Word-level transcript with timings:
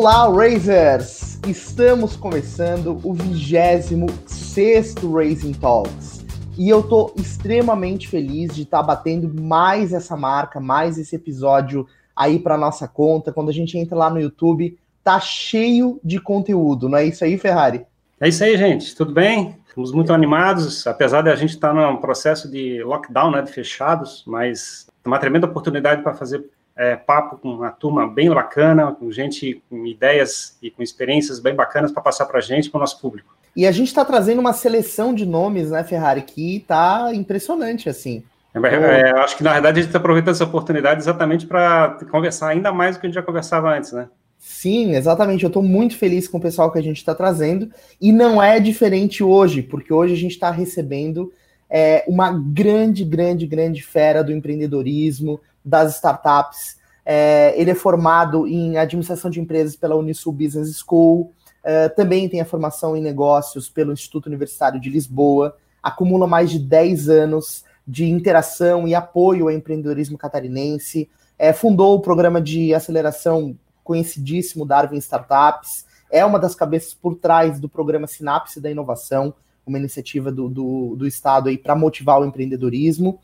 Olá, 0.00 0.28
Razers! 0.28 1.40
Estamos 1.44 2.14
começando 2.14 3.00
o 3.02 3.12
26 3.12 4.94
Racing 5.12 5.54
Talks 5.54 6.24
e 6.56 6.68
eu 6.68 6.84
tô 6.84 7.12
extremamente 7.16 8.06
feliz 8.06 8.54
de 8.54 8.62
estar 8.62 8.78
tá 8.78 8.82
batendo 8.84 9.28
mais 9.42 9.92
essa 9.92 10.16
marca, 10.16 10.60
mais 10.60 10.98
esse 10.98 11.16
episódio 11.16 11.84
aí 12.14 12.38
para 12.38 12.56
nossa 12.56 12.86
conta. 12.86 13.32
Quando 13.32 13.48
a 13.48 13.52
gente 13.52 13.76
entra 13.76 13.98
lá 13.98 14.08
no 14.08 14.20
YouTube, 14.20 14.78
tá 15.02 15.18
cheio 15.18 15.98
de 16.04 16.20
conteúdo, 16.20 16.88
não 16.88 16.96
é 16.96 17.04
isso 17.04 17.24
aí, 17.24 17.36
Ferrari? 17.36 17.84
É 18.20 18.28
isso 18.28 18.44
aí, 18.44 18.56
gente. 18.56 18.94
Tudo 18.94 19.12
bem? 19.12 19.56
Estamos 19.66 19.90
muito 19.90 20.12
animados, 20.12 20.86
apesar 20.86 21.22
de 21.22 21.30
a 21.30 21.34
gente 21.34 21.54
estar 21.54 21.74
tá 21.74 21.90
num 21.90 21.96
processo 21.96 22.48
de 22.48 22.84
lockdown, 22.84 23.32
né, 23.32 23.42
de 23.42 23.50
fechados, 23.50 24.22
mas 24.28 24.86
é 25.04 25.08
uma 25.08 25.18
tremenda 25.18 25.48
oportunidade 25.48 26.02
para 26.04 26.14
fazer 26.14 26.48
é, 26.78 26.94
papo 26.94 27.36
com 27.36 27.48
uma 27.48 27.72
turma 27.72 28.06
bem 28.06 28.30
bacana, 28.30 28.92
com 28.92 29.10
gente 29.10 29.60
com 29.68 29.84
ideias 29.84 30.56
e 30.62 30.70
com 30.70 30.80
experiências 30.80 31.40
bem 31.40 31.54
bacanas 31.54 31.90
para 31.90 32.00
passar 32.00 32.24
para 32.26 32.38
a 32.38 32.40
gente, 32.40 32.70
para 32.70 32.78
o 32.78 32.80
nosso 32.80 33.00
público. 33.00 33.36
E 33.56 33.66
a 33.66 33.72
gente 33.72 33.88
está 33.88 34.04
trazendo 34.04 34.38
uma 34.38 34.52
seleção 34.52 35.12
de 35.12 35.26
nomes, 35.26 35.72
né, 35.72 35.82
Ferrari, 35.82 36.22
que 36.22 36.58
está 36.58 37.12
impressionante, 37.12 37.88
assim. 37.88 38.22
É, 38.54 38.58
é, 38.60 39.10
acho 39.18 39.36
que, 39.36 39.42
na 39.42 39.54
verdade, 39.54 39.80
a 39.80 39.82
gente 39.82 39.88
está 39.88 39.98
aproveitando 39.98 40.34
essa 40.34 40.44
oportunidade 40.44 41.00
exatamente 41.00 41.46
para 41.46 41.98
conversar 42.10 42.48
ainda 42.48 42.72
mais 42.72 42.96
do 42.96 43.00
que 43.00 43.06
a 43.06 43.08
gente 43.08 43.16
já 43.16 43.22
conversava 43.22 43.76
antes, 43.76 43.92
né? 43.92 44.08
Sim, 44.38 44.94
exatamente. 44.94 45.42
Eu 45.42 45.48
estou 45.48 45.62
muito 45.62 45.96
feliz 45.96 46.28
com 46.28 46.38
o 46.38 46.40
pessoal 46.40 46.70
que 46.70 46.78
a 46.78 46.82
gente 46.82 46.98
está 46.98 47.14
trazendo. 47.14 47.68
E 48.00 48.12
não 48.12 48.40
é 48.40 48.60
diferente 48.60 49.22
hoje, 49.22 49.62
porque 49.62 49.92
hoje 49.92 50.14
a 50.14 50.16
gente 50.16 50.32
está 50.32 50.50
recebendo 50.50 51.32
é, 51.68 52.04
uma 52.06 52.30
grande, 52.30 53.04
grande, 53.04 53.46
grande 53.46 53.82
fera 53.82 54.22
do 54.22 54.32
empreendedorismo, 54.32 55.40
das 55.68 55.96
startups. 55.96 56.78
É, 57.04 57.54
ele 57.56 57.70
é 57.70 57.74
formado 57.74 58.46
em 58.46 58.76
administração 58.76 59.30
de 59.30 59.40
empresas 59.40 59.76
pela 59.76 59.96
Unisul 59.96 60.32
Business 60.32 60.78
School, 60.78 61.32
é, 61.62 61.88
também 61.88 62.28
tem 62.28 62.40
a 62.40 62.44
formação 62.44 62.96
em 62.96 63.02
negócios 63.02 63.68
pelo 63.68 63.92
Instituto 63.92 64.26
Universitário 64.26 64.80
de 64.80 64.88
Lisboa, 64.88 65.56
acumula 65.82 66.26
mais 66.26 66.50
de 66.50 66.58
10 66.58 67.08
anos 67.08 67.64
de 67.86 68.06
interação 68.06 68.86
e 68.86 68.94
apoio 68.94 69.44
ao 69.44 69.50
empreendedorismo 69.50 70.18
catarinense, 70.18 71.08
é, 71.38 71.52
fundou 71.52 71.96
o 71.96 72.00
programa 72.00 72.40
de 72.40 72.74
aceleração 72.74 73.56
conhecidíssimo 73.82 74.66
Darwin 74.66 74.98
Startups, 74.98 75.86
é 76.10 76.24
uma 76.24 76.38
das 76.38 76.54
cabeças 76.54 76.94
por 76.94 77.14
trás 77.14 77.58
do 77.58 77.68
programa 77.68 78.06
Sinapse 78.06 78.60
da 78.60 78.70
Inovação, 78.70 79.34
uma 79.66 79.78
iniciativa 79.78 80.32
do, 80.32 80.48
do, 80.48 80.96
do 80.96 81.06
Estado 81.06 81.56
para 81.58 81.74
motivar 81.74 82.20
o 82.20 82.24
empreendedorismo. 82.24 83.20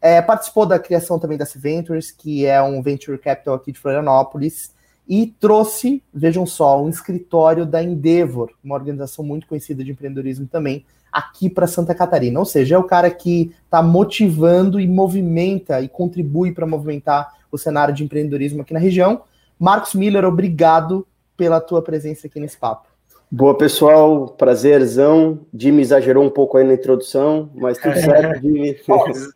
É, 0.00 0.22
participou 0.22 0.64
da 0.64 0.78
criação 0.78 1.18
também 1.18 1.36
da 1.36 1.46
Ventures, 1.56 2.10
que 2.10 2.46
é 2.46 2.62
um 2.62 2.80
venture 2.82 3.18
capital 3.18 3.54
aqui 3.54 3.72
de 3.72 3.78
Florianópolis, 3.78 4.72
e 5.08 5.34
trouxe, 5.40 6.02
vejam 6.12 6.44
só, 6.44 6.82
um 6.82 6.88
escritório 6.88 7.64
da 7.64 7.82
Endeavor, 7.82 8.50
uma 8.62 8.74
organização 8.74 9.24
muito 9.24 9.46
conhecida 9.46 9.82
de 9.82 9.90
empreendedorismo 9.90 10.46
também, 10.46 10.84
aqui 11.10 11.48
para 11.48 11.66
Santa 11.66 11.94
Catarina. 11.94 12.38
Ou 12.38 12.44
seja, 12.44 12.74
é 12.74 12.78
o 12.78 12.84
cara 12.84 13.10
que 13.10 13.54
está 13.64 13.82
motivando 13.82 14.78
e 14.78 14.86
movimenta 14.86 15.80
e 15.80 15.88
contribui 15.88 16.52
para 16.52 16.66
movimentar 16.66 17.32
o 17.50 17.56
cenário 17.56 17.94
de 17.94 18.04
empreendedorismo 18.04 18.60
aqui 18.60 18.74
na 18.74 18.80
região. 18.80 19.22
Marcos 19.58 19.94
Miller, 19.94 20.24
obrigado 20.24 21.06
pela 21.36 21.60
tua 21.60 21.80
presença 21.80 22.26
aqui 22.26 22.38
nesse 22.38 22.58
papo. 22.58 22.87
Boa, 23.30 23.56
pessoal. 23.56 24.28
Prazerzão. 24.28 25.40
Jimmy 25.52 25.82
exagerou 25.82 26.24
um 26.24 26.30
pouco 26.30 26.56
aí 26.56 26.64
na 26.64 26.72
introdução, 26.72 27.50
mas 27.54 27.76
tudo 27.76 27.94
certo, 27.94 28.40
Jimmy. 28.40 28.76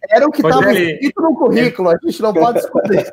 era 0.09 0.27
o 0.27 0.31
que 0.31 0.41
estava 0.41 0.73
escrito 0.73 1.21
no 1.21 1.37
currículo, 1.37 1.91
a 1.91 1.98
gente 2.03 2.23
não 2.23 2.33
pode 2.33 2.59
esconder. 2.61 3.13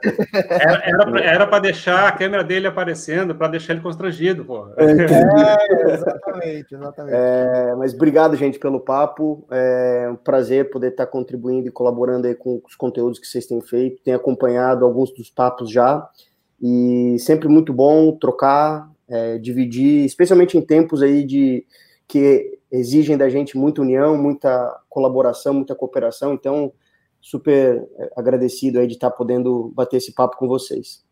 Era 1.21 1.45
para 1.45 1.59
deixar 1.59 2.07
a 2.07 2.11
câmera 2.13 2.43
dele 2.45 2.67
aparecendo, 2.67 3.35
para 3.35 3.49
deixar 3.49 3.73
ele 3.73 3.81
constrangido, 3.81 4.45
pô. 4.45 4.67
É, 4.77 5.93
exatamente, 5.93 6.75
exatamente. 6.75 7.15
É, 7.15 7.75
mas 7.77 7.93
obrigado, 7.93 8.37
gente, 8.37 8.57
pelo 8.57 8.79
papo. 8.79 9.45
É 9.51 10.07
um 10.09 10.15
prazer 10.15 10.69
poder 10.69 10.91
estar 10.91 11.07
contribuindo 11.07 11.67
e 11.67 11.71
colaborando 11.71 12.25
aí 12.25 12.35
com 12.35 12.61
os 12.65 12.75
conteúdos 12.75 13.19
que 13.19 13.27
vocês 13.27 13.45
têm 13.45 13.59
feito. 13.59 14.01
Tenho 14.01 14.15
acompanhado 14.15 14.85
alguns 14.85 15.13
dos 15.13 15.29
papos 15.29 15.69
já. 15.69 16.07
E 16.61 17.17
sempre 17.19 17.47
muito 17.47 17.73
bom 17.73 18.11
trocar, 18.17 18.89
é, 19.09 19.37
dividir, 19.37 20.05
especialmente 20.05 20.57
em 20.57 20.61
tempos 20.61 21.01
aí 21.01 21.23
de 21.25 21.65
que 22.07 22.59
exigem 22.71 23.17
da 23.17 23.29
gente 23.29 23.57
muita 23.57 23.81
união, 23.81 24.17
muita 24.17 24.81
colaboração, 24.89 25.53
muita 25.53 25.75
cooperação. 25.75 26.33
Então, 26.33 26.71
super 27.21 27.87
é, 27.97 28.11
agradecido 28.15 28.79
aí 28.79 28.87
de 28.87 28.93
estar 28.93 29.11
podendo 29.11 29.71
bater 29.75 29.97
esse 29.97 30.13
papo 30.13 30.37
com 30.37 30.47
vocês. 30.47 31.03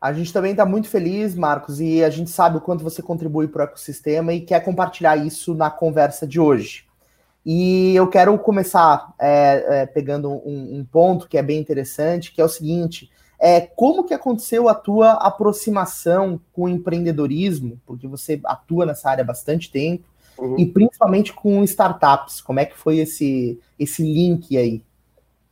A 0.00 0.12
gente 0.12 0.32
também 0.32 0.50
está 0.50 0.66
muito 0.66 0.88
feliz, 0.88 1.34
Marcos, 1.34 1.80
e 1.80 2.04
a 2.04 2.10
gente 2.10 2.30
sabe 2.30 2.58
o 2.58 2.60
quanto 2.60 2.84
você 2.84 3.02
contribui 3.02 3.48
para 3.48 3.62
o 3.62 3.64
ecossistema 3.64 4.32
e 4.32 4.40
quer 4.40 4.62
compartilhar 4.62 5.16
isso 5.16 5.54
na 5.54 5.70
conversa 5.70 6.26
de 6.26 6.38
hoje. 6.38 6.84
E 7.44 7.94
eu 7.94 8.08
quero 8.08 8.36
começar 8.38 9.14
é, 9.18 9.82
é, 9.82 9.86
pegando 9.86 10.30
um, 10.30 10.78
um, 10.78 10.84
ponto 10.84 11.28
que 11.28 11.38
é 11.38 11.42
bem 11.42 11.60
interessante, 11.60 12.32
que 12.32 12.40
é 12.40 12.44
o 12.44 12.48
seguinte: 12.48 13.08
é, 13.38 13.60
como 13.60 14.04
que 14.04 14.14
aconteceu 14.14 14.68
a 14.68 14.74
tua 14.74 15.12
aproximação 15.12 16.40
com 16.52 16.62
o 16.62 16.68
empreendedorismo, 16.68 17.78
porque 17.86 18.06
você 18.06 18.40
atua 18.44 18.86
nessa 18.86 19.10
área 19.10 19.22
há 19.22 19.26
bastante 19.26 19.70
tempo, 19.70 20.04
uhum. 20.38 20.58
e 20.58 20.66
principalmente 20.66 21.32
com 21.32 21.62
startups, 21.64 22.40
como 22.40 22.60
é 22.60 22.64
que 22.64 22.76
foi 22.76 22.98
esse, 22.98 23.58
esse 23.78 24.02
link 24.02 24.56
aí? 24.56 24.82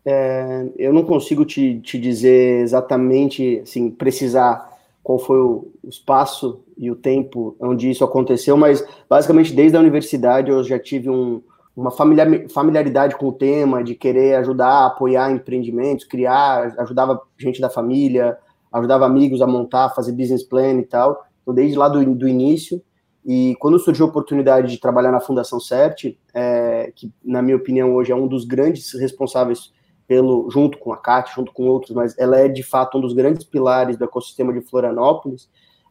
É, 0.06 0.66
eu 0.76 0.92
não 0.92 1.04
consigo 1.04 1.44
te, 1.44 1.80
te 1.80 1.98
dizer 1.98 2.60
exatamente, 2.60 3.60
assim, 3.62 3.90
precisar 3.90 4.72
qual 5.02 5.18
foi 5.18 5.38
o, 5.38 5.68
o 5.82 5.88
espaço 5.88 6.60
e 6.76 6.90
o 6.90 6.96
tempo 6.96 7.54
onde 7.60 7.90
isso 7.90 8.04
aconteceu, 8.04 8.56
mas 8.56 8.84
basicamente 9.08 9.52
desde 9.52 9.76
a 9.76 9.80
universidade 9.80 10.50
eu 10.50 10.64
já 10.64 10.78
tive 10.78 11.10
um, 11.10 11.42
uma 11.76 11.90
familiar, 11.90 12.28
familiaridade 12.50 13.16
com 13.16 13.28
o 13.28 13.32
tema, 13.32 13.82
de 13.82 13.94
querer 13.94 14.36
ajudar, 14.36 14.86
apoiar 14.86 15.30
empreendimentos, 15.30 16.04
criar, 16.04 16.74
ajudava 16.78 17.20
gente 17.38 17.60
da 17.60 17.68
família, 17.68 18.38
ajudava 18.72 19.06
amigos 19.06 19.42
a 19.42 19.46
montar, 19.46 19.90
fazer 19.90 20.12
business 20.12 20.42
plan 20.42 20.78
e 20.78 20.84
tal. 20.84 21.26
Então, 21.42 21.54
desde 21.54 21.76
lá 21.76 21.88
do, 21.88 22.14
do 22.14 22.28
início. 22.28 22.82
E 23.24 23.56
quando 23.58 23.78
surgiu 23.78 24.04
a 24.06 24.08
oportunidade 24.08 24.70
de 24.70 24.78
trabalhar 24.78 25.10
na 25.10 25.20
Fundação 25.20 25.58
CERT, 25.58 26.18
é, 26.34 26.92
que, 26.94 27.10
na 27.24 27.40
minha 27.40 27.56
opinião, 27.56 27.94
hoje 27.94 28.12
é 28.12 28.14
um 28.14 28.28
dos 28.28 28.44
grandes 28.44 28.92
responsáveis 28.92 29.72
pelo, 30.06 30.50
junto 30.50 30.78
com 30.78 30.92
a 30.92 30.96
CAT, 30.96 31.34
junto 31.34 31.52
com 31.52 31.66
outros, 31.66 31.92
mas 31.92 32.16
ela 32.18 32.38
é, 32.38 32.48
de 32.48 32.62
fato, 32.62 32.98
um 32.98 33.00
dos 33.00 33.14
grandes 33.14 33.44
pilares 33.44 33.96
do 33.96 34.04
ecossistema 34.04 34.52
de 34.52 34.60
Florianópolis, 34.60 35.48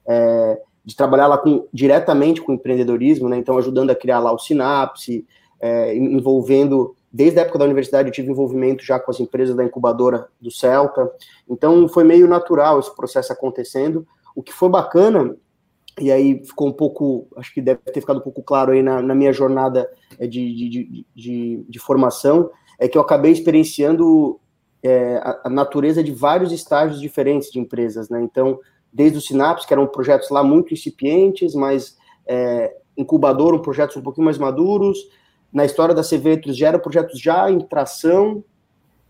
é, 0.08 0.62
de 0.86 0.96
trabalhar 0.96 1.28
lá 1.28 1.38
com, 1.38 1.68
diretamente 1.74 2.42
com 2.42 2.54
empreendedorismo, 2.54 3.30
né, 3.30 3.38
então 3.38 3.58
ajudando 3.58 3.90
a 3.90 3.96
criar 3.96 4.20
lá 4.20 4.32
o 4.32 4.38
Sinapse, 4.38 5.26
é, 5.60 5.96
envolvendo, 5.96 6.96
desde 7.12 7.40
a 7.40 7.44
época 7.44 7.60
da 7.60 7.66
universidade, 7.66 8.10
eu 8.10 8.14
tive 8.14 8.32
envolvimento 8.32 8.84
já 8.84 9.00
com 9.00 9.12
as 9.12 9.20
empresas 9.20 9.56
da 9.56 9.64
incubadora 9.64 10.28
do 10.42 10.52
Celta, 10.52 11.12
então 11.50 11.88
foi 11.88 12.04
meio 12.04 12.28
natural 12.28 12.80
esse 12.80 12.94
processo 12.96 13.32
acontecendo. 13.32 14.06
O 14.36 14.42
que 14.42 14.52
foi 14.52 14.70
bacana, 14.70 15.36
e 16.00 16.12
aí 16.12 16.44
ficou 16.44 16.68
um 16.68 16.74
pouco, 16.74 17.28
acho 17.38 17.54
que 17.54 17.62
deve 17.62 17.80
ter 17.82 18.02
ficado 18.02 18.18
um 18.18 18.24
pouco 18.24 18.42
claro 18.42 18.72
aí 18.72 18.82
na, 18.82 19.02
na 19.02 19.14
minha 19.14 19.32
jornada 19.32 19.90
é, 20.20 20.26
de, 20.26 20.54
de, 20.54 21.06
de, 21.16 21.66
de, 21.70 21.80
formação, 21.80 22.50
é 22.80 22.88
que 22.88 22.98
eu 22.98 23.02
acabei 23.02 23.32
experienciando 23.32 24.40
é, 24.82 25.18
a, 25.18 25.42
a, 25.46 25.50
natureza 25.50 26.04
de 26.04 26.12
vários 26.12 26.52
estágios 26.52 27.00
diferentes 27.00 27.52
de 27.52 27.60
empresas, 27.60 28.10
né? 28.10 28.22
Então, 28.22 28.60
desde 28.92 29.18
o 29.18 29.22
Sinapse, 29.22 29.68
que 29.68 29.74
eram 29.74 29.88
projetos 29.88 30.30
lá 30.30 30.44
muito 30.44 30.74
incipientes, 30.74 31.56
mas 31.56 31.98
é, 32.26 32.76
incubador, 32.98 33.54
um 33.54 33.60
projetos 33.60 33.96
um 33.96 34.02
pouquinho 34.02 34.26
mais 34.26 34.38
maduros, 34.38 34.98
na 35.54 35.64
história 35.64 35.94
da 35.94 36.02
Cvetros 36.02 36.58
já 36.58 36.70
eram 36.70 36.80
projetos 36.80 37.20
já 37.20 37.50
em 37.52 37.60
tração, 37.60 38.44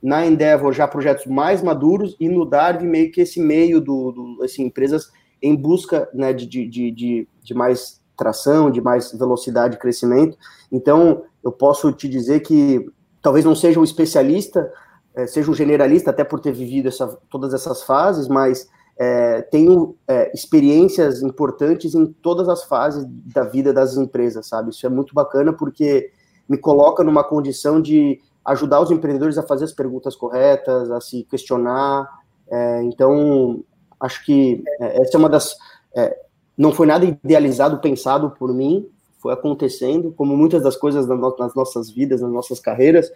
na 0.02 0.26
Endeavor 0.26 0.74
já 0.74 0.86
projetos 0.86 1.26
mais 1.26 1.62
maduros, 1.62 2.16
e 2.20 2.28
no 2.28 2.46
Darwin 2.46 2.88
meio 2.88 3.12
que 3.12 3.22
esse 3.22 3.40
meio 3.40 3.80
do, 3.80 4.12
do 4.12 4.44
assim, 4.44 4.64
empresas 4.66 5.10
em 5.42 5.56
busca 5.56 6.10
né, 6.14 6.34
de, 6.34 6.46
de, 6.46 6.68
de, 6.68 7.28
de 7.42 7.54
mais 7.54 8.02
tração, 8.18 8.70
de 8.70 8.82
mais 8.82 9.12
velocidade 9.14 9.74
de 9.74 9.80
crescimento. 9.80 10.38
Então, 10.72 11.24
eu 11.44 11.52
posso 11.52 11.92
te 11.94 12.08
dizer 12.08 12.42
que 12.42 12.86
talvez 13.22 13.46
não 13.46 13.56
seja 13.56 13.80
um 13.80 13.84
especialista, 13.84 14.72
é, 15.16 15.26
seja 15.26 15.50
um 15.50 15.54
generalista, 15.54 16.10
até 16.10 16.24
por 16.24 16.40
ter 16.40 16.52
vivido 16.52 16.90
essa, 16.90 17.08
todas 17.30 17.54
essas 17.54 17.84
fases, 17.84 18.28
mas 18.28 18.70
é, 18.98 19.42
tenho 19.44 19.96
é, 20.08 20.32
experiências 20.34 21.22
importantes 21.22 21.96
em 21.96 22.06
todas 22.06 22.50
as 22.50 22.64
fases 22.64 23.06
da 23.08 23.44
vida 23.44 23.74
das 23.74 23.96
empresas, 23.96 24.48
sabe? 24.48 24.70
Isso 24.72 24.86
é 24.86 24.90
muito 24.90 25.14
bacana 25.14 25.54
porque 25.54 26.12
me 26.48 26.58
coloca 26.58 27.04
numa 27.04 27.24
condição 27.24 27.82
de 27.82 28.20
ajudar 28.46 28.82
os 28.82 28.92
empreendedores 28.92 29.38
a 29.38 29.44
fazer 29.44 29.66
as 29.66 29.72
perguntas 29.72 30.16
corretas, 30.16 30.92
a 30.92 31.00
se 31.00 31.24
questionar. 31.24 32.08
É, 32.50 32.84
então, 32.84 33.64
acho 34.00 34.24
que 34.26 34.64
é, 34.80 35.02
essa 35.02 35.18
é 35.18 35.20
uma 35.20 35.30
das. 35.30 35.56
É, 35.96 36.18
não 36.58 36.72
foi 36.72 36.86
nada 36.86 37.06
idealizado, 37.06 37.80
pensado 37.80 38.32
por 38.32 38.54
mim, 38.54 38.88
foi 39.20 39.34
acontecendo, 39.34 40.12
como 40.12 40.36
muitas 40.36 40.62
das 40.62 40.76
coisas 40.76 41.08
nas 41.08 41.56
nossas 41.56 41.90
vidas, 41.90 42.22
nas 42.22 42.32
nossas 42.32 42.60
carreiras, 42.60 43.12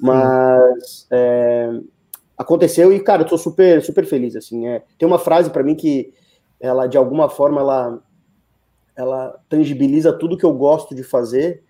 mas 0.00 1.06
é, 1.10 1.80
aconteceu 2.36 2.92
e, 2.92 3.00
cara, 3.00 3.22
eu 3.22 3.26
tô 3.26 3.36
super, 3.36 3.82
super 3.82 4.06
feliz, 4.06 4.36
assim. 4.36 4.68
É, 4.68 4.84
tem 4.96 5.06
uma 5.06 5.18
frase 5.18 5.50
para 5.50 5.64
mim 5.64 5.74
que 5.74 6.14
ela 6.60 6.86
de 6.86 6.96
alguma 6.96 7.28
forma 7.28 7.60
ela 7.60 8.02
ela 8.96 9.38
tangibiliza 9.48 10.12
tudo 10.12 10.36
que 10.36 10.44
eu 10.44 10.52
gosto 10.52 10.92
de 10.92 11.04
fazer 11.04 11.62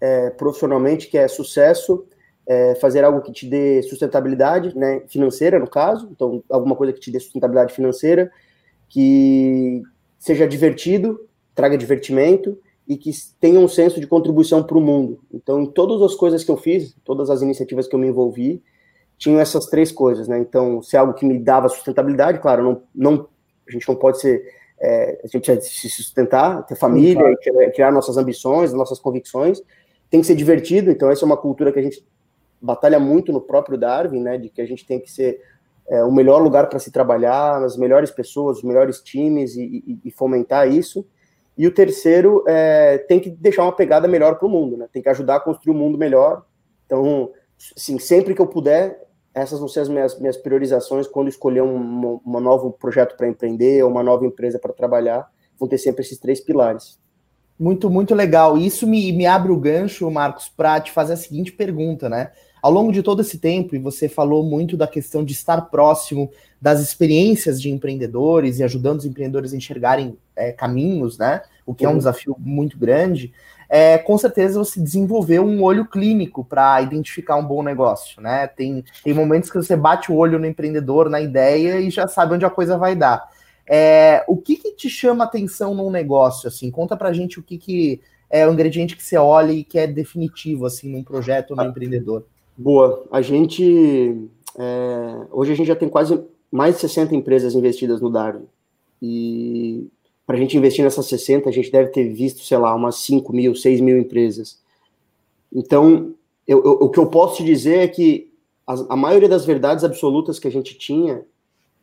é, 0.00 0.30
profissionalmente, 0.30 1.08
que 1.08 1.18
é 1.18 1.28
sucesso, 1.28 2.06
é, 2.46 2.74
fazer 2.76 3.04
algo 3.04 3.20
que 3.20 3.32
te 3.32 3.46
dê 3.46 3.82
sustentabilidade, 3.82 4.76
né, 4.76 5.02
financeira 5.08 5.58
no 5.58 5.68
caso, 5.68 6.08
então 6.10 6.42
alguma 6.48 6.74
coisa 6.74 6.92
que 6.92 7.00
te 7.00 7.10
dê 7.10 7.20
sustentabilidade 7.20 7.74
financeira, 7.74 8.30
que 8.88 9.82
seja 10.18 10.48
divertido, 10.48 11.28
traga 11.54 11.76
divertimento 11.76 12.58
e 12.88 12.96
que 12.96 13.10
tenha 13.38 13.60
um 13.60 13.68
senso 13.68 14.00
de 14.00 14.06
contribuição 14.06 14.62
para 14.62 14.76
o 14.76 14.80
mundo. 14.80 15.20
Então, 15.32 15.60
em 15.60 15.66
todas 15.66 16.02
as 16.02 16.14
coisas 16.14 16.42
que 16.42 16.50
eu 16.50 16.56
fiz, 16.56 16.96
todas 17.04 17.30
as 17.30 17.40
iniciativas 17.40 17.86
que 17.86 17.94
eu 17.94 18.00
me 18.00 18.08
envolvi, 18.08 18.62
tinham 19.16 19.38
essas 19.38 19.66
três 19.66 19.92
coisas, 19.92 20.26
né? 20.26 20.38
Então, 20.38 20.82
se 20.82 20.96
é 20.96 20.98
algo 20.98 21.12
que 21.12 21.26
me 21.26 21.38
dava 21.38 21.68
sustentabilidade, 21.68 22.40
claro, 22.40 22.62
não, 22.62 22.82
não 22.92 23.28
a 23.68 23.70
gente 23.70 23.86
não 23.86 23.94
pode 23.94 24.18
ser 24.18 24.42
é, 24.80 25.20
a 25.22 25.26
gente 25.26 25.44
precisa 25.44 25.60
se 25.60 25.90
sustentar, 25.90 26.64
ter 26.64 26.74
família, 26.74 27.36
claro. 27.36 27.72
criar 27.72 27.92
nossas 27.92 28.16
ambições, 28.16 28.72
nossas 28.72 28.98
convicções. 28.98 29.62
Tem 30.10 30.20
que 30.20 30.26
ser 30.26 30.34
divertido, 30.34 30.90
então 30.90 31.10
essa 31.10 31.24
é 31.24 31.26
uma 31.26 31.36
cultura 31.36 31.72
que 31.72 31.78
a 31.78 31.82
gente 31.82 32.04
batalha 32.60 32.98
muito 32.98 33.32
no 33.32 33.40
próprio 33.40 33.78
Darwin, 33.78 34.20
né, 34.20 34.36
de 34.36 34.48
que 34.48 34.60
a 34.60 34.66
gente 34.66 34.84
tem 34.84 35.00
que 35.00 35.10
ser 35.10 35.40
é, 35.88 36.04
o 36.04 36.12
melhor 36.12 36.42
lugar 36.42 36.68
para 36.68 36.78
se 36.78 36.90
trabalhar, 36.90 37.62
as 37.64 37.76
melhores 37.76 38.10
pessoas, 38.10 38.58
os 38.58 38.62
melhores 38.62 39.00
times 39.00 39.56
e, 39.56 39.82
e, 39.86 40.08
e 40.08 40.10
fomentar 40.10 40.68
isso. 40.68 41.06
E 41.58 41.66
o 41.66 41.74
terceiro 41.74 42.44
é, 42.46 42.98
tem 42.98 43.18
que 43.20 43.28
deixar 43.28 43.64
uma 43.64 43.74
pegada 43.74 44.06
melhor 44.06 44.38
para 44.38 44.46
o 44.46 44.50
mundo, 44.50 44.76
né? 44.76 44.88
Tem 44.92 45.02
que 45.02 45.08
ajudar 45.08 45.36
a 45.36 45.40
construir 45.40 45.74
um 45.74 45.78
mundo 45.78 45.98
melhor. 45.98 46.44
Então, 46.86 47.32
sim, 47.58 47.98
sempre 47.98 48.34
que 48.34 48.40
eu 48.40 48.46
puder, 48.46 49.06
essas 49.34 49.58
vão 49.58 49.68
ser 49.68 49.80
as 49.80 49.88
minhas, 49.88 50.18
minhas 50.18 50.36
priorizações 50.36 51.06
quando 51.06 51.28
escolher 51.28 51.62
um, 51.62 52.20
um 52.24 52.40
novo 52.40 52.72
projeto 52.72 53.16
para 53.16 53.28
empreender 53.28 53.82
ou 53.82 53.90
uma 53.90 54.02
nova 54.02 54.24
empresa 54.24 54.58
para 54.58 54.72
trabalhar, 54.72 55.28
vão 55.58 55.68
ter 55.68 55.78
sempre 55.78 56.02
esses 56.02 56.18
três 56.18 56.40
pilares. 56.40 56.98
Muito, 57.60 57.90
muito 57.90 58.14
legal. 58.14 58.56
Isso 58.56 58.86
me, 58.86 59.12
me 59.12 59.26
abre 59.26 59.52
o 59.52 59.60
gancho, 59.60 60.10
Marcos, 60.10 60.48
para 60.48 60.80
te 60.80 60.90
fazer 60.90 61.12
a 61.12 61.16
seguinte 61.16 61.52
pergunta, 61.52 62.08
né? 62.08 62.30
Ao 62.62 62.72
longo 62.72 62.90
de 62.90 63.02
todo 63.02 63.20
esse 63.20 63.38
tempo, 63.38 63.76
e 63.76 63.78
você 63.78 64.08
falou 64.08 64.42
muito 64.42 64.78
da 64.78 64.86
questão 64.86 65.22
de 65.22 65.34
estar 65.34 65.60
próximo 65.62 66.30
das 66.60 66.80
experiências 66.80 67.60
de 67.60 67.70
empreendedores 67.70 68.58
e 68.58 68.64
ajudando 68.64 69.00
os 69.00 69.04
empreendedores 69.04 69.52
a 69.52 69.56
enxergarem 69.56 70.16
é, 70.34 70.52
caminhos, 70.52 71.18
né? 71.18 71.42
O 71.66 71.74
que 71.74 71.84
é 71.84 71.88
um 71.88 71.92
uhum. 71.92 71.98
desafio 71.98 72.34
muito 72.38 72.78
grande 72.78 73.30
é, 73.72 73.96
com 73.96 74.18
certeza 74.18 74.58
você 74.58 74.80
desenvolveu 74.80 75.44
um 75.44 75.62
olho 75.62 75.84
clínico 75.84 76.44
para 76.44 76.82
identificar 76.82 77.36
um 77.36 77.44
bom 77.44 77.62
negócio, 77.62 78.20
né? 78.20 78.48
Tem, 78.48 78.84
tem 79.04 79.14
momentos 79.14 79.48
que 79.48 79.56
você 79.56 79.76
bate 79.76 80.10
o 80.10 80.16
olho 80.16 80.40
no 80.40 80.46
empreendedor, 80.46 81.08
na 81.08 81.20
ideia 81.20 81.78
e 81.78 81.88
já 81.88 82.08
sabe 82.08 82.34
onde 82.34 82.44
a 82.44 82.50
coisa 82.50 82.76
vai 82.76 82.96
dar. 82.96 83.29
É, 83.72 84.24
o 84.26 84.36
que, 84.36 84.56
que 84.56 84.72
te 84.72 84.90
chama 84.90 85.22
atenção 85.22 85.76
num 85.76 85.92
negócio? 85.92 86.48
Assim, 86.48 86.72
conta 86.72 86.96
pra 86.96 87.12
gente 87.12 87.38
o 87.38 87.42
que, 87.42 87.56
que 87.56 88.00
é 88.28 88.44
o 88.44 88.52
ingrediente 88.52 88.96
que 88.96 89.02
você 89.02 89.16
olha 89.16 89.52
e 89.52 89.62
que 89.62 89.78
é 89.78 89.86
definitivo 89.86 90.66
assim 90.66 90.90
num 90.90 91.04
projeto 91.04 91.52
ou 91.52 91.56
no 91.56 91.62
ah, 91.62 91.66
empreendedor. 91.66 92.24
Boa. 92.58 93.04
A 93.12 93.22
gente 93.22 94.28
é, 94.58 95.26
hoje 95.30 95.52
a 95.52 95.54
gente 95.54 95.68
já 95.68 95.76
tem 95.76 95.88
quase 95.88 96.20
mais 96.50 96.74
de 96.74 96.80
60 96.80 97.14
empresas 97.14 97.54
investidas 97.54 98.00
no 98.00 98.10
Darwin. 98.10 98.46
E 99.00 99.86
para 100.26 100.36
a 100.36 100.38
gente 100.40 100.56
investir 100.56 100.84
nessas 100.84 101.06
60, 101.06 101.48
a 101.48 101.52
gente 101.52 101.70
deve 101.70 101.90
ter 101.90 102.12
visto, 102.12 102.42
sei 102.42 102.58
lá, 102.58 102.74
umas 102.74 102.96
5 102.96 103.32
mil, 103.32 103.54
6 103.54 103.80
mil 103.80 103.96
empresas. 103.96 104.60
Então, 105.52 106.12
eu, 106.44 106.58
eu, 106.64 106.72
o 106.72 106.88
que 106.88 106.98
eu 106.98 107.06
posso 107.06 107.36
te 107.36 107.44
dizer 107.44 107.78
é 107.78 107.88
que 107.88 108.32
a, 108.66 108.74
a 108.94 108.96
maioria 108.96 109.28
das 109.28 109.44
verdades 109.44 109.84
absolutas 109.84 110.40
que 110.40 110.48
a 110.48 110.50
gente 110.50 110.76
tinha 110.76 111.24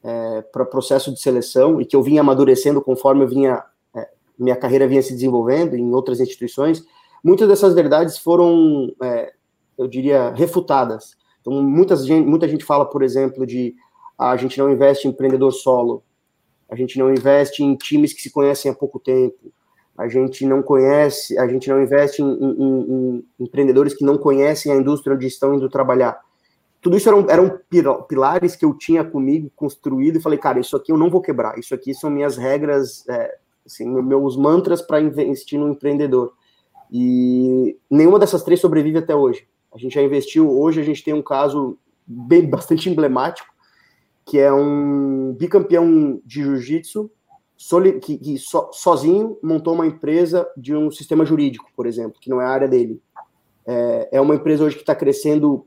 é, 0.04 0.42
para 0.42 0.66
processo 0.66 1.14
de 1.14 1.20
seleção 1.20 1.82
e 1.82 1.86
que 1.86 1.96
eu 1.96 2.04
vinha 2.04 2.22
amadurecendo 2.22 2.82
conforme 2.82 3.24
eu 3.24 3.28
vinha, 3.28 3.64
é, 3.96 4.10
minha 4.38 4.56
carreira 4.56 4.88
vinha 4.88 5.02
se 5.02 5.14
desenvolvendo 5.14 5.76
em 5.76 5.94
outras 5.94 6.20
instituições, 6.20 6.84
muitas 7.24 7.48
dessas 7.48 7.74
verdades 7.74 8.18
foram, 8.18 8.94
é, 9.02 9.34
eu 9.78 9.88
diria, 9.88 10.32
refutadas. 10.32 11.16
Então, 11.42 11.54
muitas, 11.62 12.08
muita 12.08 12.48
gente 12.48 12.64
fala, 12.64 12.86
por 12.86 13.04
exemplo, 13.04 13.46
de 13.46 13.76
ah, 14.18 14.32
a 14.32 14.38
gente 14.38 14.58
não 14.58 14.70
investe 14.72 15.08
em 15.08 15.12
empreendedor 15.12 15.52
solo, 15.52 16.04
a 16.70 16.76
gente 16.76 16.98
não 16.98 17.12
investe 17.12 17.64
em 17.64 17.76
times 17.76 18.14
que 18.14 18.22
se 18.22 18.32
conhecem 18.32 18.72
há 18.72 18.74
pouco 18.74 19.00
tempo, 19.00 19.52
a 19.98 20.08
gente 20.08 20.46
não 20.46 20.62
conhece, 20.62 21.38
a 21.40 21.48
gente 21.48 21.70
não 21.70 21.82
investe 21.82 22.22
em, 22.22 22.28
em, 22.28 22.56
em 22.60 23.26
empreendedores 23.40 23.94
que 23.94 24.06
não 24.06 24.18
conhecem 24.18 24.72
a 24.72 24.76
indústria 24.76 25.16
onde 25.16 25.26
estão 25.26 25.54
indo 25.56 25.70
trabalhar. 25.70 26.20
Tudo 26.82 26.96
isso 26.96 27.10
eram, 27.10 27.26
eram 27.30 27.60
pilares 28.08 28.56
que 28.56 28.64
eu 28.64 28.74
tinha 28.74 29.04
comigo 29.04 29.52
construído 29.56 30.18
e 30.18 30.22
falei, 30.22 30.38
cara, 30.38 30.60
isso 30.60 30.76
aqui 30.76 30.92
eu 30.92 30.98
não 30.98 31.10
vou 31.10 31.22
quebrar, 31.22 31.58
isso 31.58 31.74
aqui 31.74 31.94
são 31.94 32.10
minhas 32.10 32.38
regras, 32.38 33.08
é, 33.10 33.38
assim, 33.66 33.88
meus 33.88 34.38
mantras 34.38 34.82
para 34.82 35.02
investir 35.02 35.60
no 35.60 35.70
empreendedor. 35.70 36.34
E 36.92 37.78
nenhuma 37.90 38.20
dessas 38.20 38.44
três 38.44 38.62
sobrevive 38.62 39.00
até 39.00 39.16
hoje. 39.16 39.48
A 39.74 39.78
gente 39.78 39.96
já 39.96 40.02
investiu, 40.02 40.50
hoje 40.50 40.80
a 40.80 40.84
gente 40.84 41.04
tem 41.04 41.14
um 41.14 41.22
caso 41.22 41.78
bem 42.06 42.46
bastante 42.50 42.90
emblemático, 42.90 43.54
que 44.26 44.40
é 44.40 44.52
um 44.52 45.34
bicampeão 45.34 46.22
de 46.26 46.44
jiu-jitsu 46.44 47.10
que, 48.02 48.18
que 48.18 48.38
so, 48.38 48.70
sozinho 48.72 49.38
montou 49.42 49.74
uma 49.74 49.88
empresa 49.88 50.48
de 50.56 50.76
um 50.76 50.92
sistema 50.92 51.26
jurídico, 51.26 51.70
por 51.76 51.88
exemplo, 51.88 52.20
que 52.22 52.30
não 52.30 52.42
é 52.42 52.46
a 52.46 52.50
área 52.50 52.68
dele. 52.68 53.02
É, 53.66 54.10
é 54.14 54.22
uma 54.22 54.36
empresa 54.36 54.64
hoje 54.64 54.76
que 54.76 54.84
está 54.84 54.96
crescendo 54.96 55.66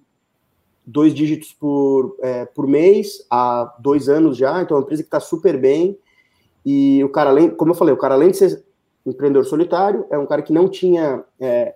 dois 0.87 1.15
dígitos 1.15 1.53
por, 1.53 2.17
é, 2.21 2.45
por 2.47 2.67
mês 2.67 3.25
há 3.31 3.75
dois 3.79 4.09
anos 4.09 4.37
já, 4.37 4.61
então 4.61 4.77
é 4.77 4.81
uma 4.81 4.85
empresa 4.85 5.03
que 5.03 5.07
está 5.07 5.21
super 5.21 5.59
bem. 5.59 5.99
E 6.65 7.03
o 7.05 7.09
cara, 7.09 7.31
além, 7.31 7.51
como 7.51 7.71
eu 7.71 7.77
falei, 7.77 7.95
o 7.95 7.99
cara, 7.99 8.15
além 8.15 8.31
de 8.31 8.37
ser 8.37 8.65
empreendedor 9.07 9.45
solitário, 9.45 10.05
é 10.11 10.19
um 10.19 10.27
cara 10.27 10.43
que 10.43 10.53
não 10.53 10.69
tinha, 10.69 11.25
é, 11.39 11.75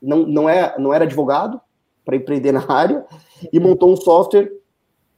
não, 0.00 0.26
não, 0.26 0.48
é, 0.48 0.74
não 0.78 0.92
era 0.92 1.04
advogado 1.04 1.60
para 2.04 2.16
empreender 2.16 2.52
na 2.52 2.64
área 2.70 3.04
e 3.52 3.58
montou 3.58 3.92
um 3.92 3.96
software 3.96 4.52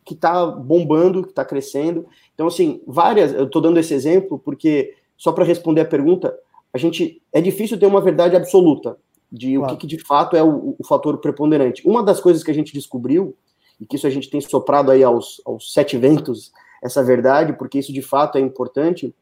que 0.05 0.14
está 0.14 0.46
bombando, 0.46 1.23
que 1.23 1.31
está 1.31 1.44
crescendo. 1.44 2.06
Então, 2.35 2.46
assim, 2.46 2.81
várias, 2.87 3.32
eu 3.35 3.44
estou 3.44 3.61
dando 3.61 3.79
esse 3.79 3.93
exemplo 3.93 4.38
porque, 4.38 4.94
só 5.17 5.32
para 5.32 5.44
responder 5.44 5.82
a 5.82 5.87
pergunta, 5.87 6.35
a 6.73 6.79
gente, 6.79 7.20
é 7.32 7.40
difícil 7.40 7.79
ter 7.79 7.87
uma 7.87 8.00
verdade 8.00 8.37
absoluta 8.37 8.96
de 9.30 9.56
claro. 9.56 9.75
o 9.75 9.76
que, 9.76 9.86
que, 9.86 9.96
de 9.96 10.04
fato 10.04 10.36
é 10.36 10.42
o, 10.42 10.75
o, 10.78 10.84
fator 10.84 11.19
preponderante. 11.19 11.86
Uma 11.86 12.02
das 12.02 12.20
coisas 12.20 12.42
que 12.42 12.50
a 12.50 12.54
gente 12.54 12.72
descobriu, 12.72 13.36
e 13.80 13.86
que 13.86 13.96
isso 13.96 14.06
a 14.06 14.10
gente 14.10 14.30
tem 14.30 14.40
soprado 14.40 14.90
aí 14.90 15.02
aos, 15.02 15.40
aos 15.44 15.72
sete 15.72 15.96
ventos, 15.96 16.52
essa 16.82 17.02
verdade, 17.02 17.52
porque 17.52 17.78
isso 17.78 17.92
de 17.92 18.02
fato 18.02 18.38
é 18.38 18.40
importante, 18.40 19.14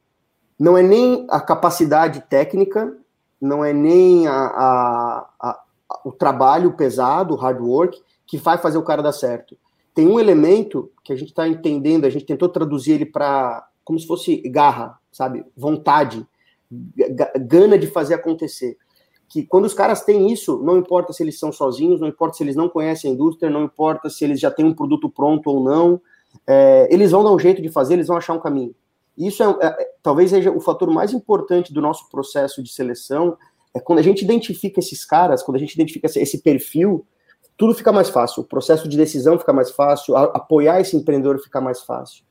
não 0.59 0.77
é 0.77 0.83
nem 0.83 1.27
a 1.29 1.41
capacidade 1.41 2.23
técnica, 2.29 2.97
não 3.41 3.65
é 3.65 3.73
nem 3.73 4.27
a, 4.27 4.33
a, 4.33 5.29
a, 5.41 5.63
o 6.05 6.13
trabalho 6.13 6.73
pesado, 6.73 7.35
o 7.35 7.37
hard 7.37 7.61
work, 7.61 8.03
que 8.27 8.39
vai 8.39 8.59
fazer 8.59 8.79
o 8.79 8.83
cara 8.83 9.03
dar 9.03 9.13
certo 9.13 9.57
tem 9.97 10.07
um 10.07 10.21
elemento 10.21 10.93
que 11.03 11.11
a 11.11 11.17
gente 11.17 11.29
está 11.29 11.49
entendendo, 11.49 12.05
a 12.05 12.11
gente 12.11 12.27
tentou 12.27 12.51
traduzir 12.51 12.93
ele 12.93 13.07
para 13.07 13.67
como 13.83 13.99
se 13.99 14.07
fosse 14.07 14.37
garra, 14.43 14.99
sabe? 15.11 15.43
Vontade, 15.57 16.27
gana 17.41 17.79
de 17.79 17.87
fazer 17.87 18.13
acontecer. 18.13 18.77
Que 19.29 19.43
quando 19.45 19.65
os 19.65 19.75
caras 19.75 20.03
têm 20.05 20.33
isso, 20.33 20.61
não 20.63 20.79
importa 20.79 21.13
se 21.13 21.23
eles 21.23 21.39
são 21.39 21.53
sozinhos, 21.53 22.01
não 22.01 22.09
importa 22.09 22.37
se 22.37 22.45
eles 22.45 22.57
não 22.57 22.69
conhecem 22.69 23.11
a 23.11 23.15
indústria, 23.15 23.51
não 23.51 23.65
importa 23.65 24.09
se 24.09 24.25
eles 24.25 24.39
já 24.39 24.51
têm 24.51 24.65
um 24.65 24.75
produto 24.75 25.11
pronto 25.11 25.49
ou 25.51 25.63
não, 25.63 26.01
é, 26.47 26.89
eles 26.91 27.11
vão 27.11 27.25
dar 27.25 27.33
um 27.33 27.39
jeito 27.39 27.61
de 27.61 27.69
fazer, 27.69 27.95
eles 27.95 28.07
vão 28.07 28.17
achar 28.17 28.35
um 28.35 28.41
caminho. 28.41 28.75
Isso 29.17 29.43
é, 29.43 29.47
é, 29.63 29.91
talvez 30.03 30.31
seja 30.31 30.51
o 30.51 30.61
fator 30.61 30.91
mais 30.91 31.13
importante 31.13 31.73
do 31.73 31.81
nosso 31.81 32.09
processo 32.11 32.63
de 32.63 32.71
seleção, 32.71 33.37
é 33.75 33.81
quando 33.81 33.99
a 33.99 34.03
gente 34.03 34.25
identifica 34.25 34.81
esses 34.81 35.05
caras, 35.05 35.43
quando 35.43 35.57
a 35.57 35.61
gente 35.61 35.75
identifica 35.75 36.07
esse 36.07 36.39
perfil, 36.39 37.07
tudo 37.57 37.75
fica 37.75 37.93
mais 37.93 38.11
fácil, 38.11 38.43
o 38.43 38.47
processo 38.47 38.89
de 38.89 38.97
decisão 38.97 39.39
fica 39.39 39.53
mais 39.53 39.71
fácil, 39.71 40.15
a, 40.17 40.25
apoiar 40.25 40.81
esse 40.81 40.97
empreendedor 40.97 41.39
fica 41.39 41.61
mais 41.61 41.81
fácil. 41.81 42.25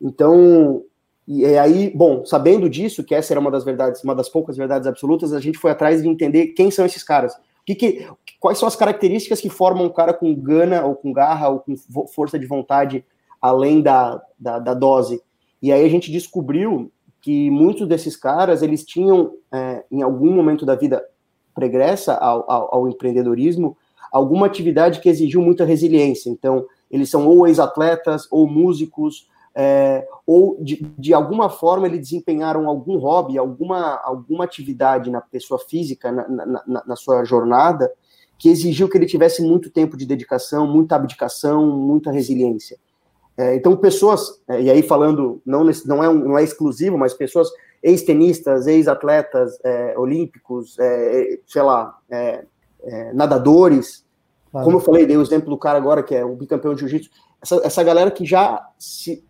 Então, 0.00 0.82
e 1.32 1.44
aí, 1.56 1.92
bom, 1.94 2.24
sabendo 2.26 2.68
disso, 2.68 3.04
que 3.04 3.14
essa 3.14 3.32
era 3.32 3.38
uma 3.38 3.52
das 3.52 3.62
verdades, 3.62 4.02
uma 4.02 4.16
das 4.16 4.28
poucas 4.28 4.56
verdades 4.56 4.88
absolutas, 4.88 5.32
a 5.32 5.38
gente 5.38 5.58
foi 5.58 5.70
atrás 5.70 6.02
de 6.02 6.08
entender 6.08 6.48
quem 6.48 6.72
são 6.72 6.84
esses 6.84 7.04
caras. 7.04 7.32
Que, 7.64 7.76
que, 7.76 8.08
quais 8.40 8.58
são 8.58 8.66
as 8.66 8.74
características 8.74 9.40
que 9.40 9.48
formam 9.48 9.84
um 9.84 9.90
cara 9.90 10.12
com 10.12 10.34
gana, 10.34 10.84
ou 10.84 10.96
com 10.96 11.12
garra, 11.12 11.48
ou 11.48 11.60
com 11.60 11.76
força 12.08 12.36
de 12.36 12.46
vontade, 12.46 13.04
além 13.40 13.80
da, 13.80 14.20
da, 14.36 14.58
da 14.58 14.74
dose. 14.74 15.22
E 15.62 15.70
aí 15.70 15.86
a 15.86 15.88
gente 15.88 16.10
descobriu 16.10 16.90
que 17.20 17.48
muitos 17.48 17.86
desses 17.86 18.16
caras, 18.16 18.60
eles 18.60 18.84
tinham, 18.84 19.32
é, 19.52 19.84
em 19.88 20.02
algum 20.02 20.32
momento 20.32 20.66
da 20.66 20.74
vida 20.74 21.00
pregressa 21.54 22.14
ao, 22.14 22.50
ao, 22.50 22.74
ao 22.74 22.88
empreendedorismo, 22.88 23.76
alguma 24.10 24.46
atividade 24.46 24.98
que 24.98 25.08
exigiu 25.08 25.42
muita 25.42 25.64
resiliência. 25.64 26.28
Então, 26.28 26.66
eles 26.90 27.08
são 27.08 27.28
ou 27.28 27.46
ex-atletas, 27.46 28.26
ou 28.32 28.48
músicos, 28.48 29.29
é, 29.54 30.06
ou 30.26 30.56
de, 30.62 30.76
de 30.96 31.12
alguma 31.12 31.50
forma 31.50 31.86
eles 31.86 32.00
desempenharam 32.00 32.68
algum 32.68 32.98
hobby, 32.98 33.36
alguma, 33.36 34.00
alguma 34.02 34.44
atividade 34.44 35.10
na 35.10 35.20
pessoa 35.20 35.58
física, 35.58 36.12
na, 36.12 36.28
na, 36.28 36.46
na, 36.46 36.82
na 36.86 36.96
sua 36.96 37.24
jornada, 37.24 37.92
que 38.38 38.48
exigiu 38.48 38.88
que 38.88 38.96
ele 38.96 39.06
tivesse 39.06 39.42
muito 39.42 39.70
tempo 39.70 39.96
de 39.96 40.06
dedicação, 40.06 40.66
muita 40.66 40.96
abdicação, 40.96 41.66
muita 41.66 42.10
resiliência. 42.10 42.78
É, 43.36 43.54
então, 43.54 43.76
pessoas, 43.76 44.40
é, 44.48 44.62
e 44.62 44.70
aí 44.70 44.82
falando, 44.82 45.40
não, 45.44 45.64
não, 45.86 46.04
é, 46.04 46.08
um, 46.08 46.14
não 46.14 46.38
é 46.38 46.44
exclusivo, 46.44 46.96
mas 46.96 47.12
pessoas 47.12 47.48
ex-tenistas, 47.82 48.66
ex-atletas 48.66 49.58
é, 49.64 49.98
olímpicos, 49.98 50.78
é, 50.78 51.38
sei 51.46 51.62
lá, 51.62 51.98
é, 52.10 52.44
nadadores, 53.12 54.04
claro. 54.50 54.64
como 54.64 54.76
eu 54.76 54.80
falei, 54.80 55.06
dei 55.06 55.16
o 55.16 55.22
exemplo 55.22 55.50
do 55.50 55.58
cara 55.58 55.78
agora, 55.78 56.02
que 56.02 56.14
é 56.14 56.24
o 56.24 56.34
bicampeão 56.34 56.74
de 56.74 56.80
jiu-jitsu, 56.80 57.10
essa, 57.42 57.60
essa 57.64 57.82
galera 57.82 58.10
que 58.10 58.24
já 58.24 58.66
se 58.78 59.24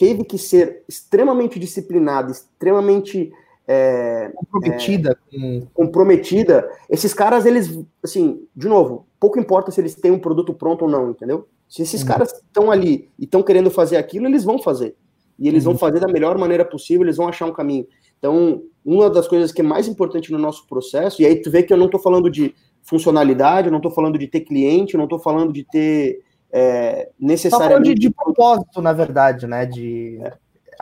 teve 0.00 0.24
que 0.24 0.38
ser 0.38 0.82
extremamente 0.88 1.58
disciplinada, 1.58 2.32
extremamente 2.32 3.30
é, 3.68 4.32
comprometida. 4.34 5.18
É, 5.30 5.62
comprometida. 5.74 6.70
Esses 6.88 7.12
caras, 7.12 7.44
eles, 7.44 7.78
assim, 8.02 8.48
de 8.56 8.66
novo, 8.66 9.06
pouco 9.20 9.38
importa 9.38 9.70
se 9.70 9.78
eles 9.78 9.94
têm 9.94 10.10
um 10.10 10.18
produto 10.18 10.54
pronto 10.54 10.86
ou 10.86 10.90
não, 10.90 11.10
entendeu? 11.10 11.46
Se 11.68 11.82
esses 11.82 12.00
uhum. 12.00 12.08
caras 12.08 12.32
estão 12.32 12.70
ali 12.70 13.10
e 13.18 13.24
estão 13.24 13.42
querendo 13.42 13.70
fazer 13.70 13.98
aquilo, 13.98 14.26
eles 14.26 14.42
vão 14.42 14.58
fazer. 14.58 14.96
E 15.38 15.46
eles 15.46 15.66
uhum. 15.66 15.72
vão 15.72 15.78
fazer 15.78 16.00
da 16.00 16.08
melhor 16.08 16.38
maneira 16.38 16.64
possível, 16.64 17.04
eles 17.04 17.18
vão 17.18 17.28
achar 17.28 17.44
um 17.44 17.52
caminho. 17.52 17.86
Então, 18.18 18.62
uma 18.82 19.10
das 19.10 19.28
coisas 19.28 19.52
que 19.52 19.60
é 19.60 19.64
mais 19.64 19.86
importante 19.86 20.32
no 20.32 20.38
nosso 20.38 20.66
processo, 20.66 21.20
e 21.20 21.26
aí 21.26 21.42
tu 21.42 21.50
vê 21.50 21.62
que 21.62 21.74
eu 21.74 21.76
não 21.76 21.86
estou 21.86 22.00
falando 22.00 22.30
de 22.30 22.54
funcionalidade, 22.82 23.66
eu 23.66 23.70
não 23.70 23.80
estou 23.80 23.92
falando 23.92 24.18
de 24.18 24.26
ter 24.26 24.40
cliente, 24.40 24.94
eu 24.94 24.98
não 24.98 25.04
estou 25.04 25.18
falando 25.18 25.52
de 25.52 25.62
ter 25.62 26.22
é, 26.52 27.10
necessariamente. 27.18 27.94
De, 27.94 28.08
de, 28.08 28.10
propósito, 28.10 28.80
na 28.82 28.92
verdade, 28.92 29.46
né? 29.46 29.66
De. 29.66 30.20
É. 30.22 30.32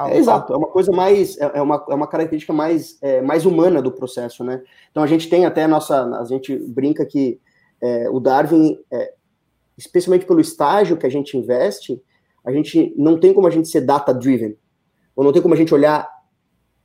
É, 0.07 0.17
exato, 0.17 0.53
é 0.53 0.57
uma 0.57 0.69
coisa 0.69 0.93
mais, 0.93 1.37
é, 1.39 1.51
é 1.55 1.63
uma, 1.63 1.85
é 1.89 1.95
uma 1.95 2.07
característica 2.07 2.53
mais, 2.53 2.97
é, 3.03 3.21
mais 3.21 3.45
humana 3.45 3.83
do 3.83 3.91
processo, 3.91 4.45
né? 4.45 4.63
Então 4.93 5.03
a 5.03 5.09
gente 5.09 5.29
tem 5.29 5.45
até 5.45 5.65
a 5.65 5.69
nossa, 5.69 6.05
a 6.21 6.25
gente 6.25 6.57
brinca 6.57 7.05
que 7.05 7.41
é, 7.83 8.09
o 8.09 8.21
Darwin, 8.21 8.79
é, 8.93 9.13
especialmente 9.77 10.25
pelo 10.25 10.41
estágio 10.41 10.97
que 10.97 11.07
a 11.07 11.11
gente 11.11 11.37
investe, 11.37 12.01
a 12.45 12.53
gente 12.53 12.95
não 12.97 13.19
tem 13.19 13.35
como 13.35 13.49
a 13.49 13.51
gente 13.51 13.67
ser 13.67 13.81
data-driven, 13.81 14.57
ou 15.17 15.25
não 15.25 15.33
tem 15.33 15.43
como 15.43 15.55
a 15.55 15.57
gente 15.57 15.75
olhar 15.75 16.09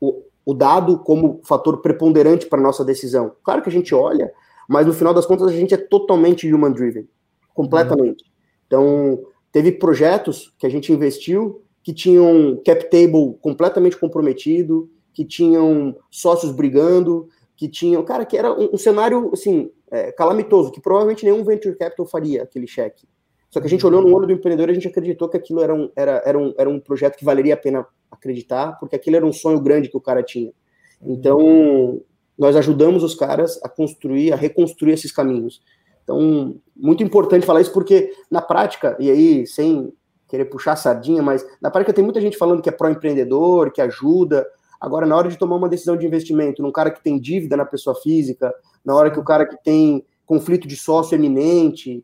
o, 0.01 0.23
o 0.43 0.53
dado 0.55 0.97
como 0.97 1.39
fator 1.43 1.81
preponderante 1.81 2.47
para 2.47 2.59
nossa 2.59 2.83
decisão. 2.83 3.35
Claro 3.43 3.61
que 3.61 3.69
a 3.69 3.71
gente 3.71 3.93
olha, 3.93 4.31
mas 4.67 4.87
no 4.87 4.93
final 4.93 5.13
das 5.13 5.27
contas 5.27 5.47
a 5.47 5.51
gente 5.51 5.73
é 5.73 5.77
totalmente 5.77 6.51
human-driven, 6.51 7.07
completamente. 7.53 8.23
Uhum. 8.23 8.32
Então, 8.73 9.23
teve 9.51 9.71
projetos 9.73 10.51
que 10.57 10.65
a 10.65 10.69
gente 10.69 10.91
investiu 10.91 11.61
que 11.83 11.93
tinham 11.93 12.59
cap 12.65 12.89
table 12.89 13.37
completamente 13.39 13.95
comprometido, 13.95 14.89
que 15.13 15.23
tinham 15.23 15.95
sócios 16.09 16.51
brigando, 16.51 17.29
que 17.55 17.69
tinham, 17.69 18.03
cara, 18.03 18.25
que 18.25 18.35
era 18.35 18.51
um, 18.51 18.71
um 18.73 18.77
cenário 18.77 19.29
assim 19.31 19.69
é, 19.91 20.11
calamitoso, 20.13 20.71
que 20.71 20.81
provavelmente 20.81 21.23
nenhum 21.23 21.43
venture 21.43 21.75
capital 21.75 22.07
faria 22.07 22.41
aquele 22.41 22.65
cheque. 22.65 23.07
Só 23.51 23.59
que 23.59 23.67
a 23.67 23.69
gente 23.69 23.85
olhou 23.85 24.01
no 24.01 24.11
olho 24.15 24.25
do 24.25 24.33
empreendedor 24.33 24.69
e 24.69 24.71
a 24.71 24.73
gente 24.73 24.87
acreditou 24.87 25.29
que 25.29 25.37
aquilo 25.37 25.61
era 25.61 25.75
um, 25.75 25.91
era, 25.95 26.23
era, 26.25 26.39
um, 26.39 26.51
era 26.57 26.67
um 26.67 26.79
projeto 26.79 27.15
que 27.15 27.23
valeria 27.23 27.53
a 27.53 27.57
pena 27.57 27.85
acreditar, 28.09 28.79
porque 28.79 28.95
aquilo 28.95 29.17
era 29.17 29.25
um 29.25 29.33
sonho 29.33 29.61
grande 29.61 29.87
que 29.87 29.97
o 29.97 30.01
cara 30.01 30.23
tinha. 30.23 30.51
Então, 30.99 32.01
nós 32.35 32.55
ajudamos 32.55 33.03
os 33.03 33.13
caras 33.13 33.59
a 33.61 33.69
construir, 33.69 34.33
a 34.33 34.35
reconstruir 34.35 34.93
esses 34.93 35.11
caminhos. 35.11 35.61
Então, 36.03 36.55
muito 36.75 37.03
importante 37.03 37.45
falar 37.45 37.61
isso, 37.61 37.71
porque 37.71 38.11
na 38.29 38.41
prática, 38.41 38.95
e 38.99 39.09
aí, 39.09 39.47
sem 39.47 39.93
querer 40.27 40.45
puxar 40.45 40.73
a 40.73 40.75
sardinha, 40.75 41.21
mas 41.21 41.45
na 41.61 41.69
prática 41.69 41.93
tem 41.93 42.03
muita 42.03 42.19
gente 42.19 42.37
falando 42.37 42.61
que 42.61 42.69
é 42.69 42.71
pró-empreendedor, 42.71 43.71
que 43.71 43.81
ajuda. 43.81 44.45
Agora, 44.81 45.05
na 45.05 45.15
hora 45.15 45.29
de 45.29 45.37
tomar 45.37 45.55
uma 45.55 45.69
decisão 45.69 45.95
de 45.95 46.05
investimento, 46.05 46.61
num 46.61 46.71
cara 46.71 46.91
que 46.91 47.03
tem 47.03 47.19
dívida 47.19 47.55
na 47.55 47.65
pessoa 47.65 47.95
física, 47.95 48.53
na 48.83 48.95
hora 48.95 49.11
que 49.11 49.19
o 49.19 49.23
cara 49.23 49.45
que 49.45 49.55
tem 49.63 50.05
conflito 50.25 50.67
de 50.67 50.75
sócio 50.75 51.15
eminente, 51.15 52.03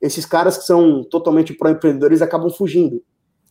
esses 0.00 0.24
caras 0.24 0.56
que 0.56 0.64
são 0.64 1.02
totalmente 1.04 1.52
pró-empreendedores 1.52 2.22
acabam 2.22 2.50
fugindo. 2.50 3.02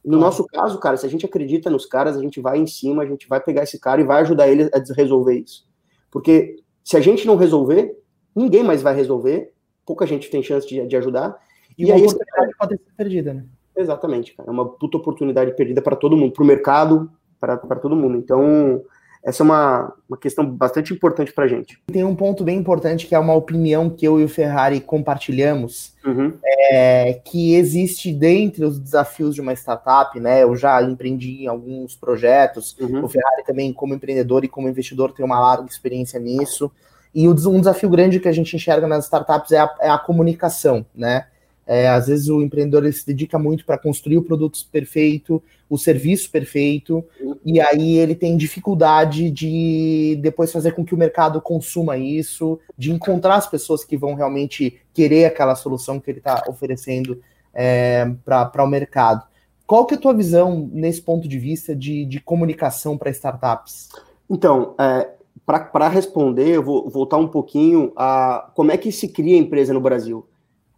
No 0.03 0.17
ah. 0.17 0.21
nosso 0.21 0.45
caso, 0.45 0.79
cara, 0.79 0.97
se 0.97 1.05
a 1.05 1.09
gente 1.09 1.25
acredita 1.25 1.69
nos 1.69 1.85
caras, 1.85 2.17
a 2.17 2.21
gente 2.21 2.41
vai 2.41 2.57
em 2.57 2.67
cima, 2.67 3.03
a 3.03 3.05
gente 3.05 3.27
vai 3.27 3.39
pegar 3.39 3.63
esse 3.63 3.79
cara 3.79 4.01
e 4.01 4.03
vai 4.03 4.21
ajudar 4.21 4.47
ele 4.47 4.69
a 4.73 4.93
resolver 4.95 5.39
isso. 5.39 5.65
Porque 6.11 6.55
se 6.83 6.97
a 6.97 6.99
gente 6.99 7.25
não 7.25 7.35
resolver, 7.35 7.97
ninguém 8.35 8.63
mais 8.63 8.81
vai 8.81 8.95
resolver, 8.95 9.52
pouca 9.85 10.05
gente 10.05 10.29
tem 10.29 10.43
chance 10.43 10.67
de, 10.67 10.85
de 10.85 10.95
ajudar. 10.95 11.37
E, 11.77 11.85
e 11.85 11.91
aí, 11.91 12.01
oportunidade 12.01 12.53
pode 12.57 12.77
ser 12.77 12.91
perdida, 12.95 13.33
né? 13.33 13.45
Exatamente, 13.75 14.35
cara. 14.35 14.49
É 14.49 14.51
uma 14.51 14.67
puta 14.67 14.97
oportunidade 14.97 15.55
perdida 15.55 15.81
para 15.81 15.95
todo 15.95 16.15
mundo, 16.15 16.33
para 16.33 16.43
o 16.43 16.47
mercado, 16.47 17.11
para 17.39 17.57
todo 17.57 17.95
mundo. 17.95 18.17
Então, 18.17 18.83
essa 19.23 19.41
é 19.41 19.45
uma, 19.45 19.93
uma 20.07 20.17
questão 20.17 20.45
bastante 20.45 20.93
importante 20.93 21.31
para 21.31 21.45
a 21.45 21.47
gente. 21.47 21.81
Tem 21.87 22.03
um 22.03 22.15
ponto 22.15 22.43
bem 22.43 22.57
importante 22.57 23.07
que 23.07 23.15
é 23.15 23.19
uma 23.19 23.33
opinião 23.33 23.89
que 23.89 24.05
eu 24.05 24.19
e 24.19 24.23
o 24.25 24.29
Ferrari 24.29 24.81
compartilhamos, 24.81 25.93
uhum. 26.05 26.33
é, 26.45 27.21
que 27.25 27.55
existe 27.55 28.11
dentre 28.13 28.65
os 28.65 28.77
desafios 28.77 29.33
de 29.33 29.39
uma 29.39 29.53
startup, 29.53 30.19
né? 30.19 30.43
Eu 30.43 30.55
já 30.57 30.81
empreendi 30.83 31.43
em 31.43 31.47
alguns 31.47 31.95
projetos, 31.95 32.75
uhum. 32.79 33.05
o 33.05 33.07
Ferrari 33.07 33.43
também, 33.45 33.71
como 33.71 33.93
empreendedor 33.93 34.43
e 34.43 34.49
como 34.49 34.67
investidor, 34.67 35.13
tem 35.13 35.25
uma 35.25 35.39
larga 35.39 35.69
experiência 35.69 36.19
nisso. 36.19 36.69
E 37.13 37.27
um 37.27 37.59
desafio 37.59 37.89
grande 37.89 38.19
que 38.19 38.27
a 38.27 38.31
gente 38.31 38.55
enxerga 38.55 38.87
nas 38.87 39.05
startups 39.05 39.51
é 39.51 39.59
a, 39.59 39.75
é 39.81 39.89
a 39.89 39.97
comunicação, 39.97 40.85
né? 40.95 41.27
É, 41.65 41.87
às 41.87 42.07
vezes 42.07 42.27
o 42.27 42.41
empreendedor 42.41 42.91
se 42.91 43.05
dedica 43.05 43.39
muito 43.39 43.65
para 43.65 43.77
construir 43.77 44.17
o 44.17 44.23
produto 44.23 44.59
perfeito, 44.69 45.41
o 45.69 45.77
serviço 45.77 46.29
perfeito, 46.29 47.05
e 47.45 47.59
aí 47.61 47.97
ele 47.97 48.15
tem 48.15 48.35
dificuldade 48.35 49.31
de 49.31 50.19
depois 50.21 50.51
fazer 50.51 50.73
com 50.73 50.83
que 50.83 50.93
o 50.93 50.97
mercado 50.97 51.39
consuma 51.39 51.97
isso, 51.97 52.59
de 52.77 52.91
encontrar 52.91 53.35
as 53.35 53.47
pessoas 53.47 53.85
que 53.85 53.95
vão 53.95 54.13
realmente 54.13 54.77
querer 54.93 55.25
aquela 55.25 55.55
solução 55.55 56.01
que 56.01 56.11
ele 56.11 56.17
está 56.17 56.43
oferecendo 56.49 57.21
é, 57.53 58.11
para 58.25 58.63
o 58.63 58.67
mercado. 58.67 59.23
Qual 59.65 59.85
que 59.85 59.93
é 59.93 59.97
a 59.97 60.01
tua 60.01 60.13
visão 60.13 60.69
nesse 60.73 61.01
ponto 61.01 61.27
de 61.27 61.39
vista 61.39 61.73
de, 61.73 62.03
de 62.05 62.19
comunicação 62.19 62.97
para 62.97 63.09
startups? 63.09 63.87
Então, 64.29 64.75
é, 64.77 65.09
para 65.45 65.89
responder, 65.89 66.55
eu 66.55 66.63
vou 66.63 66.89
voltar 66.89 67.17
um 67.17 67.27
pouquinho 67.27 67.91
a 67.95 68.51
como 68.55 68.71
é 68.71 68.77
que 68.77 68.91
se 68.91 69.09
cria 69.09 69.37
empresa 69.37 69.73
no 69.73 69.81
Brasil 69.81 70.25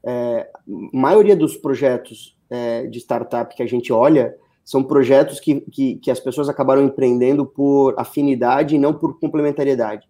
é, 0.05 0.48
maioria 0.93 1.36
dos 1.36 1.57
projetos 1.57 2.38
é, 2.50 2.86
de 2.86 3.00
startup 3.00 3.55
que 3.55 3.63
a 3.63 3.65
gente 3.65 3.91
olha 3.91 4.36
são 4.63 4.84
projetos 4.84 5.39
que, 5.39 5.62
que, 5.62 5.95
que, 5.95 6.12
as 6.12 6.19
pessoas 6.19 6.48
acabaram 6.48 6.84
empreendendo 6.84 7.45
por 7.45 7.93
afinidade 7.98 8.75
e 8.75 8.79
não 8.79 8.93
por 8.93 9.19
complementariedade. 9.19 10.07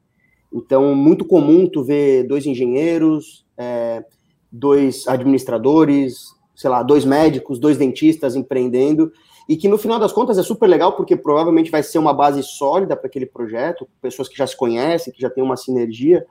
Então, 0.54 0.96
muito 0.96 1.26
comum 1.26 1.68
tu 1.68 1.84
ver 1.84 2.24
dois 2.24 2.46
engenheiros, 2.46 3.46
é, 3.58 4.04
dois 4.50 5.08
administradores, 5.08 6.34
sei 6.56 6.70
lá, 6.70 6.84
dois 6.84 7.04
médicos, 7.04 7.60
dois 7.60 7.78
dentistas 7.78 8.36
empreendendo, 8.36 9.12
e 9.48 9.56
que 9.56 9.68
no 9.68 9.78
final 9.78 10.00
das 10.00 10.12
contas 10.12 10.38
é 10.38 10.44
super 10.44 10.68
legal 10.68 10.94
porque 10.94 11.16
provavelmente 11.16 11.70
vai 11.70 11.84
ser 11.84 12.00
uma 12.00 12.14
base 12.14 12.42
sólida 12.44 12.96
para 12.96 13.08
aquele 13.08 13.26
projeto, 13.26 13.88
pessoas 14.02 14.28
que 14.28 14.38
já 14.38 14.48
se 14.48 14.58
conhecem, 14.58 15.14
que 15.14 15.22
já 15.22 15.30
têm 15.30 15.44
uma 15.44 15.56
sinergia, 15.56 16.26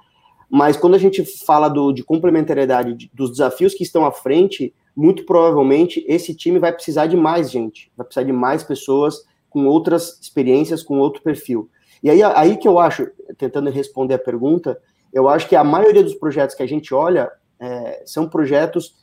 mas 0.50 0.76
quando 0.76 0.94
a 0.94 0.98
gente 0.98 1.24
fala 1.44 1.68
do, 1.68 1.92
de 1.92 2.02
complementariedade 2.02 2.94
de, 2.94 3.10
dos 3.12 3.30
desafios 3.30 3.74
que 3.74 3.82
estão 3.82 4.04
à 4.04 4.12
frente, 4.12 4.74
muito 4.96 5.24
provavelmente 5.24 6.04
esse 6.08 6.34
time 6.34 6.58
vai 6.58 6.72
precisar 6.72 7.06
de 7.06 7.16
mais 7.16 7.50
gente, 7.50 7.90
vai 7.96 8.04
precisar 8.04 8.24
de 8.24 8.32
mais 8.32 8.62
pessoas 8.62 9.24
com 9.48 9.66
outras 9.66 10.18
experiências, 10.20 10.82
com 10.82 10.98
outro 10.98 11.22
perfil. 11.22 11.70
E 12.02 12.10
aí, 12.10 12.22
aí 12.22 12.56
que 12.56 12.68
eu 12.68 12.78
acho, 12.78 13.08
tentando 13.38 13.70
responder 13.70 14.14
a 14.14 14.18
pergunta, 14.18 14.78
eu 15.12 15.28
acho 15.28 15.48
que 15.48 15.56
a 15.56 15.64
maioria 15.64 16.02
dos 16.02 16.14
projetos 16.14 16.54
que 16.54 16.62
a 16.62 16.66
gente 16.68 16.92
olha 16.92 17.30
é, 17.60 18.02
são 18.04 18.28
projetos 18.28 18.96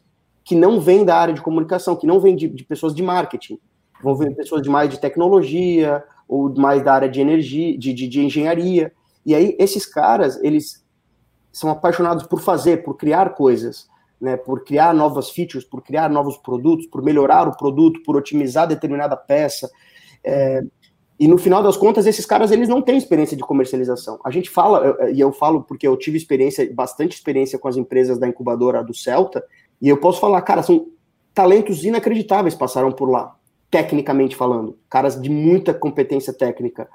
que 0.44 0.56
não 0.56 0.80
vêm 0.80 1.06
da 1.06 1.16
área 1.16 1.34
de 1.34 1.42
comunicação, 1.42 1.96
que 1.96 2.06
não 2.06 2.20
vêm 2.20 2.36
de, 2.36 2.48
de 2.48 2.64
pessoas 2.64 2.94
de 2.94 3.02
marketing, 3.02 3.60
vão 4.04 4.16
vir 4.16 4.36
pessoas 4.36 4.62
de 4.62 4.70
mais 4.70 4.90
de 4.90 5.00
tecnologia 5.00 6.04
ou 6.28 6.54
mais 6.56 6.84
da 6.84 6.94
área 6.94 7.10
de 7.10 7.20
energia, 7.20 7.78
de, 7.78 7.94
de, 7.94 8.08
de 8.08 8.22
engenharia. 8.22 8.92
E 9.26 9.36
aí 9.36 9.56
esses 9.60 9.86
caras, 9.86 10.42
eles 10.44 10.84
são 11.52 11.70
apaixonados 11.70 12.24
por 12.24 12.42
fazer, 12.42 12.84
por 12.84 12.96
criar 12.96 13.32
coisas, 13.32 13.90
né, 14.20 14.38
por 14.38 14.64
criar 14.64 14.94
novas 14.94 15.30
features, 15.30 15.66
por 15.66 15.82
criar 15.82 16.10
novos 16.10 16.38
produtos, 16.38 16.86
por 16.88 17.02
melhorar 17.02 17.48
o 17.48 17.58
produto, 17.58 18.02
por 18.04 18.16
otimizar 18.16 18.68
determinada 18.68 19.18
peça. 19.18 19.70
É, 20.24 20.64
e 21.20 21.28
no 21.28 21.38
final 21.38 21.62
das 21.62 21.78
contas, 21.78 22.08
esses 22.08 22.26
caras 22.26 22.52
eles 22.52 22.70
não 22.70 22.82
têm 22.82 22.98
experiência 22.98 23.36
de 23.36 23.44
comercialização. 23.44 24.20
A 24.24 24.32
gente 24.32 24.50
fala, 24.50 24.98
e 25.12 25.20
eu, 25.20 25.28
eu 25.28 25.32
falo 25.34 25.64
porque 25.64 25.88
eu 25.88 25.98
tive 25.98 26.18
experiência, 26.18 26.72
bastante 26.74 27.16
experiência 27.16 27.60
com 27.60 27.68
as 27.68 27.78
empresas 27.78 28.18
da 28.18 28.28
incubadora 28.28 28.84
do 28.84 28.94
Celta, 28.94 29.44
e 29.82 29.90
eu 29.90 29.98
posso 29.98 30.20
falar, 30.20 30.42
cara, 30.42 30.64
são 30.64 30.88
talentos 31.34 31.84
inacreditáveis 31.84 32.56
passaram 32.56 32.92
por 32.92 33.10
lá, 33.10 33.36
tecnicamente 33.72 34.36
falando, 34.36 34.78
caras 34.90 35.20
de 35.20 35.30
muita 35.30 35.74
competência 35.74 36.34
técnica. 36.34 36.90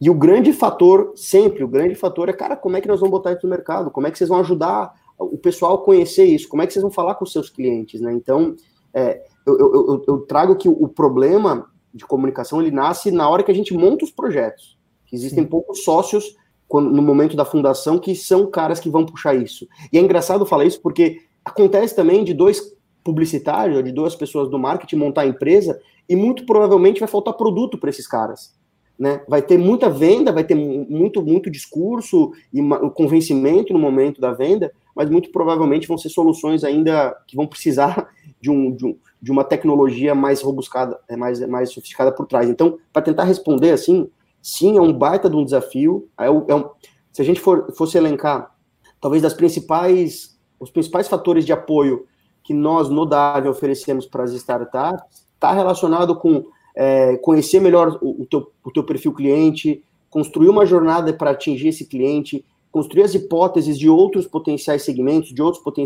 E 0.00 0.08
o 0.08 0.14
grande 0.14 0.52
fator, 0.52 1.12
sempre, 1.16 1.64
o 1.64 1.68
grande 1.68 1.96
fator 1.96 2.28
é, 2.28 2.32
cara, 2.32 2.56
como 2.56 2.76
é 2.76 2.80
que 2.80 2.86
nós 2.86 3.00
vamos 3.00 3.10
botar 3.10 3.32
isso 3.32 3.44
no 3.44 3.50
mercado? 3.50 3.90
Como 3.90 4.06
é 4.06 4.10
que 4.10 4.16
vocês 4.16 4.30
vão 4.30 4.38
ajudar 4.38 4.94
o 5.18 5.36
pessoal 5.36 5.74
a 5.74 5.84
conhecer 5.84 6.24
isso? 6.24 6.48
Como 6.48 6.62
é 6.62 6.66
que 6.66 6.72
vocês 6.72 6.82
vão 6.82 6.90
falar 6.90 7.16
com 7.16 7.24
os 7.24 7.32
seus 7.32 7.50
clientes, 7.50 8.00
né? 8.00 8.12
Então, 8.12 8.54
é, 8.92 9.22
eu, 9.44 9.58
eu, 9.58 10.04
eu, 10.06 10.18
trago 10.20 10.56
que 10.56 10.68
o 10.68 10.88
problema 10.88 11.66
de 11.92 12.04
comunicação, 12.06 12.60
ele 12.60 12.70
nasce 12.70 13.10
na 13.10 13.28
hora 13.28 13.42
que 13.42 13.50
a 13.50 13.54
gente 13.54 13.74
monta 13.74 14.04
os 14.04 14.10
projetos. 14.10 14.78
Existem 15.12 15.44
Sim. 15.44 15.50
poucos 15.50 15.84
sócios 15.84 16.36
quando, 16.66 16.90
no 16.90 17.02
momento 17.02 17.36
da 17.36 17.44
fundação 17.44 17.98
que 17.98 18.14
são 18.14 18.46
caras 18.46 18.80
que 18.80 18.90
vão 18.90 19.06
puxar 19.06 19.34
isso. 19.34 19.66
E 19.92 19.98
é 19.98 20.00
engraçado 20.00 20.46
falar 20.46 20.64
isso 20.64 20.80
porque 20.80 21.18
acontece 21.44 21.94
também 21.94 22.24
de 22.24 22.34
dois 22.34 22.74
publicitário, 23.04 23.82
de 23.82 23.92
duas 23.92 24.16
pessoas 24.16 24.48
do 24.48 24.58
marketing 24.58 24.96
montar 24.96 25.22
a 25.22 25.26
empresa, 25.26 25.78
e 26.08 26.16
muito 26.16 26.44
provavelmente 26.44 27.00
vai 27.00 27.08
faltar 27.08 27.34
produto 27.34 27.78
para 27.78 27.90
esses 27.90 28.06
caras. 28.06 28.54
Né? 28.98 29.22
Vai 29.28 29.42
ter 29.42 29.58
muita 29.58 29.90
venda, 29.90 30.30
vai 30.30 30.44
ter 30.44 30.54
muito, 30.54 31.20
muito 31.20 31.50
discurso 31.50 32.32
e 32.52 32.60
convencimento 32.94 33.72
no 33.72 33.78
momento 33.78 34.20
da 34.20 34.32
venda, 34.32 34.72
mas 34.94 35.10
muito 35.10 35.32
provavelmente 35.32 35.88
vão 35.88 35.98
ser 35.98 36.10
soluções 36.10 36.62
ainda 36.62 37.16
que 37.26 37.34
vão 37.34 37.46
precisar 37.46 38.08
de, 38.40 38.50
um, 38.50 38.70
de, 38.70 38.86
um, 38.86 38.96
de 39.20 39.32
uma 39.32 39.42
tecnologia 39.42 40.14
mais 40.14 40.40
robuscada, 40.42 40.98
é, 41.08 41.16
mais, 41.16 41.40
mais 41.48 41.72
sofisticada 41.72 42.12
por 42.12 42.26
trás. 42.26 42.48
Então, 42.48 42.78
para 42.92 43.02
tentar 43.02 43.24
responder 43.24 43.72
assim, 43.72 44.08
sim, 44.40 44.78
é 44.78 44.80
um 44.80 44.92
baita 44.92 45.28
de 45.28 45.36
um 45.36 45.44
desafio. 45.44 46.08
É, 46.18 46.26
é 46.26 46.54
um, 46.54 46.70
se 47.10 47.20
a 47.20 47.24
gente 47.24 47.40
for, 47.40 47.72
fosse 47.74 47.98
elencar, 47.98 48.54
talvez 49.00 49.22
das 49.22 49.34
principais, 49.34 50.38
os 50.60 50.70
principais 50.70 51.08
fatores 51.08 51.44
de 51.44 51.52
apoio 51.52 52.06
que 52.44 52.52
nós 52.52 52.90
no 52.90 53.06
Dave 53.06 53.48
oferecemos 53.48 54.06
para 54.06 54.22
as 54.22 54.32
startups, 54.32 55.23
está 55.44 55.52
relacionado 55.52 56.16
com 56.16 56.44
é, 56.74 57.16
conhecer 57.18 57.60
melhor 57.60 57.98
o, 58.00 58.22
o, 58.22 58.26
teu, 58.26 58.50
o 58.64 58.70
teu 58.70 58.82
perfil 58.82 59.12
cliente, 59.12 59.84
construir 60.08 60.48
uma 60.48 60.64
jornada 60.64 61.12
para 61.12 61.30
atingir 61.30 61.68
esse 61.68 61.84
cliente, 61.84 62.44
construir 62.72 63.02
as 63.02 63.14
hipóteses 63.14 63.78
de 63.78 63.88
outros 63.88 64.26
potenciais 64.26 64.82
segmentos, 64.82 65.32
de 65.32 65.42
outros 65.42 65.62
poten 65.62 65.84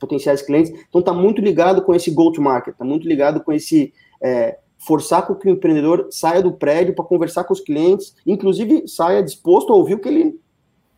potenciais 0.00 0.42
clientes. 0.42 0.72
Então, 0.88 1.00
está 1.00 1.12
muito 1.12 1.40
ligado 1.40 1.82
com 1.82 1.94
esse 1.94 2.10
go-to-market, 2.10 2.72
está 2.72 2.84
muito 2.84 3.06
ligado 3.06 3.40
com 3.44 3.52
esse 3.52 3.92
é, 4.20 4.58
forçar 4.78 5.26
com 5.26 5.34
que 5.34 5.46
o 5.46 5.50
empreendedor 5.50 6.08
saia 6.10 6.42
do 6.42 6.52
prédio 6.52 6.94
para 6.94 7.04
conversar 7.04 7.44
com 7.44 7.52
os 7.52 7.60
clientes, 7.60 8.14
inclusive 8.26 8.88
saia 8.88 9.22
disposto 9.22 9.72
a 9.72 9.76
ouvir 9.76 9.94
o 9.94 9.98
que 9.98 10.08
ele 10.08 10.40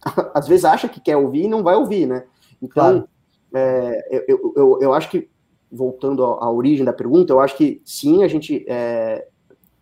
às 0.32 0.46
vezes 0.46 0.64
acha 0.64 0.88
que 0.88 1.00
quer 1.00 1.16
ouvir 1.16 1.44
e 1.44 1.48
não 1.48 1.62
vai 1.62 1.74
ouvir, 1.74 2.06
né? 2.06 2.24
Então, 2.62 3.00
claro. 3.00 3.08
é, 3.54 4.24
eu, 4.28 4.52
eu, 4.56 4.78
eu 4.80 4.94
acho 4.94 5.10
que 5.10 5.28
voltando 5.70 6.24
à 6.24 6.50
origem 6.50 6.84
da 6.84 6.92
pergunta, 6.92 7.32
eu 7.32 7.40
acho 7.40 7.56
que 7.56 7.80
sim, 7.84 8.22
a 8.22 8.28
gente 8.28 8.64
é, 8.68 9.26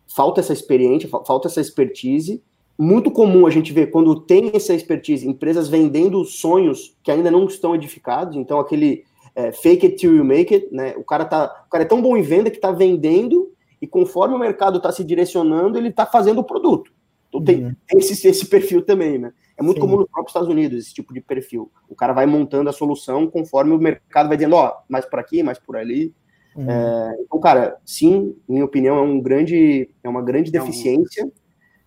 falta 0.07 0.39
essa 0.39 0.53
experiência, 0.53 1.09
falta 1.09 1.47
essa 1.47 1.61
expertise. 1.61 2.43
Muito 2.77 3.09
comum 3.09 3.47
a 3.47 3.49
gente 3.49 3.73
ver 3.73 3.87
quando 3.87 4.19
tem 4.21 4.51
essa 4.53 4.73
expertise, 4.73 5.27
empresas 5.27 5.67
vendendo 5.67 6.23
sonhos 6.25 6.95
que 7.01 7.11
ainda 7.11 7.31
não 7.31 7.45
estão 7.45 7.73
edificados. 7.73 8.35
Então, 8.35 8.59
aquele 8.59 9.03
é, 9.35 9.51
fake 9.51 9.85
it 9.85 9.95
till 9.97 10.15
you 10.15 10.25
make 10.25 10.53
it, 10.53 10.67
né? 10.71 10.93
O 10.97 11.03
cara, 11.03 11.25
tá, 11.25 11.65
o 11.67 11.69
cara 11.69 11.83
é 11.83 11.87
tão 11.87 12.01
bom 12.01 12.15
em 12.15 12.21
venda 12.21 12.49
que 12.49 12.57
está 12.57 12.71
vendendo 12.71 13.51
e 13.81 13.87
conforme 13.87 14.35
o 14.35 14.39
mercado 14.39 14.77
está 14.77 14.91
se 14.91 15.03
direcionando, 15.03 15.77
ele 15.77 15.89
está 15.89 16.05
fazendo 16.05 16.39
o 16.39 16.43
produto. 16.43 16.91
Então, 17.27 17.43
tem, 17.43 17.65
uhum. 17.65 17.75
tem 17.87 17.99
esse, 17.99 18.27
esse 18.27 18.45
perfil 18.45 18.81
também, 18.81 19.17
né? 19.17 19.31
É 19.57 19.63
muito 19.63 19.77
sim. 19.77 19.81
comum 19.81 19.97
nos 19.97 20.07
próprios 20.07 20.29
Estados 20.29 20.49
Unidos 20.49 20.85
esse 20.85 20.93
tipo 20.93 21.13
de 21.13 21.19
perfil. 21.19 21.71
O 21.89 21.95
cara 21.95 22.13
vai 22.13 22.25
montando 22.25 22.69
a 22.69 22.73
solução 22.73 23.27
conforme 23.27 23.73
o 23.73 23.79
mercado 23.79 24.27
vai 24.27 24.37
dizendo, 24.37 24.55
ó, 24.55 24.69
oh, 24.69 24.83
mais 24.87 25.05
por 25.05 25.19
aqui, 25.19 25.41
mais 25.41 25.57
por 25.57 25.75
ali. 25.75 26.13
Uhum. 26.55 26.69
É, 26.69 27.15
então, 27.21 27.39
cara, 27.39 27.77
sim, 27.85 28.35
minha 28.47 28.65
opinião, 28.65 28.97
é 28.97 29.01
um 29.01 29.19
grande, 29.19 29.89
é 30.03 30.09
uma 30.09 30.21
grande 30.21 30.49
é 30.55 30.59
deficiência. 30.59 31.31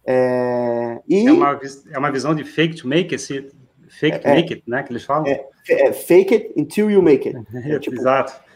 É, 0.04 1.00
e... 1.08 1.26
é, 1.26 1.32
uma, 1.32 1.60
é 1.92 1.98
uma 1.98 2.10
visão 2.10 2.34
de 2.34 2.44
fake 2.44 2.76
to 2.76 2.88
make 2.88 3.14
it, 3.14 3.50
fake 3.88 4.18
to 4.18 4.28
é, 4.28 4.34
make 4.34 4.52
it, 4.52 4.62
né, 4.66 4.82
que 4.82 4.92
eles 4.92 5.04
falam. 5.04 5.26
É, 5.26 5.46
é, 5.68 5.92
fake 5.92 6.34
it 6.34 6.54
until 6.56 6.90
you 6.90 7.02
make 7.02 7.28
it. 7.28 7.38
tipo, 7.80 7.96
Exato. 7.96 8.49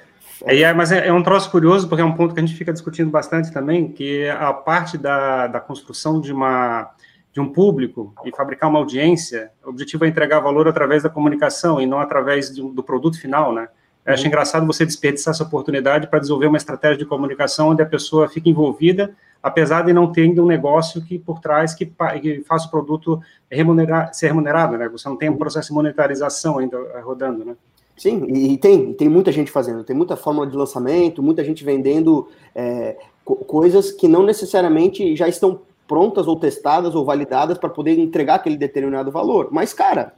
É, 0.44 0.72
mas 0.72 0.90
é, 0.90 1.08
é, 1.08 1.12
um 1.12 1.22
troço 1.22 1.50
curioso, 1.50 1.88
porque 1.88 2.02
é 2.02 2.04
um 2.04 2.14
ponto 2.14 2.34
que 2.34 2.40
a 2.40 2.44
gente 2.44 2.56
fica 2.56 2.72
discutindo 2.72 3.10
bastante 3.10 3.52
também, 3.52 3.88
que 3.90 4.28
a 4.28 4.52
parte 4.52 4.98
da, 4.98 5.46
da 5.46 5.60
construção 5.60 6.20
de 6.20 6.32
uma 6.32 6.90
de 7.32 7.40
um 7.40 7.52
público 7.52 8.14
e 8.24 8.30
fabricar 8.30 8.70
uma 8.70 8.78
audiência, 8.78 9.50
o 9.64 9.70
objetivo 9.70 10.04
é 10.04 10.08
entregar 10.08 10.38
valor 10.38 10.68
através 10.68 11.02
da 11.02 11.10
comunicação 11.10 11.80
e 11.80 11.86
não 11.86 11.98
através 11.98 12.48
do, 12.50 12.68
do 12.68 12.80
produto 12.80 13.20
final, 13.20 13.52
né? 13.52 13.68
Eu 14.06 14.14
acho 14.14 14.22
uhum. 14.22 14.28
engraçado 14.28 14.66
você 14.66 14.86
desperdiçar 14.86 15.32
essa 15.32 15.42
oportunidade 15.42 16.06
para 16.06 16.20
desenvolver 16.20 16.46
uma 16.46 16.56
estratégia 16.56 16.98
de 16.98 17.04
comunicação 17.04 17.70
onde 17.70 17.82
a 17.82 17.86
pessoa 17.86 18.28
fica 18.28 18.48
envolvida, 18.48 19.16
apesar 19.42 19.82
de 19.82 19.92
não 19.92 20.12
ter 20.12 20.22
ainda 20.22 20.42
um 20.42 20.46
negócio 20.46 21.04
que 21.04 21.18
por 21.18 21.40
trás 21.40 21.74
que, 21.74 21.92
que 22.22 22.44
faça 22.46 22.68
o 22.68 22.70
produto 22.70 23.20
remunerar, 23.50 24.14
ser 24.14 24.28
remunerado, 24.28 24.78
né? 24.78 24.88
Você 24.90 25.08
não 25.08 25.16
tem 25.16 25.28
um 25.28 25.36
processo 25.36 25.68
de 25.68 25.74
monetarização 25.74 26.58
ainda 26.58 26.76
eh, 26.76 27.00
rodando, 27.00 27.44
né? 27.44 27.56
Sim, 27.96 28.24
e 28.26 28.58
tem, 28.58 28.92
tem 28.92 29.08
muita 29.08 29.30
gente 29.30 29.50
fazendo, 29.50 29.84
tem 29.84 29.94
muita 29.94 30.16
fórmula 30.16 30.46
de 30.46 30.56
lançamento, 30.56 31.22
muita 31.22 31.44
gente 31.44 31.64
vendendo 31.64 32.28
é, 32.54 32.96
co 33.24 33.36
coisas 33.36 33.92
que 33.92 34.08
não 34.08 34.24
necessariamente 34.24 35.14
já 35.14 35.28
estão 35.28 35.60
prontas 35.86 36.26
ou 36.26 36.36
testadas 36.36 36.94
ou 36.94 37.04
validadas 37.04 37.56
para 37.56 37.68
poder 37.68 37.98
entregar 37.98 38.36
aquele 38.36 38.56
determinado 38.56 39.12
valor. 39.12 39.48
Mas, 39.52 39.72
cara, 39.72 40.12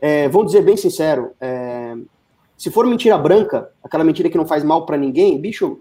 é, 0.00 0.28
vou 0.28 0.44
dizer 0.44 0.62
bem 0.62 0.76
sincero, 0.76 1.32
é, 1.40 1.96
se 2.56 2.70
for 2.70 2.86
mentira 2.86 3.18
branca, 3.18 3.70
aquela 3.82 4.04
mentira 4.04 4.30
que 4.30 4.38
não 4.38 4.46
faz 4.46 4.62
mal 4.62 4.86
para 4.86 4.96
ninguém, 4.96 5.38
bicho, 5.40 5.78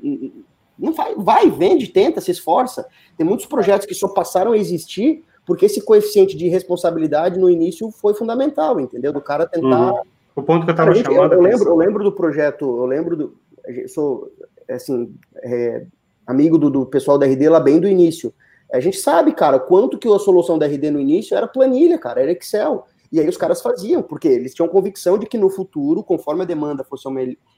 não 0.78 0.94
vai, 1.18 1.50
vende, 1.50 1.88
tenta, 1.88 2.20
se 2.20 2.32
esforça. 2.32 2.88
Tem 3.18 3.26
muitos 3.26 3.46
projetos 3.46 3.86
que 3.86 3.94
só 3.94 4.08
passaram 4.08 4.52
a 4.52 4.58
existir 4.58 5.24
porque 5.46 5.66
esse 5.68 5.82
coeficiente 5.82 6.36
de 6.36 6.50
responsabilidade 6.50 7.40
no 7.40 7.50
início 7.50 7.92
foi 7.92 8.14
fundamental, 8.14 8.80
entendeu? 8.80 9.14
Do 9.14 9.22
cara 9.22 9.46
tentar. 9.46 9.94
Uhum. 9.94 10.02
O 10.36 10.44
ponto 10.44 10.66
que 10.66 10.72
eu 10.72 10.74
estava 10.74 10.94
chamando. 10.94 11.34
Eu, 11.34 11.40
eu 11.40 11.42
lembro, 11.42 11.70
eu 11.70 11.76
lembro 11.76 12.04
do 12.04 12.12
projeto, 12.12 12.66
eu 12.66 12.86
lembro 12.86 13.16
do. 13.16 13.38
Eu 13.66 13.88
sou, 13.88 14.32
assim, 14.70 15.16
é, 15.42 15.86
amigo 16.28 16.58
do, 16.58 16.70
do 16.70 16.86
pessoal 16.86 17.18
da 17.18 17.26
RD 17.26 17.50
lá 17.50 17.60
bem 17.60 17.80
do 17.80 17.88
início. 17.88 18.34
A 18.72 18.80
gente 18.80 18.98
sabe, 18.98 19.32
cara, 19.32 19.60
quanto 19.60 19.98
que 19.98 20.08
a 20.08 20.20
solução 20.20 20.58
da 20.58 20.66
RD 20.66 20.92
no 20.92 21.00
início 21.00 21.38
era 21.38 21.48
planilha, 21.48 21.98
cara, 21.98 22.22
era 22.22 22.32
Excel. 22.32 22.86
E 23.12 23.20
aí 23.20 23.30
os 23.30 23.38
caras 23.38 23.62
faziam, 23.62 24.02
porque 24.02 24.28
eles 24.28 24.54
tinham 24.54 24.68
convicção 24.68 25.18
de 25.18 25.26
que 25.26 25.38
no 25.38 25.50
futuro, 25.50 26.04
conforme 26.04 26.42
a 26.42 26.46
demanda 26.46 26.84
fosse, 26.84 27.08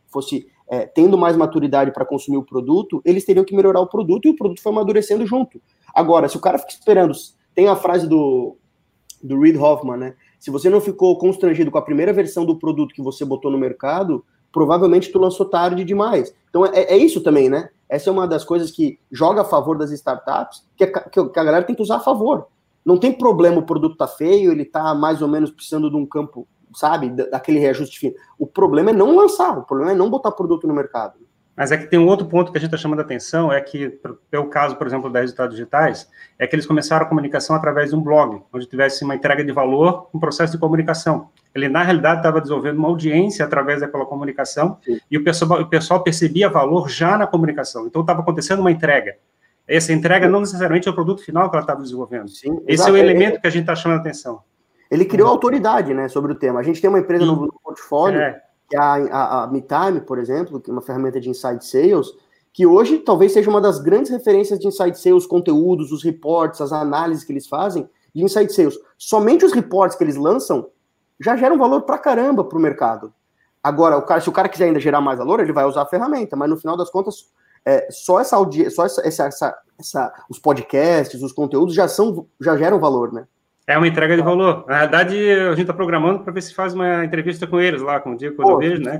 fosse 0.07 0.47
é, 0.69 0.85
tendo 0.85 1.17
mais 1.17 1.35
maturidade 1.35 1.91
para 1.91 2.05
consumir 2.05 2.37
o 2.37 2.45
produto, 2.45 3.01
eles 3.03 3.25
teriam 3.25 3.45
que 3.45 3.55
melhorar 3.55 3.79
o 3.79 3.87
produto 3.87 4.27
e 4.27 4.29
o 4.29 4.35
produto 4.35 4.61
foi 4.61 4.71
amadurecendo 4.71 5.25
junto. 5.25 5.61
Agora, 5.95 6.27
se 6.27 6.37
o 6.37 6.41
cara 6.41 6.59
fica 6.59 6.73
esperando, 6.73 7.13
tem 7.55 7.67
a 7.67 7.75
frase 7.75 8.07
do, 8.07 8.57
do 9.23 9.39
Reid 9.39 9.57
Hoffman, 9.57 9.97
né? 9.97 10.15
Se 10.39 10.51
você 10.51 10.69
não 10.69 10.79
ficou 10.79 11.17
constrangido 11.17 11.71
com 11.71 11.77
a 11.77 11.81
primeira 11.81 12.13
versão 12.13 12.45
do 12.45 12.57
produto 12.57 12.93
que 12.93 13.01
você 13.01 13.25
botou 13.25 13.51
no 13.51 13.57
mercado, 13.57 14.23
provavelmente 14.51 15.11
tu 15.11 15.19
lançou 15.19 15.45
tarde 15.45 15.83
demais. 15.83 16.33
Então 16.49 16.65
é, 16.65 16.83
é 16.83 16.97
isso 16.97 17.21
também, 17.21 17.49
né? 17.49 17.69
Essa 17.89 18.09
é 18.09 18.13
uma 18.13 18.27
das 18.27 18.43
coisas 18.43 18.71
que 18.71 18.99
joga 19.11 19.41
a 19.41 19.45
favor 19.45 19.77
das 19.77 19.91
startups, 19.91 20.65
que 20.75 20.83
a, 20.83 20.91
que 20.91 21.19
a 21.19 21.43
galera 21.43 21.63
tem 21.63 21.75
que 21.75 21.81
usar 21.81 21.97
a 21.97 22.01
favor. 22.01 22.47
Não 22.85 22.97
tem 22.97 23.11
problema 23.11 23.59
o 23.59 23.65
produto 23.65 23.97
tá 23.97 24.07
feio, 24.07 24.51
ele 24.51 24.65
tá 24.65 24.93
mais 24.95 25.21
ou 25.21 25.27
menos 25.27 25.51
precisando 25.51 25.89
de 25.89 25.95
um 25.95 26.05
campo, 26.05 26.47
sabe, 26.73 27.09
daquele 27.09 27.59
reajuste 27.59 27.99
fino. 27.99 28.15
O 28.39 28.47
problema 28.47 28.91
é 28.91 28.93
não 28.93 29.15
lançar, 29.15 29.57
o 29.57 29.63
problema 29.63 29.91
é 29.91 29.95
não 29.95 30.09
botar 30.09 30.31
produto 30.31 30.67
no 30.67 30.73
mercado. 30.73 31.19
Mas 31.57 31.71
é 31.71 31.77
que 31.77 31.87
tem 31.87 31.97
um 31.97 32.05
outro 32.05 32.27
ponto 32.27 32.51
que 32.51 32.57
a 32.59 32.61
gente 32.61 32.67
está 32.67 32.77
chamando 32.77 32.99
a 32.99 33.01
atenção, 33.01 33.51
é 33.51 33.59
que, 33.59 33.89
pelo 34.29 34.45
caso, 34.45 34.75
por 34.75 34.85
exemplo, 34.85 35.09
da 35.09 35.21
Resultados 35.21 35.55
Digitais, 35.55 36.07
é 36.37 36.45
que 36.45 36.55
eles 36.55 36.67
começaram 36.67 37.03
a 37.03 37.09
comunicação 37.09 37.55
através 37.55 37.89
de 37.89 37.95
um 37.95 38.01
blog, 38.01 38.43
onde 38.53 38.67
tivesse 38.67 39.03
uma 39.03 39.15
entrega 39.15 39.43
de 39.43 39.51
valor, 39.51 40.07
um 40.13 40.19
processo 40.19 40.53
de 40.53 40.59
comunicação. 40.59 41.29
Ele, 41.55 41.67
na 41.67 41.81
realidade, 41.81 42.19
estava 42.19 42.39
desenvolvendo 42.39 42.77
uma 42.77 42.87
audiência 42.87 43.43
através 43.43 43.81
daquela 43.81 44.05
comunicação, 44.05 44.77
Sim. 44.85 44.99
e 45.09 45.17
o 45.17 45.23
pessoal, 45.23 45.59
o 45.59 45.65
pessoal 45.65 46.03
percebia 46.03 46.47
valor 46.47 46.87
já 46.89 47.17
na 47.17 47.25
comunicação. 47.25 47.87
Então, 47.87 48.01
estava 48.01 48.21
acontecendo 48.21 48.59
uma 48.59 48.71
entrega. 48.71 49.15
Essa 49.67 49.91
entrega 49.91 50.29
não 50.29 50.41
necessariamente 50.41 50.87
é 50.87 50.91
o 50.91 50.93
produto 50.93 51.23
final 51.23 51.49
que 51.49 51.55
ela 51.55 51.63
estava 51.63 51.81
desenvolvendo. 51.81 52.29
Sim, 52.29 52.61
Esse 52.67 52.87
é 52.87 52.91
o 52.91 52.95
elemento 52.95 53.41
que 53.41 53.47
a 53.47 53.49
gente 53.49 53.63
está 53.63 53.75
chamando 53.75 53.97
a 53.97 54.01
atenção. 54.01 54.41
Ele 54.91 55.05
criou 55.05 55.27
autoridade 55.27 55.91
né, 55.91 56.07
sobre 56.07 56.31
o 56.31 56.35
tema. 56.35 56.59
A 56.59 56.63
gente 56.63 56.79
tem 56.79 56.87
uma 56.87 56.99
empresa 56.99 57.25
no, 57.25 57.47
no 57.47 57.59
portfólio... 57.63 58.21
É 58.21 58.27
é 58.29 58.46
a, 58.75 58.95
a, 58.95 59.43
a 59.43 59.47
MeTime, 59.47 60.01
por 60.01 60.17
exemplo, 60.19 60.59
que 60.59 60.69
é 60.69 60.73
uma 60.73 60.81
ferramenta 60.81 61.19
de 61.19 61.29
inside 61.29 61.63
sales, 61.65 62.07
que 62.51 62.65
hoje 62.65 62.99
talvez 62.99 63.33
seja 63.33 63.49
uma 63.49 63.61
das 63.61 63.79
grandes 63.79 64.11
referências 64.11 64.59
de 64.59 64.67
inside 64.67 64.99
sales, 64.99 65.25
conteúdos, 65.25 65.91
os 65.91 66.03
reports, 66.03 66.59
as 66.59 66.73
análises 66.73 67.23
que 67.23 67.31
eles 67.31 67.47
fazem 67.47 67.87
de 68.13 68.23
inside 68.23 68.51
sales. 68.51 68.77
Somente 68.97 69.45
os 69.45 69.53
reports 69.53 69.95
que 69.95 70.03
eles 70.03 70.15
lançam 70.15 70.67
já 71.19 71.37
geram 71.37 71.57
valor 71.57 71.83
pra 71.83 71.97
caramba 71.97 72.43
pro 72.43 72.59
mercado. 72.59 73.13
Agora, 73.63 73.97
o 73.97 74.01
cara, 74.01 74.21
se 74.21 74.29
o 74.29 74.31
cara 74.31 74.49
quiser 74.49 74.65
ainda 74.65 74.79
gerar 74.79 75.01
mais 75.01 75.19
valor, 75.19 75.39
ele 75.39 75.53
vai 75.53 75.65
usar 75.65 75.83
a 75.83 75.85
ferramenta, 75.85 76.35
mas 76.35 76.49
no 76.49 76.57
final 76.57 76.77
das 76.77 76.89
contas, 76.89 77.27
é, 77.65 77.87
só 77.91 78.19
essa 78.19 78.35
audiência, 78.35 78.71
só 78.71 78.85
essa, 78.85 79.05
essa, 79.05 79.57
essa, 79.77 80.25
os 80.29 80.39
podcasts, 80.39 81.21
os 81.21 81.33
conteúdos 81.33 81.75
já 81.75 81.87
são, 81.87 82.25
já 82.39 82.57
geram 82.57 82.79
valor, 82.79 83.11
né? 83.11 83.27
É 83.69 83.77
uma 83.77 83.85
entrega 83.85 84.15
de 84.15 84.21
valor. 84.21 84.63
Na 84.65 84.79
verdade, 84.79 85.29
a 85.29 85.49
gente 85.49 85.61
está 85.61 85.73
programando 85.73 86.19
para 86.19 86.31
ver 86.31 86.41
se 86.41 86.55
faz 86.55 86.73
uma 86.73 87.03
entrevista 87.03 87.45
com 87.45 87.59
eles 87.59 87.81
lá, 87.81 87.99
com 87.99 88.11
o 88.11 88.17
Diego 88.17 88.37
quando 88.37 88.59
vejo, 88.59 88.81
né? 88.81 88.97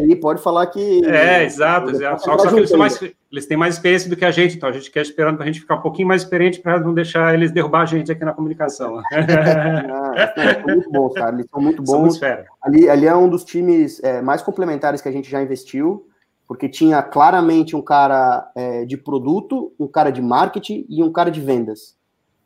Aí 0.00 0.14
pode 0.14 0.40
falar 0.40 0.64
que. 0.68 1.04
É, 1.04 1.42
exato, 1.42 1.90
exato. 1.90 2.22
Só, 2.22 2.38
só 2.38 2.48
que 2.48 2.56
eles, 2.56 2.70
mais, 2.70 3.02
eles, 3.32 3.46
têm 3.46 3.56
mais 3.56 3.74
experiência 3.74 4.08
do 4.08 4.14
que 4.14 4.24
a 4.24 4.30
gente, 4.30 4.56
então 4.56 4.68
a 4.68 4.72
gente 4.72 4.92
quer 4.92 5.02
esperando 5.02 5.34
para 5.34 5.42
a 5.42 5.46
gente 5.48 5.58
ficar 5.58 5.74
um 5.74 5.80
pouquinho 5.82 6.06
mais 6.06 6.22
experiente 6.22 6.60
para 6.60 6.78
não 6.78 6.94
deixar 6.94 7.34
eles 7.34 7.50
derrubar 7.50 7.80
a 7.80 7.86
gente 7.86 8.12
aqui 8.12 8.24
na 8.24 8.32
comunicação. 8.32 9.02
ah, 9.10 10.32
são 10.36 10.74
muito 10.76 10.88
bons, 10.88 11.12
cara. 11.12 11.34
Eles 11.34 11.46
são 11.50 11.60
muito 11.60 11.82
bons. 11.82 12.20
Ali, 12.62 12.88
ali 12.88 13.06
é 13.06 13.16
um 13.16 13.28
dos 13.28 13.42
times 13.42 14.00
é, 14.04 14.22
mais 14.22 14.40
complementares 14.40 15.02
que 15.02 15.08
a 15.08 15.12
gente 15.12 15.28
já 15.28 15.42
investiu, 15.42 16.06
porque 16.46 16.68
tinha 16.68 17.02
claramente 17.02 17.74
um 17.74 17.82
cara 17.82 18.52
é, 18.54 18.84
de 18.84 18.96
produto, 18.96 19.72
um 19.80 19.88
cara 19.88 20.10
de 20.10 20.22
marketing 20.22 20.86
e 20.88 21.02
um 21.02 21.10
cara 21.10 21.28
de 21.28 21.40
vendas. 21.40 21.95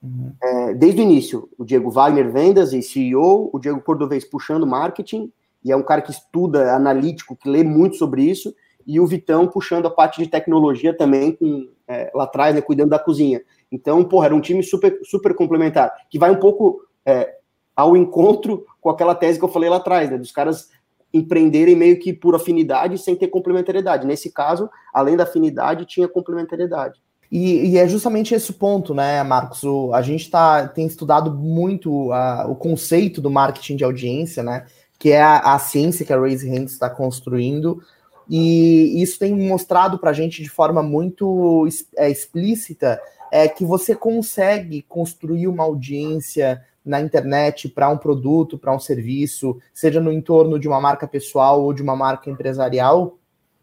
Uhum. 0.03 0.33
É, 0.43 0.75
desde 0.75 1.01
o 1.01 1.05
início, 1.05 1.49
o 1.59 1.65
Diego 1.65 1.91
Wagner 1.91 2.31
vendas 2.33 2.73
e 2.73 2.83
CEO, 2.83 3.51
o 3.53 3.59
Diego 3.59 3.81
Cordovez 3.81 4.25
puxando 4.25 4.67
marketing, 4.67 5.31
e 5.63 5.71
é 5.71 5.77
um 5.77 5.83
cara 5.83 6.01
que 6.01 6.11
estuda, 6.11 6.75
analítico, 6.75 7.37
que 7.37 7.49
lê 7.49 7.63
muito 7.63 7.97
sobre 7.97 8.23
isso, 8.23 8.55
e 8.87 8.99
o 8.99 9.07
Vitão 9.07 9.47
puxando 9.47 9.87
a 9.87 9.91
parte 9.91 10.23
de 10.23 10.29
tecnologia 10.29 10.97
também, 10.97 11.33
com, 11.33 11.69
é, 11.87 12.11
lá 12.15 12.25
atrás, 12.25 12.55
né, 12.55 12.61
cuidando 12.61 12.91
da 12.91 12.99
cozinha. 12.99 13.43
Então, 13.71 14.03
porra, 14.03 14.27
era 14.27 14.35
um 14.35 14.41
time 14.41 14.63
super, 14.63 14.99
super 15.05 15.35
complementar, 15.35 15.93
que 16.09 16.19
vai 16.19 16.31
um 16.31 16.41
pouco 16.41 16.81
é, 17.05 17.37
ao 17.77 17.97
encontro 17.97 18.65
com 18.81 18.89
aquela 18.89 19.15
tese 19.15 19.39
que 19.39 19.45
eu 19.45 19.49
falei 19.49 19.69
lá 19.69 19.77
atrás, 19.77 20.11
né, 20.11 20.17
dos 20.17 20.33
caras 20.33 20.71
empreenderem 21.13 21.75
meio 21.75 21.99
que 21.99 22.13
por 22.13 22.35
afinidade 22.35 22.97
sem 22.97 23.17
ter 23.17 23.29
complementariedade. 23.29 24.07
Nesse 24.07 24.33
caso, 24.33 24.71
além 24.95 25.17
da 25.17 25.25
afinidade, 25.25 25.85
tinha 25.85 26.09
complementariedade. 26.09 27.03
E, 27.31 27.71
e, 27.71 27.79
é 27.79 27.87
justamente 27.87 28.35
esse 28.35 28.51
o 28.51 28.55
ponto, 28.55 28.93
né, 28.93 29.23
Marcos? 29.23 29.63
O, 29.63 29.95
a 29.95 30.03
gente 30.03 30.29
tá, 30.29 30.67
tem 30.67 30.87
estudado 30.87 31.33
muito 31.33 32.11
o 32.13 32.55
conceito 32.57 33.21
do 33.21 33.31
marketing 33.31 33.77
de 33.77 33.85
audiência, 33.85 34.43
né? 34.43 34.67
Que 34.99 35.13
é 35.13 35.23
a, 35.23 35.55
a 35.55 35.59
ciência 35.59 36.05
que 36.05 36.13
a 36.13 36.19
Raise 36.19 36.49
Hands 36.49 36.73
está 36.73 36.91
construindo. 36.91 37.81
E 38.29 39.03
isso 39.03 39.19
tem 39.19 39.35
mostrado 39.35 39.99
para 39.99 40.11
a 40.11 40.13
gente 40.13 40.43
de 40.43 40.49
forma 40.49 40.83
muito 40.83 41.67
é, 41.97 42.11
explícita 42.11 43.01
é, 43.31 43.49
que 43.49 43.65
você 43.65 43.95
consegue 43.95 44.83
construir 44.83 45.47
uma 45.47 45.65
audiência 45.65 46.65
na 46.85 47.01
internet 47.01 47.69
para 47.69 47.89
um 47.89 47.99
produto, 47.99 48.59
para 48.59 48.75
um 48.75 48.81
serviço, 48.81 49.59
seja 49.73 50.01
no 50.01 50.13
entorno 50.13 50.59
de 50.59 50.67
uma 50.67 50.81
marca 50.81 51.07
pessoal 51.07 51.63
ou 51.63 51.73
de 51.73 51.83
uma 51.83 51.95
marca 51.95 52.31
empresarial, 52.31 53.19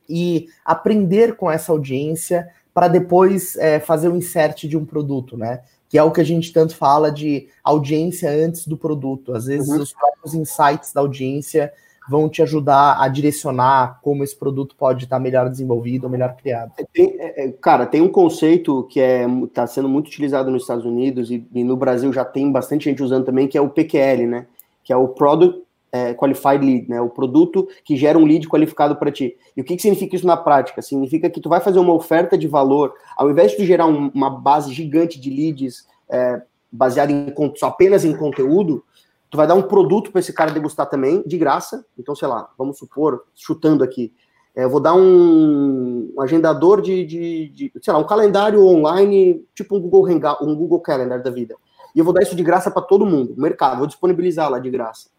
e 0.09 0.47
aprender 0.63 1.35
com 1.35 1.51
essa 1.51 1.71
audiência 1.71 2.47
para 2.77 2.87
depois 2.87 3.55
é, 3.55 3.79
fazer 3.79 4.07
o 4.07 4.15
insert 4.15 4.67
de 4.67 4.77
um 4.77 4.85
produto, 4.85 5.35
né? 5.35 5.61
Que 5.89 5.97
é 5.97 6.03
o 6.03 6.11
que 6.11 6.21
a 6.21 6.23
gente 6.23 6.53
tanto 6.53 6.75
fala 6.75 7.11
de 7.11 7.47
audiência 7.63 8.29
antes 8.29 8.67
do 8.67 8.77
produto. 8.77 9.33
Às 9.33 9.47
vezes 9.47 9.67
uhum. 9.67 9.81
os 9.81 9.91
próprios 9.91 10.35
insights 10.35 10.93
da 10.93 11.01
audiência 11.01 11.73
vão 12.07 12.29
te 12.29 12.43
ajudar 12.43 13.01
a 13.01 13.07
direcionar 13.07 13.99
como 14.03 14.23
esse 14.23 14.35
produto 14.35 14.75
pode 14.77 15.05
estar 15.05 15.17
melhor 15.17 15.49
desenvolvido 15.49 16.03
ou 16.03 16.09
melhor 16.11 16.35
criado. 16.35 16.71
É, 16.77 16.85
tem, 16.93 17.15
é, 17.17 17.45
é 17.45 17.51
cara, 17.51 17.87
tem 17.87 17.99
um 17.99 18.09
conceito 18.09 18.83
que 18.83 18.99
é 18.99 19.25
está 19.43 19.65
sendo 19.65 19.89
muito 19.89 20.05
utilizado 20.05 20.51
nos 20.51 20.61
Estados 20.61 20.85
Unidos 20.85 21.31
e, 21.31 21.43
e, 21.51 21.63
no 21.63 21.75
Brasil 21.75 22.13
já 22.13 22.23
tem 22.23 22.51
bastante 22.51 22.83
gente 22.83 23.01
usando 23.01 23.25
também, 23.25 23.47
que 23.47 23.57
é 23.57 23.61
o 23.61 23.71
PQL, 23.71 24.27
né? 24.27 24.45
Que 24.83 24.93
é 24.93 24.95
o 24.95 25.07
Product 25.07 25.63
é, 25.91 26.13
qualified 26.13 26.65
lead, 26.65 26.89
né? 26.89 27.01
O 27.01 27.09
produto 27.09 27.67
que 27.83 27.95
gera 27.95 28.17
um 28.17 28.25
lead 28.25 28.47
qualificado 28.47 28.95
para 28.95 29.11
ti. 29.11 29.37
E 29.55 29.61
o 29.61 29.63
que, 29.63 29.75
que 29.75 29.81
significa 29.81 30.15
isso 30.15 30.27
na 30.27 30.37
prática? 30.37 30.81
Significa 30.81 31.29
que 31.29 31.41
tu 31.41 31.49
vai 31.49 31.59
fazer 31.59 31.79
uma 31.79 31.93
oferta 31.93 32.37
de 32.37 32.47
valor, 32.47 32.93
ao 33.15 33.29
invés 33.29 33.55
de 33.55 33.65
gerar 33.65 33.87
um, 33.87 34.11
uma 34.13 34.29
base 34.29 34.73
gigante 34.73 35.19
de 35.19 35.29
leads 35.29 35.87
é, 36.09 36.41
baseada 36.71 37.11
em, 37.11 37.33
apenas 37.63 38.05
em 38.05 38.15
conteúdo, 38.15 38.83
tu 39.29 39.37
vai 39.37 39.47
dar 39.47 39.55
um 39.55 39.61
produto 39.61 40.11
para 40.11 40.19
esse 40.19 40.33
cara 40.33 40.51
degustar 40.51 40.89
também, 40.89 41.23
de 41.25 41.37
graça. 41.37 41.85
Então, 41.97 42.15
sei 42.15 42.27
lá, 42.27 42.49
vamos 42.57 42.77
supor, 42.77 43.23
chutando 43.35 43.83
aqui, 43.83 44.13
é, 44.57 44.63
eu 44.63 44.71
vou 44.71 44.79
dar 44.79 44.95
um, 44.95 46.11
um 46.17 46.19
agendador 46.21 46.81
de, 46.81 47.05
de, 47.05 47.49
de, 47.49 47.71
sei 47.79 47.93
lá, 47.93 47.99
um 47.99 48.07
calendário 48.07 48.65
online, 48.65 49.45
tipo 49.53 49.75
um 49.77 49.79
Google 49.79 50.07
Hangout, 50.07 50.43
um 50.43 50.55
Google 50.55 50.79
Calendar 50.79 51.21
da 51.21 51.29
vida. 51.29 51.55
E 51.93 51.99
eu 51.99 52.03
vou 52.03 52.11
dar 52.11 52.23
isso 52.23 52.35
de 52.35 52.43
graça 52.43 52.71
para 52.71 52.81
todo 52.81 53.05
mundo, 53.05 53.35
mercado, 53.37 53.77
vou 53.77 53.85
disponibilizar 53.85 54.49
lá 54.49 54.57
de 54.57 54.71
graça. 54.71 55.09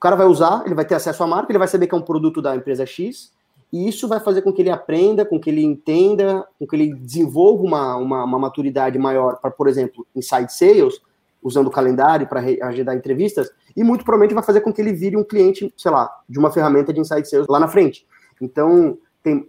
Cara 0.00 0.16
vai 0.16 0.26
usar, 0.26 0.62
ele 0.64 0.74
vai 0.74 0.84
ter 0.84 0.94
acesso 0.94 1.22
à 1.22 1.26
marca, 1.26 1.52
ele 1.52 1.58
vai 1.58 1.68
saber 1.68 1.86
que 1.86 1.94
é 1.94 1.98
um 1.98 2.02
produto 2.02 2.40
da 2.40 2.56
empresa 2.56 2.86
X, 2.86 3.32
e 3.72 3.88
isso 3.88 4.08
vai 4.08 4.18
fazer 4.18 4.42
com 4.42 4.52
que 4.52 4.62
ele 4.62 4.70
aprenda, 4.70 5.24
com 5.24 5.38
que 5.38 5.50
ele 5.50 5.62
entenda, 5.62 6.46
com 6.58 6.66
que 6.66 6.74
ele 6.74 6.94
desenvolva 6.94 7.62
uma, 7.62 7.96
uma, 7.96 8.24
uma 8.24 8.38
maturidade 8.38 8.98
maior 8.98 9.38
para, 9.40 9.50
por 9.50 9.68
exemplo, 9.68 10.06
inside 10.16 10.52
sales, 10.52 11.00
usando 11.42 11.68
o 11.68 11.70
calendário 11.70 12.26
para 12.26 12.40
agendar 12.40 12.96
entrevistas, 12.96 13.50
e 13.76 13.84
muito 13.84 14.04
provavelmente 14.04 14.34
vai 14.34 14.42
fazer 14.42 14.60
com 14.62 14.72
que 14.72 14.80
ele 14.80 14.92
vire 14.92 15.16
um 15.16 15.24
cliente, 15.24 15.72
sei 15.76 15.90
lá, 15.90 16.10
de 16.28 16.38
uma 16.38 16.50
ferramenta 16.50 16.92
de 16.92 17.00
inside 17.00 17.28
sales 17.28 17.46
lá 17.46 17.60
na 17.60 17.68
frente. 17.68 18.06
Então, 18.40 18.98
tem, 19.22 19.46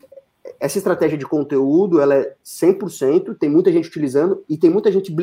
essa 0.60 0.78
estratégia 0.78 1.18
de 1.18 1.26
conteúdo, 1.26 2.00
ela 2.00 2.16
é 2.16 2.36
100%, 2.46 3.38
tem 3.38 3.50
muita 3.50 3.72
gente 3.72 3.88
utilizando, 3.88 4.44
e 4.48 4.58
tem 4.58 4.70
muita 4.70 4.92
gente 4.92 5.14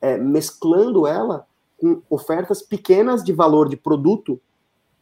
é, 0.00 0.16
mesclando 0.16 1.06
ela 1.06 1.46
com 1.78 2.02
ofertas 2.10 2.62
pequenas 2.62 3.22
de 3.22 3.32
valor 3.32 3.68
de 3.68 3.76
produto 3.76 4.40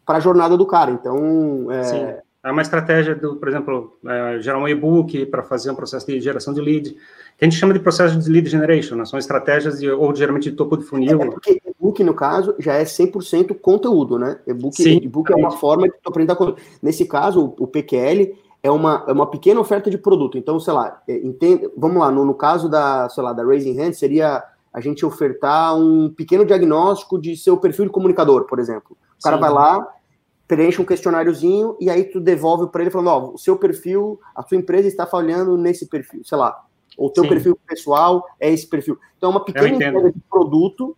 para 0.08 0.16
a 0.16 0.20
jornada 0.20 0.56
do 0.56 0.64
cara. 0.64 0.90
Então, 0.90 1.70
é... 1.70 1.84
Sim. 1.84 2.06
É 2.42 2.50
uma 2.50 2.62
estratégia, 2.62 3.14
do, 3.14 3.36
por 3.36 3.48
exemplo, 3.48 3.98
é, 4.06 4.38
gerar 4.40 4.58
um 4.58 4.66
e-book 4.66 5.26
para 5.26 5.42
fazer 5.42 5.70
um 5.70 5.74
processo 5.74 6.06
de 6.06 6.18
geração 6.18 6.54
de 6.54 6.60
lead, 6.60 6.92
que 6.92 7.44
a 7.44 7.44
gente 7.44 7.56
chama 7.56 7.74
de 7.74 7.80
processo 7.80 8.16
de 8.16 8.30
lead 8.30 8.48
generation, 8.48 8.94
né? 8.94 9.04
são 9.04 9.18
estratégias 9.18 9.80
de, 9.80 9.90
ou 9.90 10.14
geralmente 10.14 10.48
de 10.48 10.56
topo 10.56 10.76
de 10.76 10.84
funil. 10.84 11.20
É 11.20 11.26
porque 11.26 11.60
e-book, 11.66 12.02
no 12.04 12.14
caso, 12.14 12.54
já 12.58 12.74
é 12.74 12.84
100% 12.84 13.58
conteúdo, 13.60 14.18
né? 14.18 14.38
E-book, 14.46 14.80
e-book 14.82 15.30
é 15.32 15.36
uma 15.36 15.50
forma 15.50 15.88
de 15.88 15.94
tu 16.00 16.08
aprender 16.08 16.34
conteúdo. 16.36 16.62
Nesse 16.80 17.04
caso, 17.04 17.54
o, 17.58 17.64
o 17.64 17.66
PQL 17.66 18.34
é 18.62 18.70
uma, 18.70 19.04
é 19.06 19.12
uma 19.12 19.26
pequena 19.26 19.60
oferta 19.60 19.90
de 19.90 19.98
produto. 19.98 20.38
Então, 20.38 20.58
sei 20.60 20.72
lá, 20.72 21.02
é, 21.06 21.16
entende, 21.18 21.68
vamos 21.76 21.98
lá, 21.98 22.10
no, 22.10 22.24
no 22.24 22.34
caso 22.34 22.68
da, 22.68 23.08
sei 23.10 23.22
lá, 23.22 23.32
da 23.32 23.44
Raising 23.44 23.78
Hand, 23.78 23.92
seria 23.92 24.44
a 24.72 24.80
gente 24.80 25.04
ofertar 25.04 25.76
um 25.76 26.08
pequeno 26.08 26.46
diagnóstico 26.46 27.20
de 27.20 27.36
seu 27.36 27.56
perfil 27.56 27.86
de 27.86 27.90
comunicador, 27.90 28.44
por 28.44 28.58
exemplo. 28.58 28.96
O 29.18 29.22
cara 29.22 29.36
Sim. 29.36 29.40
vai 29.40 29.50
lá, 29.50 29.88
preenche 30.48 30.80
um 30.80 30.84
questionáriozinho 30.84 31.76
e 31.78 31.90
aí 31.90 32.04
tu 32.04 32.18
devolve 32.18 32.72
para 32.72 32.80
ele 32.80 32.90
falando, 32.90 33.08
ó, 33.08 33.34
o 33.34 33.38
seu 33.38 33.56
perfil, 33.58 34.18
a 34.34 34.42
sua 34.42 34.56
empresa 34.56 34.88
está 34.88 35.06
falhando 35.06 35.58
nesse 35.58 35.86
perfil, 35.86 36.22
sei 36.24 36.38
lá, 36.38 36.64
o 36.96 37.10
teu 37.10 37.22
Sim. 37.22 37.28
perfil 37.28 37.58
pessoal 37.66 38.24
é 38.40 38.50
esse 38.50 38.66
perfil. 38.66 38.98
Então 39.16 39.30
é 39.30 39.32
uma 39.32 39.44
pequena 39.44 39.68
entrega 39.68 40.10
de 40.10 40.20
produto, 40.28 40.96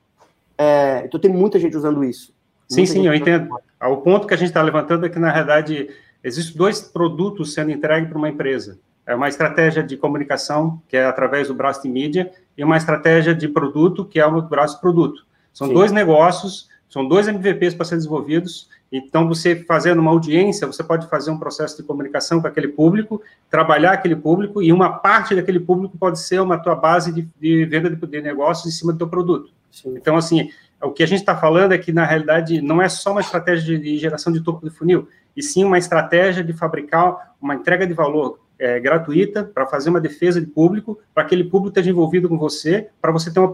é, 0.57 1.03
então 1.05 1.21
tem 1.21 1.31
muita 1.31 1.59
gente 1.59 1.77
usando 1.77 2.05
isso. 2.05 2.33
Sim, 2.69 2.87
sim, 2.87 3.07
eu 3.07 3.13
entendo. 3.13 3.49
O 3.83 3.97
ponto 3.97 4.29
que 4.29 4.35
a 4.35 4.37
gente 4.37 4.49
está 4.49 4.63
levantando 4.63 5.05
é 5.05 5.09
que, 5.09 5.19
na 5.19 5.33
verdade, 5.33 5.91
existem 6.23 6.57
dois 6.57 6.81
produtos 6.81 7.53
sendo 7.53 7.73
entregues 7.73 8.09
para 8.09 8.17
uma 8.17 8.29
empresa. 8.29 8.79
É 9.05 9.15
uma 9.15 9.29
estratégia 9.29 9.83
de 9.83 9.97
comunicação, 9.97 10.81
que 10.87 10.97
é 10.97 11.05
através 11.05 11.49
do 11.49 11.55
braço 11.55 11.83
de 11.83 11.89
mídia, 11.89 12.33
e 12.57 12.63
uma 12.63 12.77
estratégia 12.77 13.35
de 13.35 13.49
produto, 13.49 14.05
que 14.05 14.21
é 14.21 14.27
o 14.27 14.41
braço 14.43 14.77
de 14.77 14.81
produto. 14.81 15.27
São 15.53 15.67
sim. 15.67 15.75
dois 15.75 15.91
negócios, 15.91 16.69
são 16.89 17.07
dois 17.07 17.27
MVPs 17.27 17.75
para 17.75 17.87
ser 17.87 17.97
desenvolvidos, 17.97 18.69
então, 18.93 19.29
você 19.29 19.55
fazendo 19.55 20.01
uma 20.01 20.11
audiência, 20.11 20.67
você 20.67 20.83
pode 20.83 21.07
fazer 21.09 21.31
um 21.31 21.39
processo 21.39 21.77
de 21.77 21.85
comunicação 21.85 22.41
com 22.41 22.49
aquele 22.49 22.69
público, 22.69 23.23
trabalhar 23.49 23.93
aquele 23.93 24.17
público, 24.17 24.61
e 24.61 24.73
uma 24.73 24.99
parte 24.99 25.35
daquele 25.35 25.61
público 25.61 25.97
pode 25.97 26.19
ser 26.19 26.41
uma 26.41 26.59
tua 26.59 26.75
base 26.75 27.13
de, 27.13 27.29
de 27.41 27.65
venda 27.67 27.89
de, 27.89 27.97
de 27.97 28.21
negócios 28.21 28.67
em 28.67 28.77
cima 28.77 28.93
do 28.93 28.99
teu 28.99 29.09
produto. 29.09 29.53
Sim. 29.71 29.95
Então, 29.97 30.17
assim, 30.17 30.51
o 30.83 30.91
que 30.91 31.05
a 31.05 31.07
gente 31.07 31.21
está 31.21 31.37
falando 31.37 31.73
é 31.73 31.79
que, 31.79 31.93
na 31.93 32.05
realidade, 32.05 32.61
não 32.61 32.83
é 32.83 32.89
só 32.89 33.13
uma 33.13 33.21
estratégia 33.21 33.79
de, 33.79 33.79
de 33.79 33.97
geração 33.97 34.33
de 34.33 34.41
topo 34.41 34.69
de 34.69 34.75
funil, 34.75 35.09
e 35.37 35.43
sim 35.43 35.65
uma 35.65 35.79
estratégia 35.79 36.43
de 36.43 36.53
fabricar 36.53 37.35
uma 37.41 37.55
entrega 37.55 37.87
de 37.87 37.95
valor 37.95 38.41
é, 38.61 38.79
gratuita 38.79 39.43
para 39.43 39.67
fazer 39.67 39.89
uma 39.89 40.01
defesa 40.01 40.39
de 40.39 40.47
público, 40.47 41.01
para 41.15 41.23
aquele 41.23 41.45
público 41.45 41.69
esteja 41.69 41.91
envolvido 41.91 42.29
com 42.29 42.37
você, 42.37 42.89
para 43.01 43.11
você 43.11 43.33
ter 43.33 43.41
uma 43.41 43.51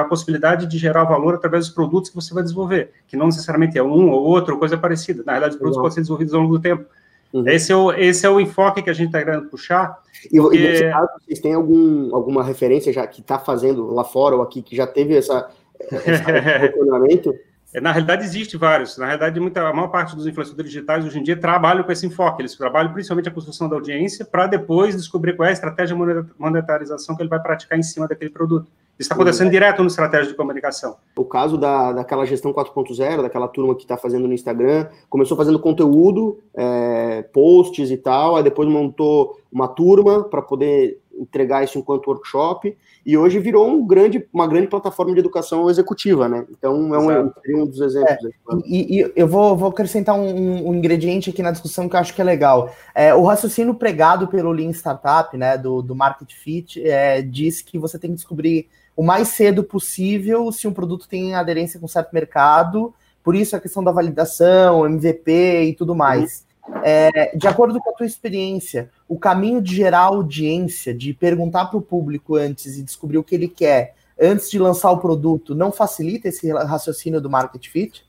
a 0.00 0.04
possibilidade 0.04 0.66
de 0.66 0.76
gerar 0.76 1.04
valor 1.04 1.36
através 1.36 1.66
dos 1.66 1.74
produtos 1.74 2.10
que 2.10 2.16
você 2.16 2.34
vai 2.34 2.42
desenvolver, 2.42 2.90
que 3.06 3.16
não 3.16 3.26
necessariamente 3.26 3.78
é 3.78 3.82
um 3.82 4.10
ou 4.10 4.24
outro, 4.24 4.54
ou 4.54 4.58
coisa 4.58 4.76
parecida. 4.76 5.22
Na 5.24 5.32
verdade, 5.32 5.54
os 5.54 5.58
produtos 5.58 5.80
podem 5.80 5.94
ser 5.94 6.00
desenvolvidos 6.00 6.34
ao 6.34 6.40
longo 6.40 6.56
do 6.58 6.60
tempo. 6.60 6.84
Uhum. 7.32 7.46
Esse, 7.46 7.70
é 7.70 7.76
o, 7.76 7.92
esse 7.92 8.26
é 8.26 8.30
o 8.30 8.40
enfoque 8.40 8.82
que 8.82 8.90
a 8.90 8.92
gente 8.92 9.08
está 9.08 9.22
querendo 9.22 9.48
puxar. 9.48 9.96
E, 10.32 10.40
porque... 10.40 10.56
e 10.56 10.62
nesse 10.62 10.90
caso, 10.90 11.08
vocês 11.20 11.38
têm 11.38 11.54
algum, 11.54 12.14
alguma 12.14 12.42
referência 12.42 12.92
já 12.92 13.06
que 13.06 13.20
está 13.20 13.38
fazendo 13.38 13.92
lá 13.94 14.02
fora 14.02 14.34
ou 14.34 14.42
aqui, 14.42 14.60
que 14.60 14.74
já 14.74 14.86
teve 14.86 15.16
essa, 15.16 15.48
esse 15.80 16.72
funcionamento? 16.72 17.32
É, 17.72 17.80
na 17.80 17.92
realidade, 17.92 18.24
existe 18.24 18.56
vários. 18.56 18.96
Na 18.96 19.06
realidade, 19.06 19.38
muita, 19.38 19.60
a 19.68 19.72
maior 19.72 19.88
parte 19.88 20.16
dos 20.16 20.26
influenciadores 20.26 20.70
digitais 20.70 21.04
hoje 21.04 21.18
em 21.18 21.22
dia 21.22 21.36
trabalham 21.36 21.84
com 21.84 21.92
esse 21.92 22.06
enfoque. 22.06 22.40
Eles 22.40 22.54
trabalham 22.54 22.92
principalmente 22.92 23.28
a 23.28 23.32
construção 23.32 23.68
da 23.68 23.76
audiência 23.76 24.24
para 24.24 24.46
depois 24.46 24.96
descobrir 24.96 25.36
qual 25.36 25.46
é 25.46 25.50
a 25.50 25.52
estratégia 25.52 25.94
de 25.94 26.24
monetarização 26.38 27.14
que 27.14 27.22
ele 27.22 27.28
vai 27.28 27.40
praticar 27.40 27.78
em 27.78 27.82
cima 27.82 28.08
daquele 28.08 28.30
produto. 28.30 28.70
Isso 28.98 29.06
está 29.06 29.14
acontecendo 29.14 29.48
é. 29.48 29.50
direto 29.50 29.80
no 29.80 29.86
estratégia 29.86 30.26
de 30.26 30.34
comunicação. 30.34 30.96
O 31.16 31.24
caso 31.24 31.56
da, 31.56 31.92
daquela 31.92 32.26
gestão 32.26 32.52
4.0, 32.52 33.22
daquela 33.22 33.46
turma 33.46 33.74
que 33.76 33.82
está 33.82 33.96
fazendo 33.96 34.26
no 34.26 34.34
Instagram, 34.34 34.88
começou 35.08 35.36
fazendo 35.36 35.60
conteúdo, 35.60 36.40
é, 36.52 37.22
posts 37.32 37.92
e 37.92 37.96
tal, 37.96 38.34
aí 38.36 38.42
depois 38.42 38.68
montou 38.68 39.38
uma 39.52 39.68
turma 39.68 40.24
para 40.24 40.42
poder 40.42 40.98
entregar 41.18 41.64
isso 41.64 41.78
enquanto 41.78 42.08
workshop, 42.08 42.76
e 43.04 43.16
hoje 43.16 43.38
virou 43.38 43.68
um 43.68 43.84
grande, 43.86 44.24
uma 44.32 44.46
grande 44.46 44.68
plataforma 44.68 45.12
de 45.12 45.18
educação 45.18 45.68
executiva, 45.68 46.28
né? 46.28 46.46
Então 46.50 46.94
é 46.94 46.98
um, 46.98 47.32
um 47.56 47.66
dos 47.66 47.80
exemplos. 47.80 48.24
É, 48.24 48.56
e, 48.64 49.00
e, 49.00 49.12
eu 49.16 49.26
vou, 49.26 49.56
vou 49.56 49.68
acrescentar 49.68 50.14
um, 50.14 50.68
um, 50.68 50.74
ingrediente 50.74 51.30
aqui 51.30 51.42
na 51.42 51.50
discussão 51.50 51.88
que 51.88 51.96
eu 51.96 52.00
acho 52.00 52.14
que 52.14 52.20
é 52.20 52.24
legal. 52.24 52.72
É, 52.94 53.14
o 53.14 53.24
raciocínio 53.24 53.74
pregado 53.74 54.28
pelo 54.28 54.52
Lean 54.52 54.70
Startup, 54.70 55.36
né, 55.36 55.58
do, 55.58 55.82
do 55.82 55.94
Market 55.94 56.32
Fit, 56.32 56.80
é, 56.86 57.22
diz 57.22 57.62
que 57.62 57.78
você 57.78 57.98
tem 57.98 58.10
que 58.10 58.16
descobrir 58.16 58.68
o 58.98 59.02
mais 59.04 59.28
cedo 59.28 59.62
possível 59.62 60.50
se 60.50 60.66
um 60.66 60.72
produto 60.72 61.08
tem 61.08 61.32
aderência 61.32 61.78
com 61.78 61.86
certo 61.86 62.12
mercado, 62.12 62.92
por 63.22 63.36
isso 63.36 63.54
a 63.54 63.60
questão 63.60 63.84
da 63.84 63.92
validação, 63.92 64.84
MVP 64.84 65.66
e 65.66 65.72
tudo 65.72 65.94
mais. 65.94 66.44
É, 66.82 67.36
de 67.36 67.46
acordo 67.46 67.78
com 67.78 67.90
a 67.90 67.92
tua 67.92 68.06
experiência, 68.06 68.90
o 69.06 69.16
caminho 69.16 69.62
de 69.62 69.76
gerar 69.76 70.00
audiência, 70.00 70.92
de 70.92 71.14
perguntar 71.14 71.66
para 71.66 71.78
o 71.78 71.80
público 71.80 72.34
antes 72.34 72.76
e 72.76 72.82
descobrir 72.82 73.18
o 73.18 73.22
que 73.22 73.36
ele 73.36 73.46
quer 73.46 73.94
antes 74.20 74.50
de 74.50 74.58
lançar 74.58 74.90
o 74.90 74.98
produto, 74.98 75.54
não 75.54 75.70
facilita 75.70 76.26
esse 76.26 76.50
raciocínio 76.50 77.20
do 77.20 77.30
market 77.30 77.68
fit? 77.68 78.04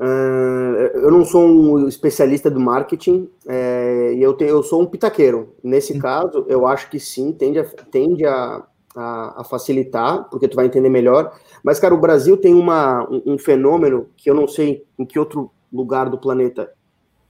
Uh, 0.00 0.90
eu 1.04 1.10
não 1.12 1.24
sou 1.24 1.46
um 1.46 1.86
especialista 1.86 2.50
do 2.50 2.58
marketing 2.58 3.30
é, 3.46 4.12
e 4.16 4.20
eu, 4.20 4.34
tenho, 4.34 4.50
eu 4.50 4.62
sou 4.64 4.82
um 4.82 4.86
pitaqueiro. 4.86 5.54
Nesse 5.62 5.96
caso, 6.00 6.44
eu 6.48 6.66
acho 6.66 6.90
que 6.90 6.98
sim, 6.98 7.30
tende, 7.30 7.60
a, 7.60 7.64
tende 7.64 8.26
a, 8.26 8.64
a, 8.96 9.40
a, 9.40 9.44
facilitar, 9.44 10.28
porque 10.30 10.48
tu 10.48 10.56
vai 10.56 10.66
entender 10.66 10.88
melhor. 10.88 11.38
Mas, 11.62 11.78
cara, 11.78 11.94
o 11.94 12.00
Brasil 12.00 12.36
tem 12.36 12.54
uma, 12.54 13.08
um, 13.10 13.34
um, 13.34 13.38
fenômeno 13.38 14.08
que 14.16 14.30
eu 14.30 14.34
não 14.34 14.48
sei 14.48 14.84
em 14.98 15.04
que 15.04 15.18
outro 15.18 15.50
lugar 15.72 16.08
do 16.08 16.18
planeta 16.18 16.72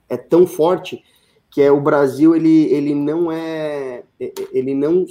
é 0.09 0.17
tão 0.17 0.47
forte, 0.47 1.03
que 1.51 1.61
é 1.61 1.71
o 1.71 1.81
Brasil, 1.81 2.35
ele, 2.35 2.65
ele 2.73 2.95
não 2.95 3.31
é... 3.31 4.05
Ele 4.53 4.75
não... 4.75 5.05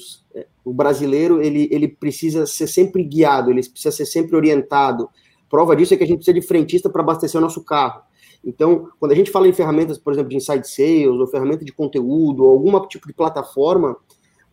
O 0.64 0.74
brasileiro, 0.74 1.42
ele, 1.42 1.68
ele 1.72 1.88
precisa 1.88 2.46
ser 2.46 2.68
sempre 2.68 3.04
guiado, 3.04 3.52
ele 3.52 3.62
precisa 3.68 3.96
ser 3.96 4.06
sempre 4.06 4.36
orientado, 4.36 5.10
Prova 5.50 5.76
disso 5.76 5.94
é 5.94 5.98
que 5.98 6.04
a 6.04 6.08
gente 6.08 6.18
precisa 6.18 6.40
de 6.40 6.46
frentista 6.46 6.90
para 6.90 7.02
abastecer 7.02 7.40
o 7.40 7.42
nosso 7.42 7.64
carro. 7.64 8.02
Então, 8.44 8.90
quando 9.00 9.12
a 9.12 9.16
gente 9.16 9.32
fala 9.32 9.48
em 9.48 9.54
ferramentas, 9.54 9.98
por 9.98 10.14
exemplo, 10.14 10.30
de 10.30 10.36
inside 10.36 10.68
sales, 10.68 11.08
ou 11.08 11.28
ferramenta 11.28 11.66
de 11.66 11.72
conteúdo, 11.72 12.44
ou 12.44 12.52
algum 12.52 12.78
tipo 12.88 13.08
de 13.08 13.14
plataforma, 13.14 13.96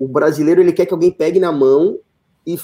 o 0.03 0.09
brasileiro 0.09 0.61
ele 0.61 0.73
quer 0.73 0.85
que 0.85 0.93
alguém 0.93 1.13
pegue 1.13 1.39
na 1.39 1.53
mão 1.53 2.01
e 2.45 2.59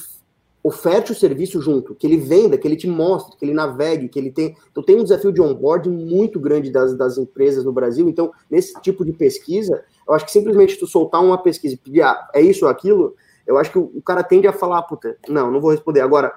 oferte 0.61 1.13
o 1.13 1.15
serviço 1.15 1.63
junto, 1.63 1.95
que 1.95 2.05
ele 2.05 2.17
venda, 2.17 2.59
que 2.59 2.67
ele 2.67 2.75
te 2.75 2.89
mostre, 2.89 3.37
que 3.39 3.45
ele 3.45 3.55
navegue, 3.55 4.09
que 4.09 4.19
ele 4.19 4.33
tem. 4.33 4.57
Então 4.73 4.83
tem 4.83 4.97
um 4.97 5.05
desafio 5.05 5.31
de 5.33 5.41
onboard 5.41 5.89
muito 5.89 6.41
grande 6.41 6.69
das, 6.69 6.97
das 6.97 7.17
empresas 7.17 7.65
no 7.65 7.73
Brasil. 7.73 8.09
Então, 8.09 8.33
nesse 8.51 8.75
tipo 8.83 9.05
de 9.05 9.13
pesquisa, 9.13 9.85
eu 10.07 10.15
acho 10.15 10.25
que 10.25 10.33
simplesmente 10.33 10.77
tu 10.77 10.87
soltar 10.89 11.23
uma 11.23 11.41
pesquisa 11.41 11.77
e 11.77 11.79
pedir, 11.79 12.03
ah, 12.03 12.29
é 12.35 12.41
isso 12.41 12.65
ou 12.65 12.71
aquilo, 12.73 13.15
eu 13.47 13.57
acho 13.57 13.71
que 13.71 13.79
o, 13.79 13.93
o 13.95 14.03
cara 14.03 14.25
tende 14.25 14.49
a 14.49 14.53
falar, 14.53 14.83
puta, 14.83 15.17
não, 15.29 15.49
não 15.49 15.61
vou 15.61 15.71
responder. 15.71 16.01
Agora, 16.01 16.33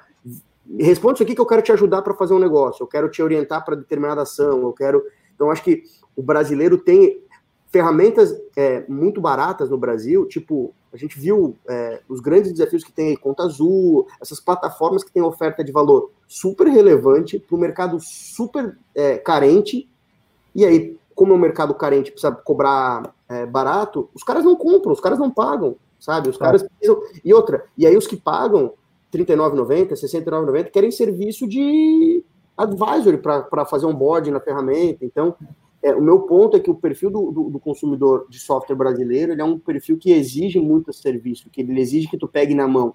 responde 0.80 1.16
isso 1.16 1.24
aqui 1.24 1.34
que 1.34 1.42
eu 1.42 1.48
quero 1.48 1.64
te 1.64 1.72
ajudar 1.72 2.04
para 2.04 2.14
fazer 2.14 2.36
um 2.36 2.40
negócio, 2.40 2.84
eu 2.84 2.88
quero 2.88 3.10
te 3.10 3.24
orientar 3.24 3.66
para 3.66 3.76
determinada 3.76 4.22
ação, 4.22 4.62
eu 4.62 4.72
quero. 4.72 5.04
Então, 5.34 5.50
acho 5.50 5.64
que 5.64 5.82
o 6.16 6.22
brasileiro 6.22 6.78
tem 6.78 7.24
ferramentas 7.72 8.40
é, 8.56 8.86
muito 8.88 9.20
baratas 9.20 9.68
no 9.68 9.80
Brasil, 9.80 10.28
tipo, 10.28 10.76
a 10.94 10.98
gente 10.98 11.18
viu 11.20 11.56
é, 11.68 12.02
os 12.10 12.20
grandes 12.20 12.52
desafios 12.52 12.84
que 12.84 12.92
tem 12.92 13.10
aí, 13.10 13.18
Conta 13.18 13.44
Azul, 13.44 14.08
essas 14.22 14.40
plataformas 14.40 15.04
que 15.04 15.12
têm 15.12 15.22
oferta 15.22 15.64
de 15.64 15.72
valor 15.72 16.12
super 16.28 16.68
relevante 16.68 17.40
para 17.40 17.56
o 17.56 17.60
mercado 17.60 17.98
super 18.00 18.78
é, 18.94 19.18
carente, 19.18 19.90
e 20.54 20.66
aí, 20.66 20.98
como 21.16 21.34
é 21.34 21.36
um 21.36 21.40
mercado 21.40 21.74
carente, 21.74 22.12
precisa 22.12 22.34
cobrar 22.34 23.14
é, 23.30 23.46
barato, 23.46 24.10
os 24.14 24.24
caras 24.24 24.44
não 24.44 24.56
compram, 24.56 24.92
os 24.92 25.00
caras 25.00 25.18
não 25.18 25.32
pagam, 25.32 25.78
sabe? 26.00 26.30
Os 26.30 26.38
caras 26.38 26.64
precisam. 26.64 27.02
E 27.24 27.34
outra, 27.34 27.66
e 27.78 27.88
aí 27.88 27.96
os 27.96 28.08
que 28.08 28.18
pagam 28.18 28.74
R$ 29.14 29.24
39,90, 29.26 29.90
R$ 29.90 29.96
69,90, 29.96 30.72
querem 30.72 30.92
serviço 30.92 31.48
de 31.48 32.24
advisory 32.58 33.18
para 33.18 33.66
fazer 33.66 33.86
um 33.86 33.94
board 33.94 34.30
na 34.30 34.40
ferramenta. 34.40 35.06
Então, 35.06 35.36
é, 35.84 35.94
o 35.94 36.02
meu 36.02 36.20
ponto 36.22 36.56
é 36.56 36.60
que 36.60 36.70
o 36.70 36.76
perfil 36.76 37.10
do, 37.10 37.32
do, 37.32 37.50
do, 37.50 37.60
consumidor 37.60 38.28
de 38.30 38.38
software 38.40 38.76
brasileiro 38.76 39.34
é 39.40 39.44
um 39.44 39.58
perfil 39.58 39.98
que 39.98 40.12
exige 40.12 40.60
muito 40.60 40.94
serviço, 40.94 41.50
que 41.50 41.62
ele 41.62 41.80
exige 41.80 42.08
que 42.08 42.18
tu 42.18 42.28
pegue 42.28 42.54
na 42.54 42.68
mão. 42.68 42.94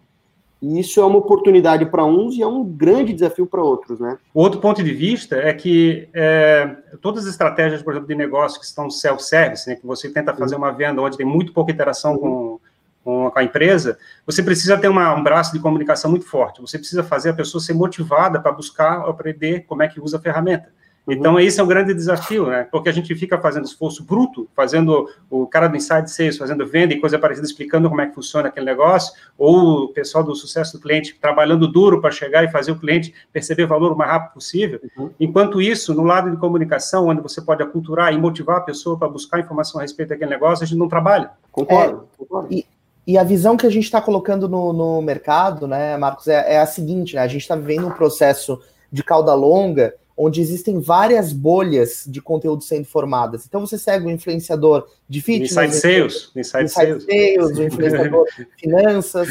E 0.63 0.81
isso 0.81 1.01
é 1.01 1.05
uma 1.05 1.19
oportunidade 1.19 1.85
para 1.87 2.05
uns 2.05 2.35
e 2.37 2.43
é 2.43 2.47
um 2.47 2.65
grande 2.65 3.13
desafio 3.13 3.47
para 3.47 3.63
outros, 3.63 4.01
né? 4.01 4.17
O 4.33 4.41
outro 4.41 4.59
ponto 4.59 4.83
de 4.83 4.93
vista 4.93 5.37
é 5.37 5.53
que 5.53 6.09
é, 6.15 6.77
todas 7.03 7.25
as 7.25 7.33
estratégias, 7.33 7.83
por 7.83 7.93
exemplo, 7.93 8.09
de 8.09 8.15
negócio 8.15 8.59
que 8.59 8.65
estão 8.65 8.89
self-service, 8.89 9.69
né, 9.69 9.77
que 9.77 9.87
você 9.87 10.09
tenta 10.09 10.33
fazer 10.35 10.57
uma 10.57 10.71
venda 10.71 11.03
onde 11.03 11.17
tem 11.17 11.27
muito 11.27 11.53
pouca 11.53 11.73
interação 11.73 12.13
uhum. 12.13 12.19
com 12.19 12.61
com 13.07 13.31
a 13.37 13.45
empresa, 13.45 13.97
você 14.27 14.43
precisa 14.43 14.77
ter 14.77 14.89
uma, 14.89 15.15
um 15.15 15.23
braço 15.23 15.53
de 15.53 15.61
comunicação 15.61 16.11
muito 16.11 16.27
forte. 16.27 16.61
Você 16.61 16.77
precisa 16.77 17.05
fazer 17.05 17.31
a 17.31 17.35
pessoa 17.35 17.63
ser 17.63 17.73
motivada 17.73 18.41
para 18.41 18.51
buscar 18.51 19.09
aprender 19.09 19.61
como 19.61 19.81
é 19.85 19.87
que 19.87 20.01
usa 20.01 20.17
a 20.17 20.21
ferramenta. 20.21 20.73
Uhum. 21.07 21.15
Então, 21.15 21.41
esse 21.41 21.61
é 21.61 21.63
um 21.63 21.67
grande 21.67 21.95
desafio, 21.95 22.47
né? 22.47 22.67
Porque 22.71 22.89
a 22.89 22.93
gente 22.93 23.15
fica 23.15 23.39
fazendo 23.39 23.65
esforço 23.65 24.03
bruto, 24.05 24.49
fazendo 24.55 25.09
o 25.31 25.47
cara 25.47 25.69
do 25.69 25.77
Inside 25.77 26.11
Sales, 26.11 26.37
fazendo 26.37 26.67
venda 26.67 26.93
e 26.93 27.01
coisa 27.01 27.19
parecida, 27.19 27.47
explicando 27.47 27.89
como 27.89 28.01
é 28.01 28.07
que 28.07 28.15
funciona 28.15 28.49
aquele 28.49 28.67
negócio, 28.67 29.15
ou 29.39 29.85
o 29.85 29.89
pessoal 29.89 30.25
do 30.25 30.35
sucesso 30.35 30.77
do 30.77 30.83
cliente 30.83 31.17
trabalhando 31.21 31.69
duro 31.69 32.01
para 32.01 32.11
chegar 32.11 32.43
e 32.45 32.51
fazer 32.51 32.73
o 32.73 32.79
cliente 32.79 33.15
perceber 33.33 33.67
valor 33.67 33.93
o 33.93 33.97
mais 33.97 34.11
rápido 34.11 34.35
possível. 34.35 34.81
Uhum. 34.97 35.11
Enquanto 35.21 35.61
isso, 35.61 35.95
no 35.95 36.03
lado 36.03 36.31
de 36.31 36.37
comunicação, 36.37 37.07
onde 37.07 37.21
você 37.21 37.41
pode 37.41 37.63
aculturar 37.63 38.13
e 38.13 38.19
motivar 38.19 38.59
a 38.59 38.63
pessoa 38.63 38.99
para 38.99 39.09
buscar 39.09 39.39
informação 39.39 39.81
a 39.81 39.83
respeito 39.83 40.09
daquele 40.09 40.31
negócio, 40.31 40.65
a 40.65 40.67
gente 40.67 40.79
não 40.79 40.89
trabalha. 40.89 41.31
Concordo. 41.53 42.09
É, 42.15 42.19
concordo. 42.19 42.49
E, 42.51 42.67
e 43.07 43.17
a 43.17 43.23
visão 43.23 43.57
que 43.57 43.67
a 43.67 43.71
gente 43.71 43.85
está 43.85 44.01
colocando 44.01 44.49
no, 44.49 44.73
no, 44.73 45.01
mercado, 45.01 45.69
né, 45.69 45.97
Marcos, 45.97 46.27
é, 46.27 46.55
é 46.55 46.59
a 46.59 46.67
seguinte: 46.67 47.15
né, 47.15 47.23
a 47.23 47.29
gente 47.29 47.43
está 47.43 47.55
vivendo 47.55 47.87
um 47.87 47.93
processo 47.93 48.61
de 48.91 49.05
cauda 49.05 49.33
longa, 49.35 49.95
onde 50.17 50.41
existem 50.41 50.81
várias 50.81 51.33
bolhas 51.33 52.05
de 52.07 52.23
conteúdo 52.23 52.65
sendo 52.65 52.87
formadas. 52.87 53.45
Então 53.47 53.61
você 53.61 53.77
segue 53.77 54.07
o 54.07 54.11
influenciador 54.11 54.89
de 55.09 55.21
fitness, 55.21 55.53
inside 55.53 55.75
sales, 55.75 56.15
inside, 56.35 56.65
inside 56.65 56.71
sales. 56.71 57.05
sales, 57.05 57.59
o 57.59 57.63
influenciador 57.63 58.27
de 58.37 58.49
finanças, 58.57 59.29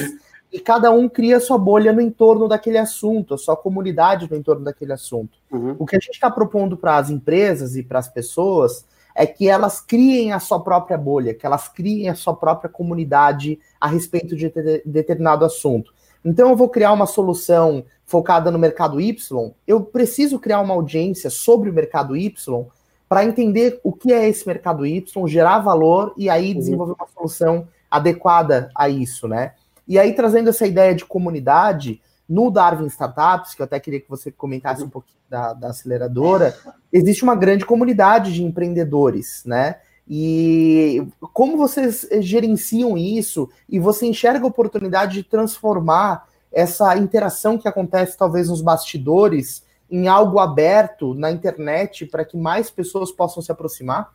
e 0.55 0.59
cada 0.59 0.89
um 0.91 1.09
cria 1.09 1.39
sua 1.39 1.57
bolha 1.57 1.91
no 1.91 1.99
entorno 1.99 2.47
daquele 2.47 2.77
assunto, 2.77 3.33
a 3.33 3.37
sua 3.37 3.57
comunidade 3.57 4.29
no 4.29 4.37
entorno 4.37 4.63
daquele 4.63 4.93
assunto. 4.93 5.37
Uhum. 5.51 5.75
O 5.79 5.85
que 5.85 5.97
a 5.97 5.99
gente 5.99 6.13
está 6.13 6.31
propondo 6.31 6.77
para 6.77 6.97
as 6.97 7.09
empresas 7.09 7.75
e 7.75 7.83
para 7.83 7.99
as 7.99 8.07
pessoas 8.07 8.85
é 9.13 9.25
que 9.25 9.49
elas 9.49 9.81
criem 9.81 10.33
a 10.33 10.39
sua 10.39 10.61
própria 10.61 10.97
bolha, 10.97 11.33
que 11.33 11.45
elas 11.45 11.67
criem 11.67 12.09
a 12.09 12.15
sua 12.15 12.35
própria 12.35 12.69
comunidade 12.69 13.59
a 13.79 13.87
respeito 13.87 14.35
de 14.35 14.49
determinado 14.85 15.43
assunto. 15.43 15.93
Então 16.25 16.49
eu 16.49 16.55
vou 16.55 16.67
criar 16.67 16.91
uma 16.91 17.05
solução 17.05 17.85
focada 18.05 18.49
no 18.49 18.57
mercado 18.57 18.99
Y, 18.99 19.51
eu 19.67 19.81
preciso 19.81 20.39
criar 20.39 20.59
uma 20.61 20.73
audiência 20.73 21.29
sobre 21.29 21.69
o 21.69 21.73
mercado 21.73 22.17
Y 22.17 22.65
para 23.07 23.23
entender 23.23 23.79
o 23.83 23.93
que 23.93 24.11
é 24.11 24.27
esse 24.27 24.45
mercado 24.47 24.85
Y, 24.85 25.27
gerar 25.27 25.59
valor 25.59 26.13
e 26.17 26.29
aí 26.29 26.51
uhum. 26.51 26.59
desenvolver 26.59 26.95
uma 26.99 27.07
solução 27.07 27.67
adequada 27.89 28.69
a 28.75 28.89
isso, 28.89 29.27
né? 29.27 29.53
E 29.87 29.99
aí 29.99 30.13
trazendo 30.13 30.49
essa 30.49 30.65
ideia 30.65 30.95
de 30.95 31.05
comunidade, 31.05 32.01
no 32.27 32.49
Darwin 32.49 32.87
Startups, 32.87 33.53
que 33.53 33.61
eu 33.61 33.65
até 33.65 33.79
queria 33.79 34.01
que 34.01 34.09
você 34.09 34.31
comentasse 34.31 34.83
um 34.83 34.89
pouquinho 34.89 35.19
da, 35.29 35.53
da 35.53 35.69
aceleradora, 35.69 36.57
existe 36.91 37.23
uma 37.23 37.35
grande 37.35 37.65
comunidade 37.65 38.33
de 38.33 38.43
empreendedores, 38.43 39.43
né? 39.45 39.77
E 40.07 41.07
como 41.33 41.57
vocês 41.57 42.07
gerenciam 42.19 42.97
isso 42.97 43.49
e 43.67 43.79
você 43.79 44.05
enxerga 44.05 44.45
a 44.45 44.47
oportunidade 44.47 45.13
de 45.13 45.23
transformar 45.23 46.27
essa 46.51 46.95
interação 46.97 47.57
que 47.57 47.67
acontece 47.67 48.17
talvez 48.17 48.49
nos 48.49 48.61
bastidores 48.61 49.65
em 49.89 50.07
algo 50.07 50.39
aberto 50.39 51.13
na 51.13 51.31
internet 51.31 52.05
para 52.05 52.23
que 52.23 52.37
mais 52.37 52.69
pessoas 52.69 53.11
possam 53.11 53.41
se 53.41 53.51
aproximar? 53.51 54.13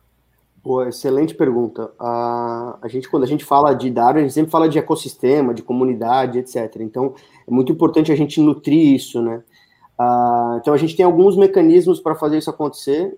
Pô, 0.63 0.83
excelente 0.83 1.33
pergunta. 1.33 1.91
A, 1.99 2.77
a 2.81 2.87
gente, 2.87 3.09
quando 3.09 3.23
a 3.23 3.27
gente 3.27 3.43
fala 3.43 3.73
de 3.73 3.89
Darwin, 3.89 4.19
a 4.19 4.23
gente 4.23 4.33
sempre 4.33 4.51
fala 4.51 4.69
de 4.69 4.77
ecossistema, 4.77 5.53
de 5.53 5.63
comunidade, 5.63 6.37
etc. 6.37 6.77
Então, 6.81 7.15
é 7.47 7.51
muito 7.51 7.71
importante 7.71 8.11
a 8.11 8.15
gente 8.15 8.39
nutrir 8.39 8.93
isso, 8.95 9.21
né? 9.21 9.41
Ah, 9.97 10.59
então, 10.61 10.73
a 10.73 10.77
gente 10.77 10.95
tem 10.95 11.03
alguns 11.03 11.35
mecanismos 11.35 11.99
para 11.99 12.13
fazer 12.13 12.37
isso 12.37 12.49
acontecer. 12.49 13.17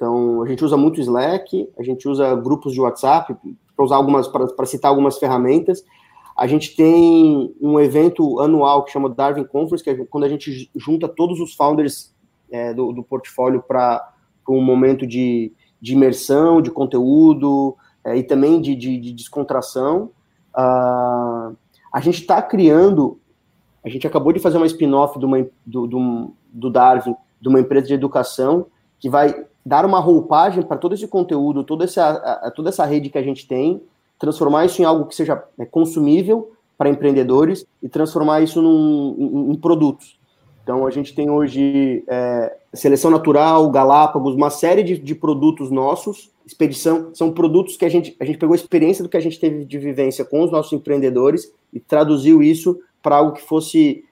Então, 0.00 0.42
a 0.42 0.48
gente 0.48 0.64
usa 0.64 0.78
muito 0.78 0.98
Slack, 0.98 1.68
a 1.78 1.82
gente 1.82 2.08
usa 2.08 2.34
grupos 2.34 2.72
de 2.72 2.80
WhatsApp 2.80 3.36
para 3.76 3.84
usar 3.84 3.96
algumas, 3.96 4.26
para 4.26 4.64
citar 4.64 4.88
algumas 4.88 5.18
ferramentas. 5.18 5.84
A 6.34 6.46
gente 6.46 6.74
tem 6.74 7.54
um 7.60 7.78
evento 7.78 8.40
anual 8.40 8.84
que 8.84 8.92
chama 8.92 9.10
Darwin 9.10 9.44
Conference, 9.44 9.84
que 9.84 9.90
é 9.90 10.04
quando 10.06 10.24
a 10.24 10.28
gente 10.28 10.70
junta 10.74 11.06
todos 11.06 11.38
os 11.38 11.54
founders 11.54 12.14
é, 12.50 12.72
do, 12.72 12.92
do 12.92 13.02
portfólio 13.02 13.62
para 13.62 14.14
um 14.48 14.62
momento 14.62 15.06
de 15.06 15.52
de 15.80 15.94
imersão, 15.94 16.60
de 16.60 16.70
conteúdo 16.70 17.76
é, 18.04 18.16
e 18.16 18.22
também 18.22 18.60
de, 18.60 18.76
de, 18.76 18.98
de 18.98 19.12
descontração. 19.12 20.10
Uh, 20.54 21.56
a 21.92 22.00
gente 22.00 22.20
está 22.20 22.42
criando, 22.42 23.18
a 23.84 23.88
gente 23.88 24.06
acabou 24.06 24.32
de 24.32 24.40
fazer 24.40 24.58
uma 24.58 24.66
spin-off 24.66 25.18
do, 25.18 25.28
do, 25.64 26.34
do 26.52 26.70
Darwin, 26.70 27.16
de 27.40 27.48
uma 27.48 27.60
empresa 27.60 27.86
de 27.86 27.94
educação, 27.94 28.66
que 28.98 29.08
vai 29.08 29.46
dar 29.64 29.84
uma 29.84 30.00
roupagem 30.00 30.62
para 30.62 30.78
todo 30.78 30.94
esse 30.94 31.06
conteúdo, 31.06 31.64
toda 31.64 31.84
essa, 31.84 32.08
a, 32.08 32.50
toda 32.50 32.70
essa 32.70 32.84
rede 32.84 33.10
que 33.10 33.18
a 33.18 33.22
gente 33.22 33.46
tem, 33.46 33.82
transformar 34.18 34.66
isso 34.66 34.80
em 34.80 34.84
algo 34.84 35.06
que 35.06 35.14
seja 35.14 35.42
é, 35.58 35.64
consumível 35.64 36.52
para 36.76 36.88
empreendedores 36.88 37.66
e 37.82 37.88
transformar 37.88 38.40
isso 38.40 38.60
num, 38.62 39.14
em, 39.18 39.52
em 39.52 39.54
produtos. 39.56 40.18
Então, 40.62 40.86
a 40.86 40.90
gente 40.90 41.14
tem 41.14 41.30
hoje 41.30 42.04
é, 42.06 42.56
seleção 42.72 43.10
natural, 43.10 43.70
Galápagos, 43.70 44.34
uma 44.34 44.50
série 44.50 44.82
de, 44.82 44.98
de, 44.98 45.14
produtos 45.14 45.70
nossos. 45.70 46.30
Expedição 46.46 47.10
são 47.14 47.32
produtos 47.32 47.76
que 47.76 47.84
a 47.84 47.88
gente, 47.88 48.14
a 48.20 48.24
gente 48.24 48.38
pegou 48.38 48.52
a 48.52 48.56
experiência 48.56 49.02
do 49.02 49.08
que 49.08 49.16
a 49.16 49.20
gente 49.20 49.40
teve 49.40 49.64
de 49.64 49.78
vivência 49.78 50.24
com 50.24 50.42
os 50.44 50.52
nossos 50.52 50.72
empreendedores 50.72 51.52
e 51.72 51.80
traduziu 51.80 52.42
isso 52.42 52.78
para 53.02 53.16
algo 53.16 53.32
que 53.32 53.42
fosse 53.42 54.04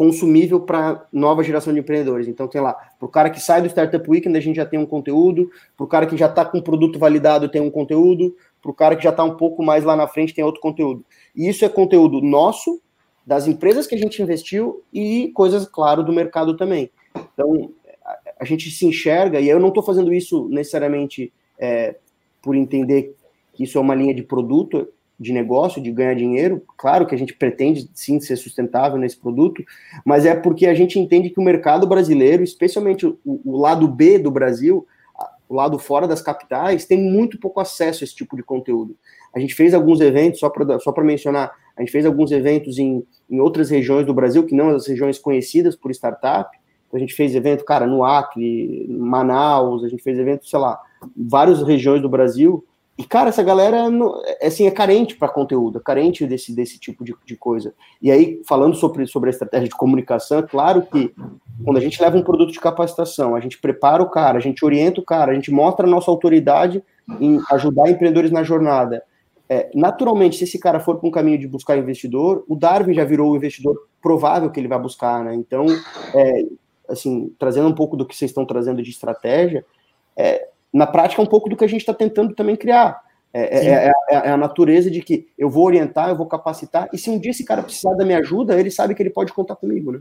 consumível 0.00 0.60
para 0.60 1.06
nova 1.12 1.42
geração 1.42 1.74
de 1.74 1.80
empreendedores. 1.80 2.26
Então, 2.26 2.48
tem 2.48 2.58
lá, 2.58 2.72
para 2.72 3.04
o 3.04 3.06
cara 3.06 3.28
que 3.28 3.38
sai 3.38 3.60
do 3.60 3.68
Startup 3.68 4.10
Weekend, 4.10 4.34
a 4.34 4.40
gente 4.40 4.56
já 4.56 4.64
tem 4.64 4.78
um 4.78 4.86
conteúdo, 4.86 5.50
para 5.76 5.84
o 5.84 5.86
cara 5.86 6.06
que 6.06 6.16
já 6.16 6.24
está 6.24 6.42
com 6.42 6.56
o 6.56 6.62
produto 6.62 6.98
validado, 6.98 7.50
tem 7.50 7.60
um 7.60 7.70
conteúdo, 7.70 8.34
para 8.62 8.70
o 8.70 8.74
cara 8.74 8.96
que 8.96 9.04
já 9.04 9.10
está 9.10 9.22
um 9.22 9.36
pouco 9.36 9.62
mais 9.62 9.84
lá 9.84 9.94
na 9.94 10.08
frente, 10.08 10.32
tem 10.32 10.42
outro 10.42 10.58
conteúdo. 10.58 11.04
E 11.36 11.46
isso 11.46 11.66
é 11.66 11.68
conteúdo 11.68 12.22
nosso, 12.22 12.80
das 13.26 13.46
empresas 13.46 13.86
que 13.86 13.94
a 13.94 13.98
gente 13.98 14.22
investiu 14.22 14.82
e 14.90 15.30
coisas, 15.34 15.66
claro, 15.66 16.02
do 16.02 16.14
mercado 16.14 16.56
também. 16.56 16.90
Então, 17.34 17.70
a 18.40 18.44
gente 18.46 18.70
se 18.70 18.86
enxerga, 18.86 19.38
e 19.38 19.50
eu 19.50 19.60
não 19.60 19.68
estou 19.68 19.82
fazendo 19.82 20.14
isso 20.14 20.48
necessariamente 20.48 21.30
é, 21.58 21.94
por 22.40 22.56
entender 22.56 23.14
que 23.52 23.64
isso 23.64 23.76
é 23.76 23.80
uma 23.82 23.94
linha 23.94 24.14
de 24.14 24.22
produto, 24.22 24.88
de 25.20 25.34
negócio, 25.34 25.82
de 25.82 25.92
ganhar 25.92 26.14
dinheiro. 26.14 26.64
Claro 26.78 27.06
que 27.06 27.14
a 27.14 27.18
gente 27.18 27.34
pretende 27.34 27.90
sim 27.92 28.18
ser 28.18 28.36
sustentável 28.36 28.96
nesse 28.96 29.18
produto, 29.18 29.62
mas 30.02 30.24
é 30.24 30.34
porque 30.34 30.66
a 30.66 30.72
gente 30.72 30.98
entende 30.98 31.28
que 31.28 31.38
o 31.38 31.44
mercado 31.44 31.86
brasileiro, 31.86 32.42
especialmente 32.42 33.06
o, 33.06 33.18
o 33.24 33.58
lado 33.58 33.86
B 33.86 34.18
do 34.18 34.30
Brasil, 34.30 34.86
o 35.46 35.54
lado 35.54 35.78
fora 35.78 36.08
das 36.08 36.22
capitais, 36.22 36.86
tem 36.86 37.02
muito 37.02 37.38
pouco 37.38 37.60
acesso 37.60 38.02
a 38.02 38.04
esse 38.04 38.14
tipo 38.14 38.34
de 38.34 38.42
conteúdo. 38.42 38.96
A 39.34 39.38
gente 39.38 39.54
fez 39.54 39.74
alguns 39.74 40.00
eventos, 40.00 40.40
só 40.40 40.48
para 40.48 40.78
só 40.78 40.94
mencionar, 41.02 41.52
a 41.76 41.82
gente 41.82 41.92
fez 41.92 42.06
alguns 42.06 42.32
eventos 42.32 42.78
em, 42.78 43.04
em 43.28 43.40
outras 43.40 43.68
regiões 43.68 44.06
do 44.06 44.14
Brasil, 44.14 44.46
que 44.46 44.54
não 44.54 44.70
as 44.70 44.86
regiões 44.86 45.18
conhecidas 45.18 45.76
por 45.76 45.90
startup. 45.90 46.56
Então, 46.88 46.96
a 46.96 47.00
gente 47.00 47.14
fez 47.14 47.34
evento, 47.34 47.64
cara, 47.64 47.86
no 47.86 48.04
Acre, 48.04 48.86
Manaus, 48.88 49.84
a 49.84 49.88
gente 49.88 50.02
fez 50.02 50.18
evento, 50.18 50.46
sei 50.46 50.58
lá, 50.58 50.80
várias 51.16 51.62
regiões 51.62 52.00
do 52.00 52.08
Brasil, 52.08 52.64
e, 53.00 53.04
cara, 53.04 53.30
essa 53.30 53.42
galera 53.42 53.88
é, 54.42 54.46
assim, 54.46 54.66
é 54.66 54.70
carente 54.70 55.16
para 55.16 55.26
conteúdo, 55.26 55.78
é 55.78 55.82
carente 55.82 56.26
desse, 56.26 56.54
desse 56.54 56.78
tipo 56.78 57.02
de, 57.02 57.14
de, 57.24 57.34
coisa. 57.34 57.72
E 58.02 58.10
aí, 58.10 58.42
falando 58.46 58.76
sobre, 58.76 59.06
sobre 59.06 59.30
a 59.30 59.32
estratégia 59.32 59.70
de 59.70 59.74
comunicação, 59.74 60.40
é 60.40 60.42
claro 60.42 60.82
que 60.82 61.10
quando 61.64 61.78
a 61.78 61.80
gente 61.80 61.98
leva 62.02 62.18
um 62.18 62.22
produto 62.22 62.52
de 62.52 62.60
capacitação, 62.60 63.34
a 63.34 63.40
gente 63.40 63.58
prepara 63.58 64.02
o 64.02 64.10
cara, 64.10 64.36
a 64.36 64.40
gente 64.40 64.62
orienta 64.62 65.00
o 65.00 65.02
cara, 65.02 65.32
a 65.32 65.34
gente 65.34 65.50
mostra 65.50 65.86
a 65.86 65.90
nossa 65.90 66.10
autoridade 66.10 66.84
em 67.18 67.40
ajudar 67.52 67.88
empreendedores 67.88 68.30
na 68.30 68.42
jornada. 68.42 69.02
É, 69.48 69.70
naturalmente, 69.74 70.36
se 70.36 70.44
esse 70.44 70.58
cara 70.58 70.78
for 70.78 70.98
para 70.98 71.08
um 71.08 71.10
caminho 71.10 71.38
de 71.38 71.48
buscar 71.48 71.78
investidor, 71.78 72.44
o 72.46 72.54
Darwin 72.54 72.92
já 72.92 73.04
virou 73.04 73.32
o 73.32 73.36
investidor 73.36 73.88
provável 74.02 74.50
que 74.50 74.60
ele 74.60 74.68
vai 74.68 74.78
buscar, 74.78 75.24
né? 75.24 75.34
Então, 75.34 75.64
é, 76.14 76.44
assim, 76.86 77.34
trazendo 77.38 77.68
um 77.68 77.74
pouco 77.74 77.96
do 77.96 78.04
que 78.04 78.14
vocês 78.14 78.30
estão 78.30 78.44
trazendo 78.44 78.82
de 78.82 78.90
estratégia, 78.90 79.64
é, 80.14 80.49
na 80.72 80.86
prática, 80.86 81.20
é 81.20 81.24
um 81.24 81.28
pouco 81.28 81.48
do 81.48 81.56
que 81.56 81.64
a 81.64 81.68
gente 81.68 81.80
está 81.80 81.94
tentando 81.94 82.34
também 82.34 82.56
criar. 82.56 83.00
É, 83.32 83.42
é, 83.42 83.66
é, 83.66 83.86
é, 83.86 84.14
é, 84.14 84.30
a 84.30 84.36
natureza 84.36 84.90
de 84.90 85.00
que 85.02 85.28
eu 85.38 85.48
vou 85.48 85.64
orientar, 85.64 86.08
eu 86.08 86.16
vou 86.16 86.26
capacitar, 86.26 86.88
e 86.92 86.98
se 86.98 87.08
um 87.08 87.18
dia 87.18 87.30
esse 87.30 87.44
cara 87.44 87.62
precisar 87.62 87.94
da 87.94 88.04
minha 88.04 88.18
ajuda, 88.18 88.58
ele 88.58 88.70
sabe 88.70 88.94
que 88.94 89.02
ele 89.02 89.10
pode 89.10 89.32
contar 89.32 89.54
comigo, 89.54 89.92
né? 89.92 90.00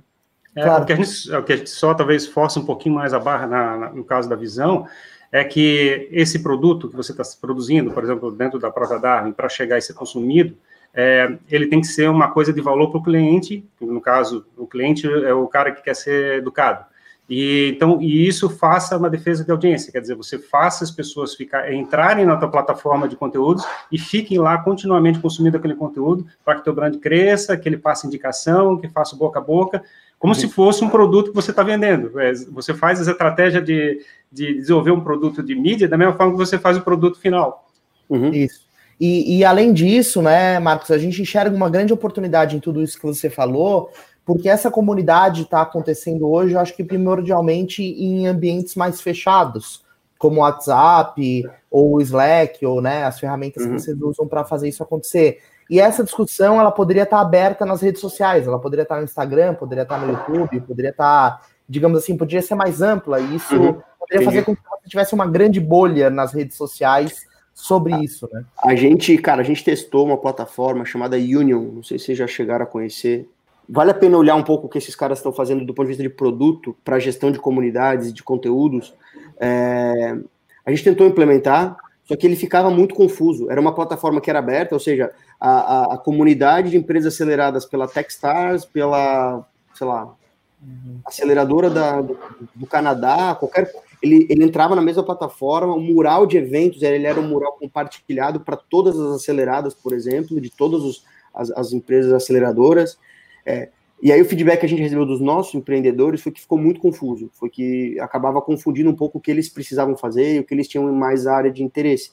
É, 0.55 0.63
claro. 0.63 0.83
o, 0.83 0.85
que 0.85 0.93
a 0.93 0.95
gente, 0.95 1.31
o 1.31 1.43
que 1.43 1.53
a 1.53 1.57
gente 1.57 1.69
só 1.69 1.93
talvez 1.93 2.25
força 2.25 2.59
um 2.59 2.65
pouquinho 2.65 2.95
mais 2.95 3.13
a 3.13 3.19
barra 3.19 3.45
na, 3.45 3.77
na, 3.77 3.89
no 3.91 4.03
caso 4.03 4.27
da 4.27 4.35
visão 4.35 4.87
é 5.31 5.43
que 5.43 6.09
esse 6.11 6.41
produto 6.41 6.89
que 6.89 6.95
você 6.95 7.11
está 7.11 7.23
produzindo, 7.39 7.91
por 7.91 8.03
exemplo, 8.03 8.31
dentro 8.31 8.57
da 8.57 8.71
própria 8.71 8.99
Darwin, 8.99 9.31
para 9.31 9.47
chegar 9.47 9.77
e 9.77 9.81
ser 9.81 9.93
consumido, 9.93 10.57
é, 10.91 11.37
ele 11.51 11.67
tem 11.67 11.81
que 11.81 11.87
ser 11.87 12.09
uma 12.09 12.31
coisa 12.31 12.51
de 12.51 12.61
valor 12.61 12.89
para 12.89 12.99
o 12.99 13.03
cliente, 13.03 13.63
no 13.79 14.01
caso, 14.01 14.43
o 14.57 14.65
cliente 14.65 15.07
é 15.07 15.31
o 15.31 15.47
cara 15.47 15.71
que 15.71 15.83
quer 15.83 15.95
ser 15.95 16.39
educado. 16.39 16.83
E, 17.29 17.73
então, 17.75 18.01
e 18.01 18.27
isso 18.27 18.49
faça 18.49 18.97
uma 18.97 19.09
defesa 19.09 19.45
de 19.45 19.51
audiência, 19.51 19.91
quer 19.91 20.01
dizer, 20.01 20.15
você 20.15 20.39
faça 20.39 20.83
as 20.83 20.89
pessoas 20.89 21.35
ficar, 21.35 21.71
entrarem 21.71 22.25
na 22.25 22.35
tua 22.35 22.49
plataforma 22.49 23.07
de 23.07 23.15
conteúdos 23.15 23.63
e 23.91 23.99
fiquem 23.99 24.39
lá 24.39 24.57
continuamente 24.57 25.19
consumindo 25.19 25.55
aquele 25.55 25.75
conteúdo 25.75 26.25
para 26.43 26.55
que 26.55 26.63
teu 26.63 26.73
brand 26.73 26.95
cresça, 26.97 27.55
que 27.55 27.69
ele 27.69 27.77
passe 27.77 28.07
indicação, 28.07 28.77
que 28.77 28.89
faça 28.89 29.15
boca 29.15 29.37
a 29.37 29.43
boca, 29.43 29.83
como 30.17 30.33
uhum. 30.33 30.39
se 30.39 30.49
fosse 30.49 30.83
um 30.83 30.89
produto 30.89 31.29
que 31.29 31.35
você 31.35 31.51
está 31.51 31.61
vendendo. 31.61 32.19
É, 32.19 32.33
você 32.51 32.73
faz 32.73 32.99
essa 32.99 33.11
estratégia 33.11 33.61
de, 33.61 34.01
de 34.31 34.55
desenvolver 34.55 34.91
um 34.91 35.01
produto 35.01 35.43
de 35.43 35.53
mídia 35.53 35.87
da 35.87 35.97
mesma 35.97 36.15
forma 36.15 36.31
que 36.33 36.39
você 36.39 36.57
faz 36.57 36.77
o 36.77 36.81
produto 36.81 37.19
final. 37.19 37.69
Uhum. 38.09 38.33
Isso. 38.33 38.67
E, 38.99 39.37
e, 39.37 39.45
além 39.45 39.71
disso, 39.71 40.21
né, 40.21 40.59
Marcos, 40.59 40.91
a 40.91 40.97
gente 40.97 41.21
enxerga 41.21 41.55
uma 41.55 41.69
grande 41.69 41.93
oportunidade 41.93 42.57
em 42.57 42.59
tudo 42.59 42.83
isso 42.83 42.99
que 42.99 43.05
você 43.05 43.29
falou, 43.29 43.89
porque 44.29 44.47
essa 44.47 44.69
comunidade 44.69 45.41
está 45.41 45.63
acontecendo 45.63 46.29
hoje, 46.29 46.53
eu 46.53 46.59
acho 46.59 46.75
que 46.75 46.83
primordialmente 46.83 47.81
em 47.81 48.27
ambientes 48.27 48.75
mais 48.75 49.01
fechados, 49.01 49.83
como 50.19 50.35
o 50.35 50.43
WhatsApp 50.43 51.49
ou 51.71 51.95
o 51.95 52.01
Slack, 52.01 52.63
ou 52.63 52.79
né, 52.79 53.05
as 53.05 53.19
ferramentas 53.19 53.65
uhum. 53.65 53.71
que 53.71 53.81
vocês 53.81 53.99
usam 53.99 54.27
para 54.27 54.43
fazer 54.43 54.69
isso 54.69 54.83
acontecer. 54.83 55.39
E 55.67 55.79
essa 55.79 56.03
discussão 56.03 56.59
ela 56.59 56.71
poderia 56.71 57.01
estar 57.01 57.17
tá 57.17 57.23
aberta 57.23 57.65
nas 57.65 57.81
redes 57.81 58.01
sociais, 58.01 58.45
ela 58.45 58.59
poderia 58.59 58.83
estar 58.83 58.93
tá 58.93 59.01
no 59.01 59.05
Instagram, 59.05 59.55
poderia 59.55 59.81
estar 59.81 59.99
tá 59.99 60.05
no 60.05 60.13
YouTube, 60.13 60.61
poderia 60.61 60.91
estar, 60.91 61.41
digamos 61.67 61.97
assim, 61.97 62.15
poderia 62.15 62.43
ser 62.43 62.53
mais 62.53 62.83
ampla, 62.83 63.19
e 63.19 63.35
isso 63.35 63.55
uhum. 63.55 63.81
poderia 63.97 64.25
fazer 64.25 64.43
com 64.43 64.55
que 64.55 64.61
você 64.61 64.89
tivesse 64.89 65.15
uma 65.15 65.25
grande 65.25 65.59
bolha 65.59 66.11
nas 66.11 66.33
redes 66.33 66.55
sociais 66.55 67.25
sobre 67.51 67.95
isso, 68.03 68.29
né? 68.31 68.45
A 68.63 68.75
gente, 68.75 69.17
cara, 69.17 69.41
a 69.41 69.43
gente 69.43 69.63
testou 69.63 70.05
uma 70.05 70.17
plataforma 70.17 70.85
chamada 70.85 71.17
Union, 71.17 71.63
não 71.73 71.81
sei 71.81 71.97
se 71.97 72.05
vocês 72.05 72.17
já 72.19 72.27
chegaram 72.27 72.63
a 72.63 72.67
conhecer, 72.67 73.27
vale 73.69 73.91
a 73.91 73.93
pena 73.93 74.17
olhar 74.17 74.35
um 74.35 74.43
pouco 74.43 74.65
o 74.65 74.69
que 74.69 74.79
esses 74.79 74.95
caras 74.95 75.19
estão 75.19 75.31
fazendo 75.31 75.63
do 75.63 75.73
ponto 75.73 75.85
de 75.85 75.89
vista 75.89 76.03
de 76.03 76.09
produto 76.09 76.75
para 76.83 76.99
gestão 76.99 77.31
de 77.31 77.37
comunidades, 77.37 78.11
de 78.11 78.23
conteúdos. 78.23 78.93
É, 79.39 80.17
a 80.65 80.71
gente 80.71 80.83
tentou 80.83 81.05
implementar, 81.05 81.77
só 82.03 82.15
que 82.15 82.25
ele 82.25 82.35
ficava 82.35 82.71
muito 82.71 82.95
confuso. 82.95 83.49
Era 83.51 83.61
uma 83.61 83.73
plataforma 83.73 84.19
que 84.19 84.29
era 84.29 84.39
aberta, 84.39 84.73
ou 84.73 84.79
seja, 84.79 85.11
a, 85.39 85.49
a, 85.49 85.93
a 85.93 85.97
comunidade 85.97 86.71
de 86.71 86.77
empresas 86.77 87.13
aceleradas 87.13 87.65
pela 87.65 87.87
Techstars, 87.87 88.65
pela, 88.65 89.45
sei 89.75 89.85
lá, 89.85 90.15
uhum. 90.61 90.99
aceleradora 91.05 91.69
da, 91.69 92.01
do, 92.01 92.17
do, 92.55 92.65
Canadá, 92.65 93.35
qualquer. 93.35 93.71
Ele, 94.01 94.25
ele 94.29 94.45
entrava 94.45 94.75
na 94.75 94.81
mesma 94.81 95.03
plataforma, 95.03 95.75
o 95.75 95.79
mural 95.79 96.25
de 96.25 96.37
eventos, 96.37 96.81
ele 96.81 97.05
era 97.05 97.19
um 97.19 97.27
mural 97.27 97.53
compartilhado 97.53 98.39
para 98.39 98.55
todas 98.55 98.97
as 98.97 99.17
aceleradas, 99.17 99.73
por 99.73 99.93
exemplo, 99.93 100.39
de 100.41 100.49
todas 100.49 100.81
os, 100.81 101.03
as, 101.33 101.51
as 101.51 101.73
empresas 101.73 102.11
aceleradoras. 102.13 102.97
É, 103.45 103.69
e 104.01 104.11
aí 104.11 104.21
o 104.21 104.25
feedback 104.25 104.61
que 104.61 104.65
a 104.65 104.69
gente 104.69 104.81
recebeu 104.81 105.05
dos 105.05 105.19
nossos 105.19 105.53
empreendedores 105.53 106.21
foi 106.21 106.31
que 106.31 106.39
ficou 106.39 106.57
muito 106.57 106.79
confuso, 106.79 107.29
foi 107.33 107.49
que 107.49 107.99
acabava 107.99 108.41
confundindo 108.41 108.89
um 108.89 108.95
pouco 108.95 109.17
o 109.17 109.21
que 109.21 109.29
eles 109.29 109.49
precisavam 109.49 109.97
fazer 109.97 110.35
e 110.35 110.39
o 110.39 110.43
que 110.43 110.53
eles 110.53 110.67
tinham 110.67 110.91
mais 110.93 111.27
área 111.27 111.51
de 111.51 111.63
interesse. 111.63 112.11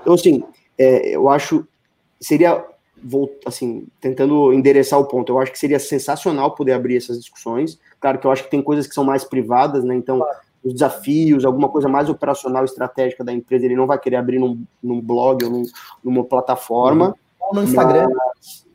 Então, 0.00 0.14
assim, 0.14 0.42
é, 0.76 1.14
eu 1.14 1.28
acho, 1.28 1.66
seria, 2.20 2.64
assim, 3.46 3.86
tentando 4.00 4.52
endereçar 4.52 4.98
o 4.98 5.06
ponto, 5.06 5.32
eu 5.32 5.38
acho 5.38 5.52
que 5.52 5.58
seria 5.58 5.78
sensacional 5.78 6.56
poder 6.56 6.72
abrir 6.72 6.96
essas 6.96 7.20
discussões, 7.20 7.78
claro 8.00 8.18
que 8.18 8.26
eu 8.26 8.32
acho 8.32 8.44
que 8.44 8.50
tem 8.50 8.62
coisas 8.62 8.88
que 8.88 8.94
são 8.94 9.04
mais 9.04 9.22
privadas, 9.22 9.84
né, 9.84 9.94
então 9.94 10.20
os 10.64 10.72
desafios, 10.72 11.44
alguma 11.44 11.68
coisa 11.68 11.88
mais 11.88 12.08
operacional, 12.08 12.64
estratégica 12.64 13.22
da 13.22 13.32
empresa, 13.32 13.64
ele 13.64 13.76
não 13.76 13.86
vai 13.86 13.98
querer 13.98 14.16
abrir 14.16 14.40
num, 14.40 14.60
num 14.82 15.00
blog 15.00 15.44
ou 15.44 15.50
num, 15.50 15.62
numa 16.02 16.24
plataforma. 16.24 17.14
Ou 17.40 17.54
no 17.54 17.62
Instagram. 17.62 18.08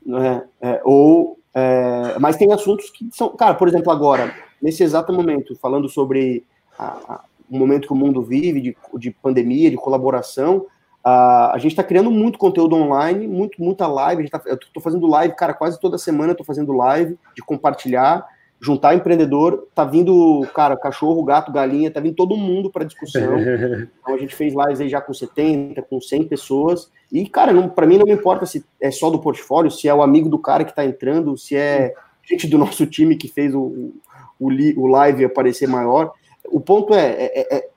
Mas, 0.05 0.23
é, 0.25 0.43
é, 0.61 0.81
ou 0.85 1.37
é, 1.53 2.17
mas 2.19 2.35
tem 2.35 2.51
assuntos 2.51 2.89
que 2.89 3.07
são. 3.11 3.29
Cara, 3.35 3.53
por 3.53 3.67
exemplo, 3.67 3.91
agora, 3.91 4.33
nesse 4.61 4.83
exato 4.83 5.13
momento, 5.13 5.55
falando 5.55 5.87
sobre 5.87 6.43
a, 6.77 6.85
a, 6.85 7.23
o 7.49 7.57
momento 7.57 7.87
que 7.87 7.93
o 7.93 7.97
mundo 7.97 8.21
vive, 8.21 8.59
de, 8.59 8.77
de 8.97 9.11
pandemia, 9.11 9.69
de 9.69 9.77
colaboração, 9.77 10.65
a, 11.03 11.53
a 11.53 11.57
gente 11.59 11.71
está 11.71 11.83
criando 11.83 12.09
muito 12.09 12.39
conteúdo 12.39 12.75
online, 12.75 13.27
muito, 13.27 13.61
muita 13.61 13.85
live. 13.85 14.29
Tá, 14.29 14.41
eu 14.45 14.55
estou 14.55 14.81
fazendo 14.81 15.05
live, 15.05 15.35
cara, 15.35 15.53
quase 15.53 15.79
toda 15.79 15.97
semana 15.97 16.29
eu 16.29 16.33
estou 16.33 16.45
fazendo 16.45 16.73
live 16.73 17.17
de 17.35 17.43
compartilhar 17.43 18.25
juntar 18.63 18.95
empreendedor, 18.95 19.67
tá 19.75 19.83
vindo, 19.83 20.47
cara, 20.55 20.77
cachorro, 20.77 21.21
gato, 21.25 21.51
galinha, 21.51 21.91
tá 21.91 21.99
vindo 21.99 22.15
todo 22.15 22.37
mundo 22.37 22.71
para 22.71 22.85
discussão. 22.85 23.35
então 24.01 24.15
a 24.15 24.17
gente 24.17 24.33
fez 24.33 24.53
lives 24.55 24.79
aí 24.79 24.87
já 24.87 25.01
com 25.01 25.13
70, 25.13 25.81
com 25.81 25.99
100 25.99 26.29
pessoas. 26.29 26.89
E, 27.11 27.27
cara, 27.27 27.51
para 27.67 27.85
mim 27.85 27.97
não 27.97 28.05
me 28.05 28.13
importa 28.13 28.45
se 28.45 28.63
é 28.81 28.89
só 28.89 29.09
do 29.09 29.19
portfólio, 29.19 29.69
se 29.69 29.89
é 29.89 29.93
o 29.93 30.01
amigo 30.01 30.29
do 30.29 30.39
cara 30.39 30.63
que 30.63 30.73
tá 30.73 30.85
entrando, 30.85 31.37
se 31.37 31.57
é 31.57 31.93
gente 32.23 32.47
do 32.47 32.57
nosso 32.57 32.85
time 32.85 33.17
que 33.17 33.27
fez 33.27 33.53
o, 33.53 33.91
o, 34.39 34.47
o 34.77 34.87
live 34.87 35.25
aparecer 35.25 35.67
maior. 35.67 36.13
O 36.45 36.61
ponto 36.61 36.93
é, 36.93 37.11
é, 37.11 37.39
é, 37.39 37.57
é 37.57 37.69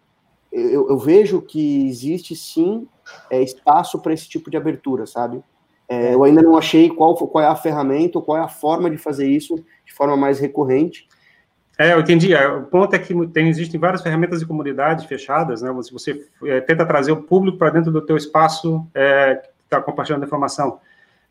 eu, 0.53 0.88
eu, 0.88 0.99
vejo 0.99 1.42
que 1.42 1.88
existe 1.88 2.37
sim 2.37 2.87
é, 3.29 3.42
espaço 3.42 3.99
para 3.99 4.14
esse 4.14 4.29
tipo 4.29 4.49
de 4.49 4.57
abertura, 4.57 5.05
sabe? 5.05 5.42
É, 5.88 6.14
eu 6.14 6.25
ainda 6.25 6.42
não 6.42 6.57
achei 6.57 6.88
qual, 6.88 7.14
qual 7.14 7.44
é 7.44 7.46
a 7.46 7.55
ferramenta, 7.55 8.20
qual 8.20 8.38
é 8.38 8.40
a 8.40 8.49
forma 8.49 8.90
de 8.90 8.99
fazer 8.99 9.29
isso 9.29 9.57
de 9.85 9.92
forma 9.92 10.16
mais 10.16 10.40
recorrente. 10.40 11.09
É, 11.79 11.92
eu 11.92 12.01
entendi. 12.01 12.33
É, 12.33 12.49
o 12.49 12.62
ponto 12.62 12.94
é 12.94 12.99
que 12.99 13.14
tem, 13.29 13.49
existem 13.49 13.79
várias 13.79 14.03
ferramentas 14.03 14.40
de 14.40 14.46
comunidade 14.46 15.07
fechadas, 15.07 15.62
né? 15.62 15.70
Se 15.83 15.92
você 15.92 16.27
é, 16.44 16.60
tenta 16.60 16.87
trazer 16.87 17.13
o 17.13 17.23
público 17.23 17.58
para 17.58 17.71
dentro 17.71 17.92
do 17.92 18.00
teu 18.00 18.17
espaço 18.17 18.87
é, 18.94 19.37
que 19.37 19.48
está 19.65 19.81
compartilhando 19.81 20.25
informação. 20.25 20.81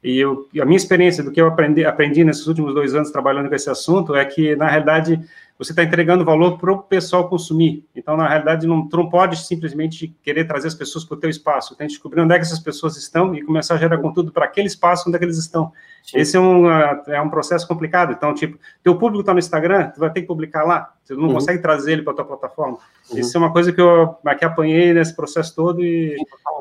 E 0.04 0.20
eu, 0.20 0.48
a 0.62 0.66
minha 0.66 0.78
experiência 0.78 1.24
do 1.24 1.32
que 1.32 1.42
eu 1.42 1.48
aprendi, 1.48 1.84
aprendi 1.84 2.24
nesses 2.24 2.46
últimos 2.46 2.76
dois 2.76 2.94
anos 2.94 3.10
trabalhando 3.10 3.50
com 3.50 3.56
esse 3.56 3.70
assunto 3.72 4.16
é 4.16 4.24
que, 4.24 4.56
na 4.56 4.68
realidade, 4.68 5.20
você 5.58 5.72
está 5.72 5.84
entregando 5.84 6.26
valor 6.26 6.58
para 6.58 6.72
o 6.72 6.84
pessoal 6.84 7.30
consumir. 7.30 7.86
Então, 7.96 8.18
na 8.18 8.28
realidade, 8.28 8.68
não, 8.68 8.88
tu 8.88 8.98
não 8.98 9.10
pode 9.10 9.38
simplesmente 9.38 10.14
querer 10.22 10.46
trazer 10.46 10.68
as 10.68 10.76
pessoas 10.76 11.06
para 11.06 11.16
o 11.16 11.20
teu 11.20 11.30
espaço. 11.30 11.76
Tem 11.78 11.88
que 11.88 11.94
descobrir 11.94 12.22
onde 12.22 12.34
é 12.34 12.38
que 12.38 12.44
essas 12.44 12.60
pessoas 12.60 12.98
estão 12.98 13.34
e 13.34 13.42
começar 13.42 13.76
a 13.76 13.78
gerar 13.78 13.98
conteúdo 14.00 14.34
para 14.34 14.46
aquele 14.46 14.68
espaço 14.68 15.08
onde 15.08 15.16
é 15.16 15.20
que 15.20 15.24
eles 15.24 15.38
estão. 15.38 15.72
Sim. 16.04 16.20
Esse 16.20 16.36
é 16.36 16.40
um, 16.40 16.70
é 16.70 17.22
um 17.22 17.30
processo 17.30 17.66
complicado. 17.66 18.12
Então, 18.12 18.34
tipo, 18.34 18.60
teu 18.84 18.98
público 18.98 19.22
está 19.22 19.32
no 19.32 19.40
Instagram, 19.40 19.92
tu 19.92 20.00
vai 20.02 20.12
ter 20.12 20.22
que 20.22 20.28
publicar 20.28 20.64
lá. 20.64 20.94
Você 21.04 21.14
não 21.14 21.28
uhum. 21.28 21.34
consegue 21.36 21.62
trazer 21.62 21.94
ele 21.94 22.02
para 22.02 22.12
a 22.12 22.16
tua 22.18 22.26
plataforma. 22.26 22.78
Uhum. 23.10 23.18
Isso 23.18 23.38
é 23.38 23.40
uma 23.40 23.54
coisa 23.54 23.72
que 23.72 23.80
eu 23.80 24.18
aqui 24.26 24.44
apanhei 24.44 24.94
nesse 24.94 25.16
processo 25.16 25.56
todo 25.56 25.82
e, 25.82 26.18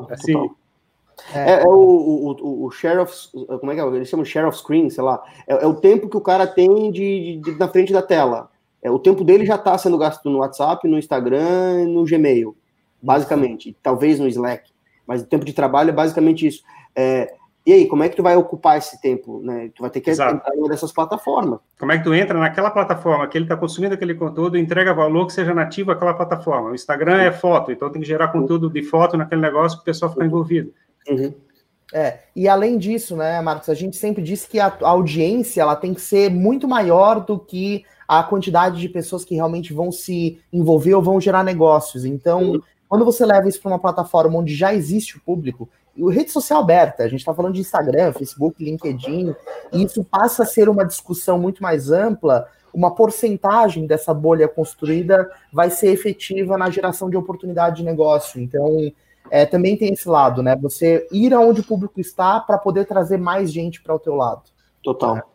assim... 0.09 0.49
É, 1.33 1.61
é, 1.61 1.63
o, 1.63 1.71
o, 1.71 2.65
o, 2.65 2.71
share 2.71 2.99
of. 2.99 3.11
Como 3.31 3.71
é 3.71 3.75
que 3.75 3.81
é? 3.81 3.85
Eles 3.85 4.09
chamam 4.09 4.25
share 4.25 4.45
of 4.45 4.57
screen, 4.57 4.89
sei 4.89 5.01
lá. 5.03 5.23
É, 5.47 5.63
é 5.63 5.65
o 5.65 5.73
tempo 5.73 6.09
que 6.09 6.17
o 6.17 6.21
cara 6.21 6.45
tem 6.45 6.91
de, 6.91 7.39
de, 7.41 7.51
de, 7.51 7.57
na 7.57 7.69
frente 7.69 7.93
da 7.93 8.01
tela. 8.01 8.49
É, 8.85 8.91
o 8.91 8.99
tempo 8.99 9.23
dele 9.23 9.47
já 9.47 9.55
está 9.55 9.75
sendo 9.79 9.97
gasto 9.97 10.29
no 10.29 10.37
WhatsApp, 10.37 10.87
no 10.87 10.99
Instagram, 10.99 11.87
no 11.87 12.05
Gmail, 12.05 12.55
basicamente, 13.01 13.75
talvez 13.81 14.19
no 14.19 14.27
Slack, 14.27 14.69
mas 15.07 15.23
o 15.23 15.25
tempo 15.25 15.43
de 15.43 15.53
trabalho 15.53 15.89
é 15.89 15.91
basicamente 15.91 16.45
isso. 16.45 16.61
É, 16.95 17.33
e 17.65 17.73
aí, 17.73 17.87
como 17.87 18.03
é 18.03 18.09
que 18.09 18.15
tu 18.15 18.21
vai 18.21 18.35
ocupar 18.35 18.77
esse 18.77 19.01
tempo? 19.01 19.41
Né? 19.43 19.71
Tu 19.73 19.81
vai 19.81 19.89
ter 19.89 20.01
que 20.01 20.11
Exato. 20.11 20.35
entrar 20.35 20.55
em 20.55 20.59
uma 20.59 20.69
dessas 20.69 20.91
plataformas. 20.91 21.61
Como 21.79 21.91
é 21.91 21.97
que 21.97 22.03
tu 22.03 22.13
entra 22.13 22.39
naquela 22.39 22.69
plataforma 22.69 23.27
que 23.27 23.35
ele 23.35 23.45
está 23.45 23.57
consumindo 23.57 23.95
aquele 23.95 24.13
conteúdo, 24.13 24.55
entrega 24.55 24.93
valor 24.93 25.25
que 25.25 25.33
seja 25.33 25.51
nativo 25.51 25.89
àquela 25.89 26.13
plataforma. 26.13 26.69
O 26.69 26.75
Instagram 26.75 27.23
é 27.23 27.31
foto, 27.31 27.71
então 27.71 27.91
tem 27.91 28.03
que 28.03 28.07
gerar 28.07 28.27
conteúdo 28.27 28.69
de 28.69 28.83
foto 28.83 29.17
naquele 29.17 29.41
negócio 29.41 29.79
para 29.79 29.81
o 29.81 29.85
pessoal 29.85 30.11
ficar 30.11 30.27
envolvido. 30.27 30.71
Uhum. 31.09 31.33
É, 31.91 32.19
e 32.35 32.47
além 32.47 32.77
disso, 32.77 33.15
né, 33.15 33.41
Marcos, 33.41 33.67
a 33.67 33.73
gente 33.73 33.97
sempre 33.97 34.21
disse 34.21 34.47
que 34.47 34.59
a, 34.59 34.77
audiência 34.81 35.63
ela 35.63 35.75
tem 35.75 35.91
que 35.91 36.01
ser 36.01 36.29
muito 36.29 36.67
maior 36.67 37.25
do 37.25 37.39
que 37.39 37.83
a 38.07 38.23
quantidade 38.23 38.79
de 38.79 38.89
pessoas 38.89 39.25
que 39.25 39.35
realmente 39.35 39.73
vão 39.73 39.91
se 39.91 40.39
envolver 40.51 40.93
ou 40.93 41.01
vão 41.01 41.19
gerar 41.19 41.43
negócios. 41.43 42.05
Então, 42.05 42.61
quando 42.87 43.05
você 43.05 43.25
leva 43.25 43.47
isso 43.47 43.61
para 43.61 43.71
uma 43.71 43.79
plataforma 43.79 44.37
onde 44.37 44.55
já 44.55 44.73
existe 44.73 45.17
o 45.17 45.21
público, 45.21 45.69
rede 46.09 46.31
social 46.31 46.61
aberta, 46.61 47.03
a 47.03 47.07
gente 47.07 47.19
está 47.19 47.33
falando 47.33 47.53
de 47.53 47.61
Instagram, 47.61 48.13
Facebook, 48.13 48.63
LinkedIn, 48.63 49.33
e 49.71 49.83
isso 49.83 50.03
passa 50.03 50.43
a 50.43 50.45
ser 50.45 50.67
uma 50.67 50.85
discussão 50.85 51.39
muito 51.39 51.63
mais 51.63 51.89
ampla, 51.89 52.47
uma 52.73 52.93
porcentagem 52.93 53.87
dessa 53.87 54.13
bolha 54.13 54.47
construída 54.47 55.29
vai 55.51 55.69
ser 55.69 55.87
efetiva 55.91 56.57
na 56.57 56.69
geração 56.69 57.09
de 57.09 57.15
oportunidade 57.15 57.77
de 57.77 57.83
negócio. 57.83 58.41
Então, 58.41 58.91
é, 59.31 59.45
também 59.45 59.77
tem 59.77 59.93
esse 59.93 60.07
lado, 60.07 60.43
né? 60.43 60.55
Você 60.57 61.07
ir 61.11 61.33
aonde 61.33 61.61
o 61.61 61.65
público 61.65 61.99
está 61.99 62.39
para 62.39 62.57
poder 62.57 62.85
trazer 62.85 63.17
mais 63.17 63.51
gente 63.51 63.81
para 63.81 63.95
o 63.95 63.99
teu 63.99 64.15
lado. 64.15 64.43
Total. 64.83 65.34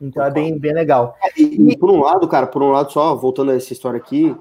Então 0.00 0.24
é 0.24 0.30
bem, 0.30 0.58
bem 0.58 0.72
legal. 0.72 1.14
É, 1.22 1.40
e, 1.40 1.72
e, 1.72 1.76
por 1.76 1.90
um 1.90 2.00
lado, 2.00 2.26
cara, 2.26 2.46
por 2.46 2.62
um 2.62 2.70
lado, 2.70 2.90
só 2.92 3.14
voltando 3.14 3.50
a 3.50 3.54
essa 3.54 3.72
história 3.72 3.98
aqui, 3.98 4.34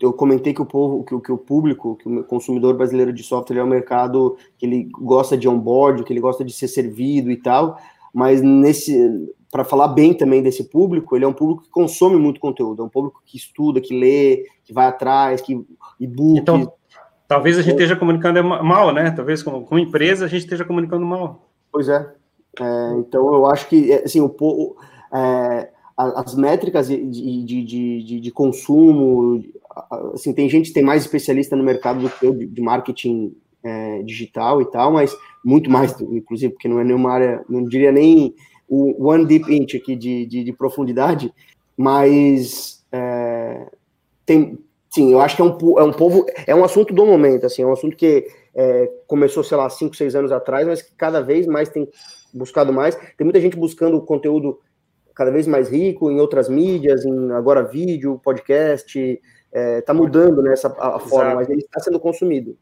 eu 0.00 0.12
comentei 0.12 0.52
que 0.52 0.60
o 0.60 0.66
povo, 0.66 1.04
que, 1.04 1.18
que 1.20 1.32
o 1.32 1.38
público, 1.38 1.96
que 1.96 2.08
o 2.08 2.24
consumidor 2.24 2.74
brasileiro 2.74 3.12
de 3.12 3.22
software 3.22 3.58
é 3.58 3.64
um 3.64 3.68
mercado 3.68 4.36
que 4.58 4.66
ele 4.66 4.88
gosta 4.92 5.36
de 5.36 5.48
onboard, 5.48 6.02
que 6.02 6.12
ele 6.12 6.20
gosta 6.20 6.44
de 6.44 6.52
ser 6.52 6.68
servido 6.68 7.30
e 7.30 7.36
tal, 7.36 7.78
mas 8.12 8.42
nesse 8.42 9.32
para 9.50 9.64
falar 9.64 9.88
bem 9.88 10.12
também 10.12 10.42
desse 10.42 10.64
público, 10.64 11.16
ele 11.16 11.24
é 11.24 11.28
um 11.28 11.32
público 11.32 11.62
que 11.62 11.70
consome 11.70 12.16
muito 12.16 12.40
conteúdo, 12.40 12.82
é 12.82 12.84
um 12.84 12.88
público 12.88 13.22
que 13.24 13.36
estuda, 13.36 13.80
que 13.80 13.98
lê, 13.98 14.44
que 14.64 14.72
vai 14.72 14.86
atrás, 14.86 15.40
que 15.40 15.64
e-book. 16.00 16.38
Então, 16.38 16.72
talvez 17.26 17.56
a 17.56 17.62
gente 17.62 17.72
esteja 17.72 17.96
comunicando 17.96 18.42
mal, 18.44 18.92
né? 18.92 19.10
Talvez 19.12 19.42
como, 19.42 19.64
como 19.64 19.80
empresa 19.80 20.24
a 20.24 20.28
gente 20.28 20.42
esteja 20.42 20.64
comunicando 20.64 21.06
mal. 21.06 21.48
Pois 21.72 21.88
é. 21.88 22.12
é 22.60 22.92
então 22.98 23.32
eu 23.32 23.46
acho 23.46 23.68
que 23.68 23.92
assim 23.92 24.20
o 24.20 24.28
povo 24.28 24.76
é, 25.16 25.68
as 25.96 26.34
métricas 26.34 26.88
de, 26.88 26.96
de, 27.42 27.64
de, 27.64 28.20
de, 28.20 28.30
consumo, 28.30 29.42
assim, 30.12 30.32
tem 30.32 30.48
gente 30.48 30.72
tem 30.72 30.82
mais 30.82 31.02
especialista 31.02 31.56
no 31.56 31.64
mercado 31.64 32.00
do 32.00 32.10
que 32.10 32.26
eu, 32.26 32.34
de 32.34 32.60
marketing 32.60 33.34
é, 33.64 34.02
digital 34.02 34.60
e 34.60 34.70
tal, 34.70 34.92
mas 34.92 35.16
muito 35.44 35.70
mais, 35.70 35.98
inclusive, 36.00 36.52
porque 36.52 36.68
não 36.68 36.80
é 36.80 36.84
nenhuma 36.84 37.12
área, 37.12 37.44
não 37.48 37.64
diria 37.64 37.90
nem 37.90 38.34
o 38.68 39.08
one 39.08 39.24
deep 39.24 39.50
inch 39.54 39.76
aqui 39.76 39.96
de 39.96 40.52
profundidade, 40.52 41.32
mas 41.76 42.84
é, 42.90 43.66
tem, 44.24 44.58
sim, 44.90 45.12
eu 45.12 45.20
acho 45.20 45.36
que 45.36 45.42
é 45.42 45.44
um, 45.44 45.78
é 45.78 45.82
um 45.82 45.92
povo, 45.92 46.26
é 46.46 46.54
um 46.54 46.64
assunto 46.64 46.94
do 46.94 47.04
momento, 47.04 47.46
assim, 47.46 47.62
é 47.62 47.66
um 47.66 47.72
assunto 47.72 47.96
que 47.96 48.26
é, 48.54 48.90
começou, 49.06 49.44
sei 49.44 49.56
lá, 49.56 49.68
cinco, 49.68 49.94
seis 49.94 50.14
anos 50.14 50.32
atrás, 50.32 50.66
mas 50.66 50.82
que 50.82 50.92
cada 50.96 51.20
vez 51.20 51.46
mais 51.46 51.68
tem 51.68 51.88
buscado 52.32 52.72
mais, 52.72 52.94
tem 52.94 53.24
muita 53.24 53.40
gente 53.40 53.56
buscando 53.56 54.00
conteúdo 54.00 54.58
cada 55.16 55.30
vez 55.30 55.46
mais 55.46 55.70
rico 55.70 56.10
em 56.10 56.20
outras 56.20 56.48
mídias, 56.48 57.04
em 57.04 57.32
agora 57.32 57.64
vídeo, 57.64 58.20
podcast, 58.22 59.00
está 59.50 59.92
é, 59.92 59.96
mudando 59.96 60.42
nessa 60.42 60.68
né, 60.68 60.74
a, 60.78 60.98
forma, 60.98 61.36
mas 61.36 61.48
ele 61.48 61.62
está 61.62 61.80
sendo 61.80 61.98
consumido. 61.98 62.56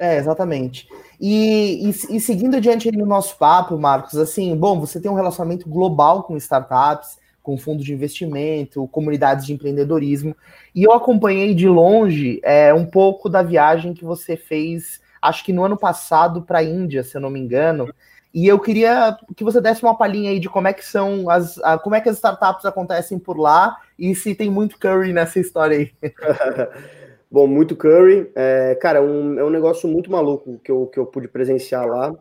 É, 0.00 0.16
exatamente. 0.16 0.88
E, 1.20 1.88
e, 1.88 2.16
e, 2.16 2.20
seguindo 2.20 2.56
adiante 2.56 2.90
no 2.90 3.06
nosso 3.06 3.38
papo, 3.38 3.78
Marcos, 3.78 4.18
assim, 4.18 4.56
bom, 4.56 4.80
você 4.80 5.00
tem 5.00 5.08
um 5.08 5.14
relacionamento 5.14 5.68
global 5.68 6.24
com 6.24 6.36
startups, 6.36 7.18
com 7.40 7.56
fundos 7.56 7.84
de 7.84 7.92
investimento, 7.92 8.88
comunidades 8.88 9.46
de 9.46 9.52
empreendedorismo, 9.52 10.36
e 10.74 10.82
eu 10.82 10.92
acompanhei 10.92 11.54
de 11.54 11.68
longe 11.68 12.40
é, 12.42 12.74
um 12.74 12.84
pouco 12.84 13.28
da 13.28 13.44
viagem 13.44 13.94
que 13.94 14.04
você 14.04 14.36
fez, 14.36 15.00
acho 15.20 15.44
que 15.44 15.52
no 15.52 15.62
ano 15.62 15.76
passado, 15.76 16.42
para 16.42 16.58
a 16.58 16.64
Índia, 16.64 17.04
se 17.04 17.16
eu 17.16 17.20
não 17.20 17.30
me 17.30 17.38
engano, 17.38 17.92
e 18.34 18.48
eu 18.48 18.58
queria 18.58 19.16
que 19.36 19.44
você 19.44 19.60
desse 19.60 19.82
uma 19.82 19.96
palhinha 19.96 20.30
aí 20.30 20.40
de 20.40 20.48
como 20.48 20.68
é 20.68 20.72
que 20.72 20.84
são 20.84 21.28
as, 21.28 21.58
a, 21.58 21.78
como 21.78 21.94
é 21.94 22.00
que 22.00 22.08
as 22.08 22.16
startups 22.16 22.64
acontecem 22.64 23.18
por 23.18 23.38
lá 23.38 23.76
e 23.98 24.14
se 24.14 24.34
tem 24.34 24.50
muito 24.50 24.78
curry 24.78 25.12
nessa 25.12 25.38
história 25.38 25.78
aí. 25.78 25.92
Bom, 27.32 27.46
muito 27.46 27.74
curry. 27.74 28.30
É, 28.34 28.74
cara, 28.74 28.98
é 28.98 29.02
um, 29.02 29.38
é 29.38 29.44
um 29.44 29.48
negócio 29.50 29.88
muito 29.88 30.10
maluco 30.10 30.60
que 30.62 30.70
eu, 30.70 30.86
que 30.86 30.98
eu 30.98 31.06
pude 31.06 31.28
presenciar 31.28 31.86
lá, 31.86 32.14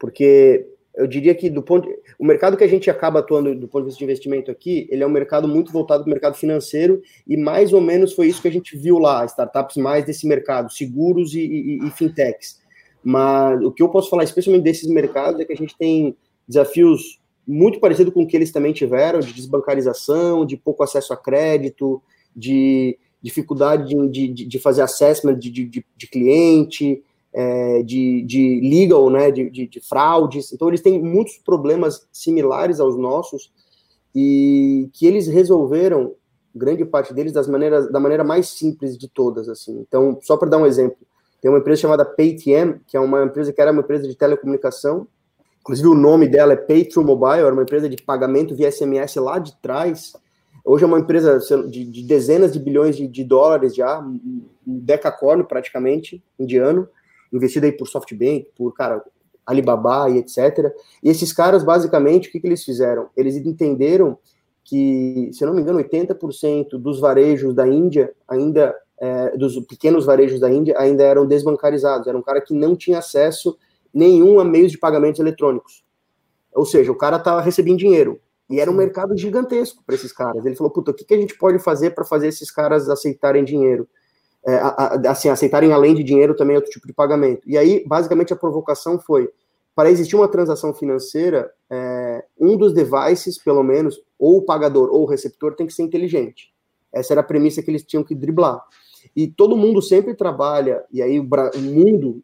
porque 0.00 0.66
eu 0.96 1.06
diria 1.06 1.32
que 1.32 1.48
do 1.48 1.62
ponto 1.62 1.88
o 2.18 2.26
mercado 2.26 2.56
que 2.56 2.64
a 2.64 2.68
gente 2.68 2.90
acaba 2.90 3.20
atuando 3.20 3.54
do 3.54 3.68
ponto 3.68 3.82
de 3.82 3.86
vista 3.86 3.98
de 3.98 4.04
investimento 4.04 4.50
aqui, 4.50 4.88
ele 4.90 5.04
é 5.04 5.06
um 5.06 5.10
mercado 5.10 5.46
muito 5.46 5.70
voltado 5.70 6.02
para 6.02 6.10
o 6.10 6.12
mercado 6.12 6.34
financeiro 6.34 7.00
e 7.24 7.36
mais 7.36 7.72
ou 7.72 7.80
menos 7.80 8.12
foi 8.14 8.26
isso 8.26 8.42
que 8.42 8.48
a 8.48 8.52
gente 8.52 8.76
viu 8.76 8.98
lá, 8.98 9.24
startups 9.26 9.76
mais 9.76 10.04
desse 10.04 10.26
mercado, 10.26 10.72
seguros 10.72 11.34
e, 11.34 11.40
e, 11.40 11.86
e 11.86 11.90
fintechs. 11.92 12.60
Mas 13.08 13.64
o 13.64 13.72
que 13.72 13.82
eu 13.82 13.88
posso 13.88 14.10
falar, 14.10 14.22
especialmente 14.22 14.64
desses 14.64 14.86
mercados, 14.86 15.40
é 15.40 15.44
que 15.46 15.52
a 15.54 15.56
gente 15.56 15.74
tem 15.78 16.14
desafios 16.46 17.18
muito 17.46 17.80
parecidos 17.80 18.12
com 18.12 18.22
o 18.22 18.26
que 18.26 18.36
eles 18.36 18.52
também 18.52 18.70
tiveram, 18.70 19.20
de 19.20 19.32
desbancarização, 19.32 20.44
de 20.44 20.58
pouco 20.58 20.82
acesso 20.82 21.14
a 21.14 21.16
crédito, 21.16 22.02
de 22.36 22.98
dificuldade 23.22 23.94
de, 24.10 24.28
de, 24.28 24.44
de 24.44 24.58
fazer 24.58 24.82
assessment 24.82 25.38
de, 25.38 25.50
de, 25.50 25.86
de 25.96 26.06
cliente, 26.06 27.02
é, 27.32 27.82
de, 27.82 28.20
de 28.26 28.60
legal, 28.60 29.08
né, 29.08 29.30
de, 29.30 29.48
de, 29.48 29.66
de, 29.66 29.80
fraudes. 29.80 30.52
Então, 30.52 30.68
eles 30.68 30.82
têm 30.82 31.02
muitos 31.02 31.38
problemas 31.38 32.06
similares 32.12 32.78
aos 32.78 32.94
nossos 32.94 33.50
e 34.14 34.90
que 34.92 35.06
eles 35.06 35.26
resolveram, 35.26 36.14
grande 36.54 36.84
parte 36.84 37.14
deles, 37.14 37.32
das 37.32 37.48
maneiras, 37.48 37.90
da 37.90 37.98
maneira 37.98 38.22
mais 38.22 38.48
simples 38.48 38.98
de 38.98 39.08
todas. 39.08 39.48
assim. 39.48 39.82
Então, 39.88 40.18
só 40.20 40.36
para 40.36 40.50
dar 40.50 40.58
um 40.58 40.66
exemplo, 40.66 40.98
tem 41.40 41.50
uma 41.50 41.58
empresa 41.58 41.82
chamada 41.82 42.04
Paytm, 42.04 42.80
que 42.86 42.96
é 42.96 43.00
uma 43.00 43.24
empresa 43.24 43.52
que 43.52 43.60
era 43.60 43.70
uma 43.70 43.82
empresa 43.82 44.08
de 44.08 44.16
telecomunicação. 44.16 45.06
Inclusive, 45.60 45.88
o 45.88 45.94
nome 45.94 46.28
dela 46.28 46.54
é 46.54 46.56
Pay 46.56 46.86
Through 46.86 47.06
Mobile, 47.06 47.44
era 47.44 47.52
uma 47.52 47.62
empresa 47.62 47.88
de 47.88 48.02
pagamento 48.02 48.54
via 48.54 48.70
SMS 48.70 49.16
lá 49.16 49.38
de 49.38 49.54
trás. 49.60 50.14
Hoje 50.64 50.84
é 50.84 50.86
uma 50.86 50.98
empresa 50.98 51.38
de, 51.68 51.84
de 51.84 52.02
dezenas 52.02 52.52
de 52.52 52.58
bilhões 52.58 52.96
de, 52.96 53.06
de, 53.06 53.24
dólares 53.24 53.74
já, 53.74 54.00
um 54.00 54.40
decacorno 54.66 55.44
praticamente, 55.44 56.22
indiano, 56.38 56.88
investido 57.32 57.66
aí 57.66 57.72
por 57.72 57.86
SoftBank, 57.86 58.48
por, 58.56 58.72
cara, 58.72 59.02
Alibaba 59.46 60.10
e 60.10 60.18
etc. 60.18 60.72
E 61.02 61.08
esses 61.08 61.32
caras, 61.32 61.62
basicamente, 61.62 62.28
o 62.28 62.32
que, 62.32 62.40
que 62.40 62.46
eles 62.46 62.64
fizeram? 62.64 63.08
Eles 63.16 63.36
entenderam 63.36 64.18
que, 64.64 65.30
se 65.32 65.42
eu 65.42 65.48
não 65.48 65.54
me 65.54 65.62
engano, 65.62 65.78
80% 65.78 66.78
dos 66.78 67.00
varejos 67.00 67.54
da 67.54 67.66
Índia 67.66 68.12
ainda 68.28 68.74
é, 69.00 69.36
dos 69.36 69.58
pequenos 69.66 70.04
varejos 70.04 70.40
da 70.40 70.50
Índia 70.50 70.74
ainda 70.78 71.02
eram 71.02 71.26
desbancarizados. 71.26 72.06
Era 72.06 72.16
um 72.16 72.22
cara 72.22 72.40
que 72.40 72.54
não 72.54 72.76
tinha 72.76 72.98
acesso 72.98 73.56
nenhum 73.92 74.38
a 74.40 74.44
meios 74.44 74.72
de 74.72 74.78
pagamentos 74.78 75.20
eletrônicos. 75.20 75.84
Ou 76.54 76.64
seja, 76.64 76.90
o 76.90 76.96
cara 76.96 77.16
estava 77.16 77.40
recebendo 77.40 77.78
dinheiro. 77.78 78.20
E 78.50 78.60
era 78.60 78.70
um 78.70 78.74
mercado 78.74 79.16
gigantesco 79.16 79.82
para 79.84 79.94
esses 79.94 80.12
caras. 80.12 80.44
Ele 80.44 80.56
falou: 80.56 80.72
puta, 80.72 80.90
o 80.90 80.94
que, 80.94 81.04
que 81.04 81.14
a 81.14 81.18
gente 81.18 81.36
pode 81.36 81.58
fazer 81.58 81.90
para 81.90 82.04
fazer 82.04 82.28
esses 82.28 82.50
caras 82.50 82.88
aceitarem 82.88 83.44
dinheiro? 83.44 83.86
É, 84.46 84.54
a, 84.54 84.68
a, 84.68 85.10
assim, 85.10 85.28
aceitarem 85.28 85.72
além 85.72 85.94
de 85.94 86.02
dinheiro 86.02 86.34
também 86.34 86.56
outro 86.56 86.70
tipo 86.70 86.86
de 86.86 86.92
pagamento. 86.92 87.42
E 87.46 87.58
aí, 87.58 87.84
basicamente, 87.86 88.32
a 88.32 88.36
provocação 88.36 88.98
foi: 88.98 89.28
para 89.74 89.90
existir 89.90 90.16
uma 90.16 90.28
transação 90.28 90.72
financeira, 90.72 91.52
é, 91.70 92.24
um 92.38 92.56
dos 92.56 92.72
devices, 92.72 93.38
pelo 93.38 93.62
menos, 93.62 94.00
ou 94.18 94.38
o 94.38 94.42
pagador 94.42 94.88
ou 94.90 95.02
o 95.02 95.06
receptor, 95.06 95.54
tem 95.54 95.66
que 95.66 95.74
ser 95.74 95.82
inteligente. 95.82 96.52
Essa 96.92 97.12
era 97.12 97.20
a 97.20 97.24
premissa 97.24 97.62
que 97.62 97.70
eles 97.70 97.82
tinham 97.82 98.02
que 98.02 98.14
driblar. 98.14 98.64
E 99.14 99.26
todo 99.26 99.56
mundo 99.56 99.80
sempre 99.82 100.14
trabalha, 100.14 100.84
e 100.92 101.02
aí 101.02 101.18
o, 101.18 101.24
o 101.24 101.60
mundo 101.60 102.22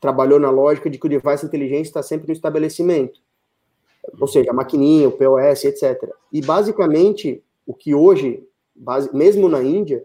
trabalhou 0.00 0.38
na 0.38 0.50
lógica 0.50 0.90
de 0.90 0.98
que 0.98 1.06
o 1.06 1.10
device 1.10 1.46
inteligente 1.46 1.86
está 1.86 2.02
sempre 2.02 2.26
no 2.26 2.32
estabelecimento. 2.32 3.20
Ou 4.20 4.28
seja, 4.28 4.50
a 4.50 4.54
maquininha, 4.54 5.08
o 5.08 5.12
POS, 5.12 5.64
etc. 5.64 6.10
E 6.32 6.40
basicamente, 6.40 7.42
o 7.66 7.74
que 7.74 7.94
hoje, 7.94 8.46
base, 8.74 9.14
mesmo 9.14 9.48
na 9.48 9.62
Índia, 9.62 10.04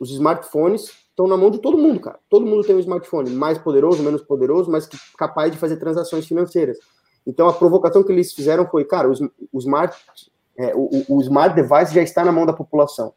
os 0.00 0.10
smartphones 0.10 0.92
estão 1.10 1.26
na 1.26 1.36
mão 1.36 1.50
de 1.50 1.58
todo 1.58 1.78
mundo, 1.78 2.00
cara. 2.00 2.18
Todo 2.28 2.46
mundo 2.46 2.64
tem 2.64 2.74
um 2.74 2.80
smartphone, 2.80 3.30
mais 3.30 3.58
poderoso, 3.58 4.02
menos 4.02 4.22
poderoso, 4.22 4.70
mas 4.70 4.88
capaz 5.16 5.52
de 5.52 5.58
fazer 5.58 5.76
transações 5.76 6.26
financeiras. 6.26 6.78
Então 7.26 7.48
a 7.48 7.52
provocação 7.52 8.02
que 8.02 8.10
eles 8.10 8.32
fizeram 8.32 8.66
foi, 8.66 8.84
cara, 8.84 9.08
o, 9.08 9.12
o 9.52 9.58
smart, 9.58 9.96
é, 10.56 10.74
o, 10.74 11.04
o 11.08 11.20
smart 11.20 11.54
device 11.54 11.94
já 11.94 12.02
está 12.02 12.24
na 12.24 12.32
mão 12.32 12.46
da 12.46 12.52
população 12.52 13.12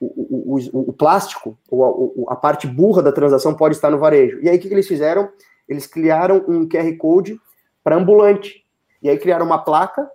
o, 0.00 0.56
o, 0.56 0.90
o 0.90 0.92
plástico, 0.92 1.58
ou 1.70 2.26
a, 2.28 2.34
a, 2.34 2.36
parte 2.36 2.66
burra 2.66 3.02
da 3.02 3.12
transação 3.12 3.54
pode 3.54 3.74
estar 3.74 3.90
no 3.90 3.98
varejo. 3.98 4.38
E 4.42 4.48
aí 4.48 4.56
o 4.56 4.60
que, 4.60 4.68
que 4.68 4.74
eles 4.74 4.88
fizeram? 4.88 5.28
Eles 5.68 5.86
criaram 5.86 6.44
um 6.46 6.68
QR 6.68 6.96
Code 6.96 7.38
para 7.82 7.96
ambulante. 7.96 8.64
E 9.02 9.08
aí 9.08 9.18
criaram 9.18 9.46
uma 9.46 9.58
placa 9.58 10.08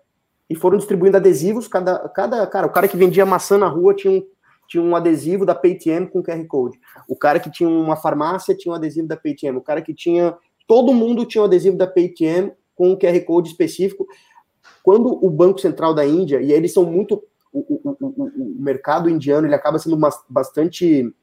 e 0.50 0.56
foram 0.56 0.78
distribuindo 0.78 1.18
adesivos. 1.18 1.68
Cada, 1.68 2.10
cada 2.10 2.46
cara, 2.48 2.68
o 2.68 2.72
cara 2.72 2.88
que 2.88 2.98
vendia 2.98 3.26
maçã 3.26 3.58
na 3.58 3.68
rua 3.68 3.94
tinha 3.94 4.12
um, 4.12 4.24
tinha 4.68 4.84
um 4.84 4.96
adesivo 4.96 5.46
da 5.46 5.56
Paytm 5.56 6.08
com 6.12 6.24
QR 6.24 6.46
Code. 6.48 6.80
O 7.08 7.16
cara 7.16 7.40
que 7.40 7.52
tinha 7.52 7.70
uma 7.70 7.96
farmácia 7.96 8.56
tinha 8.56 8.72
um 8.72 8.76
adesivo 8.76 9.08
da 9.08 9.18
Paytm. 9.18 9.58
O 9.58 9.62
cara 9.62 9.82
que 9.82 9.94
tinha. 9.94 10.36
Todo 10.68 10.94
mundo 10.94 11.26
tinha 11.26 11.42
um 11.42 11.46
adesivo 11.46 11.78
da 11.78 11.88
Paytm 11.88 12.52
com 12.76 12.92
um 12.92 12.98
QR 12.98 13.20
Code 13.26 13.50
específico. 13.50 14.06
Quando 14.84 15.24
o 15.26 15.30
Banco 15.30 15.60
Central 15.60 15.94
da 15.94 16.06
Índia, 16.06 16.42
e 16.42 16.52
eles 16.52 16.74
são 16.74 16.86
muito. 16.86 17.24
O, 17.54 17.60
o, 17.60 17.98
o, 18.00 18.56
mercado 18.62 19.10
indiano 19.10 19.48
ele 19.48 19.56
acaba 19.56 19.78
sendo 19.78 19.98
bastante. 20.30 21.14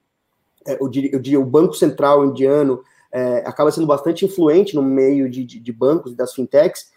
É, 0.66 0.76
eu 0.80 0.88
diria, 0.88 1.40
o 1.40 1.44
Banco 1.44 1.74
Central 1.74 2.24
indiano 2.24 2.82
é, 3.10 3.38
acaba 3.46 3.70
sendo 3.70 3.86
bastante 3.86 4.24
influente 4.24 4.74
no 4.74 4.82
meio 4.82 5.30
de, 5.30 5.44
de, 5.44 5.58
de 5.58 5.72
bancos 5.72 6.12
e 6.12 6.16
das 6.16 6.34
fintechs. 6.34 6.90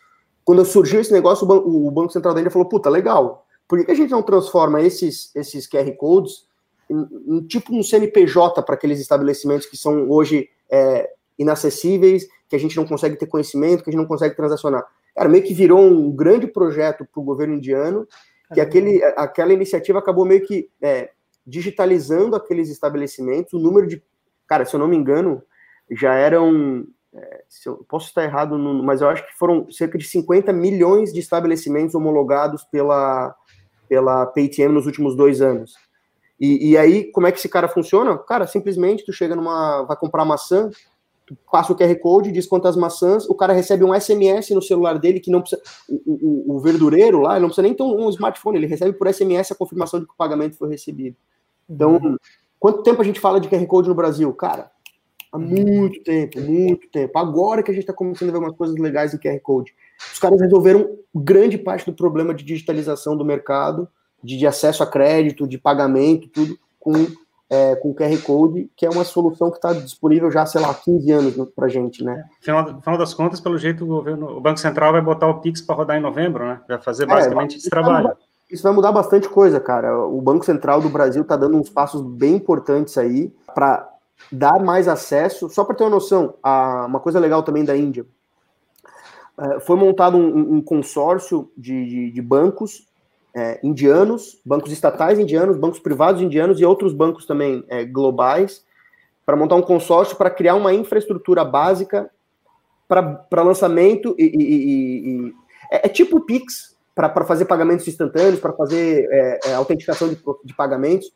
Quando 0.44 0.66
surgiu 0.66 1.00
esse 1.00 1.14
negócio, 1.14 1.48
o, 1.48 1.88
o 1.88 1.92
Banco 1.92 2.12
Central 2.12 2.34
da 2.34 2.42
Índia 2.42 2.52
falou: 2.52 2.68
puta, 2.68 2.90
legal, 2.90 3.46
por 3.68 3.84
que 3.86 3.92
a 3.92 3.96
gente 3.96 4.12
não 4.12 4.22
transforma 4.22 4.82
esses, 4.82 5.34
esses 5.36 5.68
QR 5.68 5.90
Codes 5.96 6.46
em, 6.90 7.38
em 7.38 7.42
tipo 7.48 7.74
um 7.74 7.82
CNPJ 7.82 8.62
para 8.64 8.76
aqueles 8.76 9.00
estabelecimentos 9.00 9.66
que 9.66 9.78
são 9.78 10.10
hoje 10.10 10.50
é, 10.70 11.10
inacessíveis, 11.40 12.28
que 12.50 12.56
a 12.56 12.60
gente 12.60 12.76
não 12.76 12.86
consegue 12.86 13.16
ter 13.16 13.28
conhecimento, 13.28 13.84
que 13.84 13.90
a 13.90 13.94
gente 13.94 14.02
não 14.02 14.08
consegue 14.08 14.36
transacionar? 14.36 14.86
Cara, 15.16 15.30
meio 15.30 15.44
que 15.44 15.54
virou 15.54 15.80
um 15.80 16.12
grande 16.12 16.48
projeto 16.48 17.06
para 17.06 17.22
o 17.22 17.24
governo 17.24 17.56
indiano, 17.56 18.08
que 18.54 18.62
aquele, 18.62 19.04
aquela 19.16 19.54
iniciativa 19.54 20.00
acabou 20.00 20.26
meio 20.26 20.46
que 20.46 20.70
é, 20.82 21.12
digitalizando 21.46 22.36
aqueles 22.36 22.70
estabelecimentos, 22.70 23.54
o 23.54 23.60
número 23.60 23.88
de. 23.88 24.04
Cara, 24.48 24.66
se 24.66 24.76
eu 24.76 24.80
não 24.80 24.88
me 24.88 24.96
engano, 24.96 25.42
já 25.92 26.14
eram. 26.14 26.86
É, 27.14 27.44
eu 27.66 27.86
posso 27.90 28.08
estar 28.08 28.24
errado, 28.24 28.58
no, 28.58 28.82
mas 28.84 29.02
eu 29.02 29.10
acho 29.10 29.26
que 29.26 29.38
foram 29.38 29.70
cerca 29.70 29.98
de 29.98 30.06
50 30.06 30.54
milhões 30.54 31.12
de 31.12 31.20
estabelecimentos 31.20 31.94
homologados 31.94 32.64
pela, 32.66 33.36
pela 33.90 34.26
Paytm 34.28 34.72
nos 34.72 34.86
últimos 34.86 35.16
dois 35.16 35.42
anos. 35.42 35.74
E, 36.40 36.72
e, 36.72 36.78
aí, 36.78 37.12
como 37.12 37.28
é 37.28 37.32
que 37.32 37.38
esse 37.38 37.50
cara 37.50 37.68
funciona? 37.68 38.18
Cara, 38.18 38.48
simplesmente 38.48 39.06
tu 39.06 39.14
chega 39.14 39.36
numa. 39.36 39.84
vai 39.84 39.96
comprar 39.96 40.26
maçã, 40.26 40.70
passa 41.52 41.72
o 41.72 41.76
QR 41.76 41.96
Code, 42.00 42.32
diz 42.32 42.46
quantas 42.46 42.76
maçãs, 42.76 43.30
o 43.30 43.36
cara 43.36 43.54
recebe 43.54 43.84
um 43.84 43.94
SMS 43.94 44.50
no 44.52 44.62
celular 44.62 45.00
dele 45.00 45.20
que 45.20 45.32
não 45.32 45.42
precisa. 45.42 45.62
O, 45.88 46.02
o, 46.06 46.56
o 46.56 46.60
verdureiro 46.60 47.22
lá, 47.22 47.34
ele 47.34 47.42
não 47.42 47.50
precisa 47.50 47.64
nem 47.64 47.74
ter 47.74 47.84
um, 47.84 48.06
um, 48.06 48.10
smartphone, 48.10 48.58
ele 48.58 48.68
recebe 48.68 48.98
por 48.98 49.12
SMS 49.12 49.52
a 49.52 49.56
confirmação 49.56 50.00
de 50.00 50.06
que 50.06 50.14
o 50.14 50.18
pagamento 50.18 50.58
foi 50.58 50.70
recebido. 50.70 51.16
Então, 51.70 51.94
uhum. 51.94 52.18
quanto 52.60 52.84
tempo 52.84 53.02
a 53.02 53.06
gente 53.06 53.20
fala 53.20 53.40
de 53.40 53.48
QR 53.48 53.66
Code 53.66 53.90
no 53.90 53.96
Brasil? 53.96 54.32
Cara, 54.34 54.72
há 55.32 55.38
muito 55.38 56.04
tempo, 56.04 56.40
muito 56.42 56.90
tempo. 56.90 57.18
Agora 57.18 57.64
que 57.64 57.72
a 57.72 57.74
gente 57.74 57.84
está 57.84 57.94
começando 57.94 58.30
a 58.30 58.32
ver 58.34 58.40
umas 58.40 58.56
coisas 58.56 58.76
legais 58.78 59.14
em 59.14 59.18
QR 59.18 59.40
Code. 59.42 59.74
Os 60.12 60.20
caras 60.20 60.42
resolveram 60.42 60.98
grande 61.14 61.58
parte 61.58 61.86
do 61.86 61.96
problema 61.96 62.34
de 62.34 62.44
digitalização 62.44 63.16
do 63.16 63.24
mercado, 63.24 63.88
de, 64.24 64.38
de 64.38 64.46
acesso 64.46 64.84
a 64.84 64.88
crédito, 64.88 65.48
de 65.48 65.58
pagamento, 65.58 66.28
tudo 66.28 66.58
com, 66.80 66.94
é, 67.52 67.76
com 67.76 67.94
QR 67.94 68.18
Code, 68.24 68.72
que 68.78 68.86
é 68.86 68.90
uma 68.90 69.04
solução 69.04 69.52
que 69.52 69.58
está 69.58 69.74
disponível 69.74 70.32
já, 70.32 70.46
sei 70.46 70.62
lá, 70.62 70.72
há 70.72 70.74
15 70.74 71.12
anos 71.12 71.50
para 71.54 71.68
gente, 71.68 72.02
né? 72.02 72.24
Final, 72.40 72.80
final 72.80 72.98
das 72.98 73.14
contas, 73.14 73.42
pelo 73.42 73.58
jeito, 73.58 73.84
o 73.84 73.88
governo, 73.88 74.38
o 74.38 74.40
Banco 74.40 74.58
Central 74.58 74.94
vai 74.94 75.02
botar 75.02 75.28
o 75.28 75.42
Pix 75.42 75.60
para 75.60 75.76
rodar 75.76 75.98
em 75.98 76.02
novembro, 76.02 76.46
né? 76.46 76.62
Vai 76.66 76.82
fazer 76.82 77.04
é, 77.04 77.08
basicamente 77.08 77.56
é, 77.56 77.58
esse 77.58 77.70
trabalho. 77.70 78.08
Vai 78.08 78.16
isso 78.50 78.64
vai 78.64 78.74
mudar 78.74 78.92
bastante 78.92 79.30
coisa, 79.30 79.62
cara. 79.62 79.98
O 79.98 80.22
Banco 80.22 80.46
Central 80.46 80.82
do 80.82 80.90
Brasil 80.90 81.22
está 81.22 81.38
dando 81.38 81.58
uns 81.58 81.70
passos 81.70 82.02
bem 82.02 82.36
importantes 82.36 82.98
aí 82.98 83.34
para 83.56 83.90
dar 84.30 84.60
mais 84.60 84.90
acesso. 84.90 85.50
Só 85.50 85.64
para 85.64 85.76
ter 85.76 85.86
uma 85.86 85.90
noção, 85.90 86.36
a, 86.44 86.86
uma 86.86 87.00
coisa 87.00 87.18
legal 87.18 87.44
também 87.44 87.64
da 87.64 87.78
Índia, 87.78 88.06
é, 89.38 89.60
foi 89.62 89.78
montado 89.78 90.18
um, 90.18 90.56
um 90.56 90.62
consórcio 90.62 91.50
de, 91.56 91.86
de, 91.86 92.12
de 92.12 92.22
bancos 92.22 92.91
é, 93.36 93.60
indianos, 93.64 94.40
bancos 94.46 94.72
estatais 94.72 95.20
indianos, 95.20 95.58
bancos 95.58 95.80
privados 95.80 96.22
indianos 96.22 96.60
e 96.60 96.66
outros 96.66 96.94
bancos 96.94 97.26
também 97.26 97.64
é, 97.68 97.86
globais, 97.86 98.64
para 99.26 99.36
montar 99.36 99.56
um 99.56 99.62
consórcio 99.62 100.18
para 100.18 100.30
criar 100.30 100.56
uma 100.56 100.74
infraestrutura 100.74 101.46
básica 101.46 102.10
para 102.88 103.42
lançamento 103.42 104.14
e, 104.18 104.24
e, 104.24 105.28
e, 105.28 105.34
é, 105.72 105.86
é, 105.86 105.90
tipo 105.90 106.18
o 106.18 106.22
Pix 106.26 106.76
para 106.94 107.24
fazer 107.24 107.46
pagamentos 107.46 107.88
instantâneos, 107.88 108.40
para 108.40 108.52
fazer 108.52 109.08
é, 109.10 109.40
é, 109.46 109.54
autenticação 109.54 110.10
de, 110.10 110.22
de, 110.44 110.54
pagamentos. 110.54 111.10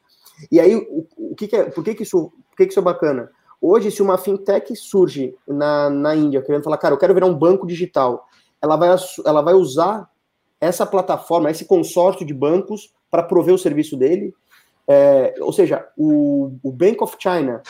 E 0.50 0.60
aí, 0.60 0.76
o, 0.76 1.06
o 1.18 1.36
que, 1.36 1.48
que 1.48 1.56
é, 1.56 1.66
por 1.66 1.84
que, 1.84 1.94
que 1.94 2.04
isso, 2.04 2.32
por 2.50 2.58
que, 2.58 2.66
que 2.66 2.72
isso 2.72 2.80
é 2.80 2.84
bacana? 2.84 3.30
Hoje, 3.62 3.92
se 3.92 4.02
uma 4.02 4.18
fintech 4.18 4.74
surge 4.76 5.36
na, 5.46 5.90
na 5.90 6.16
Índia, 6.16 6.42
querendo 6.42 6.64
falar, 6.64 6.78
cara, 6.78 6.94
eu 6.94 6.98
quero 6.98 7.14
virar 7.14 7.26
um 7.26 7.38
banco 7.38 7.68
digital, 7.68 8.26
ela 8.62 8.78
vai, 8.78 8.96
ela 9.26 9.42
vai 9.42 9.54
usar 9.54 10.10
essa 10.66 10.86
plataforma, 10.86 11.52
esse 11.52 11.66
consórcio 11.66 12.26
de 12.26 12.34
bancos 12.34 12.94
para 13.10 13.24
prover 13.24 13.54
o 13.54 13.58
serviço 13.58 13.98
dele. 13.98 14.34
É, 14.88 15.34
ou 15.40 15.52
seja, 15.52 15.88
o, 15.98 16.52
o, 16.62 16.72
Bank 16.72 17.04
of 17.04 17.16
China, 17.20 17.62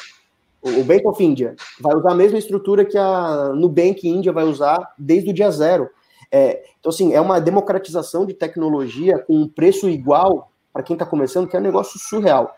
o 0.62 0.84
Bank 0.84 1.08
of 1.08 1.24
India, 1.24 1.56
vai 1.80 1.96
usar 1.96 2.12
a 2.12 2.16
mesma 2.16 2.38
estrutura 2.38 2.84
que 2.84 2.98
a 2.98 3.54
Nubank 3.56 4.08
India 4.08 4.34
vai 4.34 4.44
usar 4.44 4.94
desde 4.98 5.30
o 5.30 5.34
dia 5.34 5.50
zero. 5.52 5.90
É, 6.32 6.64
então, 6.80 6.90
assim, 6.90 7.14
é 7.14 7.22
uma 7.22 7.40
democratização 7.40 8.26
de 8.26 8.34
tecnologia 8.34 9.20
com 9.20 9.36
um 9.36 9.48
preço 9.48 9.90
igual 9.90 10.52
para 10.74 10.84
quem 10.84 10.96
está 10.96 11.06
começando, 11.06 11.48
que 11.48 11.56
é 11.56 11.60
um 11.60 11.64
negócio 11.64 11.98
surreal 11.98 12.54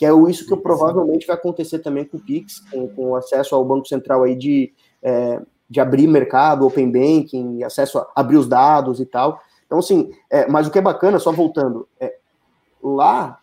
que 0.00 0.06
é 0.06 0.10
isso 0.30 0.46
que 0.46 0.56
provavelmente 0.56 1.26
vai 1.26 1.36
acontecer 1.36 1.80
também 1.80 2.06
com 2.06 2.16
o 2.16 2.20
Pix, 2.20 2.60
com, 2.70 2.88
com 2.88 3.14
acesso 3.14 3.54
ao 3.54 3.62
Banco 3.62 3.86
Central 3.86 4.22
aí 4.22 4.34
de, 4.34 4.72
é, 5.02 5.42
de 5.68 5.78
abrir 5.78 6.06
mercado, 6.06 6.66
Open 6.66 6.90
Banking, 6.90 7.62
acesso 7.62 7.98
a 7.98 8.10
abrir 8.16 8.38
os 8.38 8.48
dados 8.48 8.98
e 8.98 9.04
tal. 9.04 9.42
Então, 9.70 9.78
assim, 9.78 10.10
é, 10.28 10.48
mas 10.48 10.66
o 10.66 10.70
que 10.72 10.80
é 10.80 10.82
bacana, 10.82 11.20
só 11.20 11.30
voltando, 11.30 11.86
é, 12.00 12.16
lá, 12.82 13.38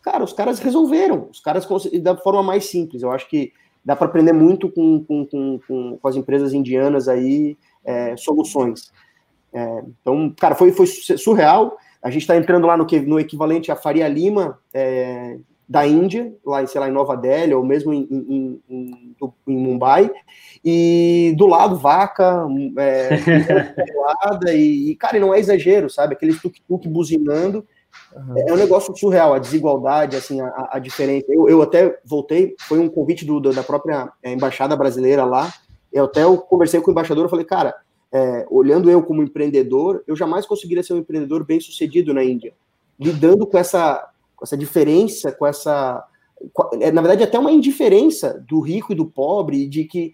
cara, 0.00 0.22
os 0.22 0.32
caras 0.32 0.60
resolveram, 0.60 1.26
os 1.32 1.40
caras 1.40 1.66
da 2.00 2.16
forma 2.16 2.44
mais 2.44 2.66
simples. 2.66 3.02
Eu 3.02 3.10
acho 3.10 3.28
que 3.28 3.52
dá 3.84 3.96
para 3.96 4.06
aprender 4.06 4.32
muito 4.32 4.70
com, 4.70 5.04
com, 5.04 5.26
com, 5.26 5.58
com, 6.00 6.08
as 6.08 6.14
empresas 6.14 6.54
indianas 6.54 7.08
aí, 7.08 7.58
é, 7.84 8.16
soluções. 8.16 8.92
É, 9.52 9.82
então, 10.00 10.32
cara, 10.38 10.54
foi, 10.54 10.70
foi 10.70 10.86
surreal. 10.86 11.76
A 12.00 12.08
gente 12.08 12.22
está 12.22 12.36
entrando 12.36 12.68
lá 12.68 12.76
no, 12.76 12.86
no 13.04 13.18
equivalente 13.18 13.72
a 13.72 13.76
Faria 13.76 14.06
Lima, 14.06 14.60
é, 14.72 15.38
da 15.68 15.86
Índia, 15.86 16.34
lá, 16.44 16.64
sei 16.66 16.80
lá, 16.80 16.88
em 16.88 16.92
Nova 16.92 17.16
Delhi, 17.16 17.54
ou 17.54 17.64
mesmo 17.64 17.92
em, 17.92 18.06
em, 18.10 18.62
em, 18.68 19.16
em 19.46 19.56
Mumbai, 19.56 20.10
e 20.64 21.34
do 21.36 21.46
lado 21.46 21.76
vaca, 21.76 22.46
é, 22.78 23.08
e, 24.54 24.90
e, 24.90 24.96
cara, 24.96 25.18
não 25.18 25.34
é 25.34 25.38
exagero, 25.38 25.88
sabe? 25.88 26.14
Aquele 26.14 26.34
tuk-tuk 26.34 26.88
buzinando, 26.88 27.66
uhum. 28.14 28.48
é 28.48 28.52
um 28.52 28.56
negócio 28.56 28.94
surreal, 28.96 29.34
a 29.34 29.38
desigualdade, 29.38 30.16
assim, 30.16 30.40
a, 30.40 30.68
a 30.72 30.78
diferença. 30.78 31.26
Eu, 31.28 31.48
eu 31.48 31.62
até 31.62 31.98
voltei, 32.04 32.54
foi 32.60 32.78
um 32.78 32.88
convite 32.88 33.24
do, 33.24 33.40
da 33.40 33.62
própria 33.62 34.10
é, 34.22 34.32
embaixada 34.32 34.76
brasileira 34.76 35.24
lá, 35.24 35.52
eu 35.92 36.04
até 36.04 36.24
eu 36.24 36.36
conversei 36.38 36.80
com 36.80 36.88
o 36.88 36.92
embaixador, 36.92 37.24
eu 37.24 37.30
falei, 37.30 37.44
cara, 37.44 37.74
é, 38.12 38.46
olhando 38.50 38.90
eu 38.90 39.02
como 39.02 39.22
empreendedor, 39.22 40.02
eu 40.06 40.14
jamais 40.14 40.44
conseguiria 40.44 40.82
ser 40.82 40.92
um 40.92 40.98
empreendedor 40.98 41.44
bem 41.44 41.58
sucedido 41.58 42.12
na 42.12 42.22
Índia, 42.22 42.52
lidando 42.98 43.46
com 43.46 43.56
essa 43.56 44.10
com 44.44 44.46
essa 44.46 44.56
diferença, 44.56 45.32
com 45.32 45.46
essa. 45.46 46.04
É, 46.80 46.92
na 46.92 47.00
verdade, 47.00 47.24
até 47.24 47.38
uma 47.38 47.50
indiferença 47.50 48.44
do 48.46 48.60
rico 48.60 48.92
e 48.92 48.96
do 48.96 49.06
pobre, 49.06 49.66
de 49.66 49.84
que 49.84 50.12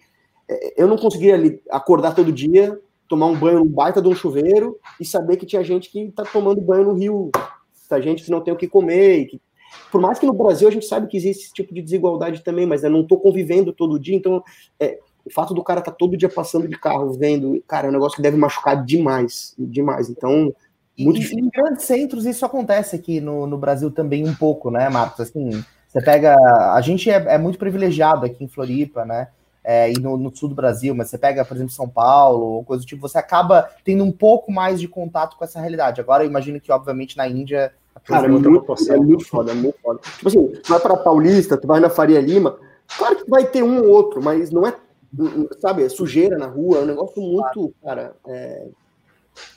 é, 0.48 0.82
eu 0.82 0.86
não 0.86 0.96
conseguia 0.96 1.36
acordar 1.68 2.14
todo 2.14 2.32
dia, 2.32 2.78
tomar 3.08 3.26
um 3.26 3.36
banho 3.36 3.58
num 3.58 3.68
baita 3.68 4.00
de 4.00 4.08
um 4.08 4.14
chuveiro 4.14 4.78
e 5.00 5.04
saber 5.04 5.36
que 5.36 5.46
tinha 5.46 5.64
gente 5.64 5.90
que 5.90 6.00
está 6.02 6.22
tomando 6.22 6.60
banho 6.60 6.84
no 6.84 6.94
rio, 6.94 7.30
tá 7.88 8.00
gente 8.00 8.22
que 8.22 8.30
não 8.30 8.40
tem 8.40 8.54
o 8.54 8.56
que 8.56 8.68
comer. 8.68 9.26
Que... 9.26 9.40
Por 9.90 10.00
mais 10.00 10.18
que 10.18 10.26
no 10.26 10.32
Brasil 10.32 10.68
a 10.68 10.70
gente 10.70 10.86
sabe 10.86 11.08
que 11.08 11.16
existe 11.16 11.46
esse 11.46 11.52
tipo 11.52 11.74
de 11.74 11.82
desigualdade 11.82 12.44
também, 12.44 12.66
mas 12.66 12.84
eu 12.84 12.90
não 12.90 13.00
estou 13.00 13.18
convivendo 13.18 13.72
todo 13.72 13.98
dia, 13.98 14.14
então 14.14 14.42
é, 14.78 15.00
o 15.24 15.32
fato 15.32 15.52
do 15.52 15.64
cara 15.64 15.80
estar 15.80 15.90
tá 15.90 15.96
todo 15.96 16.16
dia 16.16 16.28
passando 16.28 16.68
de 16.68 16.78
carro, 16.78 17.12
vendo, 17.14 17.60
cara, 17.66 17.88
é 17.88 17.90
um 17.90 17.92
negócio 17.92 18.14
que 18.14 18.22
deve 18.22 18.36
machucar 18.36 18.84
demais, 18.84 19.54
demais. 19.58 20.08
Então, 20.08 20.54
muito 21.04 21.20
e, 21.20 21.34
em 21.34 21.48
grandes 21.48 21.84
centros 21.84 22.26
isso 22.26 22.44
acontece 22.44 22.96
aqui 22.96 23.20
no, 23.20 23.46
no 23.46 23.58
Brasil 23.58 23.90
também 23.90 24.28
um 24.28 24.34
pouco, 24.34 24.70
né, 24.70 24.88
Marcos? 24.88 25.20
Assim, 25.20 25.62
você 25.88 26.00
pega. 26.00 26.36
A 26.72 26.80
gente 26.80 27.10
é, 27.10 27.34
é 27.34 27.38
muito 27.38 27.58
privilegiado 27.58 28.24
aqui 28.24 28.44
em 28.44 28.48
Floripa, 28.48 29.04
né? 29.04 29.28
É, 29.62 29.90
e 29.90 29.94
no, 30.00 30.16
no, 30.16 30.34
sul 30.34 30.48
do 30.48 30.54
Brasil, 30.54 30.94
mas 30.94 31.10
você 31.10 31.18
pega, 31.18 31.44
por 31.44 31.54
exemplo, 31.54 31.72
São 31.72 31.88
Paulo, 31.88 32.64
coisa 32.64 32.82
do 32.82 32.86
tipo, 32.86 33.06
você 33.06 33.18
acaba 33.18 33.68
tendo 33.84 34.02
um 34.02 34.10
pouco 34.10 34.50
mais 34.50 34.80
de 34.80 34.88
contato 34.88 35.36
com 35.36 35.44
essa 35.44 35.60
realidade. 35.60 36.00
Agora, 36.00 36.24
eu 36.24 36.28
imagino 36.28 36.60
que, 36.60 36.72
obviamente, 36.72 37.16
na 37.16 37.28
Índia. 37.28 37.72
Cara, 38.04 38.26
é 38.26 38.30
muito, 38.30 38.48
é 38.48 38.96
muito 38.96 39.26
foda, 39.26 39.52
é 39.52 39.54
muito 39.54 39.78
foda. 39.82 40.00
Tipo 40.16 40.28
assim, 40.28 40.46
tu 40.62 40.70
vai 40.70 40.80
para 40.80 40.96
Paulista, 40.96 41.58
tu 41.58 41.66
vai 41.66 41.78
na 41.78 41.90
Faria 41.90 42.20
Lima, 42.20 42.56
claro 42.96 43.16
que 43.16 43.28
vai 43.28 43.44
ter 43.44 43.62
um 43.62 43.82
ou 43.82 43.88
outro, 43.90 44.22
mas 44.22 44.50
não 44.50 44.66
é, 44.66 44.74
sabe, 45.60 45.84
é 45.84 45.88
sujeira 45.88 46.38
na 46.38 46.46
rua, 46.46 46.78
é 46.78 46.82
um 46.82 46.86
negócio 46.86 47.20
muito, 47.20 47.74
cara, 47.84 48.14
é, 48.26 48.66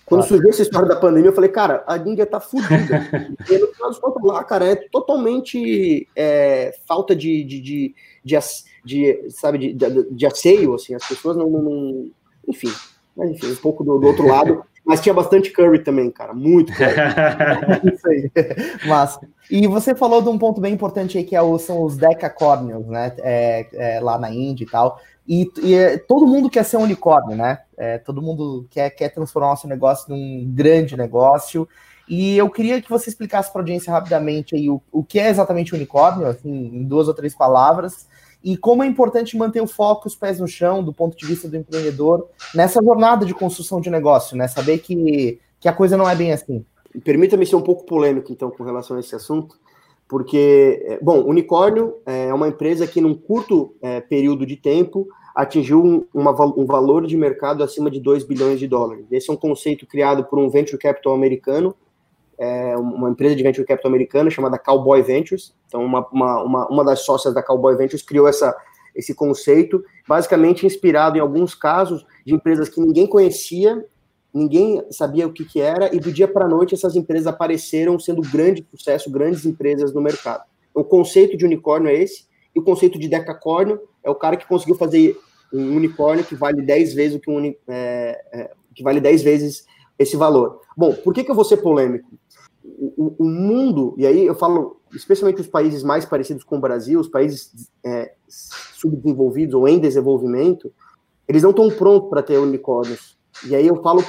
quando 0.06 0.24
surgiu 0.26 0.50
essa 0.50 0.62
história 0.62 0.88
da 0.88 0.96
pandemia, 0.96 1.30
eu 1.30 1.36
falei, 1.36 1.50
cara, 1.50 1.84
a 1.88 1.98
Índia 1.98 2.26
tá 2.26 2.40
fodida. 2.40 3.08
e 3.50 3.58
no 3.58 3.68
final 3.68 3.94
contos 3.96 4.24
lá, 4.24 4.44
cara, 4.44 4.66
é 4.66 4.76
totalmente 4.76 6.08
é, 6.16 6.76
falta 6.86 7.16
de, 7.16 7.44
de, 7.44 7.62
de, 7.62 7.96
de, 8.24 8.40
de 8.84 9.30
sabe, 9.30 9.58
de, 9.58 9.74
de, 9.74 10.12
de, 10.12 10.26
asseio, 10.26 10.74
assim, 10.74 10.94
as 10.94 11.08
pessoas 11.08 11.38
não, 11.38 11.50
não, 11.50 12.12
Enfim, 12.48 12.72
mas 13.16 13.32
enfim, 13.32 13.52
um 13.52 13.56
pouco 13.56 13.84
do, 13.84 13.98
do 13.98 14.08
outro 14.08 14.28
lado. 14.28 14.64
Mas 14.86 15.00
tinha 15.00 15.14
bastante 15.14 15.50
curry 15.50 15.80
também, 15.80 16.12
cara. 16.12 16.34
Muito 16.34 16.74
curry. 16.74 16.92
Isso 17.96 18.06
aí. 18.06 18.30
Massa. 18.86 19.26
E 19.50 19.66
você 19.66 19.96
falou 19.96 20.22
de 20.22 20.28
um 20.28 20.38
ponto 20.38 20.60
bem 20.60 20.74
importante 20.74 21.18
aí, 21.18 21.24
que 21.24 21.38
é 21.38 21.42
o, 21.42 21.58
são 21.58 21.84
os 21.84 21.96
decacórnios, 21.96 22.86
né? 22.88 23.14
É, 23.20 23.68
é, 23.74 24.00
lá 24.02 24.18
na 24.20 24.30
Índia 24.30 24.66
e 24.66 24.68
tal. 24.68 25.00
E, 25.28 25.50
e 25.62 25.74
é, 25.74 25.98
todo 25.98 26.28
mundo 26.28 26.50
quer 26.50 26.64
ser 26.64 26.78
um 26.78 26.84
unicórnio, 26.84 27.36
né? 27.36 27.60
É, 27.78 27.98
todo 27.98 28.22
mundo 28.22 28.68
quer, 28.70 28.90
quer 28.90 29.10
transformar 29.10 29.54
o 29.54 29.58
seu 29.58 29.70
negócio 29.70 30.14
num 30.14 30.46
grande 30.54 30.98
negócio. 30.98 31.68
E 32.08 32.38
eu 32.38 32.50
queria 32.50 32.82
que 32.82 32.90
você 32.90 33.10
explicasse 33.10 33.52
para 33.52 33.62
a 33.62 33.64
audiência 33.64 33.92
rapidamente 33.92 34.56
aí 34.56 34.70
o, 34.70 34.82
o 34.92 35.04
que 35.04 35.20
é 35.20 35.30
exatamente 35.30 35.74
unicórnio, 35.74 36.28
assim, 36.28 36.50
em 36.50 36.84
duas 36.84 37.08
ou 37.08 37.14
três 37.14 37.34
palavras, 37.34 38.08
e 38.44 38.58
como 38.58 38.84
é 38.84 38.86
importante 38.86 39.38
manter 39.38 39.62
o 39.62 39.68
foco, 39.68 40.08
os 40.08 40.16
pés 40.16 40.38
no 40.38 40.48
chão, 40.48 40.84
do 40.84 40.92
ponto 40.92 41.16
de 41.16 41.26
vista 41.26 41.48
do 41.48 41.56
empreendedor, 41.56 42.28
nessa 42.54 42.84
jornada 42.84 43.26
de 43.26 43.34
construção 43.34 43.80
de 43.80 43.90
negócio, 43.90 44.36
né? 44.36 44.50
Saber 44.50 44.80
que, 44.80 45.40
que 45.62 45.70
a 45.70 45.74
coisa 45.74 45.96
não 45.96 46.10
é 46.10 46.14
bem 46.14 46.34
assim. 46.34 46.66
Permita-me 47.06 47.46
ser 47.46 47.56
um 47.56 47.62
pouco 47.62 47.86
polêmico, 47.86 48.34
então, 48.34 48.52
com 48.52 48.64
relação 48.64 48.98
a 48.98 49.00
esse 49.00 49.16
assunto, 49.16 49.58
porque, 50.14 50.86
é, 50.86 51.00
bom, 51.02 51.24
Unicórnio 51.24 51.96
é 52.06 52.32
uma 52.32 52.48
empresa 52.48 52.86
que, 52.86 53.02
num 53.02 53.16
curto 53.16 53.76
é, 53.82 54.00
período 54.00 54.46
de 54.46 54.56
tempo, 54.56 55.08
atingiu 55.34 55.84
um, 55.84 56.06
uma, 56.14 56.40
um 56.56 56.68
valor 56.68 57.08
de 57.08 57.18
mercado 57.18 57.64
acima 57.64 57.90
de 57.90 58.00
2 58.00 58.24
bilhões 58.24 58.60
de 58.60 58.68
dólares. 58.68 59.08
Esse 59.12 59.32
é 59.32 59.34
um 59.34 59.36
conceito 59.36 59.88
criado 59.88 60.24
por 60.26 60.38
um 60.38 60.52
venture 60.52 60.78
capital 60.78 61.16
americano, 61.16 61.76
é, 62.38 62.78
uma 62.78 63.10
empresa 63.10 63.36
de 63.36 63.42
venture 63.42 63.66
capital 63.66 63.90
americana 63.90 64.30
chamada 64.30 64.60
Cowboy 64.60 65.02
Ventures. 65.02 65.56
Então, 65.66 65.84
uma, 65.84 66.08
uma, 66.12 66.44
uma, 66.44 66.68
uma 66.68 66.86
das 66.86 67.00
sócias 67.00 67.34
da 67.34 67.42
Cowboy 67.42 67.76
Ventures 67.76 68.04
criou 68.04 68.28
essa, 68.28 68.56
esse 68.96 69.16
conceito, 69.16 69.84
basicamente 70.08 70.64
inspirado 70.64 71.18
em 71.18 71.22
alguns 71.22 71.56
casos 71.56 72.06
de 72.24 72.36
empresas 72.36 72.70
que 72.70 72.80
ninguém 72.80 73.08
conhecia 73.08 73.84
ninguém 74.34 74.84
sabia 74.90 75.28
o 75.28 75.32
que, 75.32 75.46
que 75.46 75.62
era, 75.62 75.96
e 75.96 76.00
do 76.00 76.12
dia 76.12 76.28
para 76.28 76.46
a 76.46 76.50
noite 76.50 76.74
essas 76.74 76.96
empresas 76.96 77.28
apareceram 77.28 78.00
sendo 78.00 78.22
grande 78.22 78.66
sucesso, 78.72 79.12
grandes 79.12 79.46
empresas 79.46 79.94
no 79.94 80.02
mercado. 80.02 80.44
O 80.74 80.84
conceito 80.84 81.38
de 81.38 81.46
unicórnio 81.46 81.90
é 81.90 81.94
esse, 81.94 82.26
e 82.56 82.60
o 82.60 82.64
conceito 82.64 82.98
de 82.98 83.08
decacórnio 83.08 83.80
é 84.04 84.10
o 84.10 84.16
cara 84.16 84.36
que 84.36 84.48
conseguiu 84.48 84.76
fazer 84.76 85.18
um 85.54 85.76
unicórnio 85.76 86.26
que 86.26 86.36
vale 86.36 86.62
10 86.62 86.94
vezes 86.94 87.18
o 87.18 87.20
que 87.20 87.30
um 87.30 87.54
é, 87.68 88.22
é, 88.32 88.52
que 88.74 88.82
vale 88.82 89.00
10 89.00 89.22
vezes 89.22 89.66
esse 90.00 90.18
valor. 90.18 90.62
Bom, 90.76 90.94
por 90.94 91.14
que, 91.14 91.24
que 91.24 91.30
eu 91.30 91.36
vou 91.36 91.46
ser 91.46 91.58
polêmico? 91.58 92.10
O, 92.64 93.16
o, 93.20 93.26
mundo, 93.26 93.94
e 93.98 94.08
aí 94.08 94.26
eu 94.26 94.36
falo 94.36 94.80
especialmente 94.94 95.42
os 95.42 95.48
países 95.48 95.84
mais 95.84 96.06
parecidos 96.06 96.44
com 96.44 96.58
o 96.58 96.62
Brasil, 96.62 97.00
os 97.00 97.08
países 97.08 97.70
é, 97.84 98.14
subdesenvolvidos 98.28 99.54
ou 99.54 99.68
em 99.68 99.80
desenvolvimento, 99.80 100.72
eles 101.28 101.44
não 101.44 101.52
estão 101.52 101.70
prontos 101.70 102.10
para 102.10 102.24
ter 102.24 102.38
unicórnios. 102.38 103.18
E 103.48 103.56
aí 103.56 103.68
eu 103.68 103.82
falo 103.82 104.04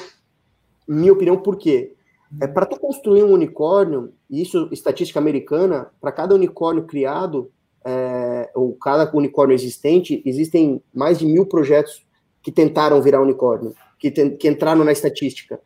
minha 0.86 1.12
opinião, 1.12 1.36
por 1.36 1.56
quê? 1.56 1.94
É 2.40 2.46
para 2.46 2.66
tu 2.66 2.78
construir 2.78 3.22
um 3.22 3.32
unicórnio, 3.32 4.12
isso 4.28 4.68
estatística 4.72 5.18
americana, 5.18 5.90
para 6.00 6.10
cada 6.10 6.34
unicórnio 6.34 6.84
criado, 6.84 7.50
é, 7.84 8.50
ou 8.54 8.74
cada 8.74 9.10
unicórnio 9.14 9.54
existente, 9.54 10.22
existem 10.24 10.82
mais 10.92 11.18
de 11.18 11.26
mil 11.26 11.46
projetos 11.46 12.04
que 12.42 12.50
tentaram 12.50 13.00
virar 13.00 13.22
unicórnio, 13.22 13.74
que, 13.98 14.10
tem, 14.10 14.36
que 14.36 14.48
entraram 14.48 14.84
na 14.84 14.92
estatística. 14.92 15.60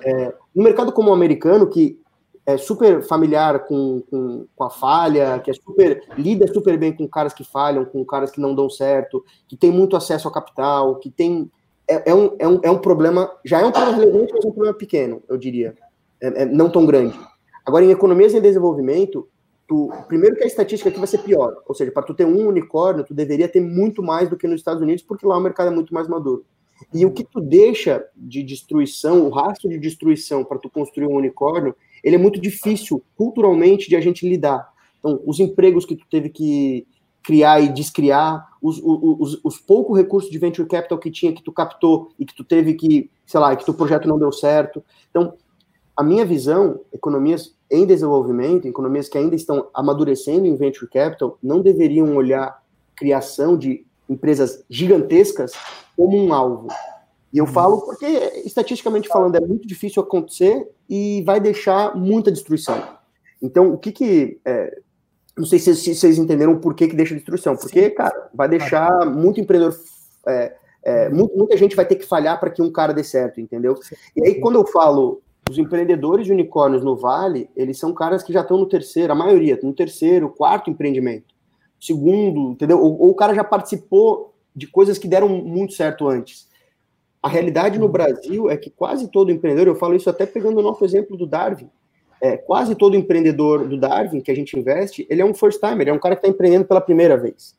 É, 0.00 0.34
no 0.54 0.62
mercado 0.62 0.92
como 0.92 1.10
o 1.10 1.14
americano, 1.14 1.68
que 1.68 2.00
é 2.46 2.56
super 2.56 3.02
familiar 3.02 3.66
com, 3.66 4.00
com, 4.08 4.46
com, 4.54 4.64
a 4.64 4.70
falha, 4.70 5.40
que 5.40 5.50
é 5.50 5.54
super 5.54 6.04
lida 6.16 6.46
super 6.46 6.78
bem 6.78 6.92
com 6.92 7.08
caras 7.08 7.34
que 7.34 7.42
falham, 7.42 7.84
com 7.84 8.04
caras 8.04 8.30
que 8.30 8.40
não 8.40 8.54
dão 8.54 8.70
certo, 8.70 9.24
que 9.48 9.56
tem 9.56 9.72
muito 9.72 9.96
acesso 9.96 10.28
ao 10.28 10.34
capital, 10.34 10.96
que 10.96 11.10
tem 11.10 11.50
é, 11.88 12.10
é, 12.10 12.14
um, 12.14 12.36
é, 12.38 12.48
um, 12.48 12.60
é 12.62 12.70
um 12.70 12.78
problema, 12.78 13.30
já 13.44 13.60
é 13.60 13.64
um 13.64 13.72
problema 13.72 13.98
relevante, 13.98 14.32
mas 14.32 14.44
é 14.44 14.48
um 14.48 14.52
problema 14.52 14.76
pequeno, 14.76 15.22
eu 15.28 15.36
diria, 15.36 15.74
é, 16.20 16.42
é 16.42 16.44
não 16.44 16.70
tão 16.70 16.84
grande. 16.84 17.18
Agora, 17.64 17.84
em 17.84 17.90
economias 17.90 18.34
em 18.34 18.40
desenvolvimento, 18.40 19.28
tu, 19.66 19.90
primeiro 20.08 20.36
que 20.36 20.44
a 20.44 20.46
estatística 20.46 20.88
aqui 20.88 20.98
vai 20.98 21.06
ser 21.06 21.18
pior, 21.18 21.62
ou 21.66 21.74
seja, 21.74 21.90
para 21.90 22.02
tu 22.02 22.14
ter 22.14 22.24
um 22.24 22.46
unicórnio, 22.46 23.04
tu 23.04 23.14
deveria 23.14 23.48
ter 23.48 23.60
muito 23.60 24.02
mais 24.02 24.28
do 24.28 24.36
que 24.36 24.46
nos 24.46 24.60
Estados 24.60 24.82
Unidos, 24.82 25.02
porque 25.02 25.26
lá 25.26 25.36
o 25.36 25.40
mercado 25.40 25.68
é 25.68 25.74
muito 25.74 25.92
mais 25.92 26.08
maduro. 26.08 26.44
E 26.92 27.06
o 27.06 27.10
que 27.10 27.24
tu 27.24 27.40
deixa 27.40 28.04
de 28.14 28.42
destruição, 28.42 29.26
o 29.26 29.30
rastro 29.30 29.68
de 29.68 29.78
destruição 29.78 30.44
para 30.44 30.58
tu 30.58 30.68
construir 30.68 31.06
um 31.06 31.16
unicórnio, 31.16 31.74
ele 32.04 32.16
é 32.16 32.18
muito 32.18 32.40
difícil 32.40 33.02
culturalmente 33.16 33.88
de 33.88 33.96
a 33.96 34.00
gente 34.00 34.28
lidar. 34.28 34.68
Então, 34.98 35.20
os 35.24 35.40
empregos 35.40 35.86
que 35.86 35.96
tu 35.96 36.04
teve 36.10 36.28
que 36.28 36.86
criar 37.26 37.60
e 37.60 37.68
descriar, 37.68 38.46
os, 38.62 38.80
os, 38.80 39.40
os 39.42 39.58
poucos 39.58 39.98
recursos 39.98 40.30
de 40.30 40.38
venture 40.38 40.68
capital 40.68 40.96
que 40.96 41.10
tinha, 41.10 41.32
que 41.32 41.42
tu 41.42 41.50
captou 41.50 42.12
e 42.16 42.24
que 42.24 42.32
tu 42.32 42.44
teve 42.44 42.74
que, 42.74 43.10
sei 43.26 43.40
lá, 43.40 43.56
que 43.56 43.64
teu 43.64 43.74
projeto 43.74 44.06
não 44.06 44.16
deu 44.16 44.30
certo. 44.30 44.80
Então, 45.10 45.34
a 45.96 46.04
minha 46.04 46.24
visão, 46.24 46.78
economias 46.92 47.52
em 47.68 47.84
desenvolvimento, 47.84 48.68
economias 48.68 49.08
que 49.08 49.18
ainda 49.18 49.34
estão 49.34 49.66
amadurecendo 49.74 50.46
em 50.46 50.54
venture 50.54 50.88
capital, 50.88 51.36
não 51.42 51.60
deveriam 51.60 52.14
olhar 52.14 52.62
criação 52.94 53.58
de 53.58 53.84
empresas 54.08 54.64
gigantescas 54.70 55.50
como 55.96 56.16
um 56.16 56.32
alvo. 56.32 56.68
E 57.32 57.38
eu 57.38 57.46
falo 57.48 57.80
porque, 57.80 58.06
estatisticamente 58.44 59.08
falando, 59.08 59.34
é 59.34 59.40
muito 59.40 59.66
difícil 59.66 60.00
acontecer 60.00 60.70
e 60.88 61.24
vai 61.24 61.40
deixar 61.40 61.96
muita 61.96 62.30
destruição. 62.30 62.80
Então, 63.42 63.72
o 63.72 63.78
que 63.78 63.90
que... 63.90 64.38
É, 64.44 64.78
não 65.36 65.44
sei 65.44 65.58
se, 65.58 65.74
se, 65.74 65.94
vocês 65.94 66.18
entenderam 66.18 66.52
o 66.52 66.60
porquê 66.60 66.88
que 66.88 66.96
deixa 66.96 67.14
destruição. 67.14 67.56
Porque, 67.56 67.90
cara, 67.90 68.30
vai 68.32 68.48
deixar 68.48 69.04
muito 69.06 69.40
empreendedor. 69.40 69.78
É, 70.26 70.54
é, 70.82 71.08
muito, 71.10 71.36
muita 71.36 71.56
gente 71.56 71.76
vai 71.76 71.84
ter 71.84 71.96
que 71.96 72.06
falhar 72.06 72.40
para 72.40 72.50
que 72.50 72.62
um 72.62 72.72
cara 72.72 72.94
dê 72.94 73.04
certo, 73.04 73.40
entendeu? 73.40 73.78
E 74.16 74.26
aí, 74.26 74.40
quando 74.40 74.56
eu 74.56 74.66
falo 74.66 75.20
os 75.48 75.58
empreendedores 75.58 76.26
de 76.26 76.32
unicórnios 76.32 76.82
no 76.82 76.96
Vale, 76.96 77.50
eles 77.54 77.78
são 77.78 77.92
caras 77.92 78.22
que 78.22 78.32
já 78.32 78.40
estão 78.40 78.56
no 78.56 78.66
terceiro, 78.66 79.12
a 79.12 79.16
maioria, 79.16 79.58
no 79.62 79.72
terceiro, 79.72 80.30
quarto 80.30 80.70
empreendimento. 80.70 81.34
Segundo, 81.80 82.52
entendeu? 82.52 82.80
Ou, 82.80 83.00
ou 83.00 83.10
o 83.10 83.14
cara 83.14 83.34
já 83.34 83.44
participou 83.44 84.34
de 84.54 84.66
coisas 84.66 84.96
que 84.96 85.06
deram 85.06 85.28
muito 85.28 85.74
certo 85.74 86.08
antes. 86.08 86.48
A 87.22 87.28
realidade 87.28 87.78
no 87.78 87.86
uhum. 87.86 87.92
Brasil 87.92 88.50
é 88.50 88.56
que 88.56 88.70
quase 88.70 89.08
todo 89.08 89.30
empreendedor, 89.30 89.68
eu 89.68 89.76
falo 89.76 89.94
isso 89.94 90.08
até 90.08 90.24
pegando 90.24 90.58
o 90.58 90.62
nosso 90.62 90.84
exemplo 90.84 91.16
do 91.16 91.26
Darwin, 91.26 91.68
é, 92.20 92.36
quase 92.36 92.74
todo 92.74 92.96
empreendedor 92.96 93.66
do 93.66 93.78
Darwin 93.78 94.20
que 94.20 94.30
a 94.30 94.34
gente 94.34 94.58
investe, 94.58 95.06
ele 95.10 95.22
é 95.22 95.24
um 95.24 95.34
first 95.34 95.60
timer, 95.60 95.88
é 95.88 95.92
um 95.92 95.98
cara 95.98 96.16
que 96.16 96.20
está 96.20 96.28
empreendendo 96.28 96.64
pela 96.64 96.80
primeira 96.80 97.16
vez. 97.16 97.54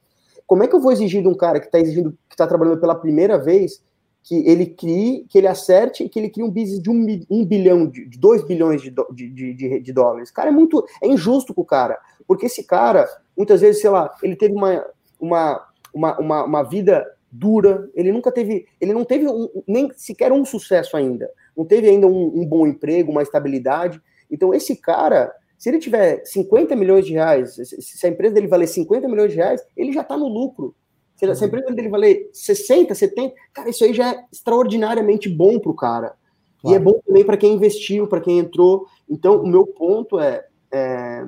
Como 0.46 0.64
é 0.64 0.68
que 0.68 0.76
eu 0.76 0.80
vou 0.80 0.92
exigir 0.92 1.22
de 1.22 1.28
um 1.28 1.36
cara 1.36 1.60
que 1.60 1.66
está 1.66 1.80
exigindo, 1.80 2.12
que 2.28 2.36
está 2.36 2.48
trabalhando 2.48 2.80
pela 2.80 2.96
primeira 2.96 3.38
vez, 3.38 3.84
que 4.24 4.36
ele 4.48 4.66
crie, 4.66 5.26
que 5.30 5.38
ele 5.38 5.48
acerte 5.48 6.04
e 6.04 6.10
que 6.10 6.20
ele 6.20 6.30
crie 6.30 6.44
um 6.44 6.50
business 6.50 6.82
de 6.82 6.90
um, 6.90 7.26
um 7.30 7.46
bilhão, 7.46 7.88
de, 7.88 8.06
dois 8.18 8.44
bilhões 8.44 8.82
de, 8.82 8.94
de, 9.14 9.54
de, 9.54 9.80
de 9.80 9.94
dólares? 9.94 10.32
Cara, 10.32 10.50
é 10.50 10.52
muito, 10.52 10.86
é 11.02 11.08
injusto 11.08 11.54
com 11.54 11.62
o 11.62 11.66
cara, 11.66 11.98
porque 12.28 12.46
esse 12.46 12.64
cara, 12.64 13.08
muitas 13.38 13.62
vezes, 13.62 13.82
sei 13.82 13.90
lá, 13.90 14.14
ele 14.22 14.36
teve 14.36 14.54
uma, 14.54 14.86
uma, 15.20 15.68
uma, 15.94 16.20
uma, 16.20 16.44
uma 16.44 16.64
vida 16.64 17.06
dura, 17.32 17.90
ele 17.94 18.12
nunca 18.12 18.32
teve, 18.32 18.66
ele 18.82 18.94
não 18.94 19.06
teve 19.06 19.28
um, 19.28 19.50
nem 19.68 19.92
sequer 19.96 20.32
um 20.32 20.44
sucesso 20.44 20.98
ainda, 20.98 21.30
não 21.56 21.66
teve 21.66 21.90
ainda 21.90 22.08
um, 22.08 22.42
um 22.42 22.46
bom 22.46 22.66
emprego, 22.68 23.12
uma 23.12 23.24
estabilidade, 23.24 24.02
então, 24.30 24.54
esse 24.54 24.76
cara, 24.76 25.34
se 25.58 25.70
ele 25.70 25.80
tiver 25.80 26.24
50 26.26 26.76
milhões 26.76 27.06
de 27.06 27.14
reais, 27.14 27.56
se 27.56 28.06
a 28.06 28.10
empresa 28.10 28.36
dele 28.36 28.48
valer 28.48 28.68
50 28.68 29.08
milhões 29.08 29.32
de 29.32 29.38
reais, 29.38 29.62
ele 29.76 29.92
já 29.92 30.02
está 30.02 30.18
no 30.18 30.28
lucro. 30.28 30.76
Se 31.16 31.26
a 31.26 31.30
uhum. 31.30 31.46
empresa 31.46 31.74
dele 31.74 31.90
valer 31.90 32.30
60, 32.32 32.94
70, 32.94 33.34
cara, 33.52 33.70
isso 33.70 33.84
aí 33.84 33.92
já 33.92 34.12
é 34.12 34.26
extraordinariamente 34.32 35.28
bom 35.28 35.60
para 35.60 35.72
o 35.72 35.76
cara. 35.76 36.14
Claro. 36.62 36.76
E 36.76 36.76
é 36.76 36.80
bom 36.80 37.00
também 37.06 37.26
para 37.26 37.38
quem 37.38 37.54
investiu, 37.54 38.08
para 38.08 38.22
quem 38.22 38.38
entrou. 38.38 38.86
Então, 39.10 39.42
o 39.42 39.48
meu 39.48 39.66
ponto 39.66 40.20
é, 40.20 40.46
é, 40.72 41.26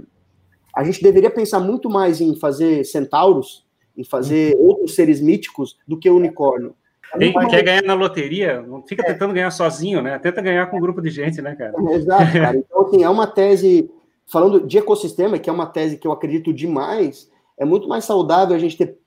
a 0.75 0.83
gente 0.83 1.01
deveria 1.01 1.31
pensar 1.31 1.59
muito 1.59 1.89
mais 1.89 2.21
em 2.21 2.35
fazer 2.35 2.83
centauros, 2.85 3.65
em 3.97 4.03
fazer 4.03 4.55
uhum. 4.57 4.67
outros 4.67 4.93
seres 4.93 5.19
míticos, 5.19 5.77
do 5.87 5.97
que 5.97 6.09
unicórnio. 6.09 6.75
Quem 7.17 7.33
quer 7.47 7.63
ganhar 7.63 7.83
na 7.83 7.93
loteria, 7.93 8.61
não 8.61 8.83
fica 8.83 9.03
é. 9.03 9.13
tentando 9.13 9.33
ganhar 9.33 9.51
sozinho, 9.51 10.01
né? 10.01 10.19
Tenta 10.19 10.41
ganhar 10.41 10.67
com 10.67 10.77
um 10.77 10.81
grupo 10.81 11.01
de 11.01 11.09
gente, 11.09 11.41
né, 11.41 11.55
cara? 11.55 11.73
Exato, 11.93 12.31
cara. 12.33 12.57
Então, 12.57 12.81
assim, 12.81 13.03
é 13.03 13.09
uma 13.09 13.25
tese, 13.25 13.89
falando 14.27 14.65
de 14.65 14.77
ecossistema, 14.77 15.39
que 15.39 15.49
é 15.49 15.53
uma 15.53 15.65
tese 15.65 15.97
que 15.97 16.07
eu 16.07 16.11
acredito 16.11 16.53
demais, 16.53 17.29
é 17.57 17.65
muito 17.65 17.87
mais 17.87 18.05
saudável 18.05 18.55
a 18.55 18.59
gente 18.59 18.77
ter 18.77 18.97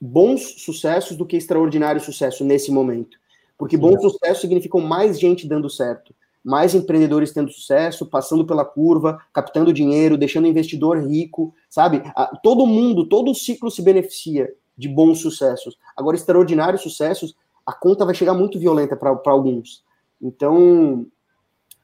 bons 0.00 0.62
sucessos 0.62 1.16
do 1.16 1.26
que 1.26 1.36
extraordinário 1.36 2.00
sucesso 2.00 2.44
nesse 2.44 2.72
momento. 2.72 3.18
Porque 3.58 3.76
bom 3.76 3.92
Sim. 3.92 4.08
sucesso 4.08 4.40
significa 4.40 4.78
mais 4.78 5.20
gente 5.20 5.46
dando 5.46 5.68
certo, 5.68 6.14
mais 6.42 6.74
empreendedores 6.74 7.30
tendo 7.30 7.52
sucesso, 7.52 8.06
passando 8.06 8.46
pela 8.46 8.64
curva, 8.64 9.20
captando 9.34 9.72
dinheiro, 9.72 10.16
deixando 10.16 10.46
o 10.46 10.48
investidor 10.48 10.98
rico, 11.06 11.54
sabe? 11.68 12.02
Todo 12.42 12.66
mundo, 12.66 13.06
todo 13.06 13.30
o 13.30 13.34
ciclo 13.34 13.70
se 13.70 13.82
beneficia 13.82 14.50
de 14.78 14.88
bons 14.88 15.20
sucessos. 15.20 15.76
Agora, 15.94 16.16
extraordinários 16.16 16.80
sucessos, 16.80 17.36
a 17.70 17.72
conta 17.72 18.04
vai 18.04 18.14
chegar 18.14 18.34
muito 18.34 18.58
violenta 18.58 18.96
para 18.96 19.16
alguns. 19.26 19.84
Então, 20.20 21.06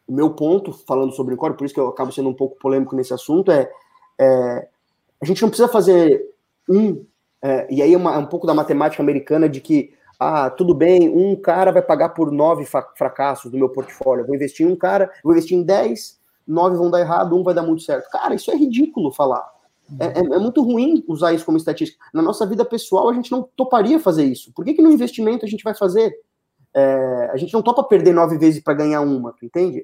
o 0.07 0.12
meu 0.12 0.30
ponto, 0.30 0.72
falando 0.72 1.12
sobre 1.12 1.34
o 1.34 1.37
core, 1.37 1.57
por 1.57 1.64
isso 1.64 1.74
que 1.74 1.80
eu 1.80 1.89
acabo 1.89 2.11
sendo 2.11 2.28
um 2.28 2.34
pouco 2.34 2.59
polêmico 2.59 2.97
nesse 2.97 3.14
assunto, 3.14 3.53
é, 3.53 3.70
é 4.18 4.68
a 5.22 5.24
gente 5.24 5.41
não 5.41 5.49
precisa 5.49 5.68
fazer 5.68 6.22
um, 6.68 7.05
é, 7.41 7.66
e 7.70 7.80
aí 7.80 7.95
é, 7.95 7.97
uma, 7.97 8.14
é 8.14 8.18
um 8.18 8.26
pouco 8.26 8.47
da 8.47 8.53
matemática 8.53 9.03
americana 9.03 9.49
de 9.49 9.61
que 9.61 9.95
ah, 10.18 10.51
tudo 10.51 10.74
bem, 10.74 11.09
um 11.09 11.37
cara 11.37 11.70
vai 11.70 11.82
pagar 11.82 12.09
por 12.11 12.32
nove 12.32 12.66
fracassos 12.97 13.51
do 13.51 13.59
meu 13.59 13.68
portfólio. 13.68 14.22
Eu 14.22 14.26
vou 14.26 14.34
investir 14.34 14.66
em 14.66 14.70
um 14.70 14.76
cara, 14.76 15.11
vou 15.22 15.32
investir 15.32 15.57
em 15.57 15.62
dez, 15.62 16.18
nove 16.47 16.76
vão 16.76 16.91
dar 16.91 17.01
errado, 17.01 17.37
um 17.37 17.45
vai 17.45 17.55
dar 17.55 17.62
muito 17.62 17.82
certo. 17.82 18.11
Cara, 18.11 18.34
isso 18.34 18.51
é 18.51 18.57
ridículo 18.57 19.12
falar. 19.12 19.47
É, 20.01 20.07
é, 20.07 20.18
é, 20.18 20.39
muito 20.39 20.62
ruim 20.62 21.05
usar 21.07 21.32
isso 21.32 21.45
como 21.45 21.59
estatística. 21.59 22.05
Na 22.12 22.20
nossa 22.22 22.45
vida 22.47 22.64
pessoal, 22.64 23.09
a 23.09 23.14
gente 23.14 23.30
não 23.30 23.49
toparia 23.57 24.01
fazer 24.01 24.24
isso. 24.24 24.53
Por 24.53 24.64
que, 24.64 24.74
que 24.74 24.82
no 24.82 24.91
investimento 24.91 25.45
a 25.45 25.49
gente 25.49 25.62
vai 25.62 25.74
fazer? 25.74 26.12
É, 26.74 27.30
a 27.32 27.37
gente 27.37 27.55
não 27.55 27.62
topa 27.62 27.84
perder 27.84 28.12
nove 28.12 28.37
vezes 28.37 28.62
para 28.62 28.74
ganhar 28.74 29.01
uma, 29.01 29.32
tu 29.32 29.45
entende? 29.45 29.82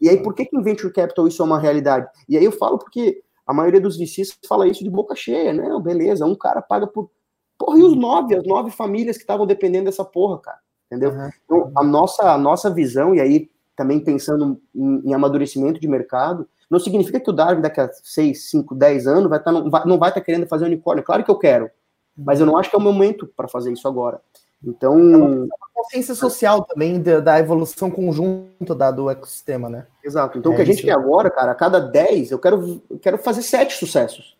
E 0.00 0.08
aí, 0.08 0.22
por 0.22 0.34
que, 0.34 0.46
que 0.46 0.56
em 0.56 0.62
Venture 0.62 0.92
Capital 0.92 1.28
isso 1.28 1.42
é 1.42 1.44
uma 1.44 1.58
realidade? 1.58 2.08
E 2.28 2.36
aí 2.36 2.44
eu 2.44 2.52
falo 2.52 2.78
porque 2.78 3.22
a 3.46 3.52
maioria 3.52 3.80
dos 3.80 3.96
VCs 3.96 4.38
fala 4.48 4.66
isso 4.66 4.82
de 4.82 4.90
boca 4.90 5.14
cheia, 5.14 5.52
né? 5.52 5.68
Beleza, 5.80 6.26
um 6.26 6.34
cara 6.34 6.62
paga 6.62 6.86
por. 6.86 7.10
Porra, 7.58 7.78
e 7.78 7.82
os 7.82 7.94
nove, 7.94 8.34
as 8.34 8.44
nove 8.44 8.70
famílias 8.70 9.16
que 9.16 9.22
estavam 9.22 9.46
dependendo 9.46 9.84
dessa 9.84 10.04
porra, 10.04 10.38
cara? 10.40 10.58
Entendeu? 10.86 11.10
Uhum. 11.10 11.30
Então, 11.44 11.72
a 11.76 11.84
nossa, 11.84 12.32
a 12.32 12.38
nossa 12.38 12.70
visão, 12.70 13.14
e 13.14 13.20
aí 13.20 13.50
também 13.76 14.00
pensando 14.00 14.60
em, 14.74 15.08
em, 15.08 15.14
amadurecimento 15.14 15.80
de 15.80 15.88
mercado, 15.88 16.48
não 16.72 16.80
significa 16.80 17.20
que 17.20 17.28
o 17.28 17.34
Darwin 17.34 17.60
daqui 17.60 17.82
a 17.82 17.90
6, 17.92 18.48
5, 18.48 18.74
10 18.74 19.06
anos 19.06 19.28
vai 19.28 19.38
tá, 19.38 19.52
não 19.52 19.98
vai 19.98 20.08
estar 20.08 20.12
tá 20.12 20.20
querendo 20.22 20.46
fazer 20.46 20.64
unicórnio. 20.64 21.04
Claro 21.04 21.22
que 21.22 21.30
eu 21.30 21.38
quero, 21.38 21.70
mas 22.16 22.40
eu 22.40 22.46
não 22.46 22.56
acho 22.56 22.70
que 22.70 22.74
é 22.74 22.78
o 22.78 22.82
momento 22.82 23.26
para 23.36 23.46
fazer 23.46 23.70
isso 23.70 23.86
agora. 23.86 24.22
Então. 24.64 24.98
É 24.98 25.16
uma 25.18 25.48
consciência 25.74 26.14
social 26.14 26.64
também 26.64 27.02
da, 27.02 27.20
da 27.20 27.38
evolução 27.38 27.90
conjunta 27.90 28.74
da, 28.74 28.90
do 28.90 29.10
ecossistema, 29.10 29.68
né? 29.68 29.86
Exato. 30.02 30.38
Então, 30.38 30.52
é 30.52 30.54
o 30.54 30.56
que 30.56 30.62
a 30.62 30.64
gente 30.64 30.76
isso. 30.76 30.86
quer 30.86 30.92
agora, 30.92 31.30
cara, 31.30 31.52
a 31.52 31.54
cada 31.54 31.78
10, 31.78 32.30
eu 32.30 32.38
quero, 32.38 32.80
eu 32.88 32.98
quero 32.98 33.18
fazer 33.18 33.42
sete 33.42 33.74
sucessos. 33.74 34.34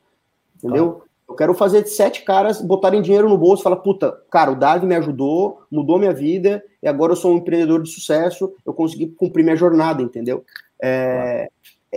Entendeu? 0.56 0.92
Tá. 0.92 1.04
Eu 1.28 1.34
quero 1.34 1.54
fazer 1.54 1.86
sete 1.86 2.22
caras 2.22 2.62
botarem 2.62 3.02
dinheiro 3.02 3.28
no 3.28 3.36
bolso 3.36 3.62
e 3.62 3.64
falar, 3.64 3.76
puta, 3.76 4.18
cara, 4.30 4.52
o 4.52 4.56
Darwin 4.56 4.86
me 4.86 4.94
ajudou, 4.96 5.62
mudou 5.70 5.98
minha 5.98 6.12
vida, 6.12 6.62
e 6.82 6.88
agora 6.88 7.12
eu 7.12 7.16
sou 7.16 7.32
um 7.32 7.38
empreendedor 7.38 7.82
de 7.82 7.90
sucesso, 7.90 8.54
eu 8.64 8.72
consegui 8.72 9.06
cumprir 9.06 9.42
minha 9.42 9.56
jornada, 9.56 10.02
entendeu? 10.02 10.44
É, 10.82 11.48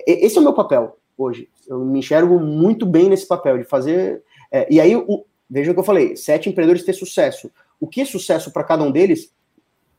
esse 0.07 0.37
é 0.37 0.41
o 0.41 0.43
meu 0.43 0.53
papel 0.53 0.97
hoje. 1.17 1.49
Eu 1.67 1.79
me 1.79 1.99
enxergo 1.99 2.39
muito 2.39 2.85
bem 2.85 3.09
nesse 3.09 3.27
papel, 3.27 3.57
de 3.57 3.63
fazer. 3.63 4.23
É, 4.51 4.71
e 4.71 4.79
aí, 4.79 4.95
o, 4.95 5.25
veja 5.49 5.71
o 5.71 5.73
que 5.73 5.79
eu 5.79 5.85
falei: 5.85 6.15
sete 6.15 6.49
empreendedores 6.49 6.85
ter 6.85 6.93
sucesso. 6.93 7.51
O 7.79 7.87
que 7.87 8.01
é 8.01 8.05
sucesso 8.05 8.51
para 8.51 8.63
cada 8.63 8.83
um 8.83 8.91
deles, 8.91 9.31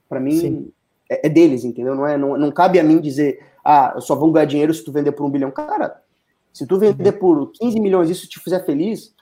para 0.09 0.21
mim, 0.21 0.73
é, 1.11 1.27
é, 1.27 1.29
deles, 1.29 1.65
entendeu? 1.65 1.95
Não, 1.95 2.07
é, 2.07 2.17
não, 2.17 2.37
não 2.37 2.51
cabe 2.51 2.79
a 2.81 2.85
mim 2.85 3.01
dizer, 3.01 3.45
ah, 3.65 3.93
eu 3.95 4.01
só 4.01 4.15
vou 4.15 4.33
ganhar 4.33 4.47
dinheiro 4.47 4.73
se 4.73 4.85
tu 4.85 4.93
vender 4.93 5.13
por 5.13 5.25
um 5.25 5.31
bilhão. 5.31 5.51
Cara, 5.51 6.03
se 6.53 6.67
tu 6.67 6.79
vender 6.79 7.15
uhum. 7.15 7.19
por 7.19 7.53
15 7.53 7.81
milhões 7.81 8.09
e 8.09 8.13
isso 8.13 8.29
te 8.29 8.41
fizer 8.41 8.65
feliz, 8.65 9.15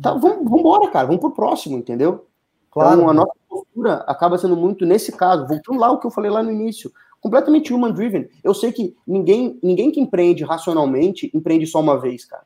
tá, 0.00 0.14
vamos, 0.14 0.44
vamos 0.44 0.60
embora, 0.60 0.90
cara, 0.90 1.06
vamos 1.06 1.20
pro 1.20 1.30
próximo, 1.30 1.78
entendeu? 1.78 2.26
Claro. 2.70 2.96
Então, 2.96 3.10
a 3.10 3.14
nossa 3.14 3.32
postura 3.48 3.94
acaba 4.06 4.38
sendo 4.38 4.56
muito 4.56 4.84
nesse 4.84 5.12
caso, 5.12 5.46
voltando 5.46 5.78
lá 5.78 5.90
o 5.90 6.00
que 6.00 6.06
eu 6.06 6.10
falei 6.10 6.30
lá 6.30 6.42
no 6.42 6.50
início, 6.50 6.92
completamente 7.22 7.72
human 7.72 7.92
driven. 7.92 8.28
Eu 8.42 8.52
sei 8.52 8.72
que 8.72 8.94
ninguém, 9.06 9.58
ninguém 9.62 9.90
que 9.90 10.00
empreende 10.00 10.44
racionalmente 10.44 11.30
empreende 11.32 11.66
só 11.66 11.80
uma 11.80 11.98
vez, 11.98 12.24
cara. 12.24 12.42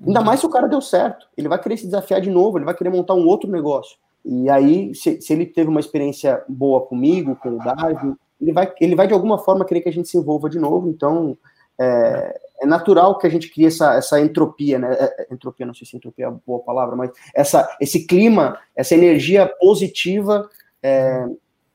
Ainda 0.00 0.20
uhum. 0.20 0.26
mais 0.26 0.40
se 0.40 0.46
o 0.46 0.50
cara 0.50 0.68
deu 0.68 0.80
certo. 0.80 1.26
Ele 1.36 1.48
vai 1.48 1.60
querer 1.60 1.76
se 1.76 1.86
desafiar 1.86 2.20
de 2.20 2.30
novo, 2.30 2.56
ele 2.56 2.64
vai 2.64 2.74
querer 2.74 2.90
montar 2.90 3.14
um 3.14 3.26
outro 3.26 3.50
negócio. 3.50 3.98
E 4.24 4.48
aí, 4.48 4.94
se, 4.94 5.20
se 5.20 5.32
ele 5.32 5.44
teve 5.44 5.68
uma 5.68 5.80
experiência 5.80 6.42
boa 6.48 6.80
comigo, 6.82 7.36
com 7.36 7.50
o 7.50 7.58
Darwin, 7.58 8.14
ele 8.40 8.52
vai, 8.52 8.72
ele 8.80 8.94
vai 8.94 9.06
de 9.06 9.14
alguma 9.14 9.38
forma 9.38 9.64
querer 9.64 9.80
que 9.80 9.88
a 9.88 9.92
gente 9.92 10.08
se 10.08 10.16
envolva 10.16 10.48
de 10.48 10.58
novo. 10.58 10.88
Então, 10.88 11.36
é, 11.78 12.40
é 12.60 12.66
natural 12.66 13.18
que 13.18 13.26
a 13.26 13.30
gente 13.30 13.50
crie 13.50 13.66
essa, 13.66 13.94
essa 13.94 14.20
entropia, 14.20 14.78
né? 14.78 14.94
É, 14.94 15.22
é 15.22 15.34
entropia, 15.34 15.66
não 15.66 15.74
sei 15.74 15.86
se 15.86 15.96
entropia 15.96 16.26
é 16.26 16.28
uma 16.28 16.40
boa 16.46 16.60
palavra, 16.60 16.94
mas 16.94 17.10
essa, 17.34 17.68
esse 17.80 18.06
clima, 18.06 18.58
essa 18.76 18.94
energia 18.94 19.46
positiva. 19.60 20.48
É, 20.82 21.26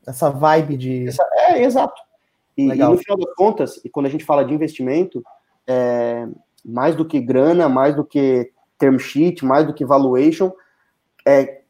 essa 0.06 0.30
vibe 0.30 0.78
de. 0.78 1.08
Essa, 1.08 1.28
é, 1.34 1.64
exato. 1.64 2.02
E, 2.58 2.64
e, 2.64 2.76
no 2.76 2.98
final 2.98 3.18
das 3.18 3.34
contas, 3.36 3.82
e 3.84 3.90
quando 3.90 4.06
a 4.06 4.10
gente 4.10 4.26
fala 4.26 4.44
de 4.44 4.54
investimento, 4.54 5.24
é, 5.68 6.28
mais 6.64 6.96
do 6.96 7.06
que 7.06 7.20
grana, 7.20 7.70
mais 7.70 7.96
do 7.96 8.04
que 8.04 8.52
term 8.78 8.98
sheet, 8.98 9.46
mais 9.46 9.66
do 9.66 9.74
que 9.74 9.86
valuation, 9.86 10.52
é 11.26 11.62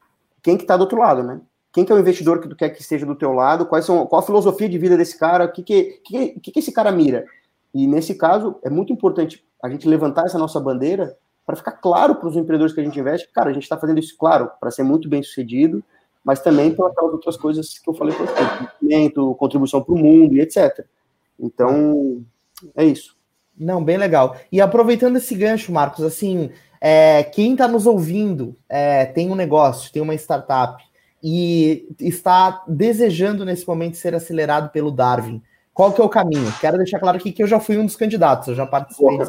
quem 0.41 0.57
que 0.57 0.63
está 0.63 0.75
do 0.75 0.81
outro 0.81 0.99
lado, 0.99 1.23
né? 1.23 1.39
Quem 1.71 1.85
que 1.85 1.91
é 1.91 1.95
o 1.95 1.99
investidor 1.99 2.41
que 2.41 2.49
tu 2.49 2.55
quer 2.55 2.69
que 2.69 2.81
esteja 2.81 3.05
do 3.05 3.15
teu 3.15 3.31
lado? 3.31 3.65
Quais 3.65 3.85
são, 3.85 4.05
qual 4.05 4.21
a 4.21 4.25
filosofia 4.25 4.67
de 4.67 4.77
vida 4.77 4.97
desse 4.97 5.17
cara? 5.17 5.45
O 5.45 5.51
que 5.51 5.63
que, 5.63 6.01
que, 6.03 6.39
que, 6.39 6.51
que 6.51 6.59
esse 6.59 6.71
cara 6.71 6.91
mira? 6.91 7.25
E 7.73 7.87
nesse 7.87 8.15
caso, 8.15 8.57
é 8.63 8.69
muito 8.69 8.91
importante 8.91 9.45
a 9.63 9.69
gente 9.69 9.87
levantar 9.87 10.25
essa 10.25 10.37
nossa 10.37 10.59
bandeira 10.59 11.15
para 11.45 11.55
ficar 11.55 11.73
claro 11.73 12.15
para 12.15 12.27
os 12.27 12.35
empreendedores 12.35 12.73
que 12.73 12.81
a 12.81 12.83
gente 12.83 12.99
investe, 12.99 13.31
cara, 13.31 13.49
a 13.49 13.53
gente 13.53 13.63
está 13.63 13.77
fazendo 13.77 13.99
isso, 13.99 14.15
claro, 14.17 14.51
para 14.59 14.71
ser 14.71 14.83
muito 14.83 15.07
bem 15.07 15.23
sucedido, 15.23 15.83
mas 16.23 16.39
também 16.39 16.73
para 16.73 16.87
aquelas 16.87 17.13
outras 17.13 17.37
coisas 17.37 17.79
que 17.79 17.89
eu 17.89 17.93
falei 17.93 18.15
para 18.15 18.25
você, 18.25 19.09
contribuição 19.37 19.81
para 19.81 19.93
o 19.93 19.97
mundo 19.97 20.35
e 20.35 20.41
etc. 20.41 20.85
Então, 21.39 22.23
é 22.75 22.85
isso. 22.85 23.15
Não, 23.57 23.83
bem 23.83 23.97
legal. 23.97 24.35
E 24.51 24.61
aproveitando 24.61 25.17
esse 25.17 25.35
gancho, 25.35 25.71
Marcos, 25.71 26.03
assim, 26.03 26.51
é, 26.79 27.23
quem 27.23 27.53
está 27.53 27.67
nos 27.67 27.85
ouvindo 27.85 28.55
é, 28.67 29.05
tem 29.05 29.29
um 29.29 29.35
negócio, 29.35 29.91
tem 29.91 30.01
uma 30.01 30.15
startup 30.15 30.83
e 31.23 31.87
está 31.99 32.63
desejando 32.67 33.45
nesse 33.45 33.67
momento 33.67 33.97
ser 33.97 34.15
acelerado 34.15 34.71
pelo 34.71 34.91
Darwin. 34.91 35.41
Qual 35.73 35.93
que 35.93 36.01
é 36.01 36.03
o 36.03 36.09
caminho? 36.09 36.51
Quero 36.59 36.77
deixar 36.77 36.99
claro 36.99 37.17
aqui 37.17 37.31
que 37.31 37.43
eu 37.43 37.47
já 37.47 37.59
fui 37.59 37.77
um 37.77 37.85
dos 37.85 37.95
candidatos, 37.95 38.47
eu 38.47 38.55
já 38.55 38.65
participei 38.65 39.19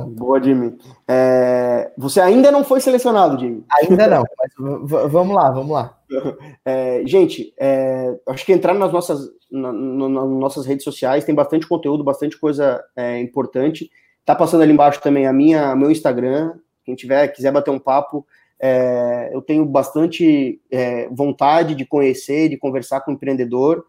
Boa, 0.00 0.14
Boa 0.16 0.42
Jimmy. 0.42 0.76
É, 1.06 1.92
você 1.96 2.20
ainda 2.20 2.50
não 2.50 2.64
foi 2.64 2.80
selecionado, 2.80 3.38
Jimmy. 3.38 3.64
Ainda 3.80 4.06
não, 4.06 4.24
mas 4.38 5.10
vamos 5.10 5.34
lá, 5.34 5.50
vamos 5.50 5.72
lá. 5.72 5.92
É, 6.64 7.02
gente, 7.04 7.52
é, 7.58 8.16
acho 8.28 8.44
que 8.46 8.52
entrar 8.52 8.74
nas 8.74 8.92
nossas, 8.92 9.28
na, 9.50 9.72
na, 9.72 10.08
nas 10.08 10.28
nossas 10.30 10.66
redes 10.66 10.84
sociais 10.84 11.24
tem 11.24 11.34
bastante 11.34 11.66
conteúdo, 11.66 12.04
bastante 12.04 12.38
coisa 12.38 12.82
é, 12.94 13.20
importante. 13.20 13.90
Tá 14.24 14.34
passando 14.34 14.62
ali 14.62 14.72
embaixo 14.72 15.00
também 15.00 15.26
a 15.26 15.32
minha, 15.32 15.74
meu 15.74 15.90
Instagram, 15.90 16.54
quem 16.84 16.94
tiver, 16.94 17.28
quiser 17.28 17.52
bater 17.52 17.70
um 17.70 17.78
papo, 17.78 18.24
é, 18.58 19.30
eu 19.32 19.42
tenho 19.42 19.64
bastante 19.66 20.60
é, 20.70 21.08
vontade 21.10 21.74
de 21.74 21.84
conhecer, 21.84 22.48
de 22.48 22.56
conversar 22.56 23.00
com 23.00 23.10
o 23.10 23.14
empreendedor. 23.14 23.84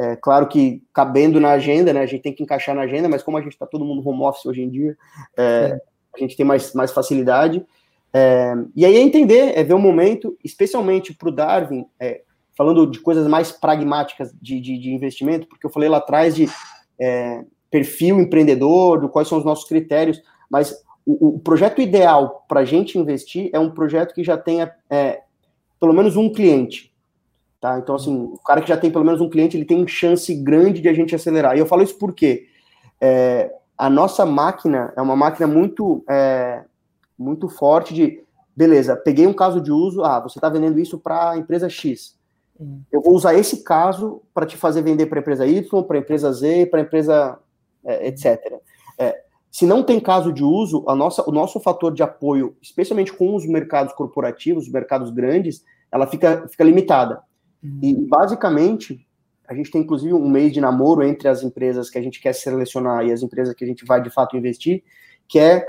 É, 0.00 0.16
claro 0.16 0.48
que 0.48 0.82
cabendo 0.94 1.38
na 1.38 1.50
agenda, 1.50 1.92
né? 1.92 2.00
A 2.00 2.06
gente 2.06 2.22
tem 2.22 2.32
que 2.32 2.42
encaixar 2.42 2.74
na 2.74 2.80
agenda, 2.80 3.06
mas 3.06 3.22
como 3.22 3.36
a 3.36 3.42
gente 3.42 3.52
está 3.52 3.66
todo 3.66 3.84
mundo 3.84 4.08
home 4.08 4.22
office 4.22 4.46
hoje 4.46 4.62
em 4.62 4.70
dia, 4.70 4.96
é, 5.36 5.78
a 6.14 6.18
gente 6.18 6.38
tem 6.38 6.46
mais, 6.46 6.72
mais 6.72 6.90
facilidade. 6.90 7.62
É, 8.10 8.54
e 8.74 8.86
aí 8.86 8.96
é 8.96 9.00
entender, 9.00 9.58
é 9.58 9.62
ver 9.62 9.74
o 9.74 9.76
um 9.76 9.80
momento, 9.80 10.38
especialmente 10.42 11.12
para 11.12 11.28
o 11.28 11.32
Darwin, 11.32 11.84
é, 12.00 12.22
falando 12.56 12.86
de 12.86 12.98
coisas 12.98 13.28
mais 13.28 13.52
pragmáticas 13.52 14.32
de, 14.40 14.58
de, 14.58 14.78
de, 14.78 14.90
investimento, 14.90 15.46
porque 15.46 15.66
eu 15.66 15.70
falei 15.70 15.90
lá 15.90 15.98
atrás 15.98 16.34
de 16.34 16.48
perfil 17.70 18.20
empreendedor, 18.20 19.00
do 19.00 19.08
quais 19.08 19.28
são 19.28 19.36
os 19.36 19.44
nossos 19.44 19.68
critérios, 19.68 20.22
mas 20.50 20.82
o, 21.04 21.36
o 21.36 21.38
projeto 21.38 21.80
ideal 21.80 22.44
para 22.48 22.60
a 22.60 22.64
gente 22.64 22.98
investir 22.98 23.50
é 23.52 23.58
um 23.58 23.70
projeto 23.70 24.14
que 24.14 24.24
já 24.24 24.38
tenha 24.38 24.72
é, 24.88 25.20
pelo 25.78 25.92
menos 25.92 26.16
um 26.16 26.32
cliente. 26.32 26.89
Tá? 27.60 27.78
Então, 27.78 27.94
assim, 27.94 28.30
o 28.32 28.38
cara 28.38 28.62
que 28.62 28.68
já 28.68 28.76
tem 28.76 28.90
pelo 28.90 29.04
menos 29.04 29.20
um 29.20 29.28
cliente, 29.28 29.56
ele 29.56 29.66
tem 29.66 29.86
chance 29.86 30.34
grande 30.34 30.80
de 30.80 30.88
a 30.88 30.94
gente 30.94 31.14
acelerar. 31.14 31.56
E 31.56 31.60
eu 31.60 31.66
falo 31.66 31.82
isso 31.82 31.98
porque 31.98 32.46
é, 33.00 33.52
a 33.76 33.90
nossa 33.90 34.24
máquina 34.24 34.92
é 34.96 35.02
uma 35.02 35.14
máquina 35.14 35.46
muito, 35.46 36.02
é, 36.08 36.64
muito 37.18 37.48
forte 37.48 37.92
de, 37.92 38.24
beleza, 38.56 38.96
peguei 38.96 39.26
um 39.26 39.34
caso 39.34 39.60
de 39.60 39.70
uso, 39.70 40.02
ah, 40.02 40.20
você 40.20 40.38
está 40.38 40.48
vendendo 40.48 40.78
isso 40.78 40.98
para 40.98 41.30
a 41.30 41.38
empresa 41.38 41.68
X. 41.68 42.18
Eu 42.92 43.00
vou 43.00 43.14
usar 43.14 43.34
esse 43.34 43.62
caso 43.62 44.20
para 44.34 44.44
te 44.44 44.56
fazer 44.56 44.82
vender 44.82 45.06
para 45.06 45.18
a 45.18 45.22
empresa 45.22 45.46
Y, 45.46 45.82
para 45.82 45.96
a 45.96 46.00
empresa 46.00 46.30
Z, 46.30 46.66
para 46.66 46.80
a 46.80 46.82
empresa 46.82 47.38
é, 47.84 48.08
etc. 48.08 48.60
É, 48.98 49.22
se 49.50 49.64
não 49.64 49.82
tem 49.82 49.98
caso 49.98 50.32
de 50.32 50.44
uso, 50.44 50.84
a 50.86 50.94
nossa, 50.94 51.28
o 51.28 51.32
nosso 51.32 51.58
fator 51.58 51.92
de 51.92 52.02
apoio, 52.02 52.54
especialmente 52.60 53.12
com 53.12 53.34
os 53.34 53.46
mercados 53.46 53.94
corporativos, 53.94 54.64
os 54.66 54.72
mercados 54.72 55.10
grandes, 55.10 55.64
ela 55.90 56.06
fica, 56.06 56.46
fica 56.48 56.64
limitada. 56.64 57.22
Uhum. 57.62 57.80
E, 57.82 57.94
basicamente, 57.94 59.06
a 59.46 59.54
gente 59.54 59.70
tem, 59.70 59.82
inclusive, 59.82 60.14
um 60.14 60.28
mês 60.28 60.52
de 60.52 60.60
namoro 60.60 61.02
entre 61.02 61.28
as 61.28 61.42
empresas 61.42 61.90
que 61.90 61.98
a 61.98 62.02
gente 62.02 62.20
quer 62.20 62.32
selecionar 62.32 63.04
e 63.04 63.12
as 63.12 63.22
empresas 63.22 63.54
que 63.54 63.64
a 63.64 63.66
gente 63.66 63.84
vai, 63.84 64.02
de 64.02 64.10
fato, 64.10 64.36
investir, 64.36 64.82
que 65.26 65.38
é, 65.38 65.66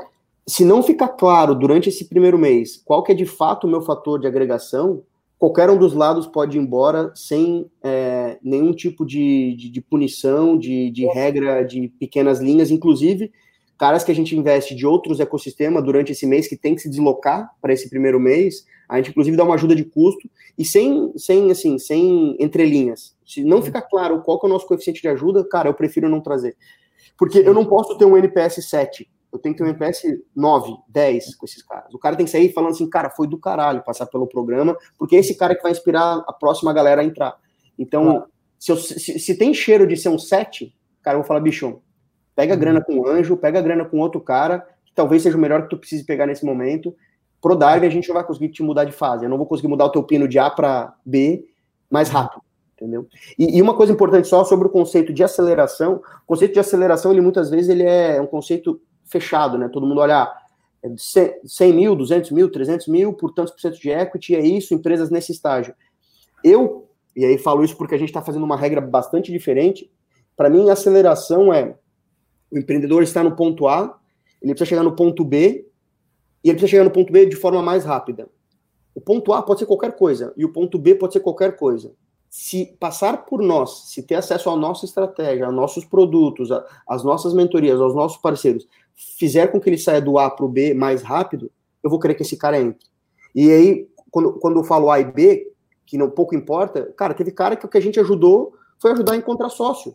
se 0.48 0.66
não 0.66 0.84
ficar 0.84 1.10
claro 1.10 1.56
durante 1.56 1.90
esse 1.90 2.06
primeiro 2.06 2.38
mês 2.38 2.82
qual 2.84 3.04
que 3.04 3.12
é, 3.12 3.16
de 3.16 3.26
fato, 3.26 3.66
o 3.66 3.70
meu 3.70 3.82
fator 3.82 4.20
de 4.20 4.28
agregação, 4.28 5.04
qualquer 5.38 5.70
um 5.70 5.78
dos 5.78 5.94
lados 5.94 6.28
pode 6.28 6.58
ir 6.58 6.62
embora 6.62 7.12
sem 7.16 7.66
é, 7.84 8.38
nenhum 8.44 8.74
tipo 8.74 9.06
de, 9.06 9.56
de, 9.56 9.70
de 9.70 9.82
punição, 9.82 10.58
de, 10.58 10.92
de 10.92 11.06
regra, 11.08 11.64
de 11.64 11.88
pequenas 12.00 12.40
linhas, 12.40 12.70
inclusive 12.70 13.32
caras 13.82 14.04
que 14.04 14.12
a 14.12 14.16
gente 14.16 14.38
investe 14.38 14.76
de 14.76 14.86
outros 14.86 15.20
ecossistemas 15.20 15.84
durante 15.84 16.12
esse 16.12 16.28
mês 16.28 16.48
que 16.48 16.56
tem 16.56 16.76
que 16.76 16.82
se 16.82 16.88
deslocar 16.88 17.50
para 17.60 17.74
esse 17.74 17.90
primeiro 17.90 18.20
mês, 18.20 18.64
a 18.88 18.98
gente 18.98 19.10
inclusive 19.10 19.36
dá 19.36 19.44
uma 19.44 19.56
ajuda 19.56 19.76
de 19.76 19.84
custo 19.84 20.30
e 20.56 20.64
sem, 20.64 21.12
sem 21.18 21.50
assim, 21.50 21.80
sem 21.80 22.38
entrelinhas. 22.40 23.16
Se 23.26 23.44
não 23.44 23.60
ficar 23.60 23.82
claro 23.82 24.22
qual 24.22 24.40
que 24.40 24.46
é 24.46 24.50
o 24.50 24.54
nosso 24.54 24.68
coeficiente 24.68 25.02
de 25.02 25.08
ajuda, 25.08 25.44
cara, 25.44 25.68
eu 25.68 25.74
prefiro 25.74 26.08
não 26.08 26.22
trazer. 26.22 26.56
Porque 27.18 27.40
eu 27.40 27.56
não 27.56 27.66
posso 27.66 27.98
ter 27.98 28.06
um 28.06 28.16
NPS 28.16 28.70
7 28.70 29.10
eu 29.34 29.40
tenho 29.40 29.56
que 29.56 29.64
ter 29.64 29.64
um 29.64 29.70
NPS 29.70 30.04
9, 30.36 30.76
10 30.90 31.36
com 31.36 31.46
esses 31.46 31.64
caras. 31.64 31.94
O 31.94 31.98
cara 31.98 32.18
tem 32.18 32.26
que 32.26 32.32
sair 32.32 32.52
falando 32.52 32.72
assim, 32.72 32.90
cara, 32.90 33.10
foi 33.10 33.28
do 33.28 33.38
caralho 33.38 33.82
passar 33.82 34.06
pelo 34.08 34.28
programa, 34.28 34.78
porque 34.98 35.16
é 35.16 35.20
esse 35.20 35.36
cara 35.38 35.56
que 35.56 35.64
vai 35.64 35.72
inspirar 35.72 36.22
a 36.28 36.34
próxima 36.34 36.74
galera 36.74 37.02
a 37.02 37.06
entrar. 37.06 37.38
Então, 37.80 38.18
ah. 38.18 38.28
se, 38.60 38.74
eu, 38.74 38.76
se, 38.76 39.18
se, 39.18 39.38
tem 39.38 39.54
cheiro 39.54 39.88
de 39.88 39.96
ser 39.96 40.10
um 40.10 40.20
7, 40.20 40.76
cara, 41.02 41.16
eu 41.16 41.22
vou 41.22 41.28
falar, 41.28 41.40
bicho, 41.40 41.82
pega 42.42 42.56
a 42.56 42.58
grana 42.58 42.80
uhum. 42.80 42.86
com 42.86 43.00
o 43.02 43.08
anjo, 43.08 43.38
pega 43.38 43.60
a 43.60 43.62
grana 43.62 43.86
com 43.86 44.00
outro 44.00 44.20
cara, 44.20 44.68
que 44.84 44.94
talvez 44.96 45.22
seja 45.22 45.38
o 45.38 45.40
melhor 45.40 45.62
que 45.64 45.70
tu 45.70 45.78
precise 45.78 46.04
pegar 46.04 46.26
nesse 46.26 46.44
momento. 46.44 46.96
Pro 47.40 47.56
Dive 47.56 47.86
a 47.86 47.90
gente 47.90 48.08
não 48.08 48.16
vai 48.16 48.24
conseguir 48.24 48.50
te 48.50 48.64
mudar 48.64 48.84
de 48.84 48.92
fase. 48.92 49.26
Eu 49.26 49.30
não 49.30 49.38
vou 49.38 49.46
conseguir 49.46 49.68
mudar 49.68 49.86
o 49.86 49.92
teu 49.92 50.02
pino 50.02 50.28
de 50.28 50.40
A 50.40 50.50
para 50.50 50.96
B 51.06 51.46
mais 51.90 52.10
uhum. 52.10 52.16
rápido 52.16 52.42
entendeu? 52.82 53.08
E, 53.38 53.60
e, 53.60 53.62
uma 53.62 53.76
coisa 53.76 53.94
importante 53.94 54.28
só 54.28 54.44
sobre 54.44 54.68
o 54.68 54.72
conceito 54.72 55.14
de 55.14 55.24
aceleração, 55.24 56.02
o 56.24 56.26
conceito 56.26 56.54
de 56.54 56.60
aceleração, 56.60 57.12
ele 57.12 57.22
muitas 57.22 57.48
vezes 57.52 57.70
ele 57.70 57.84
é 57.84 58.20
um 58.20 58.26
conceito 58.26 58.82
fechado, 59.06 59.56
né? 59.56 59.70
Todo 59.70 59.86
mundo 59.86 60.02
olha, 60.02 60.34
100 60.98 61.70
é 61.70 61.74
mil, 61.74 61.96
200 61.96 62.32
mil, 62.32 62.52
300 62.52 62.88
mil 62.88 63.14
por 63.14 63.34
tantos 63.34 63.54
por 63.54 63.62
cento 63.62 63.80
de 63.80 63.92
equity, 63.92 64.36
é 64.36 64.40
isso, 64.40 64.74
empresas 64.74 65.12
nesse 65.12 65.32
estágio. 65.32 65.76
Eu, 66.44 66.90
e 67.16 67.24
aí 67.24 67.38
falo 67.38 67.64
isso 67.64 67.78
porque 67.78 67.94
a 67.94 68.00
gente 68.00 68.10
está 68.10 68.24
fazendo 68.24 68.44
uma 68.44 68.58
regra 68.58 68.82
bastante 68.82 69.32
diferente, 69.32 69.92
para 70.36 70.50
mim 70.50 70.72
aceleração 70.72 71.54
é 71.54 71.76
o 72.52 72.58
empreendedor 72.58 73.04
está 73.04 73.24
no 73.24 73.36
ponto 73.36 73.68
A, 73.68 73.98
ele 74.42 74.54
precisa 74.54 74.70
chegar 74.70 74.84
no 74.84 74.96
ponto 74.96 75.24
B, 75.24 75.68
e 76.44 76.50
ele 76.50 76.58
precisa 76.58 76.72
chegar 76.72 76.84
no 76.84 76.92
ponto 76.92 77.12
B 77.12 77.26
de 77.26 77.36
forma 77.36 77.62
mais 77.62 77.86
rápida. 77.86 78.28
O 78.94 79.00
ponto 79.00 79.32
A 79.34 79.42
pode 79.42 79.60
ser 79.60 79.66
qualquer 79.66 79.96
coisa, 79.96 80.34
e 80.36 80.44
o 80.44 80.52
ponto 80.52 80.78
B 80.78 80.96
pode 80.96 81.14
ser 81.14 81.20
qualquer 81.20 81.56
coisa 81.56 81.94
se 82.32 82.66
passar 82.80 83.26
por 83.26 83.42
nós, 83.42 83.90
se 83.90 84.02
ter 84.02 84.16
acesso 84.16 84.50
à 84.50 84.56
nossa 84.56 84.86
estratégia, 84.86 85.46
aos 85.46 85.54
nossos 85.54 85.84
produtos, 85.84 86.50
às 86.88 87.04
nossas 87.04 87.34
mentorias, 87.34 87.82
aos 87.82 87.94
nossos 87.94 88.18
parceiros, 88.20 88.66
fizer 88.96 89.48
com 89.48 89.60
que 89.60 89.70
ele 89.70 89.78
saia 89.78 90.02
do 90.02 90.18
A 90.18 90.30
para 90.30 90.46
o 90.46 90.48
B 90.48 90.74
mais 90.74 91.02
rápido, 91.02 91.52
eu 91.84 91.90
vou 91.90 92.00
querer 92.00 92.16
que 92.16 92.22
esse 92.22 92.38
cara 92.38 92.58
entre. 92.58 92.88
E 93.36 93.52
aí, 93.52 93.90
quando, 94.10 94.32
quando 94.40 94.60
eu 94.60 94.64
falo 94.64 94.90
A 94.90 95.02
e 95.02 95.04
B, 95.04 95.52
que 95.86 95.98
não 95.98 96.10
pouco 96.10 96.34
importa, 96.34 96.94
cara, 96.96 97.14
teve 97.14 97.32
cara 97.32 97.58
que 97.58 97.66
o 97.66 97.70
que 97.70 97.78
a 97.78 97.82
gente 97.82 98.00
ajudou 98.00 98.54
foi 98.80 98.92
ajudar 98.92 99.12
a 99.12 99.18
encontrar 99.18 99.50
sócio. 99.50 99.94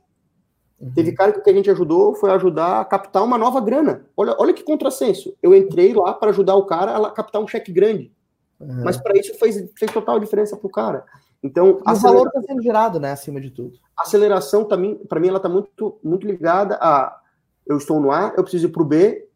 Uhum. 0.81 0.93
Teve 0.93 1.13
cara 1.13 1.33
que 1.33 1.39
o 1.39 1.43
que 1.43 1.51
a 1.51 1.55
gente 1.55 1.71
ajudou 1.71 2.15
foi 2.15 2.31
ajudar 2.31 2.81
a 2.81 2.85
captar 2.85 3.25
uma 3.25 3.39
nova 3.39 3.61
grana. 3.61 4.07
Olha, 4.17 4.37
olha 4.39 4.53
que 4.53 4.63
contrassenso. 4.63 5.35
Eu 5.43 5.55
entrei 5.55 5.95
lá 5.95 6.13
para 6.13 6.31
ajudar 6.31 6.55
o 6.55 6.67
cara 6.67 6.97
a 6.97 7.11
captar 7.11 7.41
um 7.41 7.49
cheque 7.49 7.73
grande. 7.73 8.13
Uhum. 8.61 8.85
Mas 8.85 8.97
para 8.97 9.19
isso 9.19 9.35
fez, 9.39 9.71
fez 9.77 9.93
total 9.93 10.19
diferença 10.19 10.57
para 10.57 10.67
o 10.67 10.71
cara. 10.71 11.05
Então, 11.43 11.81
o 11.87 11.95
valor 11.97 12.27
está 12.27 12.43
sendo 12.43 12.63
gerado, 12.63 12.99
né, 12.99 13.13
acima 13.13 13.41
de 13.41 13.51
tudo. 13.51 13.79
A 13.97 14.03
aceleração 14.03 14.65
também, 14.65 14.97
para 14.97 15.21
mim, 15.21 15.29
ela 15.29 15.37
está 15.37 15.49
muito, 15.49 15.99
muito 16.03 16.27
ligada 16.27 16.77
a 16.81 17.21
eu 17.67 17.77
estou 17.77 18.01
no 18.01 18.13
A, 18.13 18.33
eu 18.37 18.43
preciso 18.43 18.69
ir 18.69 18.71
para 18.71 18.83
o 18.83 18.87
B, 18.87 19.29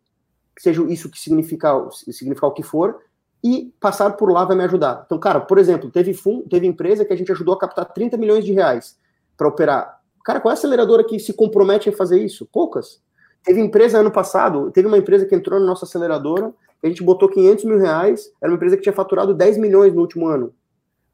seja 0.57 0.83
isso 0.85 1.11
que 1.11 1.19
significa, 1.19 1.89
significar 1.91 2.49
o 2.49 2.53
que 2.53 2.63
for, 2.63 3.01
e 3.43 3.75
passar 3.81 4.13
por 4.13 4.31
lá 4.31 4.45
vai 4.45 4.57
me 4.57 4.65
ajudar. 4.65 5.03
Então, 5.05 5.19
cara, 5.19 5.41
por 5.41 5.59
exemplo, 5.59 5.91
teve 5.91 6.15
fundo, 6.15 6.49
teve 6.49 6.67
empresa 6.67 7.05
que 7.05 7.13
a 7.13 7.17
gente 7.17 7.33
ajudou 7.33 7.55
a 7.55 7.59
captar 7.59 7.93
30 7.93 8.17
milhões 8.17 8.45
de 8.45 8.53
reais 8.53 8.99
para 9.37 9.49
operar. 9.49 10.00
Cara, 10.25 10.41
qual 10.41 10.51
é 10.51 10.55
a 10.55 10.59
aceleradora 10.59 11.05
que 11.05 11.19
se 11.19 11.33
compromete 11.33 11.89
em 11.89 11.93
fazer 11.93 12.23
isso? 12.23 12.47
Poucas. 12.47 13.01
Teve 13.43 13.61
empresa 13.61 13.99
ano 13.99 14.11
passado, 14.11 14.71
teve 14.71 14.87
uma 14.87 14.99
empresa 14.99 15.25
que 15.25 15.35
entrou 15.35 15.59
na 15.59 15.67
nossa 15.67 15.85
aceleradora, 15.87 16.53
a 16.83 16.87
gente 16.87 17.03
botou 17.03 17.29
500 17.29 17.65
mil 17.65 17.79
reais, 17.79 18.31
era 18.41 18.51
uma 18.51 18.57
empresa 18.57 18.77
que 18.77 18.83
tinha 18.83 18.93
faturado 18.93 19.35
10 19.35 19.59
milhões 19.59 19.95
no 19.95 20.01
último 20.01 20.27
ano. 20.27 20.55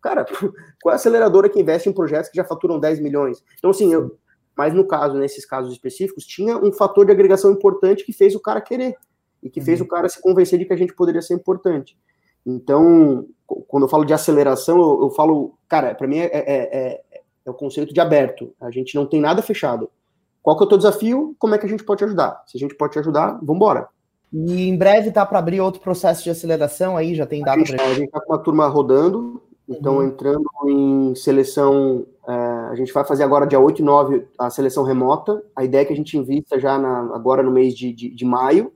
Cara, 0.03 0.25
qual 0.83 0.93
é 0.93 0.93
a 0.93 0.97
aceleradora 0.97 1.49
que 1.49 1.61
investe 1.61 1.89
em 1.89 1.93
projetos 1.93 2.31
que 2.31 2.37
já 2.37 2.45
faturam 2.45 2.81
10 2.81 3.01
milhões? 3.01 3.43
Então, 3.59 3.71
assim, 3.71 3.93
eu, 3.93 4.17
mas 4.57 4.73
no 4.73 4.87
caso, 4.87 5.19
nesses 5.19 5.45
casos 5.45 5.73
específicos, 5.73 6.25
tinha 6.25 6.57
um 6.57 6.73
fator 6.73 7.05
de 7.05 7.13
agregação 7.13 7.53
importante 7.53 8.05
que 8.05 8.13
fez 8.13 8.35
o 8.35 8.41
cara 8.41 8.61
querer 8.61 8.97
e 9.43 9.51
que 9.51 9.61
fez 9.61 9.81
uhum. 9.81 9.87
o 9.87 9.89
cara 9.89 10.09
se 10.09 10.21
convencer 10.21 10.59
de 10.59 10.65
que 10.65 10.73
a 10.73 10.77
gente 10.77 10.95
poderia 10.95 11.21
ser 11.21 11.35
importante. 11.35 11.97
Então, 12.45 13.27
quando 13.69 13.83
eu 13.83 13.89
falo 13.89 14.05
de 14.05 14.15
aceleração, 14.15 14.79
eu, 14.79 15.03
eu 15.03 15.11
falo, 15.11 15.59
cara, 15.69 15.95
para 15.95 16.07
mim 16.07 16.19
é, 16.19 16.31
é, 16.33 16.43
é, 16.47 17.03
é, 17.47 17.51
o 17.51 17.55
conceito 17.55 17.95
de 17.95 18.01
aberto. 18.01 18.53
A 18.61 18.71
gente 18.71 18.95
não 18.95 19.07
tem 19.07 19.21
nada 19.21 19.41
fechado. 19.41 19.89
Qual 20.43 20.57
que 20.57 20.63
é 20.63 20.67
o 20.67 20.69
teu 20.69 20.79
desafio? 20.79 21.35
Como 21.39 21.55
é 21.55 21.59
que 21.59 21.67
a 21.67 21.69
gente 21.69 21.85
pode 21.85 21.99
te 21.99 22.05
ajudar? 22.05 22.43
Se 22.47 22.57
a 22.57 22.61
gente 22.61 22.75
pode 22.75 22.93
te 22.93 22.99
ajudar, 22.99 23.39
vamos 23.43 23.57
embora. 23.57 23.89
E 24.33 24.69
em 24.69 24.77
breve 24.77 25.11
tá 25.11 25.25
para 25.25 25.39
abrir 25.39 25.61
outro 25.61 25.81
processo 25.81 26.25
de 26.25 26.31
aceleração 26.31 26.97
aí, 26.97 27.15
já 27.15 27.27
tem 27.27 27.43
data 27.43 27.63
para 27.63 27.85
A 27.85 27.95
gente 27.95 28.11
tá 28.11 28.21
com 28.21 28.33
uma 28.33 28.39
turma 28.39 28.67
rodando, 28.67 29.43
então, 29.69 29.97
uhum. 29.97 30.05
entrando 30.05 30.49
em 30.67 31.15
seleção, 31.17 32.07
é, 32.29 32.33
a 32.33 32.75
gente 32.77 32.93
vai 32.93 33.05
fazer 33.05 33.25
agora 33.25 33.47
dia 33.47 33.59
8 33.59 33.81
e 33.81 33.85
9 33.85 34.27
a 34.39 34.49
seleção 34.49 34.85
remota. 34.85 35.43
A 35.55 35.65
ideia 35.65 35.83
é 35.83 35.85
que 35.85 35.93
a 35.93 35.97
gente 35.97 36.17
invista 36.17 36.59
já 36.59 36.79
na, 36.79 37.01
agora 37.15 37.43
no 37.43 37.51
mês 37.51 37.75
de, 37.75 37.93
de, 37.93 38.09
de, 38.11 38.25
maio, 38.25 38.73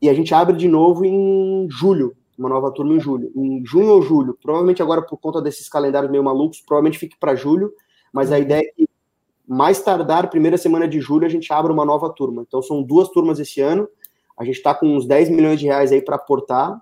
e 0.00 0.08
a 0.08 0.14
gente 0.14 0.34
abre 0.34 0.56
de 0.56 0.66
novo 0.66 1.04
em 1.04 1.68
julho, 1.70 2.16
uma 2.36 2.48
nova 2.48 2.72
turma 2.72 2.94
em 2.94 3.00
julho. 3.00 3.30
Em 3.36 3.64
junho 3.64 3.90
ou 3.90 4.02
julho, 4.02 4.36
provavelmente 4.42 4.82
agora 4.82 5.02
por 5.02 5.16
conta 5.18 5.40
desses 5.40 5.68
calendários 5.68 6.10
meio 6.10 6.24
malucos, 6.24 6.60
provavelmente 6.60 6.98
fique 6.98 7.16
para 7.18 7.36
julho, 7.36 7.72
mas 8.12 8.30
a 8.30 8.38
ideia 8.38 8.60
é 8.60 8.72
que 8.76 8.88
mais 9.46 9.80
tardar, 9.80 10.30
primeira 10.30 10.56
semana 10.56 10.86
de 10.86 11.00
julho, 11.00 11.26
a 11.26 11.30
gente 11.30 11.52
abra 11.52 11.72
uma 11.72 11.84
nova 11.84 12.10
turma. 12.10 12.42
Então, 12.46 12.62
são 12.62 12.82
duas 12.82 13.08
turmas 13.08 13.38
esse 13.38 13.60
ano. 13.60 13.88
A 14.38 14.44
gente 14.44 14.56
está 14.56 14.74
com 14.74 14.86
uns 14.96 15.06
10 15.06 15.30
milhões 15.30 15.60
de 15.60 15.66
reais 15.66 15.92
aí 15.92 16.00
para 16.00 16.16
aportar, 16.16 16.80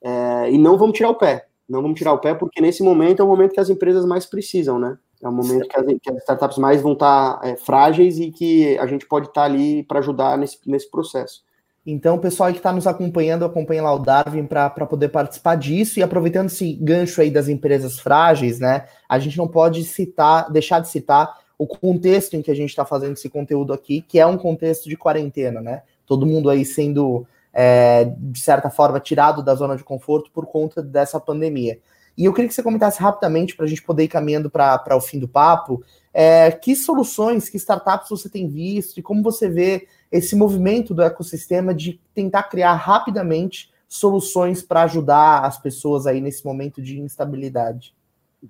é, 0.00 0.50
e 0.50 0.58
não 0.58 0.76
vamos 0.76 0.96
tirar 0.96 1.10
o 1.10 1.14
pé 1.14 1.48
não 1.68 1.82
vamos 1.82 1.98
tirar 1.98 2.14
o 2.14 2.18
pé, 2.18 2.34
porque 2.34 2.60
nesse 2.60 2.82
momento 2.82 3.20
é 3.20 3.24
o 3.24 3.28
momento 3.28 3.52
que 3.52 3.60
as 3.60 3.68
empresas 3.68 4.06
mais 4.06 4.24
precisam, 4.24 4.78
né? 4.78 4.96
É 5.20 5.28
o 5.28 5.32
momento 5.32 5.68
que 5.68 5.76
as, 5.76 5.86
que 6.00 6.10
as 6.10 6.16
startups 6.18 6.56
mais 6.56 6.80
vão 6.80 6.94
estar 6.94 7.40
é, 7.42 7.56
frágeis 7.56 8.18
e 8.18 8.30
que 8.30 8.78
a 8.78 8.86
gente 8.86 9.06
pode 9.06 9.26
estar 9.26 9.44
ali 9.44 9.82
para 9.82 9.98
ajudar 9.98 10.38
nesse, 10.38 10.58
nesse 10.64 10.90
processo. 10.90 11.44
Então, 11.90 12.16
o 12.16 12.18
pessoal 12.18 12.50
que 12.50 12.58
está 12.58 12.70
nos 12.70 12.86
acompanhando, 12.86 13.46
acompanha 13.46 13.82
lá 13.82 13.94
o 13.94 13.98
Darwin 13.98 14.44
para 14.44 14.68
poder 14.68 15.08
participar 15.08 15.54
disso 15.54 15.98
e 15.98 16.02
aproveitando 16.02 16.48
esse 16.48 16.74
gancho 16.74 17.18
aí 17.18 17.30
das 17.30 17.48
empresas 17.48 17.98
frágeis, 17.98 18.60
né? 18.60 18.84
A 19.08 19.18
gente 19.18 19.38
não 19.38 19.48
pode 19.48 19.82
citar, 19.84 20.52
deixar 20.52 20.80
de 20.80 20.88
citar 20.88 21.38
o 21.56 21.66
contexto 21.66 22.34
em 22.36 22.42
que 22.42 22.50
a 22.50 22.54
gente 22.54 22.68
está 22.68 22.84
fazendo 22.84 23.14
esse 23.14 23.30
conteúdo 23.30 23.72
aqui, 23.72 24.02
que 24.02 24.18
é 24.18 24.26
um 24.26 24.36
contexto 24.36 24.86
de 24.86 24.98
quarentena, 24.98 25.62
né? 25.62 25.80
Todo 26.04 26.26
mundo 26.26 26.50
aí 26.50 26.62
sendo 26.62 27.26
é, 27.54 28.04
de 28.04 28.38
certa 28.38 28.68
forma, 28.68 29.00
tirado 29.00 29.42
da 29.42 29.54
zona 29.54 29.74
de 29.74 29.82
conforto 29.82 30.30
por 30.30 30.44
conta 30.44 30.82
dessa 30.82 31.18
pandemia. 31.18 31.78
E 32.18 32.26
eu 32.26 32.34
queria 32.34 32.48
que 32.48 32.54
você 32.54 32.62
comentasse 32.62 33.00
rapidamente, 33.00 33.56
para 33.56 33.64
a 33.64 33.68
gente 33.68 33.82
poder 33.82 34.04
ir 34.04 34.08
caminhando 34.08 34.50
para 34.50 34.94
o 34.94 35.00
fim 35.00 35.18
do 35.18 35.28
papo, 35.28 35.82
é, 36.12 36.50
que 36.50 36.76
soluções, 36.76 37.48
que 37.48 37.56
startups 37.56 38.10
você 38.10 38.28
tem 38.28 38.46
visto 38.46 38.98
e 38.98 39.02
como 39.02 39.22
você 39.22 39.48
vê 39.48 39.86
esse 40.10 40.34
movimento 40.34 40.94
do 40.94 41.02
ecossistema 41.02 41.74
de 41.74 42.00
tentar 42.14 42.44
criar 42.44 42.74
rapidamente 42.74 43.70
soluções 43.88 44.62
para 44.62 44.82
ajudar 44.82 45.44
as 45.44 45.58
pessoas 45.58 46.06
aí 46.06 46.20
nesse 46.20 46.44
momento 46.44 46.82
de 46.82 47.00
instabilidade? 47.00 47.94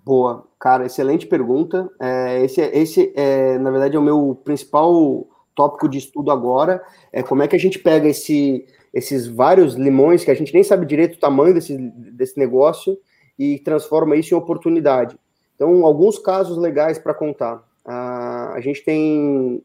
Boa, 0.05 0.45
cara, 0.59 0.87
excelente 0.87 1.27
pergunta. 1.27 1.89
É, 2.01 2.43
esse, 2.45 2.61
esse 2.61 3.13
é, 3.17 3.59
na 3.59 3.71
verdade, 3.71 3.97
é 3.97 3.99
o 3.99 4.03
meu 4.03 4.39
principal 4.45 5.27
tópico 5.55 5.89
de 5.89 5.99
estudo 5.99 6.31
agora. 6.31 6.83
É 7.13 7.23
como 7.23 7.43
é 7.43 7.49
que 7.49 7.57
a 7.57 7.59
gente 7.59 7.79
pega 7.79 8.09
esse 8.09 8.67
esses 8.93 9.27
vários 9.27 9.75
limões 9.75 10.25
que 10.25 10.31
a 10.31 10.35
gente 10.35 10.53
nem 10.53 10.63
sabe 10.63 10.87
direito 10.87 11.17
o 11.17 11.21
tamanho 11.21 11.55
desse, 11.55 11.77
desse 11.77 12.39
negócio 12.39 12.99
e 13.39 13.59
transforma 13.59 14.17
isso 14.17 14.35
em 14.35 14.37
oportunidade. 14.37 15.17
Então, 15.55 15.85
alguns 15.85 16.19
casos 16.19 16.57
legais 16.57 16.99
para 16.99 17.15
contar. 17.15 17.57
Uh, 17.85 18.55
a 18.55 18.61
gente 18.61 18.85
tem 18.85 19.63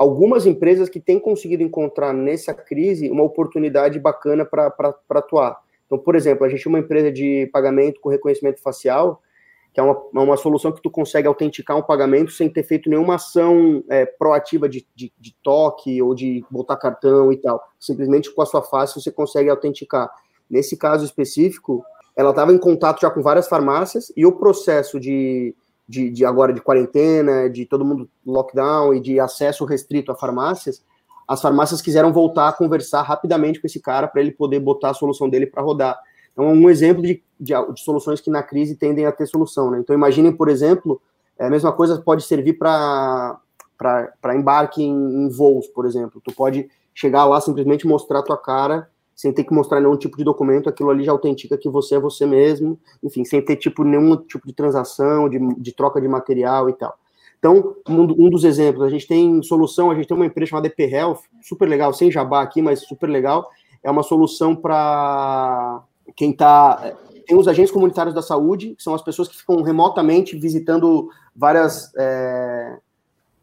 algumas 0.00 0.46
empresas 0.46 0.88
que 0.88 0.98
têm 0.98 1.20
conseguido 1.20 1.62
encontrar 1.62 2.14
nessa 2.14 2.54
crise 2.54 3.10
uma 3.10 3.22
oportunidade 3.22 3.98
bacana 3.98 4.46
para 4.46 4.94
atuar. 5.10 5.60
Então, 5.84 5.98
por 5.98 6.16
exemplo, 6.16 6.46
a 6.46 6.48
gente 6.48 6.64
tem 6.64 6.72
uma 6.72 6.78
empresa 6.78 7.12
de 7.12 7.50
pagamento 7.52 8.00
com 8.00 8.08
reconhecimento 8.08 8.62
facial 8.62 9.20
que 9.72 9.78
é 9.78 9.82
uma, 9.82 9.92
é 9.92 10.18
uma 10.18 10.36
solução 10.36 10.72
que 10.72 10.82
tu 10.82 10.90
consegue 10.90 11.28
autenticar 11.28 11.76
um 11.76 11.82
pagamento 11.82 12.32
sem 12.32 12.48
ter 12.48 12.64
feito 12.64 12.90
nenhuma 12.90 13.16
ação 13.16 13.84
é, 13.88 14.04
proativa 14.04 14.68
de, 14.68 14.84
de, 14.96 15.12
de, 15.16 15.36
toque 15.44 16.02
ou 16.02 16.12
de 16.14 16.44
botar 16.50 16.76
cartão 16.76 17.32
e 17.32 17.36
tal. 17.36 17.62
Simplesmente 17.78 18.34
com 18.34 18.42
a 18.42 18.46
sua 18.46 18.62
face 18.62 19.00
você 19.00 19.12
consegue 19.12 19.48
autenticar. 19.48 20.10
Nesse 20.48 20.76
caso 20.76 21.04
específico, 21.04 21.84
ela 22.16 22.30
estava 22.30 22.52
em 22.52 22.58
contato 22.58 23.00
já 23.00 23.10
com 23.10 23.22
várias 23.22 23.46
farmácias 23.46 24.12
e 24.16 24.26
o 24.26 24.32
processo 24.32 24.98
de, 24.98 25.54
de, 25.90 26.08
de, 26.08 26.24
agora 26.24 26.52
de 26.52 26.60
quarentena, 26.60 27.50
de 27.50 27.66
todo 27.66 27.84
mundo 27.84 28.08
lockdown 28.24 28.94
e 28.94 29.00
de 29.00 29.18
acesso 29.18 29.64
restrito 29.64 30.12
a 30.12 30.14
farmácias, 30.14 30.84
as 31.26 31.42
farmácias 31.42 31.82
quiseram 31.82 32.12
voltar 32.12 32.48
a 32.48 32.52
conversar 32.52 33.02
rapidamente 33.02 33.60
com 33.60 33.66
esse 33.66 33.80
cara 33.80 34.06
para 34.06 34.20
ele 34.20 34.30
poder 34.30 34.60
botar 34.60 34.90
a 34.90 34.94
solução 34.94 35.28
dele 35.28 35.46
para 35.46 35.62
rodar. 35.62 35.98
Então, 36.32 36.44
é 36.44 36.48
um 36.48 36.70
exemplo 36.70 37.02
de, 37.02 37.22
de, 37.38 37.52
de, 37.72 37.80
soluções 37.82 38.20
que 38.20 38.30
na 38.30 38.42
crise 38.42 38.76
tendem 38.76 39.04
a 39.04 39.12
ter 39.12 39.26
solução. 39.26 39.70
Né? 39.70 39.80
Então, 39.80 39.94
imaginem, 39.94 40.32
por 40.32 40.48
exemplo, 40.48 41.00
é, 41.38 41.46
a 41.46 41.50
mesma 41.50 41.72
coisa 41.72 42.00
pode 42.00 42.22
servir 42.22 42.54
para 42.54 43.40
embarque 44.34 44.82
em, 44.82 45.24
em, 45.24 45.28
voos, 45.28 45.66
por 45.68 45.86
exemplo. 45.86 46.20
Tu 46.24 46.32
pode 46.32 46.68
chegar 46.94 47.24
lá, 47.24 47.40
simplesmente 47.40 47.86
mostrar 47.86 48.22
tua 48.22 48.36
cara, 48.36 48.88
sem 49.20 49.34
ter 49.34 49.44
que 49.44 49.52
mostrar 49.52 49.82
nenhum 49.82 49.98
tipo 49.98 50.16
de 50.16 50.24
documento, 50.24 50.66
aquilo 50.66 50.88
ali 50.88 51.04
já 51.04 51.12
autentica 51.12 51.58
que 51.58 51.68
você 51.68 51.96
é 51.96 52.00
você 52.00 52.24
mesmo, 52.24 52.80
enfim, 53.02 53.22
sem 53.22 53.44
ter 53.44 53.56
tipo 53.56 53.84
nenhum 53.84 54.16
tipo 54.16 54.46
de 54.46 54.54
transação, 54.54 55.28
de, 55.28 55.38
de 55.56 55.74
troca 55.74 56.00
de 56.00 56.08
material 56.08 56.70
e 56.70 56.72
tal. 56.72 56.96
Então, 57.38 57.76
um, 57.86 58.30
dos 58.30 58.44
exemplos, 58.44 58.82
a 58.82 58.88
gente 58.88 59.06
tem 59.06 59.42
solução, 59.42 59.90
a 59.90 59.94
gente 59.94 60.08
tem 60.08 60.16
uma 60.16 60.24
empresa 60.24 60.48
chamada 60.48 60.68
EP 60.68 60.80
Health, 60.90 61.18
super 61.42 61.68
legal, 61.68 61.92
sem 61.92 62.10
jabá 62.10 62.40
aqui, 62.40 62.62
mas 62.62 62.80
super 62.80 63.10
legal. 63.10 63.50
É 63.82 63.90
uma 63.90 64.02
solução 64.02 64.56
para 64.56 65.82
quem 66.16 66.30
está. 66.30 66.94
Tem 67.26 67.36
os 67.36 67.46
agentes 67.46 67.70
comunitários 67.70 68.14
da 68.14 68.22
saúde, 68.22 68.74
que 68.74 68.82
são 68.82 68.94
as 68.94 69.02
pessoas 69.02 69.28
que 69.28 69.36
ficam 69.36 69.60
remotamente 69.60 70.34
visitando 70.34 71.10
várias, 71.36 71.92
é, 71.94 72.78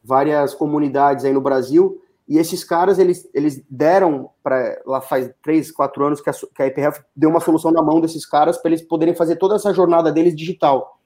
várias 0.04 0.56
comunidades 0.56 1.24
aí 1.24 1.34
no 1.34 1.42
Brasil. 1.42 2.02
E 2.28 2.38
esses 2.38 2.64
caras, 2.64 3.00
eles, 3.00 3.28
eles 3.34 3.64
deram 3.70 4.30
para. 4.44 4.82
Lá 4.86 5.00
faz 5.00 5.32
três, 5.42 5.72
quatro 5.72 6.06
anos 6.06 6.20
que 6.20 6.30
a, 6.30 6.34
que 6.34 6.62
a 6.62 6.84
Health 6.84 7.02
deu 7.16 7.30
uma 7.30 7.40
solução 7.40 7.72
na 7.72 7.82
mão 7.82 8.02
desses 8.02 8.26
caras 8.26 8.58
para 8.58 8.70
eles 8.70 8.82
poderem 8.82 9.16
fazer 9.16 9.38
toda 9.38 9.56
essa 9.56 9.74
jornada 9.74 10.12
deles 10.12 10.36
digital. 10.36 10.98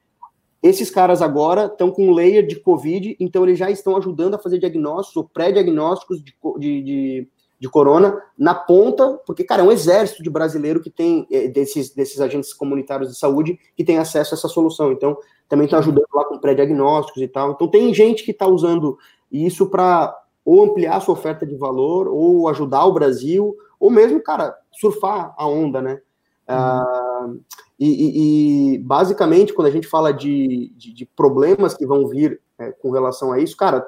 Esses 0.64 0.90
caras 0.90 1.22
agora 1.22 1.66
estão 1.66 1.92
com 1.92 2.08
um 2.08 2.14
layer 2.14 2.46
de 2.46 2.60
Covid, 2.60 3.16
então 3.20 3.44
eles 3.44 3.58
já 3.58 3.70
estão 3.70 3.98
ajudando 3.98 4.36
a 4.36 4.40
fazer 4.40 4.60
diagnósticos 4.60 5.18
ou 5.18 5.30
pré-diagnósticos 5.32 6.24
de, 6.24 6.36
de, 6.60 6.84
de, 6.84 7.28
de, 7.60 7.70
corona 7.70 8.20
na 8.38 8.54
ponta, 8.54 9.20
porque, 9.26 9.44
cara, 9.44 9.64
é 9.64 9.66
um 9.66 9.72
exército 9.72 10.22
de 10.22 10.30
brasileiro 10.30 10.80
que 10.80 10.92
tem, 10.92 11.28
é, 11.32 11.48
desses, 11.48 11.92
desses 11.96 12.22
agentes 12.22 12.54
comunitários 12.54 13.10
de 13.10 13.18
saúde, 13.18 13.60
que 13.76 13.84
tem 13.84 13.98
acesso 13.98 14.36
a 14.36 14.38
essa 14.38 14.48
solução. 14.48 14.92
Então, 14.92 15.18
também 15.50 15.66
estão 15.66 15.80
ajudando 15.80 16.06
lá 16.14 16.26
com 16.26 16.38
pré-diagnósticos 16.38 17.22
e 17.24 17.28
tal. 17.28 17.54
Então, 17.54 17.68
tem 17.68 17.92
gente 17.92 18.24
que 18.24 18.32
está 18.32 18.46
usando 18.48 19.00
isso 19.32 19.68
para 19.68 20.16
ou 20.44 20.64
ampliar 20.64 21.00
sua 21.02 21.14
oferta 21.14 21.46
de 21.46 21.56
valor, 21.56 22.08
ou 22.08 22.48
ajudar 22.48 22.86
o 22.86 22.94
Brasil, 22.94 23.56
ou 23.80 23.90
mesmo, 23.90 24.22
cara, 24.22 24.56
surfar 24.72 25.34
a 25.38 25.48
onda, 25.48 25.82
né? 25.82 26.02
Uhum. 26.50 27.36
Uh, 27.36 27.40
e, 27.80 28.76
e, 28.76 28.78
basicamente, 28.80 29.54
quando 29.54 29.68
a 29.68 29.72
gente 29.72 29.88
fala 29.88 30.12
de, 30.12 30.72
de, 30.78 30.94
de 30.94 31.06
problemas 31.06 31.74
que 31.74 31.86
vão 31.86 32.08
vir 32.08 32.40
é, 32.60 32.72
com 32.72 32.92
relação 32.92 33.32
a 33.32 33.40
isso, 33.40 33.58
cara, 33.58 33.88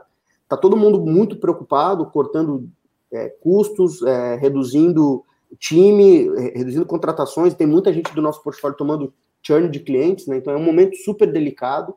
tá 0.50 0.58
todo 0.58 0.78
mundo 0.78 1.00
muito 1.00 1.36
preocupado, 1.36 2.06
cortando 2.08 2.68
é, 3.12 3.30
custos, 3.30 4.02
é, 4.02 4.36
reduzindo 4.36 5.24
time, 5.60 6.28
reduzindo 6.56 6.86
contratações. 6.86 7.54
Tem 7.54 7.68
muita 7.68 7.94
gente 7.94 8.14
do 8.16 8.22
nosso 8.22 8.42
portfólio 8.42 8.76
tomando 8.76 9.14
churn 9.44 9.70
de 9.70 9.80
clientes, 9.80 10.26
né? 10.26 10.38
Então 10.38 10.54
é 10.54 10.58
um 10.58 10.64
momento 10.64 10.96
super 10.98 11.32
delicado. 11.32 11.92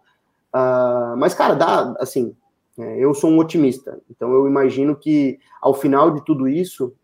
Uh, 0.54 1.16
mas, 1.16 1.32
cara, 1.32 1.54
dá, 1.54 1.94
assim, 1.98 2.34
eu 2.78 3.14
sou 3.14 3.30
um 3.30 3.38
otimista. 3.38 4.00
Então 4.10 4.32
eu 4.32 4.46
imagino 4.46 4.94
que 4.96 5.38
ao 5.60 5.74
final 5.74 6.10
de 6.10 6.24
tudo 6.24 6.48
isso, 6.48 6.94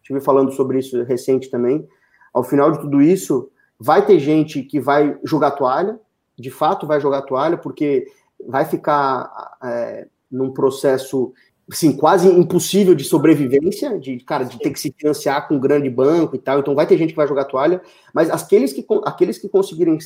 estive 0.00 0.20
falando 0.20 0.52
sobre 0.52 0.78
isso 0.78 1.02
recente 1.02 1.50
também, 1.50 1.86
ao 2.32 2.44
final 2.44 2.70
de 2.70 2.80
tudo 2.80 3.02
isso, 3.02 3.50
vai 3.78 4.04
ter 4.04 4.18
gente 4.18 4.62
que 4.62 4.78
vai 4.78 5.18
jogar 5.24 5.52
toalha, 5.52 5.98
de 6.38 6.50
fato 6.50 6.86
vai 6.86 7.00
jogar 7.00 7.22
toalha, 7.22 7.56
porque 7.56 8.06
vai 8.46 8.64
ficar 8.64 9.56
é, 9.62 10.06
num 10.30 10.52
processo 10.52 11.32
assim, 11.70 11.96
quase 11.96 12.28
impossível 12.28 12.94
de 12.94 13.02
sobrevivência, 13.02 13.98
de 13.98 14.18
cara, 14.20 14.44
de 14.44 14.58
ter 14.58 14.70
que 14.70 14.78
se 14.78 14.94
financiar 14.96 15.48
com 15.48 15.56
um 15.56 15.60
grande 15.60 15.90
banco 15.90 16.36
e 16.36 16.38
tal. 16.38 16.60
Então 16.60 16.74
vai 16.74 16.86
ter 16.86 16.96
gente 16.96 17.10
que 17.10 17.16
vai 17.16 17.26
jogar 17.26 17.46
toalha, 17.46 17.82
mas 18.14 18.30
aqueles 18.30 18.72
que, 18.72 18.86
aqueles 19.04 19.38
que 19.38 19.48
conseguirem 19.48 19.98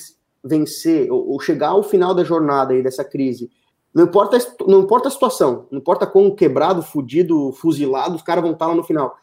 vencer 0.43 1.11
ou, 1.13 1.33
ou 1.33 1.41
chegar 1.41 1.69
ao 1.69 1.83
final 1.83 2.15
da 2.15 2.25
jornada 2.25 2.73
aí 2.73 2.83
dessa 2.83 3.05
crise, 3.05 3.51
não 3.95 4.05
importa, 4.05 4.39
não 4.67 4.81
importa 4.81 5.09
a 5.09 5.11
situação, 5.11 5.67
não 5.71 5.79
importa 5.79 6.07
quão 6.07 6.31
quebrado, 6.31 6.83
fudido, 6.83 7.53
fuzilado, 7.53 8.17
os 8.17 8.23
caras 8.23 8.43
vão 8.43 8.53
estar 8.53 8.67
lá 8.67 8.75
no 8.75 8.85
final. 8.85 9.17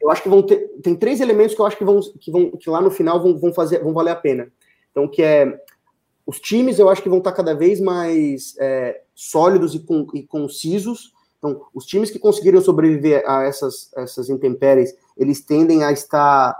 Eu 0.00 0.10
acho 0.10 0.22
que 0.22 0.28
vão 0.28 0.42
ter. 0.42 0.68
Tem 0.82 0.96
três 0.96 1.20
elementos 1.20 1.54
que 1.54 1.60
eu 1.60 1.66
acho 1.66 1.76
que 1.76 1.84
vão 1.84 2.00
que, 2.00 2.30
vão, 2.30 2.50
que 2.52 2.68
lá 2.68 2.80
no 2.80 2.90
final 2.90 3.22
vão, 3.22 3.38
vão 3.38 3.52
fazer, 3.52 3.82
vão 3.82 3.92
valer 3.92 4.10
a 4.10 4.16
pena. 4.16 4.50
Então, 4.90 5.06
que 5.06 5.22
é 5.22 5.60
os 6.26 6.40
times, 6.40 6.78
eu 6.78 6.88
acho 6.88 7.02
que 7.02 7.08
vão 7.08 7.18
estar 7.18 7.32
cada 7.32 7.54
vez 7.54 7.80
mais 7.80 8.54
é, 8.58 9.02
sólidos 9.14 9.74
e, 9.74 9.80
com, 9.80 10.06
e, 10.14 10.22
concisos. 10.22 11.12
Então, 11.38 11.62
os 11.74 11.86
times 11.86 12.10
que 12.10 12.18
conseguiram 12.18 12.60
sobreviver 12.60 13.22
a 13.26 13.42
essas, 13.44 13.90
essas 13.96 14.28
intempéries, 14.28 14.94
eles 15.16 15.40
tendem 15.40 15.82
a 15.82 15.90
estar 15.90 16.56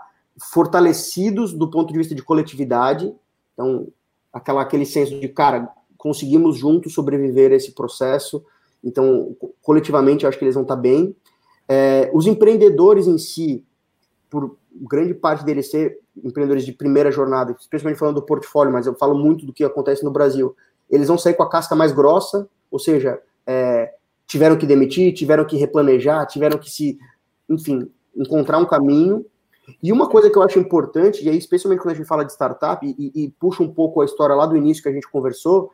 fortalecidos 0.52 1.52
do 1.52 1.70
ponto 1.70 1.92
de 1.92 1.98
vista 1.98 2.14
de 2.14 2.22
coletividade. 2.22 3.14
Então, 3.52 3.88
aquela, 4.32 4.62
aquele 4.62 4.86
senso 4.86 5.20
de, 5.20 5.28
cara, 5.28 5.70
conseguimos 6.00 6.56
juntos 6.56 6.94
sobreviver 6.94 7.52
a 7.52 7.56
esse 7.56 7.72
processo. 7.72 8.42
Então, 8.82 9.36
coletivamente, 9.60 10.26
acho 10.26 10.38
que 10.38 10.44
eles 10.44 10.54
vão 10.54 10.62
estar 10.62 10.76
bem. 10.76 11.14
É, 11.68 12.10
os 12.14 12.26
empreendedores 12.26 13.06
em 13.06 13.18
si, 13.18 13.62
por 14.30 14.56
grande 14.88 15.12
parte 15.12 15.44
deles 15.44 15.70
ser 15.70 15.98
empreendedores 16.24 16.64
de 16.64 16.72
primeira 16.72 17.12
jornada, 17.12 17.54
especialmente 17.60 17.98
falando 17.98 18.16
do 18.16 18.22
portfólio, 18.22 18.72
mas 18.72 18.86
eu 18.86 18.94
falo 18.94 19.14
muito 19.14 19.44
do 19.44 19.52
que 19.52 19.62
acontece 19.62 20.02
no 20.02 20.10
Brasil, 20.10 20.56
eles 20.88 21.08
vão 21.08 21.18
sair 21.18 21.34
com 21.34 21.42
a 21.42 21.50
casca 21.50 21.76
mais 21.76 21.92
grossa, 21.92 22.48
ou 22.70 22.78
seja, 22.78 23.20
é, 23.46 23.92
tiveram 24.26 24.56
que 24.56 24.66
demitir, 24.66 25.12
tiveram 25.12 25.44
que 25.44 25.56
replanejar, 25.56 26.26
tiveram 26.26 26.58
que 26.58 26.70
se, 26.70 26.98
enfim, 27.48 27.90
encontrar 28.16 28.58
um 28.58 28.66
caminho. 28.66 29.26
E 29.82 29.92
uma 29.92 30.08
coisa 30.08 30.30
que 30.30 30.36
eu 30.36 30.42
acho 30.42 30.58
importante, 30.58 31.24
e 31.24 31.28
aí 31.28 31.36
especialmente 31.36 31.80
quando 31.80 31.94
a 31.94 31.96
gente 31.96 32.06
fala 32.06 32.24
de 32.24 32.32
startup, 32.32 32.84
e, 32.84 33.12
e, 33.14 33.30
puxa 33.38 33.62
um 33.62 33.72
pouco 33.72 34.00
a 34.00 34.04
história 34.04 34.34
lá 34.34 34.46
do 34.46 34.56
início 34.56 34.82
que 34.82 34.88
a 34.88 34.92
gente 34.92 35.08
conversou, 35.08 35.70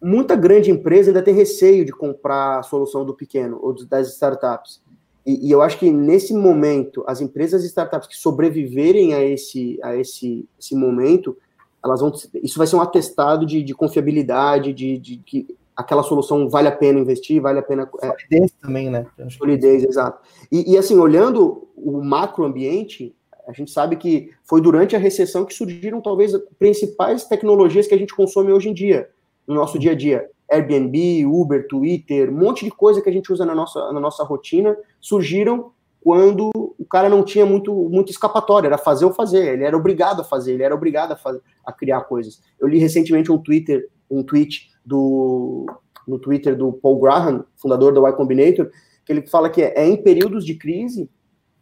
muita 0.00 0.36
grande 0.36 0.70
empresa 0.70 1.10
ainda 1.10 1.22
tem 1.22 1.34
receio 1.34 1.84
de 1.84 1.92
comprar 1.92 2.58
a 2.58 2.62
solução 2.62 3.04
do 3.04 3.14
pequeno 3.14 3.58
ou 3.60 3.74
das 3.86 4.08
startups. 4.14 4.80
E, 5.26 5.48
e, 5.48 5.50
eu 5.50 5.60
acho 5.60 5.78
que 5.78 5.90
nesse 5.90 6.32
momento, 6.32 7.04
as 7.06 7.20
empresas 7.20 7.62
e 7.62 7.66
startups 7.66 8.08
que 8.08 8.16
sobreviverem 8.16 9.12
a 9.12 9.22
esse, 9.22 9.78
a 9.82 9.94
esse, 9.94 10.48
esse 10.58 10.74
momento, 10.74 11.36
elas 11.84 12.00
vão, 12.00 12.12
isso 12.42 12.56
vai 12.56 12.66
ser 12.66 12.76
um 12.76 12.80
atestado 12.80 13.44
de, 13.44 13.62
de 13.62 13.74
confiabilidade, 13.74 14.72
de, 14.72 14.98
de, 14.98 15.18
que 15.18 15.46
aquela 15.76 16.02
solução 16.02 16.48
vale 16.48 16.68
a 16.68 16.72
pena 16.72 16.98
investir, 16.98 17.42
vale 17.42 17.58
a 17.58 17.62
pena. 17.62 17.88
É, 18.02 18.06
solidez 18.08 18.52
também, 18.52 18.90
né? 18.90 19.06
Solidez, 19.28 19.84
exato. 19.84 20.20
E, 20.50 20.72
e 20.72 20.78
assim, 20.78 20.96
olhando 20.96 21.68
o 21.76 22.02
macroambiente, 22.02 23.14
a 23.46 23.52
gente 23.52 23.70
sabe 23.70 23.96
que 23.96 24.30
foi 24.44 24.60
durante 24.60 24.96
a 24.96 24.98
recessão 24.98 25.44
que 25.44 25.54
surgiram 25.54 26.00
talvez 26.00 26.34
as 26.34 26.42
principais 26.58 27.24
tecnologias 27.24 27.86
que 27.86 27.94
a 27.94 27.98
gente 27.98 28.14
consome 28.14 28.52
hoje 28.52 28.68
em 28.70 28.74
dia, 28.74 29.08
no 29.48 29.54
nosso 29.54 29.78
dia 29.78 29.92
a 29.92 29.94
dia. 29.94 30.28
Airbnb, 30.50 31.26
Uber, 31.26 31.66
Twitter, 31.66 32.30
um 32.30 32.38
monte 32.38 32.64
de 32.64 32.70
coisa 32.70 33.02
que 33.02 33.08
a 33.08 33.12
gente 33.12 33.32
usa 33.32 33.44
na 33.44 33.54
nossa, 33.54 33.92
na 33.92 34.00
nossa 34.00 34.22
rotina, 34.22 34.76
surgiram 35.00 35.72
quando 36.00 36.50
o 36.54 36.84
cara 36.88 37.08
não 37.08 37.24
tinha 37.24 37.44
muito, 37.44 37.74
muito 37.90 38.10
escapatória, 38.10 38.68
era 38.68 38.78
fazer 38.78 39.04
ou 39.04 39.12
fazer, 39.12 39.54
ele 39.54 39.64
era 39.64 39.76
obrigado 39.76 40.20
a 40.20 40.24
fazer, 40.24 40.54
ele 40.54 40.62
era 40.62 40.74
obrigado 40.74 41.12
a, 41.12 41.16
fazer, 41.16 41.40
a 41.64 41.72
criar 41.72 42.02
coisas. 42.02 42.40
Eu 42.58 42.68
li 42.68 42.78
recentemente 42.78 43.32
um 43.32 43.38
Twitter, 43.38 43.88
um 44.10 44.22
tweet 44.22 44.70
do, 44.84 45.66
no 46.06 46.18
Twitter 46.18 46.56
do 46.56 46.72
Paul 46.72 47.00
Graham, 47.00 47.44
fundador 47.56 47.92
da 47.92 48.00
Y 48.00 48.16
Combinator, 48.16 48.70
que 49.04 49.12
ele 49.12 49.26
fala 49.26 49.50
que 49.50 49.62
é, 49.62 49.74
é 49.76 49.86
em 49.86 50.02
períodos 50.02 50.44
de 50.44 50.54
crise 50.54 51.10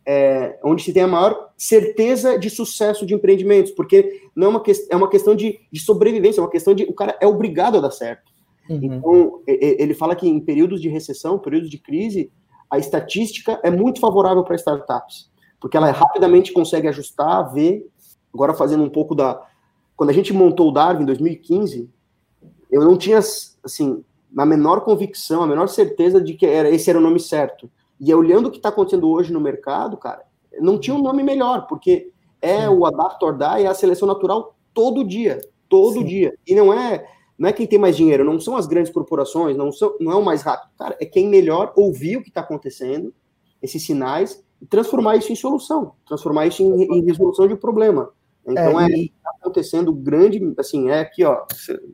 é, 0.06 0.58
onde 0.62 0.84
se 0.84 0.92
tem 0.92 1.02
a 1.02 1.08
maior 1.08 1.50
certeza 1.56 2.38
de 2.38 2.48
sucesso 2.48 3.04
de 3.04 3.14
empreendimentos, 3.14 3.72
porque 3.72 4.22
não 4.36 4.46
é 4.46 4.50
uma, 4.50 4.62
que, 4.62 4.72
é 4.88 4.94
uma 4.94 5.10
questão 5.10 5.34
de, 5.34 5.58
de 5.70 5.80
sobrevivência, 5.80 6.40
é 6.40 6.44
uma 6.44 6.50
questão 6.50 6.74
de 6.74 6.84
o 6.84 6.94
cara 6.94 7.18
é 7.20 7.26
obrigado 7.26 7.78
a 7.78 7.80
dar 7.80 7.90
certo. 7.90 8.30
Uhum. 8.68 8.80
Então, 8.82 9.42
ele 9.46 9.94
fala 9.94 10.14
que 10.14 10.28
em 10.28 10.38
períodos 10.40 10.80
de 10.80 10.88
recessão, 10.88 11.38
períodos 11.38 11.68
de 11.70 11.78
crise, 11.78 12.30
a 12.70 12.78
estatística 12.78 13.60
é 13.62 13.70
muito 13.70 14.00
favorável 14.00 14.44
para 14.44 14.56
startups, 14.56 15.30
porque 15.60 15.76
ela 15.76 15.90
rapidamente 15.90 16.52
consegue 16.52 16.88
ajustar, 16.88 17.52
ver. 17.52 17.86
Agora, 18.32 18.54
fazendo 18.54 18.84
um 18.84 18.90
pouco 18.90 19.14
da. 19.14 19.40
Quando 19.96 20.10
a 20.10 20.12
gente 20.12 20.32
montou 20.32 20.68
o 20.68 20.72
Darwin 20.72 21.02
em 21.02 21.06
2015, 21.06 21.88
eu 22.70 22.82
não 22.82 22.96
tinha, 22.96 23.18
assim, 23.18 24.04
a 24.36 24.44
menor 24.44 24.82
convicção, 24.82 25.42
a 25.42 25.46
menor 25.46 25.68
certeza 25.68 26.20
de 26.20 26.34
que 26.34 26.44
era, 26.44 26.68
esse 26.68 26.90
era 26.90 26.98
o 26.98 27.02
nome 27.02 27.18
certo. 27.18 27.70
E 28.00 28.12
olhando 28.14 28.46
o 28.46 28.50
que 28.50 28.58
está 28.58 28.68
acontecendo 28.68 29.08
hoje 29.08 29.32
no 29.32 29.40
mercado, 29.40 29.96
cara, 29.96 30.22
não 30.60 30.78
tinha 30.78 30.94
um 30.94 31.02
nome 31.02 31.22
melhor, 31.22 31.66
porque 31.66 32.10
é 32.40 32.68
o 32.68 32.84
Adapt 32.84 33.24
or 33.24 33.36
Die, 33.36 33.64
é 33.64 33.66
a 33.66 33.74
seleção 33.74 34.06
natural 34.06 34.54
todo 34.74 35.04
dia, 35.04 35.38
todo 35.68 35.94
Sim. 35.94 36.04
dia. 36.04 36.34
E 36.46 36.54
não 36.54 36.72
é 36.72 37.06
não 37.38 37.48
é 37.48 37.52
quem 37.52 37.66
tem 37.66 37.78
mais 37.78 37.96
dinheiro, 37.96 38.24
não 38.24 38.40
são 38.40 38.56
as 38.56 38.66
grandes 38.66 38.90
corporações, 38.90 39.56
não, 39.56 39.70
são, 39.70 39.94
não 40.00 40.12
é 40.12 40.14
o 40.14 40.24
mais 40.24 40.42
rápido. 40.42 40.70
Cara, 40.78 40.96
é 40.98 41.04
quem 41.04 41.28
melhor 41.28 41.72
ouvir 41.76 42.16
o 42.16 42.22
que 42.22 42.28
está 42.28 42.40
acontecendo, 42.40 43.12
esses 43.62 43.84
sinais, 43.84 44.42
e 44.60 44.64
transformar 44.66 45.16
isso 45.16 45.30
em 45.30 45.36
solução, 45.36 45.92
transformar 46.06 46.46
isso 46.46 46.62
em, 46.62 46.98
em 46.98 47.04
resolução 47.04 47.46
de 47.46 47.54
problema. 47.54 48.10
Então 48.46 48.80
é, 48.80 48.86
é 48.86 48.96
e... 48.96 49.12
tá 49.46 49.50
acontecendo 49.50 49.92
grande, 49.92 50.40
assim, 50.58 50.90
é 50.90 51.00
aqui, 51.00 51.24
ó. 51.24 51.44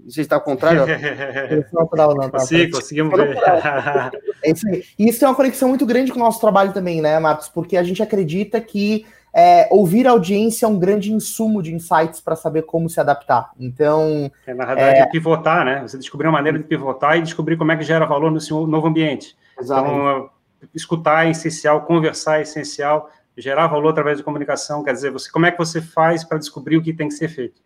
Você 0.07 0.21
está 0.21 0.37
ao 0.37 0.43
contrário? 0.43 0.85
Sim, 2.41 2.71
conseguimos 2.71 3.17
ver. 3.17 3.39
É 4.45 4.51
isso, 4.51 4.69
aí. 4.69 4.83
e 4.99 5.09
isso 5.09 5.25
é 5.25 5.29
uma 5.29 5.37
conexão 5.37 5.69
muito 5.69 5.87
grande 5.87 6.11
com 6.11 6.19
o 6.19 6.23
nosso 6.23 6.41
trabalho 6.41 6.73
também, 6.73 7.01
né, 7.01 7.17
Marcos? 7.21 7.49
Porque 7.49 7.77
a 7.77 7.83
gente 7.85 8.03
acredita 8.03 8.61
que 8.61 9.07
é, 9.33 9.69
ouvir 9.71 10.07
a 10.07 10.11
audiência 10.11 10.67
é 10.67 10.69
um 10.69 10.79
grande 10.79 11.13
insumo 11.13 11.63
de 11.63 11.73
insights 11.73 12.21
para 12.21 12.35
saber 12.37 12.63
como 12.63 12.89
se 12.89 13.01
adaptar. 13.01 13.51
Então. 13.59 14.31
É, 14.47 14.53
na 14.53 14.67
verdade, 14.67 14.99
é... 14.99 15.07
pivotar, 15.07 15.65
né? 15.65 15.83
Você 15.83 15.97
descobrir 15.97 16.27
uma 16.27 16.35
maneira 16.35 16.59
de 16.59 16.65
pivotar 16.65 17.17
e 17.19 17.23
descobrir 17.23 17.57
como 17.57 17.71
é 17.71 17.77
que 17.77 17.85
gera 17.85 18.05
valor 18.05 18.31
no 18.31 18.41
seu 18.41 18.67
novo 18.67 18.89
ambiente. 18.89 19.37
Exato. 19.59 19.89
Então, 19.89 20.31
escutar 20.75 21.27
é 21.27 21.31
essencial, 21.31 21.83
conversar 21.83 22.39
é 22.39 22.43
essencial, 22.43 23.11
gerar 23.37 23.67
valor 23.67 23.91
através 23.91 24.19
de 24.19 24.25
comunicação. 24.25 24.83
Quer 24.83 24.93
dizer, 24.93 25.11
você, 25.11 25.31
como 25.31 25.47
é 25.47 25.51
que 25.51 25.59
você 25.59 25.81
faz 25.81 26.25
para 26.25 26.39
descobrir 26.39 26.77
o 26.77 26.83
que 26.83 26.93
tem 26.93 27.09
que 27.09 27.15
ser 27.15 27.29
feito? 27.29 27.63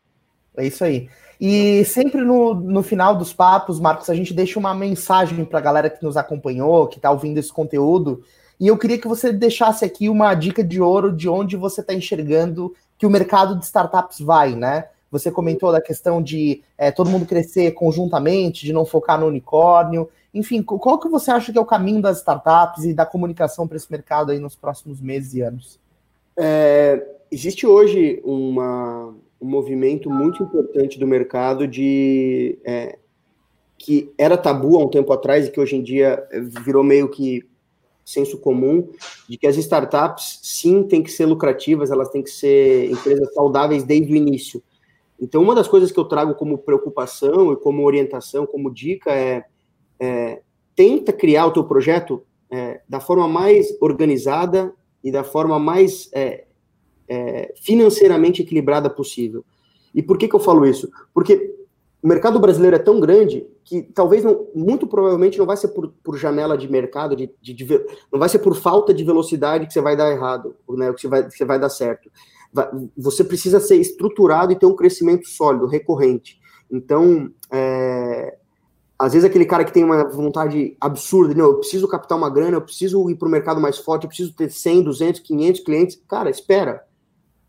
É 0.57 0.67
isso 0.67 0.85
aí. 0.85 1.09
E 1.41 1.85
sempre 1.85 2.23
no, 2.23 2.55
no 2.55 2.83
final 2.83 3.15
dos 3.15 3.33
papos, 3.33 3.79
Marcos, 3.79 4.09
a 4.09 4.15
gente 4.15 4.33
deixa 4.33 4.59
uma 4.59 4.75
mensagem 4.75 5.45
para 5.45 5.59
a 5.59 5.63
galera 5.63 5.91
que 5.91 6.03
nos 6.03 6.17
acompanhou, 6.17 6.87
que 6.87 6.97
está 6.97 7.11
ouvindo 7.11 7.39
esse 7.39 7.53
conteúdo. 7.53 8.23
E 8.59 8.67
eu 8.67 8.79
queria 8.79 8.99
que 8.99 9.09
você 9.09 9.33
deixasse 9.33 9.85
aqui 9.85 10.09
uma 10.09 10.35
dica 10.35 10.65
de 10.65 10.81
ouro 10.81 11.13
de 11.13 11.29
onde 11.29 11.57
você 11.57 11.83
está 11.83 11.93
enxergando 11.93 12.75
que 12.97 13.07
o 13.07 13.11
mercado 13.11 13.59
de 13.59 13.65
startups 13.65 14.19
vai, 14.21 14.55
né? 14.55 14.87
Você 15.11 15.31
comentou 15.31 15.71
da 15.73 15.81
questão 15.81 16.23
de 16.23 16.63
é, 16.77 16.91
todo 16.91 17.11
mundo 17.11 17.27
crescer 17.27 17.73
conjuntamente, 17.73 18.67
de 18.67 18.73
não 18.73 18.85
focar 18.85 19.19
no 19.19 19.27
unicórnio. 19.27 20.09
Enfim, 20.35 20.63
qual 20.63 20.99
que 20.99 21.09
você 21.09 21.31
acha 21.31 21.53
que 21.53 21.59
é 21.59 21.61
o 21.61 21.67
caminho 21.67 22.03
das 22.03 22.19
startups 22.19 22.85
e 22.85 22.93
da 22.93 23.07
comunicação 23.07 23.67
para 23.67 23.77
esse 23.77 23.91
mercado 23.91 24.33
aí 24.33 24.39
nos 24.39 24.55
próximos 24.55 25.01
meses 25.01 25.35
e 25.35 25.41
anos? 25.41 25.79
É, 26.37 27.07
existe 27.31 27.67
hoje 27.67 28.21
uma, 28.25 29.15
um 29.41 29.47
movimento 29.47 30.11
muito 30.11 30.43
importante 30.43 30.99
do 30.99 31.07
mercado 31.07 31.67
de 31.67 32.59
é, 32.65 32.99
que 33.79 34.13
era 34.19 34.37
tabu 34.37 34.77
há 34.77 34.85
um 34.85 34.89
tempo 34.89 35.13
atrás 35.13 35.47
e 35.47 35.51
que 35.51 35.61
hoje 35.61 35.77
em 35.77 35.83
dia 35.83 36.23
virou 36.65 36.83
meio 36.83 37.09
que 37.09 37.43
senso 38.05 38.39
comum 38.39 38.89
de 39.29 39.37
que 39.37 39.47
as 39.47 39.57
startups 39.57 40.39
sim 40.43 40.85
têm 40.85 41.03
que 41.03 41.11
ser 41.11 41.27
lucrativas, 41.27 41.91
elas 41.91 42.09
têm 42.09 42.23
que 42.23 42.31
ser 42.31 42.91
empresas 42.91 43.35
saudáveis 43.35 43.83
desde 43.83 44.13
o 44.13 44.17
início. 44.17 44.63
Então, 45.21 45.43
uma 45.43 45.55
das 45.55 45.69
coisas 45.69 45.91
que 45.91 45.99
eu 45.99 46.05
trago 46.05 46.35
como 46.35 46.59
preocupação 46.59 47.53
e 47.53 47.57
como 47.57 47.85
orientação, 47.85 48.47
como 48.47 48.73
dica 48.73 49.11
é, 49.11 49.45
é 49.99 50.43
tenta 50.75 51.13
criar 51.13 51.47
o 51.47 51.53
teu 51.53 51.65
projeto 51.65 52.23
é, 52.51 52.83
da 52.89 53.01
forma 53.01 53.27
mais 53.27 53.67
organizada 53.81 54.73
e 55.03 55.11
da 55.11 55.25
forma 55.25 55.59
mais 55.59 56.11
é, 56.13 56.45
é, 57.09 57.55
financeiramente 57.57 58.43
equilibrada 58.43 58.91
possível. 58.91 59.45
E 59.95 60.03
por 60.03 60.19
que, 60.19 60.29
que 60.29 60.35
eu 60.35 60.41
falo 60.41 60.67
isso? 60.67 60.91
Porque 61.15 61.55
o 62.03 62.09
mercado 62.09 62.39
brasileiro 62.39 62.77
é 62.77 62.79
tão 62.79 63.01
grande 63.01 63.47
que 63.65 63.83
talvez, 63.83 64.23
não, 64.23 64.47
muito 64.55 64.87
provavelmente, 64.87 65.39
não 65.39 65.47
vai 65.47 65.57
ser 65.57 65.69
por, 65.69 65.93
por 66.05 66.17
janela 66.17 66.57
de 66.57 66.71
mercado, 66.71 67.17
de, 67.17 67.31
de, 67.41 67.53
de, 67.53 67.67
não 68.13 68.21
vai 68.21 68.29
ser 68.29 68.39
por 68.39 68.55
falta 68.55 68.93
de 68.93 69.03
velocidade 69.03 69.67
que 69.67 69.73
você 69.73 69.81
vai 69.81 69.97
dar 69.97 70.13
errado, 70.13 70.55
né, 70.69 70.93
que, 70.93 71.01
você 71.01 71.09
vai, 71.09 71.25
que 71.25 71.37
você 71.37 71.45
vai 71.45 71.59
dar 71.59 71.71
certo. 71.71 72.11
Você 72.97 73.23
precisa 73.25 73.61
ser 73.61 73.77
estruturado 73.77 74.53
e 74.53 74.59
ter 74.59 74.67
um 74.67 74.77
crescimento 74.77 75.27
sólido, 75.29 75.67
recorrente. 75.67 76.41
Então, 76.71 77.31
é, 77.51 78.37
às 78.99 79.13
vezes 79.13 79.29
aquele 79.29 79.45
cara 79.45 79.65
que 79.65 79.73
tem 79.73 79.85
uma 79.85 80.09
vontade 80.09 80.77
absurda, 80.81 81.35
não, 81.35 81.47
eu 81.47 81.59
preciso 81.59 81.87
captar 81.87 82.17
uma 82.17 82.31
grana, 82.31 82.57
eu 82.57 82.63
preciso 82.63 83.09
ir 83.11 83.17
para 83.17 83.29
o 83.29 83.31
mercado 83.31 83.61
mais 83.61 83.79
forte, 83.79 84.05
eu 84.05 84.09
preciso 84.09 84.35
ter 84.35 84.51
100, 84.51 84.85
200, 84.85 85.21
500 85.21 85.61
clientes. 85.61 86.03
Cara, 86.09 86.31
espera. 86.31 86.85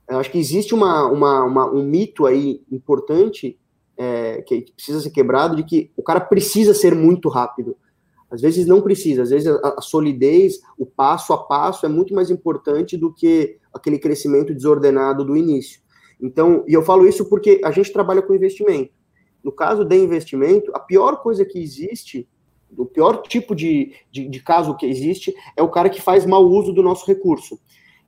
Eu 0.09 0.19
acho 0.19 0.31
que 0.31 0.37
existe 0.37 0.73
uma, 0.73 1.05
uma, 1.05 1.43
uma 1.43 1.71
um 1.71 1.83
mito 1.83 2.25
aí 2.25 2.61
importante 2.71 3.57
é, 3.97 4.41
que 4.41 4.71
precisa 4.73 4.99
ser 4.99 5.09
quebrado 5.09 5.55
de 5.55 5.63
que 5.63 5.91
o 5.97 6.03
cara 6.03 6.19
precisa 6.19 6.73
ser 6.73 6.93
muito 6.93 7.29
rápido. 7.29 7.75
Às 8.29 8.41
vezes 8.41 8.65
não 8.65 8.81
precisa, 8.81 9.23
às 9.23 9.29
vezes 9.29 9.47
a, 9.47 9.81
solidez, 9.81 10.59
o 10.77 10.85
passo 10.85 11.31
a 11.31 11.37
passo 11.37 11.85
é 11.85 11.89
muito 11.89 12.13
mais 12.13 12.29
importante 12.29 12.97
do 12.97 13.13
que 13.13 13.57
aquele 13.73 13.97
crescimento 13.97 14.53
desordenado 14.53 15.23
do 15.23 15.37
início. 15.37 15.81
Então, 16.21 16.63
e 16.67 16.73
eu 16.73 16.83
falo 16.83 17.07
isso 17.07 17.29
porque 17.29 17.61
a 17.63 17.71
gente 17.71 17.93
trabalha 17.93 18.21
com 18.21 18.33
investimento. 18.33 18.91
No 19.43 19.51
caso 19.51 19.85
de 19.85 19.95
investimento, 19.95 20.71
a 20.75 20.79
pior 20.79 21.21
coisa 21.21 21.45
que 21.45 21.57
existe, 21.57 22.27
o 22.75 22.85
pior 22.85 23.21
tipo 23.21 23.55
de, 23.55 23.93
de, 24.11 24.27
de 24.27 24.43
caso 24.43 24.75
que 24.75 24.85
existe, 24.85 25.33
é 25.55 25.63
o 25.63 25.69
cara 25.69 25.89
que 25.89 26.01
faz 26.01 26.25
mau 26.25 26.43
uso 26.45 26.73
do 26.73 26.83
nosso 26.83 27.05
recurso. 27.05 27.57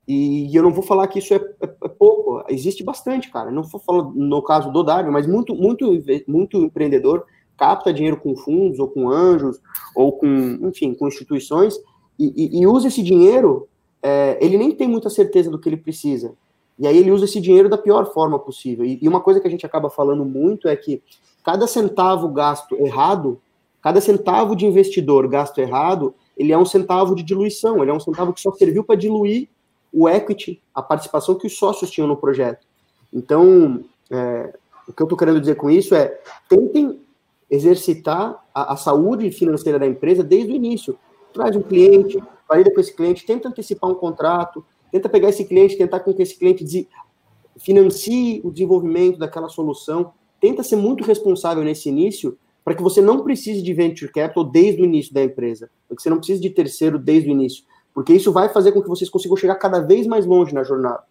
E, 0.06 0.54
eu 0.54 0.62
não 0.62 0.72
vou 0.72 0.82
falar 0.82 1.06
que 1.06 1.20
isso 1.20 1.32
é, 1.32 1.36
é, 1.36 1.66
é, 1.84 1.88
pouco, 1.88 2.44
existe 2.48 2.82
bastante, 2.82 3.30
cara. 3.30 3.50
Não 3.50 3.62
vou 3.62 3.80
falar 3.80 4.10
no 4.12 4.42
caso 4.42 4.72
do 4.72 4.82
Dário, 4.82 5.12
mas 5.12 5.26
muito, 5.26 5.54
muito, 5.54 5.86
muito 6.26 6.58
empreendedor 6.58 7.24
capta 7.60 7.92
dinheiro 7.92 8.16
com 8.16 8.34
fundos, 8.34 8.78
ou 8.78 8.88
com 8.88 9.10
anjos, 9.10 9.60
ou 9.94 10.12
com, 10.12 10.26
enfim, 10.62 10.94
com 10.94 11.06
instituições, 11.06 11.78
e, 12.18 12.32
e, 12.34 12.62
e 12.62 12.66
usa 12.66 12.88
esse 12.88 13.02
dinheiro, 13.02 13.68
é, 14.02 14.38
ele 14.40 14.56
nem 14.56 14.72
tem 14.72 14.88
muita 14.88 15.10
certeza 15.10 15.50
do 15.50 15.58
que 15.58 15.68
ele 15.68 15.76
precisa. 15.76 16.32
E 16.78 16.86
aí 16.86 16.96
ele 16.96 17.10
usa 17.10 17.26
esse 17.26 17.38
dinheiro 17.38 17.68
da 17.68 17.76
pior 17.76 18.10
forma 18.14 18.38
possível. 18.38 18.86
E, 18.86 18.98
e 19.02 19.06
uma 19.06 19.20
coisa 19.20 19.38
que 19.38 19.46
a 19.46 19.50
gente 19.50 19.66
acaba 19.66 19.90
falando 19.90 20.24
muito 20.24 20.68
é 20.68 20.74
que 20.74 21.02
cada 21.44 21.66
centavo 21.66 22.28
gasto 22.28 22.74
errado, 22.76 23.38
cada 23.82 24.00
centavo 24.00 24.56
de 24.56 24.64
investidor 24.64 25.28
gasto 25.28 25.58
errado, 25.58 26.14
ele 26.38 26.52
é 26.52 26.56
um 26.56 26.64
centavo 26.64 27.14
de 27.14 27.22
diluição, 27.22 27.82
ele 27.82 27.90
é 27.90 27.94
um 27.94 28.00
centavo 28.00 28.32
que 28.32 28.40
só 28.40 28.52
serviu 28.52 28.82
para 28.82 28.96
diluir 28.96 29.50
o 29.92 30.08
equity, 30.08 30.62
a 30.74 30.80
participação 30.80 31.34
que 31.34 31.46
os 31.46 31.58
sócios 31.58 31.90
tinham 31.90 32.08
no 32.08 32.16
projeto. 32.16 32.66
Então, 33.12 33.84
é, 34.10 34.54
o 34.88 34.94
que 34.94 35.02
eu 35.02 35.04
estou 35.04 35.18
querendo 35.18 35.40
dizer 35.40 35.56
com 35.56 35.68
isso 35.68 35.94
é 35.94 36.18
tentem 36.48 36.98
exercitar 37.50 38.44
a, 38.54 38.74
a, 38.74 38.76
saúde 38.76 39.30
financeira 39.30 39.78
da 39.78 39.86
empresa 39.86 40.22
desde 40.22 40.52
o 40.52 40.56
início. 40.56 40.98
Traz 41.32 41.56
um 41.56 41.62
cliente, 41.62 42.22
valida 42.48 42.72
com 42.72 42.80
esse 42.80 42.94
cliente, 42.94 43.26
tenta 43.26 43.48
antecipar 43.48 43.90
um 43.90 43.94
contrato, 43.94 44.64
tenta 44.90 45.08
pegar 45.08 45.28
esse 45.28 45.44
cliente, 45.44 45.76
tentar 45.76 46.00
com 46.00 46.14
que 46.14 46.22
esse 46.22 46.38
cliente 46.38 46.88
financie 47.58 48.40
o 48.44 48.50
desenvolvimento 48.50 49.18
daquela 49.18 49.48
solução, 49.48 50.12
tenta 50.40 50.62
ser 50.62 50.76
muito 50.76 51.04
responsável 51.04 51.62
nesse 51.64 51.88
início 51.88 52.38
para 52.64 52.74
que 52.74 52.82
você 52.82 53.00
não 53.00 53.22
precise 53.22 53.62
de 53.62 53.74
venture 53.74 54.12
capital 54.12 54.44
desde 54.44 54.82
o 54.82 54.84
início 54.84 55.12
da 55.12 55.22
empresa, 55.22 55.70
para 55.88 55.96
que 55.96 56.02
você 56.02 56.10
não 56.10 56.18
precise 56.18 56.40
de 56.40 56.50
terceiro 56.50 56.98
desde 56.98 57.28
o 57.28 57.32
início 57.32 57.64
porque 57.94 58.12
isso 58.12 58.32
vai 58.32 58.48
fazer 58.48 58.72
com 58.72 58.82
que 58.82 58.88
vocês 58.88 59.10
consigam 59.10 59.36
chegar 59.36 59.56
cada 59.56 59.80
vez 59.80 60.06
mais 60.06 60.24
longe 60.24 60.54
na 60.54 60.62
jornada. 60.62 61.02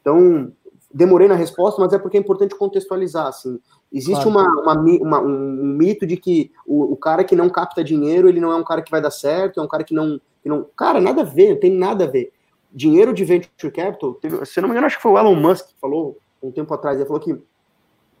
Então, 0.00 0.52
demorei 0.92 1.28
na 1.28 1.34
resposta, 1.34 1.80
mas 1.80 1.92
é 1.92 1.98
porque 1.98 2.16
é 2.16 2.20
importante 2.20 2.54
contextualizar, 2.54 3.26
assim. 3.26 3.58
Existe 3.92 4.22
claro. 4.24 4.30
uma, 4.30 4.74
uma, 4.74 4.80
uma, 5.00 5.20
um 5.20 5.76
mito 5.76 6.06
de 6.06 6.16
que 6.16 6.50
o, 6.66 6.92
o, 6.92 6.96
cara 6.96 7.24
que 7.24 7.36
não 7.36 7.48
capta 7.48 7.82
dinheiro, 7.82 8.28
ele 8.28 8.40
não 8.40 8.52
é 8.52 8.56
um 8.56 8.64
cara 8.64 8.82
que 8.82 8.90
vai 8.90 9.00
dar 9.00 9.10
certo, 9.10 9.60
é 9.60 9.62
um 9.62 9.68
cara 9.68 9.84
que 9.84 9.94
não... 9.94 10.20
Que 10.42 10.48
não 10.48 10.66
cara, 10.76 11.00
nada 11.00 11.22
a 11.22 11.24
ver, 11.24 11.50
não 11.50 11.60
tem 11.60 11.70
nada 11.70 12.04
a 12.04 12.06
ver. 12.08 12.32
Dinheiro 12.72 13.12
de 13.12 13.24
venture 13.24 13.72
capital, 13.72 14.14
teve, 14.14 14.44
se 14.44 14.60
não 14.60 14.68
me 14.68 14.72
engano, 14.72 14.86
acho 14.86 14.96
que 14.96 15.02
foi 15.02 15.12
o 15.12 15.18
Elon 15.18 15.34
Musk 15.34 15.68
que 15.68 15.74
falou 15.80 16.16
um 16.42 16.50
tempo 16.50 16.72
atrás, 16.74 16.96
ele 16.96 17.06
falou 17.06 17.20
que 17.20 17.38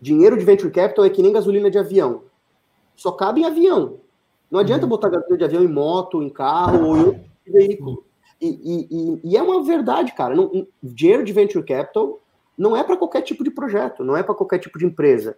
dinheiro 0.00 0.38
de 0.38 0.44
venture 0.44 0.70
capital 0.70 1.04
é 1.04 1.10
que 1.10 1.22
nem 1.22 1.32
gasolina 1.32 1.70
de 1.70 1.78
avião. 1.78 2.22
Só 2.94 3.12
cabe 3.12 3.40
em 3.40 3.44
avião. 3.44 3.98
Não 4.50 4.60
adianta 4.60 4.84
uhum. 4.84 4.90
botar 4.90 5.08
gasolina 5.08 5.38
de 5.38 5.44
avião 5.44 5.64
em 5.64 5.72
moto, 5.72 6.22
em 6.22 6.28
carro 6.28 6.86
ou 6.86 6.96
em 6.96 7.04
outro 7.04 7.24
veículo. 7.46 8.04
E, 8.40 8.48
e, 8.48 9.20
e, 9.24 9.36
é 9.36 9.42
uma 9.42 9.62
verdade, 9.62 10.12
cara. 10.14 10.34
Não, 10.34 10.66
dinheiro 10.82 11.24
de 11.24 11.32
venture 11.32 11.64
capital 11.64 12.20
não 12.56 12.76
é 12.76 12.84
para 12.84 12.96
qualquer 12.96 13.22
tipo 13.22 13.42
de 13.42 13.50
projeto, 13.50 14.04
não 14.04 14.16
é 14.16 14.22
para 14.22 14.34
qualquer 14.34 14.58
tipo 14.58 14.78
de 14.78 14.86
empresa. 14.86 15.36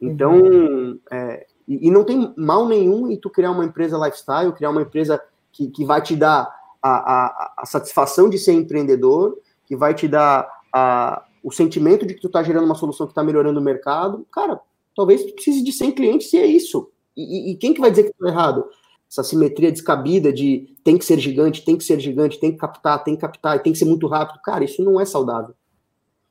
Então, 0.00 0.40
uhum. 0.40 0.98
é, 1.10 1.46
e, 1.66 1.88
e, 1.88 1.90
não 1.90 2.04
tem 2.04 2.34
mal 2.36 2.68
nenhum 2.68 3.10
em 3.10 3.16
tu 3.16 3.30
criar 3.30 3.50
uma 3.50 3.64
empresa 3.64 3.96
lifestyle, 3.96 4.52
criar 4.52 4.70
uma 4.70 4.82
empresa 4.82 5.22
que, 5.50 5.68
que 5.68 5.84
vai 5.84 6.02
te 6.02 6.14
dar 6.14 6.52
a, 6.82 6.90
a, 6.90 7.54
a 7.58 7.66
satisfação 7.66 8.28
de 8.28 8.38
ser 8.38 8.52
empreendedor, 8.52 9.38
que 9.64 9.74
vai 9.74 9.94
te 9.94 10.06
dar 10.06 10.46
a, 10.72 11.24
o 11.42 11.50
sentimento 11.50 12.04
de 12.04 12.14
que 12.14 12.20
tu 12.20 12.26
está 12.26 12.42
gerando 12.42 12.66
uma 12.66 12.74
solução 12.74 13.06
que 13.06 13.12
está 13.12 13.24
melhorando 13.24 13.58
o 13.58 13.62
mercado. 13.62 14.26
Cara, 14.30 14.60
talvez 14.94 15.24
tu 15.24 15.32
precise 15.32 15.64
de 15.64 15.72
100 15.72 15.92
clientes 15.92 16.32
e 16.32 16.36
é 16.36 16.46
isso. 16.46 16.90
E, 17.16 17.52
e 17.52 17.56
quem 17.56 17.72
que 17.72 17.80
vai 17.80 17.90
dizer 17.90 18.04
que 18.04 18.10
está 18.10 18.28
errado? 18.28 18.66
essa 19.10 19.22
simetria 19.22 19.70
descabida 19.70 20.32
de 20.32 20.74
tem 20.82 20.98
que 20.98 21.04
ser 21.04 21.18
gigante, 21.18 21.64
tem 21.64 21.76
que 21.76 21.84
ser 21.84 21.98
gigante, 22.00 22.38
tem 22.38 22.52
que 22.52 22.58
captar, 22.58 23.02
tem 23.02 23.14
que 23.14 23.20
captar, 23.20 23.62
tem 23.62 23.72
que 23.72 23.78
ser 23.78 23.84
muito 23.84 24.06
rápido. 24.06 24.40
Cara, 24.42 24.64
isso 24.64 24.82
não 24.84 25.00
é 25.00 25.04
saudável. 25.04 25.54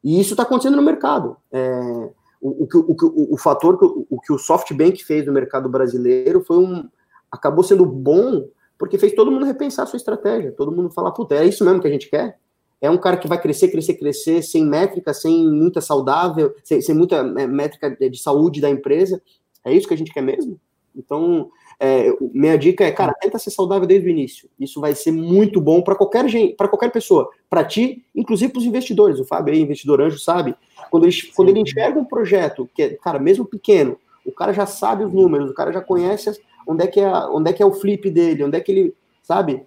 E 0.06 0.22
isso 0.22 0.34
está 0.34 0.44
acontecendo 0.44 0.76
no 0.76 0.84
mercado. 0.84 1.36
É, 1.52 2.12
o, 2.40 2.64
o, 2.64 2.68
o, 2.72 3.34
o, 3.34 3.38
fator 3.38 3.76
que 3.80 3.86
o, 3.86 4.22
que 4.22 4.32
o 4.32 4.38
SoftBank 4.38 5.04
fez 5.04 5.26
no 5.26 5.34
mercado 5.34 5.68
brasileiro 5.68 6.44
foi 6.46 6.60
um. 6.60 6.88
acabou 7.32 7.64
sendo 7.64 7.84
bom 7.88 8.48
porque 8.78 9.00
fez 9.00 9.14
todo 9.14 9.32
mundo 9.32 9.48
repensar 9.48 9.82
a 9.82 9.88
sua 9.88 9.98
estratégia. 9.98 10.52
Todo 10.52 10.72
mundo 10.72 10.92
falar, 10.92 11.10
puta, 11.10 11.34
é 11.34 11.44
isso 11.44 11.66
mesmo 11.66 11.82
que 11.82 11.88
a 11.88 11.92
gente 11.92 12.08
quer? 12.08 12.38
É 12.80 12.88
um 12.88 13.00
cara 13.00 13.18
que 13.18 13.28
vai 13.28 13.42
crescer, 13.42 13.70
crescer, 13.70 13.96
crescer, 13.96 14.44
sem 14.44 14.64
métrica, 14.64 15.12
sem 15.12 15.50
muita 15.50 15.82
saudável, 15.82 16.54
sem, 16.64 16.82
sem 16.82 16.94
muita 16.94 17.16
é, 17.16 17.48
métrica 17.48 17.90
de 17.90 18.20
saúde 18.20 18.62
da 18.62 18.70
empresa. 18.70 19.20
É 19.64 19.74
isso 19.74 19.88
que 19.88 19.94
a 19.96 19.98
gente 19.98 20.14
quer 20.14 20.22
mesmo? 20.22 20.60
Então, 20.96 21.50
é, 21.80 22.14
minha 22.34 22.58
dica 22.58 22.84
é, 22.84 22.92
cara, 22.92 23.14
tenta 23.20 23.38
ser 23.38 23.52
saudável 23.52 23.88
desde 23.88 24.08
o 24.08 24.10
início. 24.10 24.50
Isso 24.60 24.80
vai 24.80 24.96
ser 24.96 25.12
muito 25.12 25.60
bom 25.60 25.82
para 25.82 25.96
qualquer 25.96 26.28
gente, 26.30 26.56
para 26.56 26.68
qualquer 26.68 26.92
pessoa, 26.92 27.30
para 27.50 27.64
ti, 27.64 28.04
inclusive 28.16 28.52
para 28.52 28.60
os 28.60 28.66
investidores. 28.66 29.20
O 29.20 29.26
Fábio 29.26 29.54
aí, 29.54 29.62
investidor 29.62 30.02
anjo, 30.02 30.20
sabe? 30.20 30.56
Quando 30.90 31.06
ele, 31.06 31.16
quando 31.36 31.50
ele 31.50 31.60
enxerga 31.60 32.00
um 32.00 32.06
projeto 32.06 32.70
que 32.74 32.82
é, 32.82 32.90
cara, 32.96 33.20
mesmo 33.20 33.46
pequeno, 33.46 33.98
o 34.26 34.32
cara 34.32 34.54
já 34.54 34.66
sabe 34.66 35.04
os 35.04 35.12
números, 35.12 35.52
o 35.52 35.54
cara 35.54 35.72
já 35.72 35.82
conhece 35.82 36.40
onde 36.68 36.84
é 36.84 36.88
que 36.88 37.00
é, 37.00 37.12
onde 37.12 37.50
é 37.50 37.54
que 37.54 37.62
é 37.62 37.66
o 37.66 37.74
flip 37.74 38.10
dele, 38.10 38.44
onde 38.44 38.58
é 38.58 38.62
que 38.62 38.72
ele, 38.72 38.96
sabe? 39.22 39.64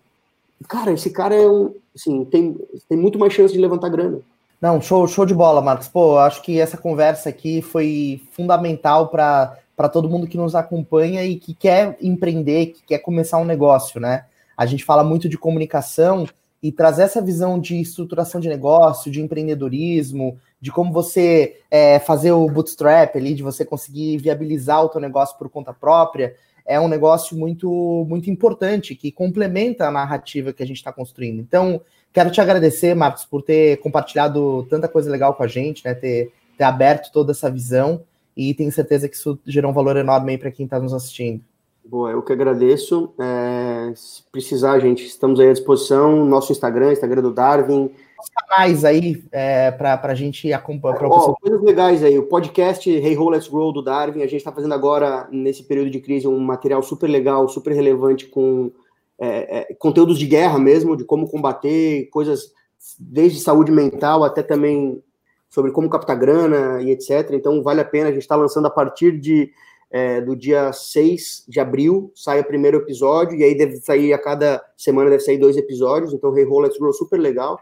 Cara, 0.67 0.93
esse 0.93 1.11
cara 1.11 1.35
é 1.35 1.49
um, 1.49 1.75
assim, 1.95 2.25
tem, 2.25 2.57
tem 2.89 2.99
muito 2.99 3.19
mais 3.19 3.33
chance 3.33 3.55
de 3.55 3.61
levantar 3.61 3.89
grana. 3.89 4.21
Não, 4.61 4.81
show, 4.81 5.07
show 5.07 5.25
de 5.25 5.35
bola, 5.35 5.63
Marcos. 5.63 5.87
Pô, 5.87 6.19
acho 6.19 6.43
que 6.43 6.59
essa 6.59 6.77
conversa 6.77 7.29
aqui 7.29 7.63
foi 7.63 8.21
fundamental 8.33 9.07
para 9.09 9.57
para 9.79 9.89
todo 9.89 10.11
mundo 10.11 10.27
que 10.27 10.37
nos 10.37 10.57
acompanha 10.57 11.25
e 11.25 11.37
que 11.37 11.55
quer 11.55 11.97
empreender, 12.03 12.67
que 12.67 12.83
quer 12.83 12.99
começar 12.99 13.39
um 13.39 13.45
negócio, 13.45 14.01
né? 14.01 14.25
A 14.57 14.67
gente 14.67 14.85
fala 14.85 15.05
muito 15.05 15.29
de 15.29 15.39
comunicação 15.39 16.27
e 16.61 16.73
trazer 16.73 17.03
essa 17.03 17.23
visão 17.23 17.61
de 17.61 17.81
estruturação 17.81 18.41
de 18.41 18.49
negócio, 18.49 19.09
de 19.09 19.23
empreendedorismo, 19.23 20.37
de 20.61 20.73
como 20.73 20.93
você 20.93 21.61
é, 21.71 22.01
fazer 22.01 22.33
o 22.33 22.49
bootstrap 22.49 23.15
ali, 23.15 23.35
de 23.35 23.45
você 23.45 23.65
conseguir 23.65 24.19
viabilizar 24.19 24.85
o 24.85 24.89
teu 24.89 25.01
negócio 25.01 25.39
por 25.39 25.49
conta 25.49 25.73
própria, 25.73 26.35
é 26.67 26.81
um 26.81 26.89
negócio 26.89 27.39
muito, 27.39 28.05
muito 28.09 28.29
importante, 28.29 28.97
que 28.97 29.13
complementa 29.13 29.87
a 29.87 29.93
narrativa 29.93 30.53
que 30.53 30.61
a 30.65 30.67
gente 30.67 30.79
está 30.79 30.93
construindo. 30.93 31.39
Então, 31.39 31.81
quero 32.13 32.33
te 32.33 32.41
agradecer, 32.41 32.97
Marcos, 32.97 33.25
por 33.25 33.43
ter 33.43 33.77
compartilhado 33.77 34.67
tanta 34.69 34.89
coisa 34.89 35.09
legal 35.09 35.35
com 35.35 35.45
a 35.45 35.47
gente, 35.47 35.85
né? 35.85 35.95
Ter, 35.95 36.33
ter 36.57 36.65
aberto 36.65 37.13
toda 37.13 37.31
essa 37.31 37.49
visão, 37.49 38.03
e 38.39 38.55
tenho 38.55 38.71
certeza 38.71 39.09
que 39.09 39.17
isso 39.17 39.37
gerou 39.45 39.73
um 39.73 39.75
valor 39.75 39.97
enorme 39.97 40.31
aí 40.31 40.39
para 40.39 40.53
quem 40.53 40.65
está 40.65 40.79
nos 40.79 40.95
assistindo. 40.95 41.43
Boa, 41.85 42.13
eu 42.13 42.23
que 42.23 42.33
agradeço. 42.33 43.13
É, 43.19 43.93
se 43.97 44.23
precisar, 44.31 44.79
gente, 44.79 45.05
estamos 45.05 45.41
aí 45.41 45.49
à 45.49 45.53
disposição. 45.53 46.25
Nosso 46.25 46.53
Instagram, 46.53 46.93
Instagram 46.93 47.23
do 47.23 47.33
Darwin. 47.33 47.91
Os 48.21 48.29
canais 48.29 48.85
aí 48.85 49.25
é, 49.33 49.73
para 49.73 49.99
a 50.01 50.15
gente 50.15 50.53
acompanhar. 50.53 51.03
Oh, 51.05 51.35
coisas 51.35 51.61
legais 51.63 52.05
aí. 52.05 52.17
O 52.17 52.29
podcast 52.29 52.89
Hey 52.89 53.17
Ho, 53.19 53.29
Let's 53.29 53.49
Grow 53.49 53.73
do 53.73 53.83
Darwin. 53.83 54.23
A 54.23 54.27
gente 54.27 54.37
está 54.37 54.53
fazendo 54.53 54.75
agora, 54.75 55.27
nesse 55.33 55.65
período 55.65 55.91
de 55.91 55.99
crise, 55.99 56.29
um 56.29 56.39
material 56.39 56.81
super 56.81 57.09
legal, 57.09 57.49
super 57.49 57.73
relevante, 57.73 58.27
com 58.27 58.71
é, 59.19 59.73
é, 59.73 59.75
conteúdos 59.75 60.17
de 60.17 60.27
guerra 60.27 60.61
mesmo, 60.61 60.97
de 60.97 61.03
como 61.03 61.29
combater, 61.29 62.09
coisas 62.13 62.53
desde 63.01 63.41
saúde 63.41 63.73
mental 63.73 64.23
até 64.23 64.45
também 64.45 65.03
sobre 65.49 65.73
como 65.73 65.89
captar 65.89 66.17
grana 66.17 66.83
e 66.83 66.91
etc. 66.91 67.31
Então, 67.33 67.63
vale 67.63 67.81
a 67.81 67.85
pena. 67.85 68.09
A 68.09 68.13
gente 68.13 68.23
está 68.23 68.37
lançando 68.37 68.67
a 68.67 68.71
partir 68.71 69.19
de 69.19 69.51
é, 69.91 70.21
do 70.21 70.37
dia 70.37 70.73
6 70.73 71.45
de 71.49 71.61
abril, 71.61 72.13
sai 72.15 72.41
o 72.41 72.45
primeiro 72.45 72.79
episódio, 72.79 73.39
e 73.39 73.45
aí 73.45 73.57
deve 73.57 73.77
sair 73.77 74.13
a 74.13 74.19
cada 74.19 74.63
semana, 74.77 75.11
deve 75.11 75.23
sair 75.23 75.39
dois 75.39 75.57
episódios, 75.57 76.13
então 76.13 76.37
Hey 76.37 76.45
Ho, 76.45 76.61
Let's 76.61 76.79
super 76.97 77.19
legal. 77.19 77.59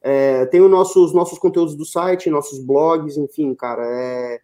É, 0.00 0.46
tem 0.46 0.60
os 0.60 0.70
nossos, 0.70 1.12
nossos 1.12 1.38
conteúdos 1.38 1.74
do 1.76 1.84
site, 1.84 2.30
nossos 2.30 2.58
blogs, 2.58 3.16
enfim, 3.16 3.54
cara. 3.54 3.84
É... 3.84 4.40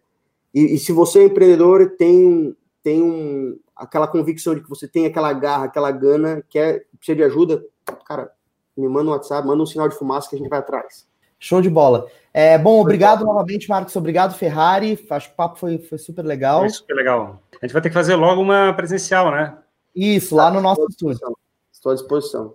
E, 0.53 0.75
e, 0.75 0.79
se 0.79 0.91
você 0.91 1.19
é 1.19 1.23
empreendedor, 1.25 1.95
tem, 1.97 2.55
tem 2.81 3.01
um, 3.01 3.59
aquela 3.75 4.07
convicção 4.07 4.55
de 4.55 4.61
que 4.61 4.69
você 4.69 4.87
tem 4.87 5.05
aquela 5.05 5.33
garra, 5.33 5.65
aquela 5.65 5.91
gana, 5.91 6.43
quer, 6.49 6.85
precisa 6.97 7.15
de 7.17 7.23
ajuda, 7.23 7.63
cara, 8.05 8.31
me 8.77 8.87
manda 8.87 9.09
um 9.09 9.13
WhatsApp, 9.13 9.45
manda 9.45 9.61
um 9.61 9.65
sinal 9.65 9.89
de 9.89 9.97
fumaça 9.97 10.29
que 10.29 10.35
a 10.35 10.39
gente 10.39 10.49
vai 10.49 10.59
atrás. 10.59 11.05
Show 11.39 11.61
de 11.61 11.69
bola. 11.69 12.07
É, 12.33 12.57
bom, 12.57 12.81
obrigado 12.81 13.19
foi 13.19 13.27
novamente, 13.27 13.69
Marcos. 13.69 13.95
Obrigado, 13.95 14.35
Ferrari. 14.35 14.99
Acho 15.09 15.27
que 15.27 15.33
o 15.33 15.37
papo 15.37 15.57
foi, 15.57 15.77
foi 15.77 15.97
super 15.97 16.25
legal. 16.25 16.61
Foi 16.61 16.69
super 16.69 16.93
legal. 16.93 17.41
A 17.61 17.65
gente 17.65 17.73
vai 17.73 17.81
ter 17.81 17.89
que 17.89 17.93
fazer 17.93 18.15
logo 18.15 18.41
uma 18.41 18.73
presencial, 18.73 19.31
né? 19.31 19.57
Isso, 19.95 20.35
lá 20.35 20.51
no 20.51 20.59
nosso 20.59 20.85
estúdio. 20.89 21.37
Estou 21.71 21.91
à 21.91 21.95
disposição. 21.95 22.53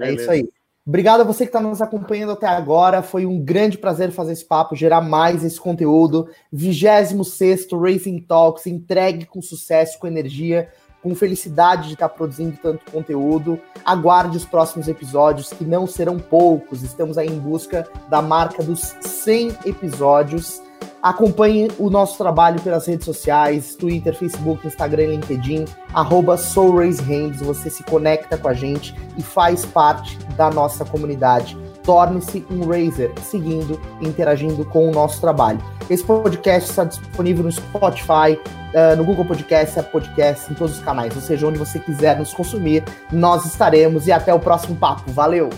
É 0.00 0.12
isso 0.12 0.30
aí. 0.30 0.48
Obrigado 0.84 1.20
a 1.20 1.24
você 1.24 1.44
que 1.44 1.50
está 1.50 1.60
nos 1.60 1.80
acompanhando 1.80 2.32
até 2.32 2.48
agora. 2.48 3.02
Foi 3.02 3.24
um 3.24 3.38
grande 3.38 3.78
prazer 3.78 4.10
fazer 4.10 4.32
esse 4.32 4.44
papo, 4.44 4.74
gerar 4.74 5.00
mais 5.00 5.44
esse 5.44 5.60
conteúdo. 5.60 6.28
26 6.52 7.68
Racing 7.70 8.18
Talks, 8.22 8.66
entregue 8.66 9.24
com 9.24 9.40
sucesso, 9.40 9.98
com 10.00 10.08
energia 10.08 10.68
com 11.02 11.14
felicidade 11.14 11.88
de 11.88 11.94
estar 11.94 12.08
produzindo 12.08 12.56
tanto 12.62 12.90
conteúdo. 12.90 13.58
Aguarde 13.84 14.36
os 14.36 14.44
próximos 14.44 14.88
episódios, 14.88 15.52
que 15.52 15.64
não 15.64 15.86
serão 15.86 16.18
poucos. 16.18 16.82
Estamos 16.82 17.18
aí 17.18 17.28
em 17.28 17.38
busca 17.38 17.88
da 18.08 18.22
marca 18.22 18.62
dos 18.62 18.94
100 19.00 19.58
episódios. 19.66 20.62
Acompanhe 21.02 21.68
o 21.80 21.90
nosso 21.90 22.16
trabalho 22.16 22.60
pelas 22.60 22.86
redes 22.86 23.04
sociais, 23.04 23.74
Twitter, 23.74 24.14
Facebook, 24.14 24.64
Instagram, 24.64 25.06
LinkedIn, 25.06 25.64
arroba. 25.92 26.36
Você 26.36 27.68
se 27.70 27.82
conecta 27.82 28.38
com 28.38 28.48
a 28.48 28.54
gente 28.54 28.94
e 29.18 29.22
faz 29.22 29.66
parte 29.66 30.16
da 30.36 30.48
nossa 30.48 30.84
comunidade. 30.84 31.58
Torne-se 31.82 32.44
um 32.50 32.66
Razer, 32.66 33.12
seguindo 33.22 33.80
e 34.00 34.06
interagindo 34.06 34.64
com 34.64 34.88
o 34.88 34.92
nosso 34.92 35.20
trabalho. 35.20 35.60
Esse 35.90 36.04
podcast 36.04 36.70
está 36.70 36.84
disponível 36.84 37.44
no 37.44 37.52
Spotify, 37.52 38.38
uh, 38.72 38.96
no 38.96 39.04
Google 39.04 39.24
Podcast, 39.24 39.78
Apple 39.78 39.92
Podcast, 39.92 40.50
em 40.50 40.54
todos 40.54 40.78
os 40.78 40.84
canais. 40.84 41.14
Ou 41.14 41.22
seja, 41.22 41.46
onde 41.46 41.58
você 41.58 41.78
quiser 41.78 42.18
nos 42.18 42.32
consumir, 42.32 42.84
nós 43.10 43.44
estaremos. 43.44 44.06
E 44.06 44.12
até 44.12 44.32
o 44.32 44.38
próximo 44.38 44.76
papo. 44.76 45.10
Valeu! 45.12 45.50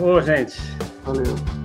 Ô, 0.00 0.20
gente. 0.20 0.58
Valeu. 1.04 1.63